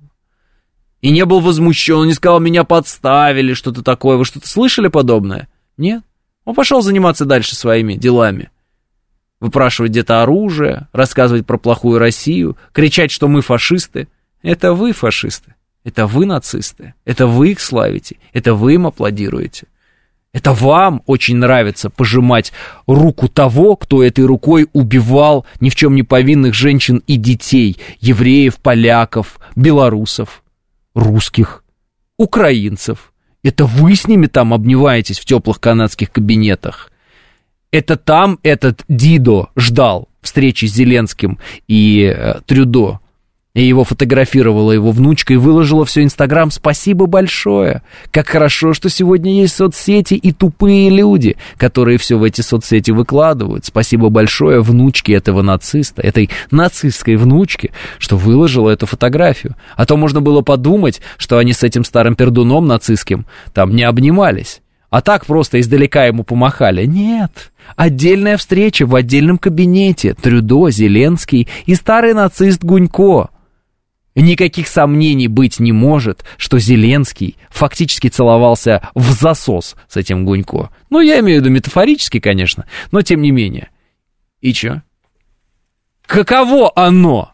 и 1.00 1.10
не 1.10 1.24
был 1.24 1.40
возмущен, 1.40 1.96
он 1.96 2.06
не 2.08 2.14
сказал, 2.14 2.40
меня 2.40 2.64
подставили, 2.64 3.54
что-то 3.54 3.82
такое. 3.82 4.16
Вы 4.16 4.24
что-то 4.24 4.48
слышали 4.48 4.88
подобное? 4.88 5.48
Нет. 5.76 6.02
Он 6.44 6.54
пошел 6.54 6.82
заниматься 6.82 7.24
дальше 7.24 7.56
своими 7.56 7.94
делами. 7.94 8.50
Выпрашивать 9.40 9.92
где-то 9.92 10.22
оружие, 10.22 10.88
рассказывать 10.92 11.46
про 11.46 11.56
плохую 11.56 11.98
Россию, 11.98 12.58
кричать, 12.72 13.10
что 13.10 13.28
мы 13.28 13.40
фашисты. 13.40 14.08
Это 14.42 14.74
вы 14.74 14.92
фашисты, 14.92 15.54
это 15.84 16.06
вы 16.06 16.26
нацисты, 16.26 16.94
это 17.04 17.26
вы 17.26 17.52
их 17.52 17.60
славите, 17.60 18.16
это 18.32 18.54
вы 18.54 18.74
им 18.74 18.86
аплодируете. 18.86 19.66
Это 20.32 20.52
вам 20.52 21.02
очень 21.06 21.36
нравится 21.36 21.90
пожимать 21.90 22.52
руку 22.86 23.28
того, 23.28 23.76
кто 23.76 24.02
этой 24.02 24.24
рукой 24.24 24.68
убивал 24.72 25.44
ни 25.60 25.70
в 25.70 25.74
чем 25.74 25.94
не 25.94 26.02
повинных 26.02 26.54
женщин 26.54 27.02
и 27.06 27.16
детей, 27.16 27.78
евреев, 28.00 28.56
поляков, 28.58 29.40
белорусов 29.56 30.42
русских, 30.94 31.64
украинцев. 32.16 33.12
Это 33.42 33.64
вы 33.64 33.94
с 33.94 34.06
ними 34.06 34.26
там 34.26 34.52
обнимаетесь 34.52 35.18
в 35.18 35.24
теплых 35.24 35.60
канадских 35.60 36.12
кабинетах. 36.12 36.90
Это 37.70 37.96
там 37.96 38.38
этот 38.42 38.84
Дидо 38.88 39.48
ждал 39.56 40.08
встречи 40.20 40.66
с 40.66 40.74
Зеленским 40.74 41.38
и 41.68 42.02
э, 42.02 42.40
Трюдо. 42.46 42.99
И 43.52 43.66
его 43.66 43.82
фотографировала 43.82 44.70
его 44.70 44.92
внучка 44.92 45.34
и 45.34 45.36
выложила 45.36 45.84
все 45.84 46.04
Инстаграм. 46.04 46.52
Спасибо 46.52 47.06
большое. 47.06 47.82
Как 48.12 48.28
хорошо, 48.28 48.74
что 48.74 48.88
сегодня 48.88 49.40
есть 49.40 49.56
соцсети 49.56 50.14
и 50.14 50.30
тупые 50.30 50.88
люди, 50.88 51.36
которые 51.56 51.98
все 51.98 52.16
в 52.16 52.22
эти 52.22 52.42
соцсети 52.42 52.92
выкладывают. 52.92 53.64
Спасибо 53.64 54.08
большое 54.08 54.60
внучке 54.60 55.14
этого 55.14 55.42
нациста, 55.42 56.00
этой 56.00 56.30
нацистской 56.52 57.16
внучке, 57.16 57.72
что 57.98 58.16
выложила 58.16 58.70
эту 58.70 58.86
фотографию. 58.86 59.56
А 59.76 59.84
то 59.84 59.96
можно 59.96 60.20
было 60.20 60.42
подумать, 60.42 61.00
что 61.16 61.38
они 61.38 61.52
с 61.52 61.64
этим 61.64 61.84
старым 61.84 62.14
пердуном 62.14 62.68
нацистским 62.68 63.26
там 63.52 63.74
не 63.74 63.82
обнимались. 63.82 64.60
А 64.90 65.02
так 65.02 65.26
просто 65.26 65.58
издалека 65.60 66.04
ему 66.04 66.22
помахали. 66.22 66.86
Нет, 66.86 67.52
отдельная 67.74 68.36
встреча 68.36 68.86
в 68.86 68.94
отдельном 68.94 69.38
кабинете. 69.38 70.14
Трюдо, 70.14 70.70
Зеленский 70.70 71.48
и 71.66 71.74
старый 71.74 72.14
нацист 72.14 72.62
Гунько. 72.62 73.30
Никаких 74.20 74.68
сомнений 74.68 75.28
быть 75.28 75.60
не 75.60 75.72
может, 75.72 76.24
что 76.36 76.58
Зеленский 76.58 77.38
фактически 77.48 78.08
целовался 78.08 78.86
в 78.94 79.12
засос 79.12 79.76
с 79.88 79.96
этим 79.96 80.26
Гунько. 80.26 80.68
Ну, 80.90 81.00
я 81.00 81.20
имею 81.20 81.40
в 81.40 81.44
виду 81.44 81.54
метафорически, 81.54 82.20
конечно, 82.20 82.66
но 82.92 83.00
тем 83.00 83.22
не 83.22 83.30
менее. 83.30 83.70
И 84.42 84.52
чё? 84.52 84.82
Каково 86.02 86.70
оно? 86.76 87.32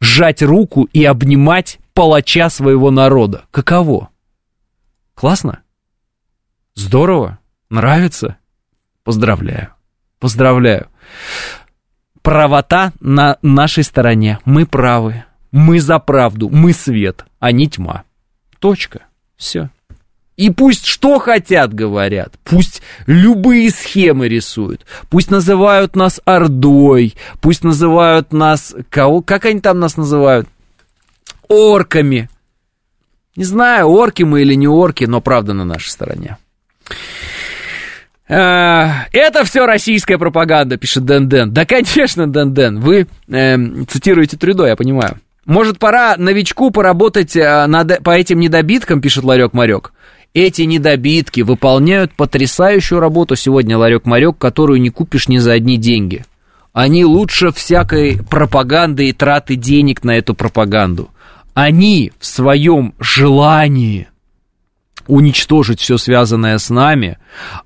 Сжать 0.00 0.42
руку 0.42 0.88
и 0.92 1.04
обнимать 1.04 1.78
палача 1.94 2.50
своего 2.50 2.90
народа. 2.90 3.44
Каково? 3.50 4.10
Классно? 5.14 5.62
Здорово? 6.74 7.38
Нравится? 7.70 8.36
Поздравляю. 9.04 9.72
Поздравляю. 10.18 10.88
Правота 12.20 12.92
на 13.00 13.38
нашей 13.40 13.84
стороне. 13.84 14.38
Мы 14.44 14.66
правы. 14.66 15.24
Мы 15.52 15.80
за 15.80 15.98
правду, 15.98 16.48
мы 16.48 16.72
свет, 16.72 17.24
а 17.38 17.52
не 17.52 17.68
тьма. 17.68 18.04
Точка. 18.58 19.02
Все. 19.36 19.70
И 20.36 20.48
пусть 20.48 20.86
что 20.86 21.18
хотят 21.18 21.74
говорят, 21.74 22.34
пусть 22.44 22.80
любые 23.06 23.70
схемы 23.70 24.26
рисуют, 24.26 24.86
пусть 25.10 25.30
называют 25.30 25.96
нас 25.96 26.20
Ордой, 26.24 27.14
пусть 27.42 27.62
называют 27.62 28.32
нас, 28.32 28.74
кого, 28.88 29.20
как 29.20 29.44
они 29.44 29.60
там 29.60 29.80
нас 29.80 29.98
называют? 29.98 30.48
Орками. 31.48 32.30
Не 33.36 33.44
знаю, 33.44 33.88
орки 33.88 34.22
мы 34.22 34.42
или 34.42 34.54
не 34.54 34.66
орки, 34.66 35.04
но 35.04 35.20
правда 35.20 35.52
на 35.52 35.64
нашей 35.64 35.90
стороне. 35.90 36.38
А, 38.28 39.06
это 39.12 39.44
все 39.44 39.66
российская 39.66 40.16
пропаганда, 40.16 40.76
пишет 40.78 41.04
Дэн 41.04 41.28
Дэн. 41.28 41.52
Да, 41.52 41.66
конечно, 41.66 42.26
Дэн 42.32 42.54
Дэн, 42.54 42.80
вы 42.80 43.08
э, 43.28 43.56
цитируете 43.88 44.36
Трюдо, 44.36 44.66
я 44.66 44.76
понимаю. 44.76 45.20
Может, 45.50 45.80
пора 45.80 46.14
новичку 46.16 46.70
поработать 46.70 47.34
э, 47.34 47.66
над, 47.66 48.04
по 48.04 48.10
этим 48.10 48.38
недобиткам, 48.38 49.00
пишет 49.00 49.24
Ларек 49.24 49.52
Марек. 49.52 49.92
Эти 50.32 50.62
недобитки 50.62 51.40
выполняют 51.40 52.12
потрясающую 52.12 53.00
работу 53.00 53.34
сегодня, 53.34 53.76
Ларек 53.76 54.06
Марек, 54.06 54.38
которую 54.38 54.80
не 54.80 54.90
купишь 54.90 55.26
ни 55.26 55.38
за 55.38 55.54
одни 55.54 55.76
деньги. 55.76 56.24
Они 56.72 57.04
лучше 57.04 57.50
всякой 57.50 58.20
пропаганды 58.22 59.08
и 59.08 59.12
траты 59.12 59.56
денег 59.56 60.04
на 60.04 60.16
эту 60.16 60.34
пропаганду. 60.34 61.10
Они 61.52 62.12
в 62.20 62.26
своем 62.26 62.94
желании 63.00 64.06
уничтожить 65.10 65.80
все 65.80 65.98
связанное 65.98 66.58
с 66.58 66.70
нами, 66.70 67.18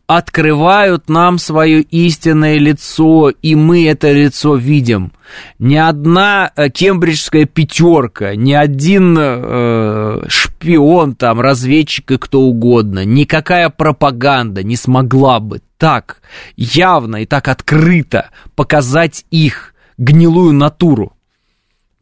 открывают 0.07 1.09
нам 1.09 1.39
свое 1.39 1.83
истинное 1.83 2.59
лицо, 2.59 3.31
и 3.31 3.55
мы 3.55 3.87
это 3.87 4.13
лицо 4.13 4.57
видим. 4.57 5.13
Ни 5.59 5.77
одна 5.77 6.51
э, 6.55 6.69
кембриджская 6.71 7.45
пятерка, 7.45 8.35
ни 8.35 8.53
один 8.53 9.17
э, 9.19 10.23
шпион, 10.29 11.15
там, 11.15 11.41
разведчик 11.41 12.11
и 12.13 12.19
кто 12.19 12.41
угодно, 12.41 13.05
никакая 13.05 13.69
пропаганда 13.71 14.63
не 14.63 14.77
смогла 14.77 15.41
бы 15.41 15.61
так 15.79 16.23
явно 16.57 17.23
и 17.23 17.27
так 17.27 17.49
открыто 17.49 18.31
показать 18.55 19.25
их 19.31 19.75
гнилую 19.99 20.53
натуру. 20.53 21.14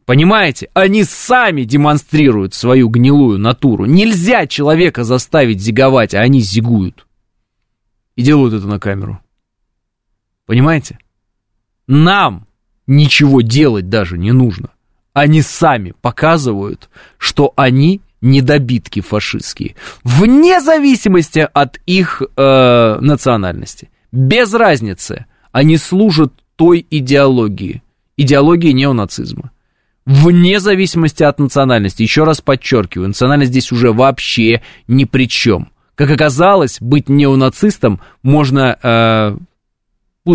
Понимаете? 0.05 0.69
Они 0.73 1.03
сами 1.03 1.63
демонстрируют 1.63 2.53
свою 2.53 2.89
гнилую 2.89 3.39
натуру. 3.39 3.85
Нельзя 3.85 4.47
человека 4.47 5.03
заставить 5.03 5.61
зиговать, 5.61 6.13
а 6.13 6.19
они 6.19 6.41
зигуют. 6.41 7.07
И 8.15 8.21
делают 8.21 8.53
это 8.53 8.67
на 8.67 8.79
камеру. 8.79 9.19
Понимаете? 10.45 10.99
Нам 11.87 12.47
ничего 12.85 13.41
делать 13.41 13.89
даже 13.89 14.17
не 14.17 14.33
нужно. 14.33 14.69
Они 15.13 15.41
сами 15.41 15.93
показывают, 16.01 16.89
что 17.17 17.53
они 17.55 18.01
недобитки 18.19 18.99
фашистские. 18.99 19.75
Вне 20.03 20.59
зависимости 20.59 21.47
от 21.53 21.79
их 21.85 22.21
э, 22.21 22.97
национальности. 22.99 23.89
Без 24.11 24.53
разницы. 24.53 25.25
Они 25.51 25.77
служат 25.77 26.33
той 26.55 26.85
идеологии. 26.89 27.83
Идеологии 28.17 28.71
неонацизма 28.71 29.52
вне 30.05 30.59
зависимости 30.59 31.23
от 31.23 31.39
национальности. 31.39 32.03
Еще 32.03 32.23
раз 32.23 32.41
подчеркиваю, 32.41 33.09
национальность 33.09 33.51
здесь 33.51 33.71
уже 33.71 33.91
вообще 33.91 34.61
ни 34.87 35.05
при 35.05 35.27
чем. 35.27 35.69
Как 35.95 36.09
оказалось, 36.09 36.77
быть 36.81 37.07
неонацистом 37.07 38.01
можно 38.23 38.77
э, 38.81 39.37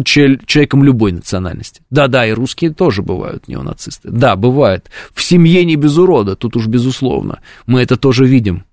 человеком 0.05 0.85
любой 0.85 1.12
национальности. 1.12 1.82
Да-да, 1.90 2.27
и 2.27 2.32
русские 2.32 2.73
тоже 2.73 3.03
бывают 3.03 3.49
неонацисты. 3.49 4.09
Да, 4.11 4.36
бывает. 4.36 4.90
В 5.12 5.23
семье 5.23 5.65
не 5.65 5.77
без 5.77 5.97
урода, 5.97 6.36
тут 6.36 6.57
уж 6.57 6.66
безусловно. 6.66 7.40
Мы 7.66 7.82
это 7.82 7.97
тоже 7.97 8.27
видим. 8.27 8.65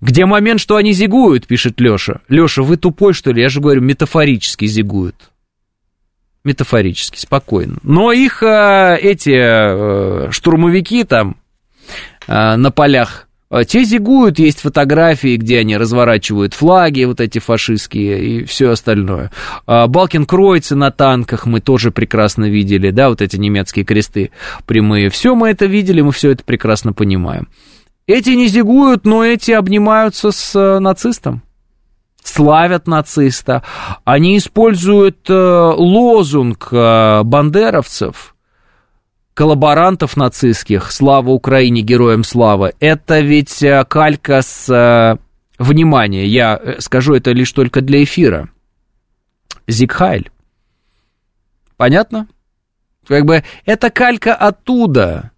Где 0.00 0.26
момент, 0.26 0.60
что 0.60 0.76
они 0.76 0.92
зигуют, 0.92 1.46
пишет 1.46 1.80
Леша. 1.80 2.20
Леша, 2.28 2.62
вы 2.62 2.76
тупой, 2.76 3.14
что 3.14 3.32
ли? 3.32 3.42
Я 3.42 3.48
же 3.48 3.60
говорю, 3.60 3.80
метафорически 3.80 4.66
зигуют 4.66 5.30
метафорически, 6.48 7.18
спокойно. 7.18 7.76
Но 7.82 8.12
их 8.12 8.42
э, 8.42 8.98
эти 9.00 9.34
э, 9.34 10.30
штурмовики 10.30 11.04
там 11.04 11.36
э, 12.26 12.56
на 12.56 12.70
полях 12.70 13.26
те 13.66 13.82
зигуют, 13.82 14.38
есть 14.38 14.60
фотографии, 14.60 15.38
где 15.38 15.60
они 15.60 15.78
разворачивают 15.78 16.52
флаги, 16.52 17.04
вот 17.04 17.18
эти 17.18 17.38
фашистские 17.38 18.22
и 18.22 18.44
все 18.44 18.72
остальное. 18.72 19.30
Балкин 19.66 20.26
Кройцы 20.26 20.74
на 20.74 20.90
танках 20.90 21.46
мы 21.46 21.62
тоже 21.62 21.90
прекрасно 21.90 22.44
видели, 22.44 22.90
да, 22.90 23.08
вот 23.08 23.22
эти 23.22 23.38
немецкие 23.38 23.86
кресты 23.86 24.32
прямые. 24.66 25.08
Все 25.08 25.34
мы 25.34 25.48
это 25.48 25.64
видели, 25.64 26.02
мы 26.02 26.12
все 26.12 26.32
это 26.32 26.44
прекрасно 26.44 26.92
понимаем. 26.92 27.48
Эти 28.06 28.28
не 28.30 28.48
зигуют, 28.48 29.06
но 29.06 29.24
эти 29.24 29.52
обнимаются 29.52 30.30
с 30.30 30.78
нацистом 30.78 31.40
славят 32.28 32.86
нациста, 32.86 33.62
они 34.04 34.38
используют 34.38 35.28
э, 35.28 35.34
лозунг 35.76 36.68
э, 36.70 37.22
бандеровцев, 37.24 38.36
коллаборантов 39.34 40.16
нацистских 40.16 40.90
«Слава 40.92 41.30
Украине, 41.30 41.82
героям 41.82 42.24
слава». 42.24 42.72
Это 42.80 43.20
ведь 43.20 43.62
э, 43.62 43.84
калька 43.84 44.42
с... 44.42 45.18
Внимание, 45.58 46.24
я 46.28 46.76
скажу 46.78 47.14
это 47.14 47.32
лишь 47.32 47.50
только 47.50 47.80
для 47.80 48.04
эфира. 48.04 48.48
Зигхайль. 49.66 50.30
Понятно? 51.76 52.28
Как 53.08 53.24
бы 53.24 53.42
это 53.64 53.90
калька 53.90 54.36
оттуда. 54.36 55.32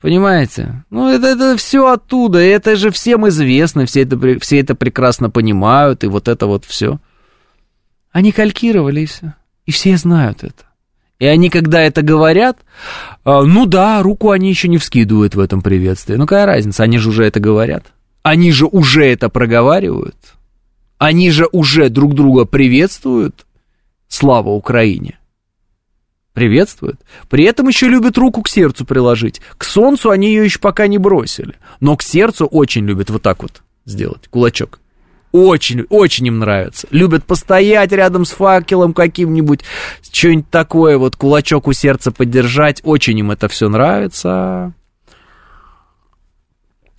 Понимаете? 0.00 0.84
Ну, 0.90 1.08
это, 1.08 1.26
это 1.26 1.56
все 1.56 1.90
оттуда, 1.90 2.38
это 2.38 2.76
же 2.76 2.90
всем 2.90 3.28
известно, 3.28 3.84
все 3.84 4.02
это, 4.02 4.38
все 4.38 4.60
это 4.60 4.74
прекрасно 4.76 5.28
понимают, 5.28 6.04
и 6.04 6.06
вот 6.06 6.28
это 6.28 6.46
вот 6.46 6.64
все. 6.64 7.00
Они 8.12 8.30
калькировали, 8.30 9.00
и 9.00 9.06
все. 9.06 9.34
И 9.66 9.72
все 9.72 9.96
знают 9.96 10.44
это. 10.44 10.64
И 11.18 11.26
они, 11.26 11.50
когда 11.50 11.80
это 11.80 12.02
говорят, 12.02 12.60
а, 13.24 13.42
ну 13.42 13.66
да, 13.66 14.00
руку 14.02 14.30
они 14.30 14.48
еще 14.48 14.68
не 14.68 14.78
вскидывают 14.78 15.34
в 15.34 15.40
этом 15.40 15.62
приветствии. 15.62 16.14
Ну, 16.14 16.26
какая 16.26 16.46
разница, 16.46 16.84
они 16.84 16.98
же 16.98 17.08
уже 17.08 17.24
это 17.24 17.40
говорят. 17.40 17.86
Они 18.22 18.52
же 18.52 18.66
уже 18.66 19.04
это 19.04 19.28
проговаривают. 19.28 20.16
Они 20.98 21.30
же 21.32 21.48
уже 21.50 21.88
друг 21.88 22.14
друга 22.14 22.44
приветствуют. 22.44 23.46
Слава 24.06 24.50
Украине 24.50 25.17
приветствуют. 26.38 27.00
При 27.28 27.42
этом 27.42 27.66
еще 27.66 27.88
любят 27.88 28.16
руку 28.16 28.42
к 28.42 28.48
сердцу 28.48 28.84
приложить. 28.84 29.40
К 29.56 29.64
солнцу 29.64 30.10
они 30.10 30.28
ее 30.28 30.44
еще 30.44 30.60
пока 30.60 30.86
не 30.86 30.96
бросили. 30.96 31.54
Но 31.80 31.96
к 31.96 32.02
сердцу 32.02 32.46
очень 32.46 32.86
любят 32.86 33.10
вот 33.10 33.22
так 33.22 33.42
вот 33.42 33.62
сделать, 33.84 34.28
кулачок. 34.28 34.78
Очень, 35.32 35.84
очень 35.90 36.28
им 36.28 36.38
нравится. 36.38 36.86
Любят 36.92 37.24
постоять 37.24 37.90
рядом 37.90 38.24
с 38.24 38.30
факелом 38.30 38.94
каким-нибудь, 38.94 39.62
что-нибудь 40.12 40.48
такое, 40.48 40.96
вот 40.96 41.16
кулачок 41.16 41.66
у 41.66 41.72
сердца 41.72 42.12
поддержать. 42.12 42.82
Очень 42.84 43.18
им 43.18 43.32
это 43.32 43.48
все 43.48 43.68
нравится. 43.68 44.72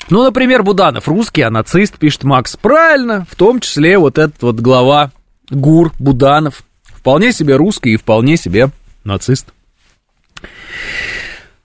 Ну, 0.09 0.23
например, 0.23 0.63
Буданов 0.63 1.07
русский, 1.07 1.43
а 1.43 1.49
нацист, 1.49 1.97
пишет 1.97 2.25
Макс. 2.25 2.57
Правильно, 2.57 3.25
в 3.31 3.35
том 3.35 3.61
числе 3.61 3.97
вот 3.97 4.17
этот 4.17 4.41
вот 4.41 4.59
глава 4.59 5.11
ГУР 5.49 5.93
Буданов. 5.97 6.63
Вполне 6.83 7.31
себе 7.31 7.55
русский 7.55 7.93
и 7.93 7.97
вполне 7.97 8.35
себе 8.35 8.71
нацист. 9.09 9.47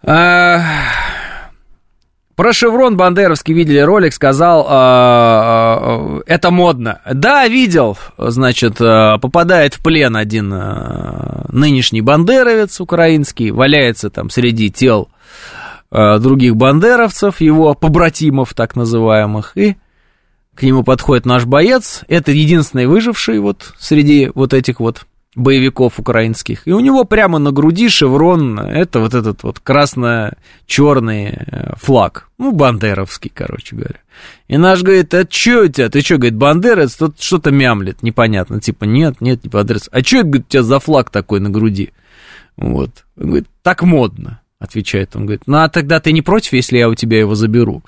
А... 0.03 0.61
Про 2.37 2.53
Шеврон 2.53 2.97
Бандеровский 2.97 3.55
видели 3.55 3.79
ролик, 3.79 4.13
сказал, 4.13 4.67
а, 4.69 5.79
а, 5.81 6.21
это 6.27 6.51
модно. 6.51 7.01
Да, 7.13 7.47
видел, 7.47 7.97
значит, 8.19 8.79
а, 8.81 9.19
попадает 9.19 9.75
в 9.75 9.83
плен 9.85 10.17
один 10.17 10.53
а, 10.53 11.47
нынешний 11.51 12.01
бандеровец 12.01 12.81
украинский, 12.81 13.53
валяется 13.53 14.11
там 14.11 14.31
среди 14.31 14.69
тел 14.69 15.09
а, 15.93 16.19
других 16.19 16.57
бандеровцев, 16.57 17.41
его 17.41 17.75
побратимов 17.75 18.53
так 18.53 18.75
называемых, 18.75 19.57
и 19.57 19.77
к 20.57 20.65
нему 20.65 20.83
подходит 20.83 21.27
наш 21.27 21.45
боец, 21.45 22.03
это 22.09 22.33
единственный 22.33 22.87
выживший 22.87 23.39
вот 23.39 23.75
среди 23.79 24.33
вот 24.35 24.55
этих 24.55 24.81
вот 24.81 25.07
боевиков 25.35 25.99
украинских. 25.99 26.67
И 26.67 26.73
у 26.73 26.81
него 26.81 27.05
прямо 27.05 27.39
на 27.39 27.51
груди 27.51 27.89
шеврон, 27.89 28.59
это 28.59 29.01
вот 29.01 29.15
этот 29.15 29.43
вот 29.43 29.61
красно-черный 29.61 31.27
э, 31.27 31.73
флаг. 31.77 32.29
Ну, 32.39 32.53
бандеровский, 32.53 33.33
короче 33.35 33.77
говоря. 33.77 33.99
И 34.49 34.57
наш 34.57 34.83
говорит, 34.83 35.13
а 35.15 35.25
чё 35.25 35.65
у 35.65 35.69
тебя? 35.69 35.89
Ты 35.89 36.03
что, 36.03 36.17
говорит, 36.17 36.37
бандерец? 36.37 36.95
Тут 36.95 37.21
что-то 37.21 37.51
мямлет, 37.51 38.03
непонятно. 38.03 38.61
Типа, 38.61 38.85
нет, 38.85 39.21
нет, 39.21 39.45
не 39.45 39.51
бандерец. 39.51 39.89
А 39.91 40.03
чё, 40.03 40.23
говорит, 40.23 40.47
у 40.47 40.51
тебя 40.51 40.63
за 40.63 40.79
флаг 40.79 41.11
такой 41.11 41.41
на 41.41 41.51
груди? 41.51 41.93
Вот. 42.57 43.05
Он 43.17 43.27
говорит, 43.27 43.49
так 43.63 43.83
модно 43.83 44.41
отвечает. 44.65 45.15
Он 45.15 45.27
говорит, 45.27 45.43
ну 45.47 45.59
а 45.59 45.69
тогда 45.69 46.01
ты 46.01 46.13
не 46.13 46.23
против, 46.23 46.53
если 46.53 46.79
я 46.79 46.89
у 46.89 46.95
тебя 46.95 47.19
его 47.19 47.35
заберу? 47.35 47.83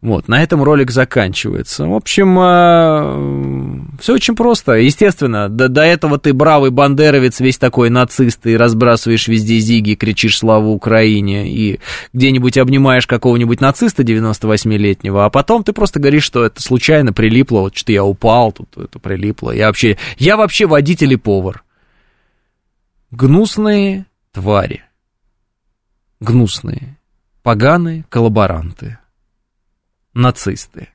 Вот, 0.00 0.28
на 0.28 0.42
этом 0.42 0.62
ролик 0.62 0.90
заканчивается. 0.90 1.86
В 1.86 1.94
общем, 1.94 2.38
э, 2.38 4.00
все 4.00 4.14
очень 4.14 4.34
просто. 4.34 4.72
Естественно, 4.72 5.48
до, 5.48 5.68
до 5.68 5.82
этого 5.82 6.18
ты 6.18 6.32
бравый 6.32 6.70
бандеровец, 6.70 7.40
весь 7.40 7.58
такой 7.58 7.90
нацист, 7.90 8.46
и 8.46 8.56
разбрасываешь 8.56 9.28
везде 9.28 9.58
зиги, 9.58 9.94
кричишь 9.94 10.38
«Славу 10.38 10.72
Украине», 10.72 11.52
и 11.52 11.80
где-нибудь 12.12 12.56
обнимаешь 12.58 13.06
какого-нибудь 13.06 13.60
нациста 13.60 14.02
98-летнего, 14.02 15.24
а 15.24 15.30
потом 15.30 15.64
ты 15.64 15.72
просто 15.72 16.00
говоришь, 16.00 16.24
что 16.24 16.44
это 16.44 16.62
случайно 16.62 17.12
прилипло, 17.12 17.60
вот 17.60 17.76
что 17.76 17.92
я 17.92 18.04
упал, 18.04 18.52
тут 18.52 18.76
это 18.76 18.98
прилипло. 18.98 19.50
Я 19.50 19.66
вообще, 19.66 19.98
я 20.18 20.36
вообще 20.36 20.66
водитель 20.66 21.12
и 21.12 21.16
повар. 21.16 21.62
Гнусные 23.10 24.06
твари 24.32 24.84
гнусные, 26.20 26.98
поганые 27.42 28.04
коллаборанты. 28.08 28.98
нацисты. 30.12 30.88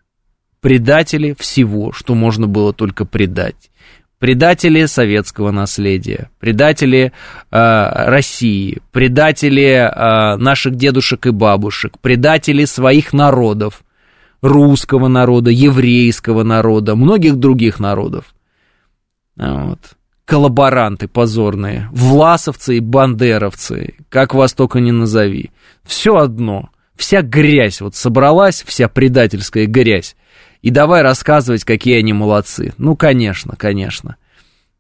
Предатели 0.60 1.35
всего, 1.38 1.91
что 1.91 2.15
можно 2.15 2.47
было 2.47 2.73
только 2.73 3.06
предать. 3.06 3.72
Предатели 4.19 4.85
советского 4.85 5.52
наследия, 5.52 6.30
предатели 6.39 7.11
э, 7.52 8.10
России, 8.10 8.80
предатели 8.91 9.61
э, 9.64 10.35
наших 10.38 10.76
дедушек 10.76 11.27
и 11.27 11.31
бабушек, 11.31 11.99
предатели 11.99 12.65
своих 12.65 13.14
народов, 13.14 13.84
русского 14.41 15.07
народа, 15.07 15.52
еврейского 15.52 16.43
народа, 16.43 16.95
многих 16.95 17.35
других 17.35 17.80
народов. 17.80 18.34
Вот. 19.35 19.80
Коллаборанты 20.26 21.07
позорные, 21.07 21.88
власовцы 21.91 22.77
и 22.77 22.80
бандеровцы, 22.80 23.95
как 24.10 24.34
вас 24.34 24.53
только 24.53 24.80
не 24.80 24.91
назови. 24.91 25.52
Все 25.84 26.15
одно, 26.15 26.69
вся 26.95 27.22
грязь 27.22 27.80
вот 27.81 27.95
собралась, 27.95 28.64
вся 28.65 28.88
предательская 28.88 29.68
грязь. 29.68 30.15
И 30.64 30.72
давай 30.72 31.03
рассказывать, 31.03 31.64
какие 31.64 31.99
они 31.99 32.14
молодцы. 32.14 32.73
Ну, 32.80 32.95
конечно, 32.95 33.56
конечно. 33.56 34.15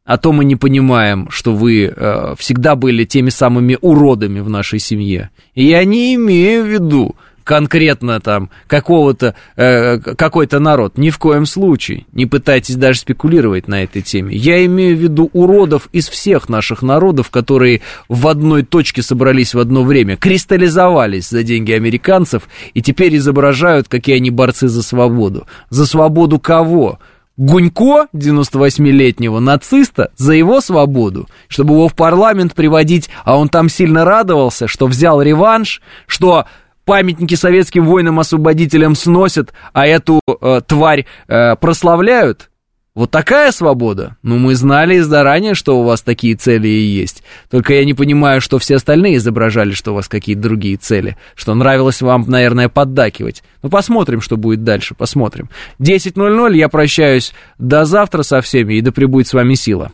А 0.03 0.17
то 0.17 0.31
мы 0.31 0.45
не 0.45 0.55
понимаем, 0.55 1.29
что 1.29 1.53
вы 1.53 1.85
э, 1.85 2.35
всегда 2.37 2.75
были 2.75 3.05
теми 3.05 3.29
самыми 3.29 3.77
уродами 3.81 4.39
в 4.39 4.49
нашей 4.49 4.79
семье. 4.79 5.31
И 5.53 5.65
я 5.65 5.83
не 5.83 6.15
имею 6.15 6.63
в 6.63 6.67
виду 6.67 7.15
конкретно 7.45 8.19
там 8.19 8.49
какого-то, 8.67 9.35
э, 9.55 9.99
какой-то 9.99 10.59
народ. 10.59 10.97
Ни 10.97 11.11
в 11.11 11.19
коем 11.19 11.45
случае. 11.45 12.05
Не 12.11 12.25
пытайтесь 12.25 12.75
даже 12.75 12.99
спекулировать 12.99 13.69
на 13.69 13.83
этой 13.83 14.01
теме. 14.01 14.35
Я 14.35 14.65
имею 14.65 14.97
в 14.97 14.99
виду 14.99 15.29
уродов 15.31 15.87
из 15.93 16.09
всех 16.09 16.49
наших 16.49 16.81
народов, 16.81 17.29
которые 17.29 17.81
в 18.09 18.27
одной 18.27 18.63
точке 18.63 19.03
собрались 19.03 19.53
в 19.53 19.59
одно 19.59 19.83
время, 19.83 20.17
кристаллизовались 20.17 21.29
за 21.29 21.43
деньги 21.43 21.71
американцев 21.71 22.49
и 22.73 22.81
теперь 22.81 23.15
изображают, 23.15 23.87
какие 23.87 24.15
они 24.15 24.31
борцы 24.31 24.67
за 24.67 24.81
свободу. 24.81 25.45
За 25.69 25.85
свободу 25.85 26.39
кого? 26.39 26.99
Гунько, 27.37 28.07
98-летнего 28.13 29.39
нациста, 29.39 30.09
за 30.15 30.33
его 30.33 30.61
свободу, 30.61 31.27
чтобы 31.47 31.73
его 31.73 31.89
в 31.89 31.93
парламент 31.93 32.55
приводить, 32.55 33.09
а 33.25 33.37
он 33.37 33.49
там 33.49 33.67
сильно 33.67 34.05
радовался, 34.05 34.67
что 34.67 34.87
взял 34.87 35.21
реванш, 35.21 35.81
что 36.07 36.45
памятники 36.85 37.35
советским 37.35 37.85
воинам-освободителям 37.85 38.95
сносят, 38.95 39.53
а 39.73 39.85
эту 39.85 40.21
э, 40.27 40.61
тварь 40.65 41.05
э, 41.27 41.55
прославляют. 41.55 42.49
Вот 42.95 43.11
такая 43.11 43.51
свобода? 43.51 44.15
Ну, 44.23 44.37
мы 44.37 44.55
знали 44.55 44.99
заранее, 44.99 45.53
что 45.53 45.77
у 45.77 45.83
вас 45.83 46.01
такие 46.01 46.35
цели 46.35 46.69
и 46.69 46.79
есть. 46.79 47.23
Только 47.51 47.73
я 47.73 47.83
не 47.83 47.93
понимаю, 47.93 48.39
что 48.39 48.57
все 48.57 48.77
остальные 48.77 49.17
изображали, 49.17 49.73
что 49.73 49.91
у 49.91 49.95
вас 49.95 50.07
какие-то 50.07 50.41
другие 50.41 50.77
цели. 50.77 51.17
Что 51.35 51.53
нравилось 51.55 52.01
вам, 52.01 52.23
наверное, 52.25 52.69
поддакивать. 52.69 53.43
Ну, 53.63 53.69
посмотрим, 53.69 54.21
что 54.21 54.37
будет 54.37 54.63
дальше, 54.63 54.95
посмотрим. 54.95 55.49
10.00, 55.81 56.55
я 56.55 56.69
прощаюсь 56.69 57.33
до 57.57 57.83
завтра 57.83 58.23
со 58.23 58.39
всеми, 58.39 58.75
и 58.75 58.81
да 58.81 58.93
пребудет 58.93 59.27
с 59.27 59.33
вами 59.33 59.55
сила. 59.55 59.91